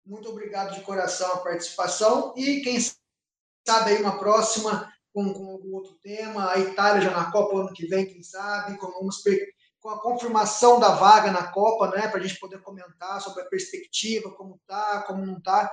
Muito 0.06 0.30
obrigado 0.30 0.73
de 0.73 0.81
coração 0.81 1.31
a 1.34 1.38
participação 1.38 2.34
e 2.35 2.61
quem 2.61 2.77
sabe 3.65 3.91
aí 3.91 4.02
uma 4.02 4.19
próxima 4.19 4.91
com, 5.14 5.34
com 5.34 5.52
algum 5.52 5.73
outro 5.73 5.94
tema. 6.02 6.52
A 6.52 6.60
Itália 6.60 7.02
já 7.02 7.11
na 7.11 7.31
Copa 7.31 7.57
ano 7.57 7.73
que 7.73 7.85
vem, 7.85 8.06
quem 8.06 8.23
sabe, 8.23 8.77
com, 8.77 8.88
com 9.84 9.90
a 9.90 10.02
confirmação 10.02 10.80
da 10.80 10.96
vaga 10.96 11.30
na 11.30 11.52
Copa, 11.52 11.90
né, 11.90 12.08
para 12.08 12.22
a 12.22 12.24
gente 12.26 12.40
poder 12.40 12.62
comentar 12.62 13.20
sobre 13.20 13.44
a 13.44 13.46
perspectiva, 13.46 14.32
como 14.32 14.58
tá, 14.66 15.04
como 15.06 15.26
não 15.26 15.42
tá. 15.42 15.70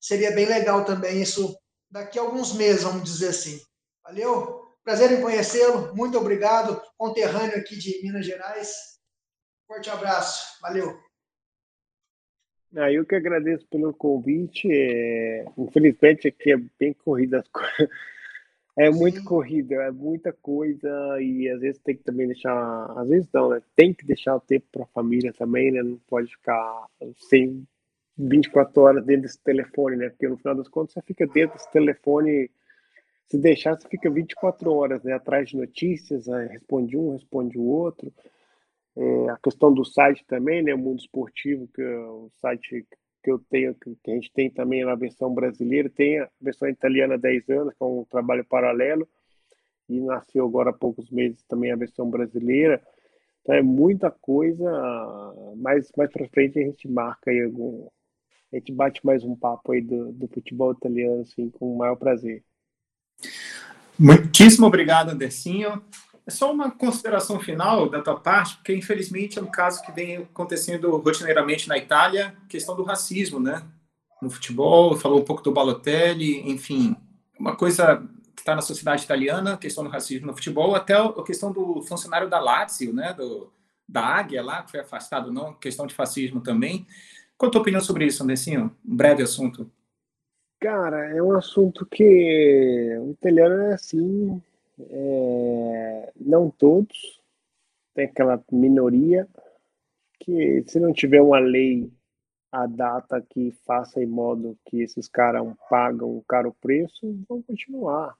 Seria 0.00 0.32
bem 0.32 0.46
legal 0.46 0.84
também 0.84 1.22
isso 1.22 1.56
daqui 1.88 2.18
a 2.18 2.22
alguns 2.22 2.52
meses, 2.54 2.82
vamos 2.82 3.04
dizer 3.04 3.28
assim. 3.28 3.60
Valeu? 4.02 4.60
Prazer 4.82 5.12
em 5.12 5.22
conhecê-lo. 5.22 5.94
Muito 5.94 6.18
obrigado, 6.18 6.82
conterrâneo 6.98 7.56
aqui 7.56 7.76
de 7.76 8.02
Minas 8.02 8.26
Gerais. 8.26 8.98
Forte 9.68 9.88
abraço. 9.88 10.60
Valeu. 10.60 10.98
Ah, 12.74 12.90
eu 12.90 13.06
que 13.06 13.14
agradeço 13.14 13.64
pelo 13.68 13.94
convite. 13.94 14.66
É... 14.72 15.44
Infelizmente 15.56 16.26
aqui 16.26 16.52
é 16.52 16.56
bem 16.80 16.92
corrida 16.92 17.38
as 17.38 17.48
coisas. 17.48 17.88
É 18.76 18.88
muito 18.88 19.18
Sim. 19.18 19.24
corrida, 19.24 19.74
é 19.74 19.90
muita 19.90 20.32
coisa 20.32 20.88
e 21.20 21.48
às 21.48 21.60
vezes 21.60 21.78
tem 21.80 21.94
que 21.94 22.04
também 22.04 22.26
deixar, 22.26 22.86
às 22.96 23.08
vezes 23.08 23.28
não, 23.32 23.50
né? 23.50 23.62
Tem 23.76 23.92
que 23.92 24.04
deixar 24.04 24.34
o 24.34 24.40
tempo 24.40 24.66
para 24.72 24.84
a 24.84 24.88
família 24.94 25.32
também, 25.32 25.70
né? 25.70 25.82
Não 25.82 25.98
pode 26.08 26.30
ficar 26.34 26.86
sem 27.28 27.66
24 28.16 28.80
horas 28.80 29.04
dentro 29.04 29.22
desse 29.22 29.42
telefone, 29.42 29.96
né? 29.96 30.08
Porque 30.08 30.26
no 30.26 30.38
final 30.38 30.54
das 30.54 30.68
contas 30.68 30.94
você 30.94 31.02
fica 31.02 31.26
dentro 31.26 31.56
desse 31.56 31.70
telefone, 31.70 32.50
se 33.26 33.36
deixar 33.36 33.78
você 33.78 33.86
fica 33.88 34.10
24 34.10 34.72
horas, 34.72 35.02
né? 35.02 35.12
Atrás 35.12 35.50
de 35.50 35.56
notícias, 35.56 36.26
responde 36.50 36.96
um, 36.96 37.12
responde 37.12 37.58
o 37.58 37.64
outro. 37.64 38.10
É, 38.96 39.30
a 39.30 39.36
questão 39.36 39.72
do 39.72 39.84
site 39.84 40.24
também, 40.26 40.62
né? 40.62 40.74
O 40.74 40.78
Mundo 40.78 41.00
Esportivo, 41.00 41.68
que 41.74 41.82
é 41.82 41.98
o 41.98 42.30
site 42.40 42.86
que 43.22 43.30
eu 43.30 43.38
tenho, 43.38 43.74
que 43.74 44.10
a 44.10 44.14
gente 44.14 44.32
tem 44.32 44.50
também 44.50 44.84
na 44.84 44.94
versão 44.94 45.32
brasileira, 45.32 45.88
tem 45.88 46.18
a 46.18 46.28
versão 46.40 46.68
italiana 46.68 47.14
há 47.14 47.18
10 47.18 47.48
anos, 47.50 47.74
que 47.74 47.82
é 47.82 47.86
um 47.86 48.04
trabalho 48.04 48.44
paralelo, 48.44 49.08
e 49.88 50.00
nasceu 50.00 50.44
agora 50.44 50.70
há 50.70 50.72
poucos 50.72 51.10
meses 51.10 51.42
também 51.44 51.72
a 51.72 51.76
versão 51.76 52.08
brasileira. 52.08 52.82
Então 53.40 53.54
é 53.54 53.62
muita 53.62 54.10
coisa, 54.10 54.70
mas 55.56 55.90
mais 55.96 56.10
para 56.10 56.28
frente 56.28 56.58
a 56.58 56.62
gente 56.62 56.88
marca 56.88 57.30
aí 57.30 57.42
algum. 57.42 57.88
A 58.52 58.56
gente 58.56 58.72
bate 58.72 59.04
mais 59.04 59.24
um 59.24 59.34
papo 59.34 59.72
aí 59.72 59.80
do, 59.80 60.12
do 60.12 60.28
futebol 60.28 60.72
italiano, 60.72 61.22
assim, 61.22 61.48
com 61.50 61.74
o 61.74 61.78
maior 61.78 61.96
prazer. 61.96 62.44
Muitíssimo 63.98 64.66
obrigado, 64.66 65.10
Andercinho. 65.10 65.82
É 66.26 66.30
só 66.30 66.52
uma 66.52 66.70
consideração 66.70 67.40
final 67.40 67.88
da 67.88 68.00
tua 68.00 68.18
parte, 68.18 68.56
porque 68.56 68.74
infelizmente 68.74 69.38
é 69.38 69.42
um 69.42 69.50
caso 69.50 69.82
que 69.82 69.90
vem 69.90 70.18
acontecendo 70.18 70.96
rotineiramente 70.96 71.68
na 71.68 71.76
Itália, 71.76 72.34
questão 72.48 72.76
do 72.76 72.84
racismo, 72.84 73.40
né? 73.40 73.62
No 74.20 74.30
futebol, 74.30 74.96
falou 74.96 75.20
um 75.20 75.24
pouco 75.24 75.42
do 75.42 75.52
Balotelli, 75.52 76.48
enfim, 76.48 76.96
uma 77.38 77.56
coisa 77.56 77.96
que 78.36 78.42
está 78.42 78.54
na 78.54 78.62
sociedade 78.62 79.02
italiana, 79.02 79.56
questão 79.56 79.82
do 79.82 79.90
racismo 79.90 80.28
no 80.28 80.34
futebol, 80.34 80.76
até 80.76 80.94
a 80.94 81.22
questão 81.24 81.50
do 81.50 81.82
funcionário 81.82 82.30
da 82.30 82.38
Lazio, 82.38 82.92
né? 82.92 83.12
Do, 83.12 83.52
da 83.88 84.02
Águia 84.02 84.42
lá, 84.42 84.62
que 84.62 84.70
foi 84.70 84.80
afastado, 84.80 85.32
não, 85.32 85.52
questão 85.54 85.86
de 85.86 85.94
fascismo 85.94 86.40
também. 86.40 86.86
Qual 87.36 87.48
a 87.48 87.52
tua 87.52 87.60
opinião 87.60 87.80
sobre 87.80 88.06
isso, 88.06 88.22
Andercinho? 88.22 88.74
Um 88.86 88.96
breve 88.96 89.22
assunto. 89.24 89.68
Cara, 90.60 91.16
é 91.16 91.20
um 91.20 91.36
assunto 91.36 91.84
que 91.84 92.96
o 93.00 93.10
italiano 93.10 93.62
é 93.64 93.74
assim, 93.74 94.40
é, 94.78 96.12
não 96.16 96.50
todos, 96.50 97.22
tem 97.94 98.06
aquela 98.06 98.42
minoria 98.50 99.28
que 100.18 100.64
se 100.66 100.78
não 100.80 100.92
tiver 100.92 101.20
uma 101.20 101.38
lei 101.38 101.90
a 102.50 102.66
data 102.66 103.20
que 103.20 103.50
faça 103.64 104.02
em 104.02 104.06
modo 104.06 104.58
que 104.66 104.82
esses 104.82 105.08
caras 105.08 105.42
pagam 105.70 106.16
um 106.16 106.22
caro 106.22 106.54
preço, 106.60 107.12
vão 107.28 107.42
continuar. 107.42 108.16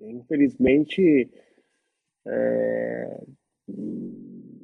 Infelizmente, 0.00 1.30
é, 2.24 3.24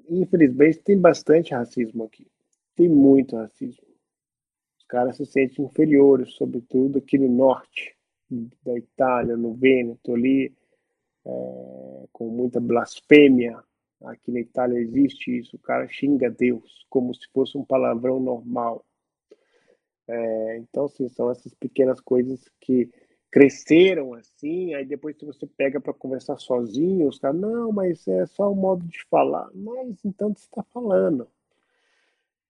infelizmente 0.08 0.78
tem 0.78 0.98
bastante 0.98 1.54
racismo 1.54 2.04
aqui. 2.04 2.26
Tem 2.74 2.88
muito 2.88 3.36
racismo. 3.36 3.86
Os 4.78 4.84
caras 4.86 5.16
se 5.16 5.26
sentem 5.26 5.64
inferiores, 5.64 6.32
sobretudo 6.34 6.98
aqui 6.98 7.18
no 7.18 7.28
norte 7.28 7.94
da 8.64 8.76
Itália, 8.76 9.36
no 9.36 9.54
Vêneto 9.54 10.14
ali, 10.14 10.52
é, 11.24 12.06
com 12.12 12.28
muita 12.28 12.60
blasfêmia. 12.60 13.58
Aqui 14.04 14.32
na 14.32 14.40
Itália 14.40 14.78
existe 14.78 15.38
isso, 15.38 15.56
o 15.56 15.60
cara 15.60 15.86
xinga 15.88 16.28
Deus 16.28 16.84
como 16.90 17.14
se 17.14 17.26
fosse 17.32 17.56
um 17.56 17.64
palavrão 17.64 18.18
normal. 18.18 18.84
É, 20.08 20.58
então, 20.58 20.86
assim, 20.86 21.08
são 21.08 21.30
essas 21.30 21.54
pequenas 21.54 22.00
coisas 22.00 22.44
que 22.60 22.90
cresceram 23.30 24.12
assim, 24.12 24.74
aí 24.74 24.84
depois 24.84 25.16
se 25.16 25.24
você 25.24 25.46
pega 25.46 25.80
para 25.80 25.94
conversar 25.94 26.36
sozinho, 26.38 27.08
os 27.08 27.18
caras, 27.18 27.40
não, 27.40 27.72
mas 27.72 28.06
é 28.06 28.26
só 28.26 28.52
o 28.52 28.54
modo 28.54 28.84
de 28.86 29.02
falar. 29.08 29.48
Mas 29.54 30.04
então 30.04 30.34
você 30.34 30.44
está 30.44 30.62
falando. 30.64 31.26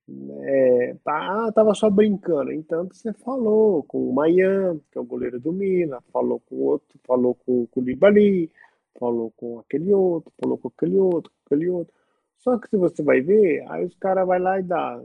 É, 0.08 0.94
tá, 1.04 1.46
ah, 1.46 1.52
tava 1.52 1.74
só 1.74 1.88
brincando. 1.88 2.52
Então 2.52 2.86
você 2.86 3.12
falou 3.12 3.82
com 3.84 4.08
o 4.08 4.12
Mayan, 4.12 4.78
que 4.90 4.98
é 4.98 5.00
o 5.00 5.04
goleiro 5.04 5.38
do 5.40 5.52
Milan, 5.52 6.00
falou 6.12 6.40
com 6.40 6.56
outro, 6.56 6.98
falou 7.06 7.34
com 7.34 7.62
o 7.62 7.68
Koulibaly, 7.68 8.50
falou 8.98 9.32
com 9.36 9.60
aquele 9.60 9.92
outro, 9.94 10.32
falou 10.40 10.58
com 10.58 10.68
aquele 10.68 10.98
outro, 10.98 11.30
com 11.32 11.54
aquele 11.54 11.70
outro. 11.70 11.94
Só 12.38 12.58
que 12.58 12.68
se 12.68 12.76
você 12.76 13.02
vai 13.02 13.20
ver, 13.20 13.64
aí 13.70 13.84
os 13.84 13.94
caras 13.96 14.26
vai 14.26 14.40
lá 14.40 14.58
e 14.58 14.62
dá, 14.64 15.02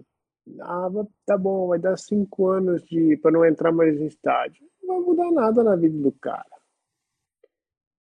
ah, 0.61 0.89
tá 1.25 1.37
bom, 1.37 1.67
vai 1.67 1.79
dar 1.79 1.97
cinco 1.97 2.47
anos 2.47 2.83
de 2.85 3.17
para 3.17 3.31
não 3.31 3.45
entrar 3.45 3.71
mais 3.71 3.99
no 3.99 4.07
estádio. 4.07 4.65
Não 4.83 4.97
vai 4.97 5.05
mudar 5.05 5.31
nada 5.31 5.63
na 5.63 5.75
vida 5.75 5.97
do 5.97 6.11
cara. 6.13 6.45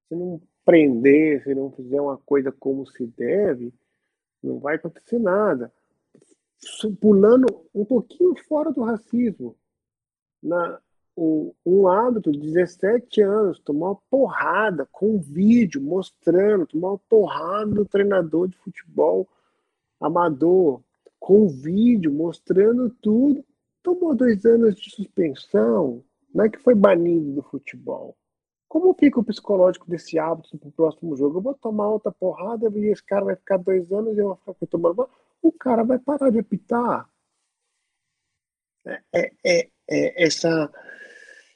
Se 0.07 0.15
não 0.15 0.41
prender, 0.63 1.43
se 1.43 1.55
não 1.55 1.71
fizer 1.71 1.99
uma 1.99 2.17
coisa 2.19 2.51
como 2.51 2.85
se 2.85 3.05
deve, 3.07 3.73
não 4.41 4.59
vai 4.59 4.75
acontecer 4.75 5.19
nada 5.19 5.71
pulando 6.99 7.45
um 7.73 7.85
pouquinho 7.85 8.35
fora 8.47 8.71
do 8.71 8.83
racismo. 8.83 9.55
Na, 10.41 10.79
um, 11.15 11.87
hábito 11.87 12.31
de 12.31 12.39
17 12.39 13.21
anos, 13.21 13.59
tomar 13.59 13.91
uma 13.91 13.99
porrada 14.09 14.87
com 14.91 15.15
um 15.15 15.19
vídeo 15.19 15.81
mostrando, 15.81 16.65
tomar 16.67 16.89
uma 16.89 16.99
porrada 17.09 17.71
do 17.71 17.85
treinador 17.85 18.47
de 18.47 18.57
futebol 18.57 19.27
amador, 19.99 20.81
com 21.19 21.45
um 21.45 21.47
vídeo 21.47 22.11
mostrando 22.11 22.89
tudo, 23.01 23.43
tomou 23.81 24.15
dois 24.15 24.45
anos 24.45 24.75
de 24.75 24.91
suspensão, 24.91 26.03
não 26.33 26.45
é 26.45 26.49
que 26.49 26.59
foi 26.59 26.75
banido 26.75 27.31
do 27.31 27.43
futebol. 27.43 28.15
Como 28.67 28.93
fica 28.95 29.19
o 29.19 29.23
psicológico 29.23 29.87
desse 29.87 30.17
hábito 30.17 30.57
para 30.57 30.67
o 30.67 30.71
próximo 30.71 31.15
jogo? 31.15 31.37
Eu 31.37 31.41
vou 31.41 31.53
tomar 31.53 31.87
outra 31.89 32.11
porrada 32.11 32.71
e 32.75 32.87
esse 32.87 33.03
cara 33.03 33.25
vai 33.25 33.35
ficar 33.35 33.57
dois 33.57 33.91
anos 33.91 34.17
e 34.17 34.19
eu 34.19 34.29
vou 34.29 34.55
ficar 34.55 34.67
tomando 34.67 35.07
o 35.43 35.51
cara 35.51 35.83
vai 35.83 35.99
parar 35.99 36.31
de 36.31 36.39
apitar. 36.39 37.07
É, 38.85 39.01
é, 39.13 39.31
é, 39.45 39.69
é, 39.89 40.23
essa. 40.23 40.71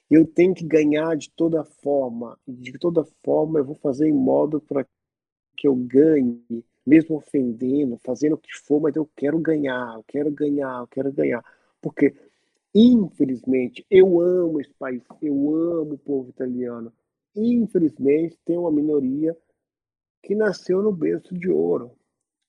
Eu 0.10 0.26
tenho 0.26 0.54
que 0.54 0.66
ganhar 0.66 1.16
de 1.16 1.32
toda 1.32 1.64
forma. 1.64 2.38
De 2.48 2.78
toda 2.78 3.06
forma, 3.24 3.60
eu 3.60 3.66
vou 3.66 3.76
fazer 3.76 4.08
em 4.08 4.14
modo 4.14 4.60
para 4.62 4.86
que 5.56 5.68
eu 5.68 5.76
ganhe, 5.76 6.44
mesmo 6.86 7.18
ofendendo, 7.18 7.98
fazendo 8.04 8.34
o 8.34 8.38
que 8.38 8.54
for, 8.56 8.82
mas 8.82 8.96
eu 8.96 9.10
quero 9.16 9.40
ganhar, 9.40 9.96
eu 9.96 10.04
quero 10.04 10.32
ganhar, 10.32 10.80
eu 10.82 10.88
quero 10.88 11.12
ganhar. 11.12 11.44
Porque, 11.82 12.14
infelizmente, 12.76 13.86
eu 13.90 14.22
amo 14.22 14.62
esse 14.62 14.74
país, 14.74 15.02
eu 15.22 15.34
amo 15.56 15.94
o 15.96 15.98
povo 15.98 16.30
italiano. 16.30 16.94
Infelizmente, 17.36 18.38
tem 18.46 18.58
uma 18.58 18.72
minoria 18.72 19.36
que 20.24 20.36
nasceu 20.36 20.82
no 20.82 20.92
berço 20.92 21.38
de 21.38 21.50
ouro 21.50 21.98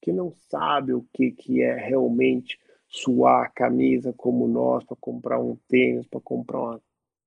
que 0.09 0.12
não 0.12 0.32
sabe 0.48 0.94
o 0.94 1.05
que, 1.12 1.30
que 1.30 1.60
é 1.60 1.74
realmente 1.74 2.59
suar 2.89 3.44
a 3.44 3.51
camisa 3.51 4.10
como 4.16 4.48
nós 4.48 4.82
para 4.82 4.97
comprar 4.98 5.39
um 5.39 5.55
tênis, 5.68 6.06
para 6.06 6.18
comprar 6.18 6.59
uma, 6.59 6.80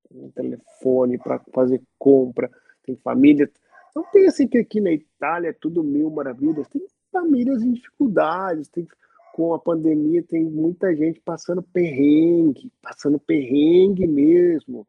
um 0.10 0.32
telefone, 0.32 1.20
para 1.20 1.38
fazer 1.54 1.80
compra. 2.00 2.50
Tem 2.84 2.96
família. 2.96 3.48
Não 3.96 4.04
tem 4.06 4.26
assim 4.26 4.48
que 4.48 4.58
aqui 4.58 4.82
na 4.82 4.92
Itália 4.92 5.50
é 5.50 5.54
tudo 5.54 5.84
mil 5.84 6.10
maravilhas. 6.10 6.68
Tem 6.70 6.82
famílias 7.12 7.62
em 7.62 7.74
dificuldades. 7.74 8.68
Tem, 8.68 8.88
com 9.32 9.54
a 9.54 9.60
pandemia 9.60 10.24
tem 10.24 10.44
muita 10.44 10.96
gente 10.96 11.20
passando 11.20 11.62
perrengue, 11.62 12.72
passando 12.82 13.20
perrengue 13.20 14.08
mesmo. 14.08 14.88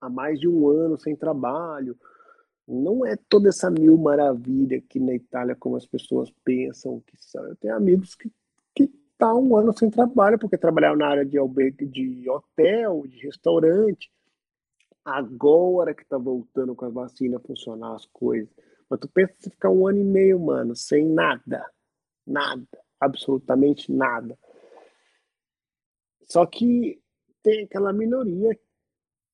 Há 0.00 0.08
mais 0.08 0.38
de 0.38 0.46
um 0.46 0.68
ano 0.68 0.96
sem 0.96 1.16
trabalho 1.16 1.98
não 2.68 3.04
é 3.06 3.16
toda 3.16 3.48
essa 3.48 3.70
mil 3.70 3.96
maravilha 3.96 4.78
aqui 4.78 5.00
na 5.00 5.14
Itália 5.14 5.56
como 5.56 5.76
as 5.76 5.86
pessoas 5.86 6.30
pensam 6.44 7.00
que 7.06 7.16
são. 7.16 7.42
Eu 7.46 7.56
tenho 7.56 7.74
amigos 7.74 8.14
que 8.14 8.30
que 8.74 8.90
tá 9.16 9.34
um 9.34 9.56
ano 9.56 9.76
sem 9.76 9.90
trabalho 9.90 10.38
porque 10.38 10.56
trabalharam 10.56 10.96
na 10.96 11.08
área 11.08 11.24
de 11.24 11.36
albergue, 11.38 11.86
de 11.86 12.28
hotel, 12.30 13.04
de 13.08 13.18
restaurante. 13.18 14.12
Agora 15.04 15.94
que 15.94 16.02
está 16.02 16.18
voltando 16.18 16.76
com 16.76 16.84
a 16.84 16.90
vacina 16.90 17.40
funcionar 17.40 17.94
as 17.96 18.06
coisas, 18.06 18.48
Mas 18.88 19.00
tu 19.00 19.08
pensa 19.08 19.34
em 19.46 19.50
ficar 19.50 19.70
um 19.70 19.86
ano 19.86 19.98
e 19.98 20.04
meio, 20.04 20.38
mano, 20.38 20.76
sem 20.76 21.04
nada. 21.06 21.64
Nada. 22.26 22.66
Absolutamente 23.00 23.90
nada. 23.90 24.38
Só 26.24 26.44
que 26.44 27.00
tem 27.42 27.64
aquela 27.64 27.92
minoria 27.92 28.58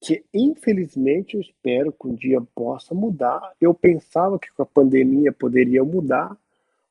que, 0.04 0.22
infelizmente, 0.34 1.34
eu 1.34 1.40
espero 1.40 1.90
que 1.90 2.06
um 2.06 2.14
dia 2.14 2.38
possa 2.54 2.94
mudar. 2.94 3.54
Eu 3.58 3.72
pensava 3.72 4.38
que 4.38 4.52
com 4.52 4.62
a 4.62 4.66
pandemia 4.66 5.32
poderia 5.32 5.82
mudar, 5.82 6.36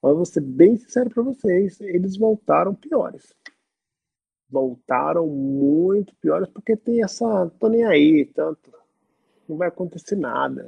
mas 0.01 0.15
vou 0.15 0.25
ser 0.25 0.41
bem 0.41 0.75
sincero 0.77 1.11
para 1.11 1.21
vocês, 1.21 1.79
eles 1.79 2.17
voltaram 2.17 2.73
piores. 2.73 3.31
Voltaram 4.49 5.27
muito 5.27 6.15
piores 6.15 6.49
porque 6.49 6.75
tem 6.75 7.03
essa, 7.03 7.51
tô 7.59 7.69
nem 7.69 7.85
aí, 7.85 8.25
tanto, 8.25 8.73
não 9.47 9.57
vai 9.57 9.67
acontecer 9.67 10.15
nada. 10.15 10.65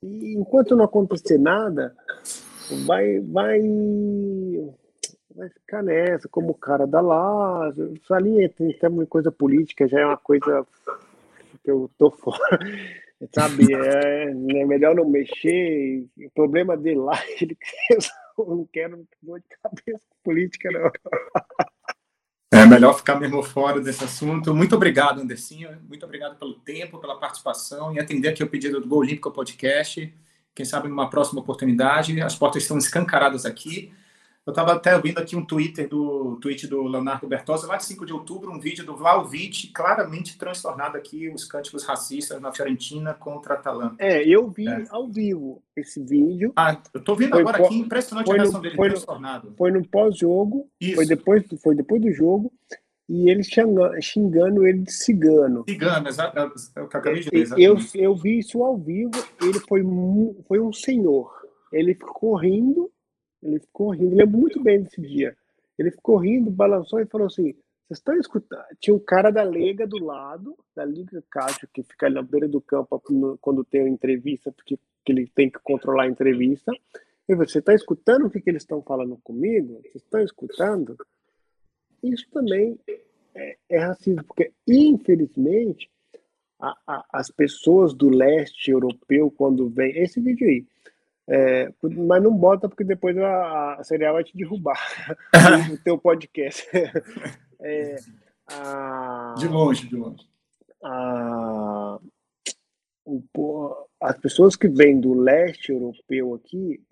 E 0.00 0.34
enquanto 0.34 0.76
não 0.76 0.84
acontecer 0.84 1.36
nada, 1.36 1.96
vai, 2.86 3.18
vai 3.18 3.60
vai 5.34 5.48
ficar 5.48 5.82
nessa, 5.82 6.28
como 6.28 6.50
o 6.50 6.54
cara 6.54 6.86
da 6.86 7.00
lá, 7.00 7.72
isso 7.94 8.12
ali 8.14 8.48
tem 8.48 8.76
uma 8.88 9.06
coisa 9.06 9.32
política, 9.32 9.88
já 9.88 10.00
é 10.00 10.06
uma 10.06 10.16
coisa 10.16 10.66
que 11.62 11.70
eu 11.70 11.90
tô 11.98 12.10
fora, 12.10 12.58
sabe? 13.34 13.72
É, 13.74 14.24
é 14.24 14.66
melhor 14.66 14.94
não 14.94 15.08
mexer, 15.08 16.06
o 16.16 16.30
problema 16.34 16.76
dele 16.76 17.00
lá, 17.00 17.18
ele 17.40 17.56
eu 18.38 18.56
não 18.56 18.68
quero 18.72 19.06
dor 19.22 19.40
de 19.40 19.46
cabeça 19.62 20.06
política, 20.24 20.70
não. 20.70 20.90
É 22.52 22.66
melhor 22.66 22.94
ficar 22.94 23.18
mesmo 23.18 23.42
fora 23.42 23.80
desse 23.80 24.02
assunto. 24.02 24.54
Muito 24.54 24.74
obrigado, 24.74 25.20
Andercinho. 25.20 25.70
Muito 25.86 26.04
obrigado 26.04 26.38
pelo 26.38 26.54
tempo, 26.54 26.98
pela 26.98 27.18
participação 27.18 27.94
e 27.94 28.00
atender 28.00 28.28
aqui 28.28 28.42
o 28.42 28.48
pedido 28.48 28.80
do 28.80 28.88
Gol 28.88 29.00
Olímpico 29.00 29.30
Podcast. 29.30 30.12
Quem 30.54 30.64
sabe 30.66 30.88
numa 30.88 31.08
próxima 31.08 31.40
oportunidade. 31.40 32.20
As 32.20 32.34
portas 32.34 32.62
estão 32.62 32.76
escancaradas 32.76 33.46
aqui. 33.46 33.92
Eu 34.46 34.52
estava 34.52 34.72
até 34.72 34.96
ouvindo 34.96 35.18
aqui 35.18 35.36
um 35.36 35.44
Twitter 35.44 35.86
do 35.86 36.36
tweet 36.40 36.66
do 36.66 36.82
Leonardo 36.84 37.28
Bertozzi, 37.28 37.66
lá 37.66 37.76
de 37.76 37.84
5 37.84 38.06
de 38.06 38.12
outubro, 38.12 38.50
um 38.50 38.58
vídeo 38.58 38.84
do 38.86 38.96
Vlaovic 38.96 39.68
claramente 39.68 40.38
transtornado 40.38 40.96
aqui 40.96 41.28
os 41.28 41.44
cânticos 41.44 41.84
racistas 41.84 42.40
na 42.40 42.50
Fiorentina 42.50 43.12
contra 43.12 43.54
a 43.54 43.58
Atalanta. 43.58 43.96
É, 43.98 44.26
eu 44.26 44.50
vi 44.50 44.66
é. 44.66 44.84
ao 44.88 45.06
vivo 45.08 45.62
esse 45.76 46.02
vídeo. 46.02 46.54
Ah, 46.56 46.80
eu 46.94 47.00
estou 47.00 47.14
vendo 47.14 47.36
agora 47.36 47.64
aqui, 47.64 47.76
impressionante 47.76 48.30
a 48.30 48.34
reação 48.34 48.60
dele, 48.62 48.76
foi 48.76 48.88
transtornado. 48.88 49.50
No, 49.50 49.56
foi 49.56 49.70
no 49.70 49.86
pós-jogo, 49.86 50.70
foi 50.94 51.06
depois, 51.06 51.44
foi 51.62 51.74
depois 51.76 52.00
do 52.00 52.10
jogo, 52.10 52.50
e 53.10 53.28
ele 53.30 53.42
xingando, 53.42 54.02
xingando 54.02 54.66
ele 54.66 54.84
de 54.84 54.92
cigano. 54.92 55.64
Cigano, 55.68 56.08
exato, 56.08 56.38
é 56.38 56.44
o 56.44 56.88
que 56.88 56.96
eu 56.96 57.00
acabei 57.00 57.20
de 57.20 57.30
dizer. 57.30 57.58
Eu, 57.58 57.76
eu 57.94 58.16
vi 58.16 58.38
isso 58.38 58.64
ao 58.64 58.78
vivo, 58.78 59.12
ele 59.42 59.60
foi, 59.60 59.82
foi 60.48 60.60
um 60.60 60.72
senhor. 60.72 61.30
Ele 61.70 61.94
ficou 61.94 62.36
rindo 62.36 62.90
ele 63.42 63.58
ficou 63.60 63.90
rindo, 63.90 64.16
lembro 64.16 64.38
muito 64.38 64.62
bem 64.62 64.82
desse 64.82 65.00
dia. 65.00 65.36
Ele 65.78 65.90
ficou 65.90 66.16
rindo, 66.16 66.50
balançou 66.50 67.00
e 67.00 67.06
falou 67.06 67.26
assim: 67.26 67.54
vocês 67.90 67.98
estão 67.98 68.16
escutando? 68.16 68.64
Tinha 68.78 68.94
um 68.94 69.00
cara 69.00 69.30
da 69.30 69.42
Lega 69.42 69.86
do 69.86 69.98
lado, 69.98 70.56
da 70.76 70.84
Liga 70.84 71.22
Cássio, 71.30 71.68
que 71.72 71.82
fica 71.82 72.06
ali 72.06 72.14
na 72.14 72.22
beira 72.22 72.46
do 72.46 72.60
campo 72.60 73.02
quando 73.40 73.64
tem 73.64 73.88
entrevista, 73.88 74.52
porque 74.52 74.78
ele 75.06 75.26
tem 75.34 75.50
que 75.50 75.58
controlar 75.58 76.04
a 76.04 76.08
entrevista. 76.08 76.72
E 77.28 77.34
você 77.34 77.58
está 77.58 77.74
escutando 77.74 78.26
o 78.26 78.30
que, 78.30 78.40
que 78.40 78.50
eles 78.50 78.62
estão 78.62 78.82
falando 78.82 79.16
comigo? 79.24 79.80
Vocês 79.82 79.96
estão 79.96 80.20
escutando? 80.20 80.96
Isso 82.02 82.28
também 82.30 82.78
é, 83.34 83.56
é 83.68 83.78
racismo, 83.78 84.22
porque 84.24 84.52
infelizmente 84.66 85.90
a, 86.60 86.76
a, 86.86 87.04
as 87.12 87.30
pessoas 87.30 87.94
do 87.94 88.08
leste 88.08 88.70
europeu, 88.70 89.30
quando 89.30 89.68
vem. 89.68 89.96
Esse 89.96 90.20
vídeo 90.20 90.46
aí 90.46 90.66
é, 91.32 91.72
mas 91.80 92.20
não 92.20 92.36
bota 92.36 92.68
porque 92.68 92.82
depois 92.82 93.16
a, 93.16 93.74
a 93.74 93.84
Serial 93.84 94.14
vai 94.14 94.24
te 94.24 94.36
derrubar 94.36 94.76
o 95.72 95.78
teu 95.78 95.96
podcast. 95.96 96.66
É, 97.62 97.96
a, 98.46 99.34
de 99.36 99.46
longe, 99.46 99.86
de 99.86 99.94
longe. 99.94 100.26
A, 100.82 102.00
o, 103.04 103.22
as 104.00 104.16
pessoas 104.16 104.56
que 104.56 104.66
vêm 104.66 104.98
do 104.98 105.12
leste 105.12 105.70
europeu 105.70 106.32
aqui, 106.32 106.82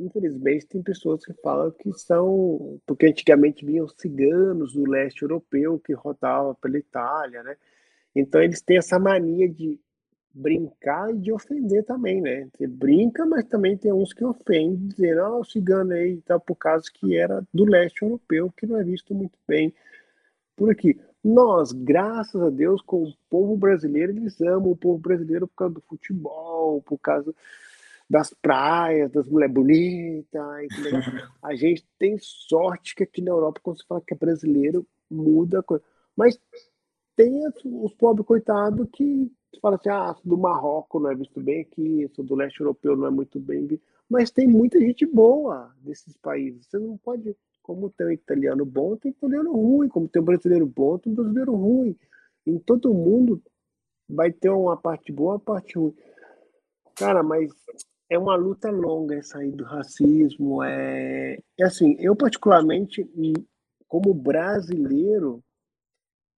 infelizmente, 0.00 0.64
tem 0.64 0.82
pessoas 0.82 1.22
que 1.22 1.34
falam 1.42 1.70
que 1.72 1.92
são. 1.92 2.80
Porque 2.86 3.04
antigamente 3.04 3.66
vinham 3.66 3.86
ciganos 3.86 4.72
do 4.72 4.88
leste 4.88 5.20
europeu 5.20 5.78
que 5.78 5.92
rodavam 5.92 6.54
pela 6.54 6.78
Itália, 6.78 7.42
né? 7.42 7.54
Então 8.16 8.42
eles 8.42 8.62
têm 8.62 8.78
essa 8.78 8.98
mania 8.98 9.46
de 9.46 9.78
brincar 10.34 11.14
e 11.14 11.18
de 11.18 11.32
ofender 11.32 11.84
também, 11.84 12.20
né? 12.20 12.48
Você 12.52 12.66
brinca, 12.66 13.24
mas 13.24 13.44
também 13.44 13.76
tem 13.76 13.92
uns 13.92 14.12
que 14.12 14.24
ofendem, 14.24 14.88
dizendo, 14.88 15.20
ah, 15.20 15.38
o 15.38 15.44
cigano 15.44 15.92
aí, 15.92 16.20
tá, 16.22 16.40
por 16.40 16.56
causa 16.56 16.90
que 16.92 17.16
era 17.16 17.46
do 17.54 17.64
leste 17.64 18.02
europeu, 18.02 18.52
que 18.56 18.66
não 18.66 18.78
é 18.78 18.82
visto 18.82 19.14
muito 19.14 19.38
bem 19.46 19.72
por 20.56 20.70
aqui. 20.70 20.98
Nós, 21.22 21.72
graças 21.72 22.42
a 22.42 22.50
Deus, 22.50 22.82
com 22.82 23.04
o 23.04 23.14
povo 23.30 23.56
brasileiro, 23.56 24.12
eles 24.12 24.40
amam 24.40 24.72
o 24.72 24.76
povo 24.76 24.98
brasileiro 24.98 25.46
por 25.46 25.54
causa 25.54 25.74
do 25.74 25.80
futebol, 25.82 26.82
por 26.82 26.98
causa 26.98 27.32
das 28.10 28.34
praias, 28.34 29.10
das 29.10 29.28
mulheres 29.28 29.54
bonitas. 29.54 30.68
A 31.42 31.54
gente 31.54 31.86
tem 31.98 32.18
sorte 32.18 32.94
que 32.94 33.04
aqui 33.04 33.22
na 33.22 33.30
Europa, 33.30 33.60
quando 33.62 33.78
se 33.78 33.86
fala 33.86 34.02
que 34.06 34.12
é 34.12 34.16
brasileiro, 34.16 34.86
muda 35.10 35.60
a 35.60 35.62
coisa. 35.62 35.82
Mas 36.16 36.38
tem 37.16 37.46
os 37.64 37.94
pobres 37.94 38.26
coitados 38.26 38.88
que 38.92 39.32
fala 39.60 39.76
assim, 39.76 39.88
ah, 39.88 40.14
do 40.24 40.36
Marrocos 40.36 41.02
não 41.02 41.10
é 41.10 41.14
visto 41.14 41.40
bem 41.40 41.62
aqui, 41.62 42.08
sou 42.14 42.24
do 42.24 42.34
leste 42.34 42.60
europeu 42.60 42.96
não 42.96 43.06
é 43.06 43.10
muito 43.10 43.38
bem 43.40 43.66
visto. 43.66 43.84
Mas 44.08 44.30
tem 44.30 44.46
muita 44.46 44.78
gente 44.78 45.06
boa 45.06 45.74
desses 45.80 46.16
países. 46.16 46.66
Você 46.66 46.78
não 46.78 46.96
pode, 46.98 47.36
como 47.62 47.90
tem 47.90 48.06
um 48.06 48.10
italiano 48.10 48.64
bom, 48.64 48.96
tem 48.96 49.10
um 49.12 49.14
italiano 49.14 49.52
ruim, 49.52 49.88
como 49.88 50.08
tem 50.08 50.20
um 50.20 50.24
brasileiro 50.24 50.66
bom, 50.66 50.98
tem 50.98 51.12
um 51.12 51.16
brasileiro 51.16 51.54
ruim. 51.54 51.96
Em 52.46 52.58
todo 52.58 52.92
mundo 52.92 53.42
vai 54.08 54.30
ter 54.30 54.50
uma 54.50 54.76
parte 54.76 55.10
boa, 55.10 55.34
uma 55.34 55.40
parte 55.40 55.78
ruim. 55.78 55.94
Cara, 56.94 57.22
mas 57.22 57.50
é 58.08 58.18
uma 58.18 58.36
luta 58.36 58.70
longa 58.70 59.16
essa 59.16 59.38
aí 59.38 59.50
do 59.50 59.64
racismo. 59.64 60.62
É, 60.62 61.38
é 61.58 61.64
assim, 61.64 61.96
eu 61.98 62.14
particularmente, 62.14 63.08
como 63.88 64.14
brasileiro, 64.14 65.42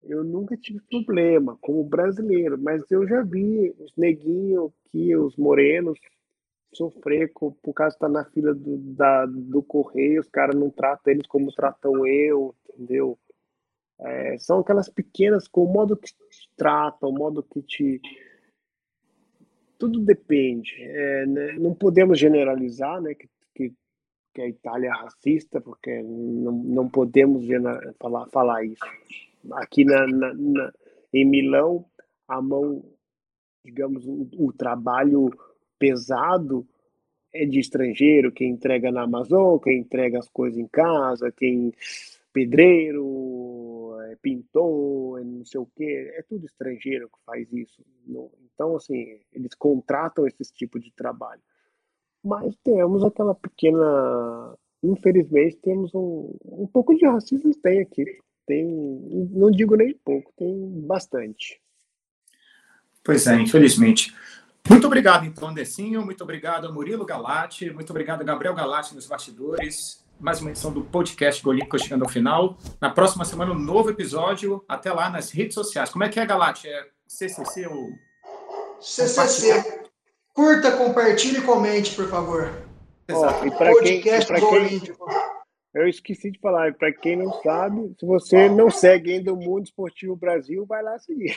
eu 0.07 0.23
nunca 0.23 0.57
tive 0.57 0.81
problema 0.91 1.57
como 1.61 1.85
brasileiro, 1.85 2.59
mas 2.59 2.91
eu 2.91 3.07
já 3.07 3.23
vi 3.23 3.75
os 3.79 3.93
neguinhos 3.97 4.73
que 4.91 5.17
os 5.17 5.37
morenos 5.37 5.99
sofrer 6.73 7.33
por 7.33 7.73
causa 7.73 7.91
de 7.91 7.97
estar 7.97 8.09
na 8.09 8.25
fila 8.25 8.55
do, 8.55 8.79
da, 8.95 9.27
do 9.27 9.63
correio, 9.63 10.21
os 10.21 10.29
caras 10.29 10.57
não 10.57 10.71
tratam 10.71 11.13
eles 11.13 11.27
como 11.27 11.53
tratam 11.53 12.07
eu, 12.07 12.55
entendeu? 12.69 13.19
É, 14.01 14.37
são 14.39 14.59
aquelas 14.59 14.89
pequenas, 14.89 15.47
com 15.47 15.65
o 15.65 15.73
modo 15.73 15.97
que 15.97 16.09
te 16.09 16.51
tratam, 16.57 17.11
o 17.11 17.13
modo 17.13 17.43
que 17.43 17.63
te. 17.63 18.01
Tudo 19.79 20.01
depende. 20.01 20.75
É, 20.81 21.27
né? 21.27 21.53
Não 21.53 21.75
podemos 21.75 22.19
generalizar 22.19 23.01
né, 23.01 23.15
que, 23.15 23.29
que, 23.55 23.73
que, 24.35 24.43
a 24.43 24.49
Itália 24.49 24.89
é 24.89 24.91
racista, 24.91 25.61
porque 25.61 26.03
não, 26.03 26.53
não 26.53 26.89
podemos 26.89 27.45
falar, 28.01 28.27
falar 28.31 28.65
isso 28.65 28.85
aqui 29.53 29.85
na, 29.85 30.07
na, 30.07 30.35
na, 30.35 30.73
em 31.13 31.25
Milão, 31.25 31.85
a 32.27 32.41
mão, 32.41 32.85
digamos, 33.65 34.07
o, 34.07 34.29
o, 34.39 34.53
trabalho 34.53 35.31
pesado 35.79 36.67
é 37.33 37.45
de 37.45 37.61
estrangeiro, 37.61 38.33
quem 38.33 38.51
entrega 38.51 38.91
na 38.91 39.03
Amazon, 39.03 39.59
quem 39.59 39.81
entrega 39.81 40.19
as 40.19 40.29
coisas 40.29 40.59
em 40.59 40.69
casa, 40.69 41.33
quem 41.33 41.73
pedreiro, 42.33 43.97
é 44.11 44.17
pintor, 44.17 45.21
é 45.21 45.25
não 45.25 45.45
sei 45.45 45.61
o 45.61 45.67
quê, 45.67 46.13
é 46.17 46.23
tudo 46.23 46.47
estrangeiro 46.47 47.09
que 47.09 47.25
faz 47.25 47.53
isso. 47.53 47.85
Então, 48.55 48.77
assim, 48.77 49.21
eles 49.33 49.55
contratam 49.55 50.27
esse 50.27 50.53
tipo 50.53 50.79
de 50.79 50.93
trabalho. 50.93 51.43
Mas 52.23 52.57
temos 52.65 53.05
aquela 53.05 53.35
pequena. 53.35 54.57
Infelizmente, 54.83 55.57
temos 55.57 55.95
um, 55.95 56.35
um 56.45 56.67
pouco 56.67 56.95
de 56.95 57.07
racismo 57.07 57.53
tem 57.63 57.81
aqui. 57.81 58.05
Tem, 58.47 58.65
não 59.31 59.51
digo 59.51 59.77
nem 59.77 59.95
pouco, 60.05 60.33
tem 60.37 60.81
bastante. 60.87 61.61
Pois 63.03 63.27
é, 63.27 63.35
infelizmente. 63.41 64.15
Muito 64.69 64.87
obrigado, 64.87 65.27
então, 65.27 65.49
Andercinho. 65.49 66.05
Muito 66.05 66.25
obrigado, 66.25 66.73
Murilo 66.73 67.05
Galati. 67.05 67.71
Muito 67.71 67.91
obrigado, 67.91 68.25
Gabriel 68.25 68.55
Galati, 68.55 68.95
nos 68.95 69.07
bastidores. 69.07 70.03
Mais 70.19 70.41
uma 70.41 70.51
edição 70.51 70.73
do 70.73 70.83
podcast 70.83 71.43
Golímpico 71.43 71.79
chegando 71.79 72.05
ao 72.05 72.09
final. 72.09 72.57
Na 72.81 72.89
próxima 72.89 73.25
semana, 73.27 73.53
um 73.53 73.59
novo 73.59 73.91
episódio. 73.91 74.65
Até 74.67 74.91
lá 74.91 75.11
nas 75.11 75.31
redes 75.31 75.55
sociais. 75.55 75.91
Como 75.91 76.05
é 76.05 76.09
que 76.09 76.19
é, 76.19 76.25
Galati? 76.25 76.67
É 76.67 76.87
CCC 77.07 77.67
ou... 77.67 77.91
CCC. 78.81 79.83
Curta, 80.33 80.73
compartilhe 80.73 81.39
e 81.39 81.43
comente, 81.43 81.95
por 81.95 82.09
favor. 82.09 82.51
Exato. 83.07 83.41
Oh, 83.43 83.47
e 83.47 83.51
para 83.51 83.79
quem, 83.81 84.01
quem, 84.01 84.13
eu 85.75 85.89
esqueci 85.89 86.31
de 86.31 86.39
falar, 86.39 86.75
para 86.75 86.93
quem 86.93 87.17
não 87.17 87.33
sabe, 87.43 87.95
se 87.99 88.07
você 88.07 88.49
não 88.49 88.71
segue 88.71 89.13
ainda 89.13 89.33
o 89.33 89.37
Mundo 89.37 89.65
Esportivo 89.65 90.15
Brasil, 90.15 90.65
vai 90.65 90.83
lá 90.83 90.99
seguir. 90.99 91.37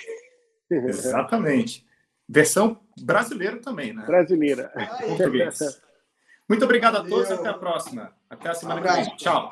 Exatamente. 0.70 1.86
Versão 2.30 2.80
brasileira 3.02 3.58
também, 3.60 3.94
né? 3.94 4.06
Brasileira. 4.06 4.72
Português. 5.00 5.82
Muito 6.48 6.64
obrigado 6.66 6.98
a 6.98 7.04
todos. 7.04 7.32
Até 7.32 7.50
a 7.50 7.54
próxima. 7.54 8.14
Até 8.30 8.50
a 8.50 8.54
semana 8.54 8.80
um 8.80 8.84
que 8.84 8.92
vem. 8.92 9.16
Tchau. 9.18 9.52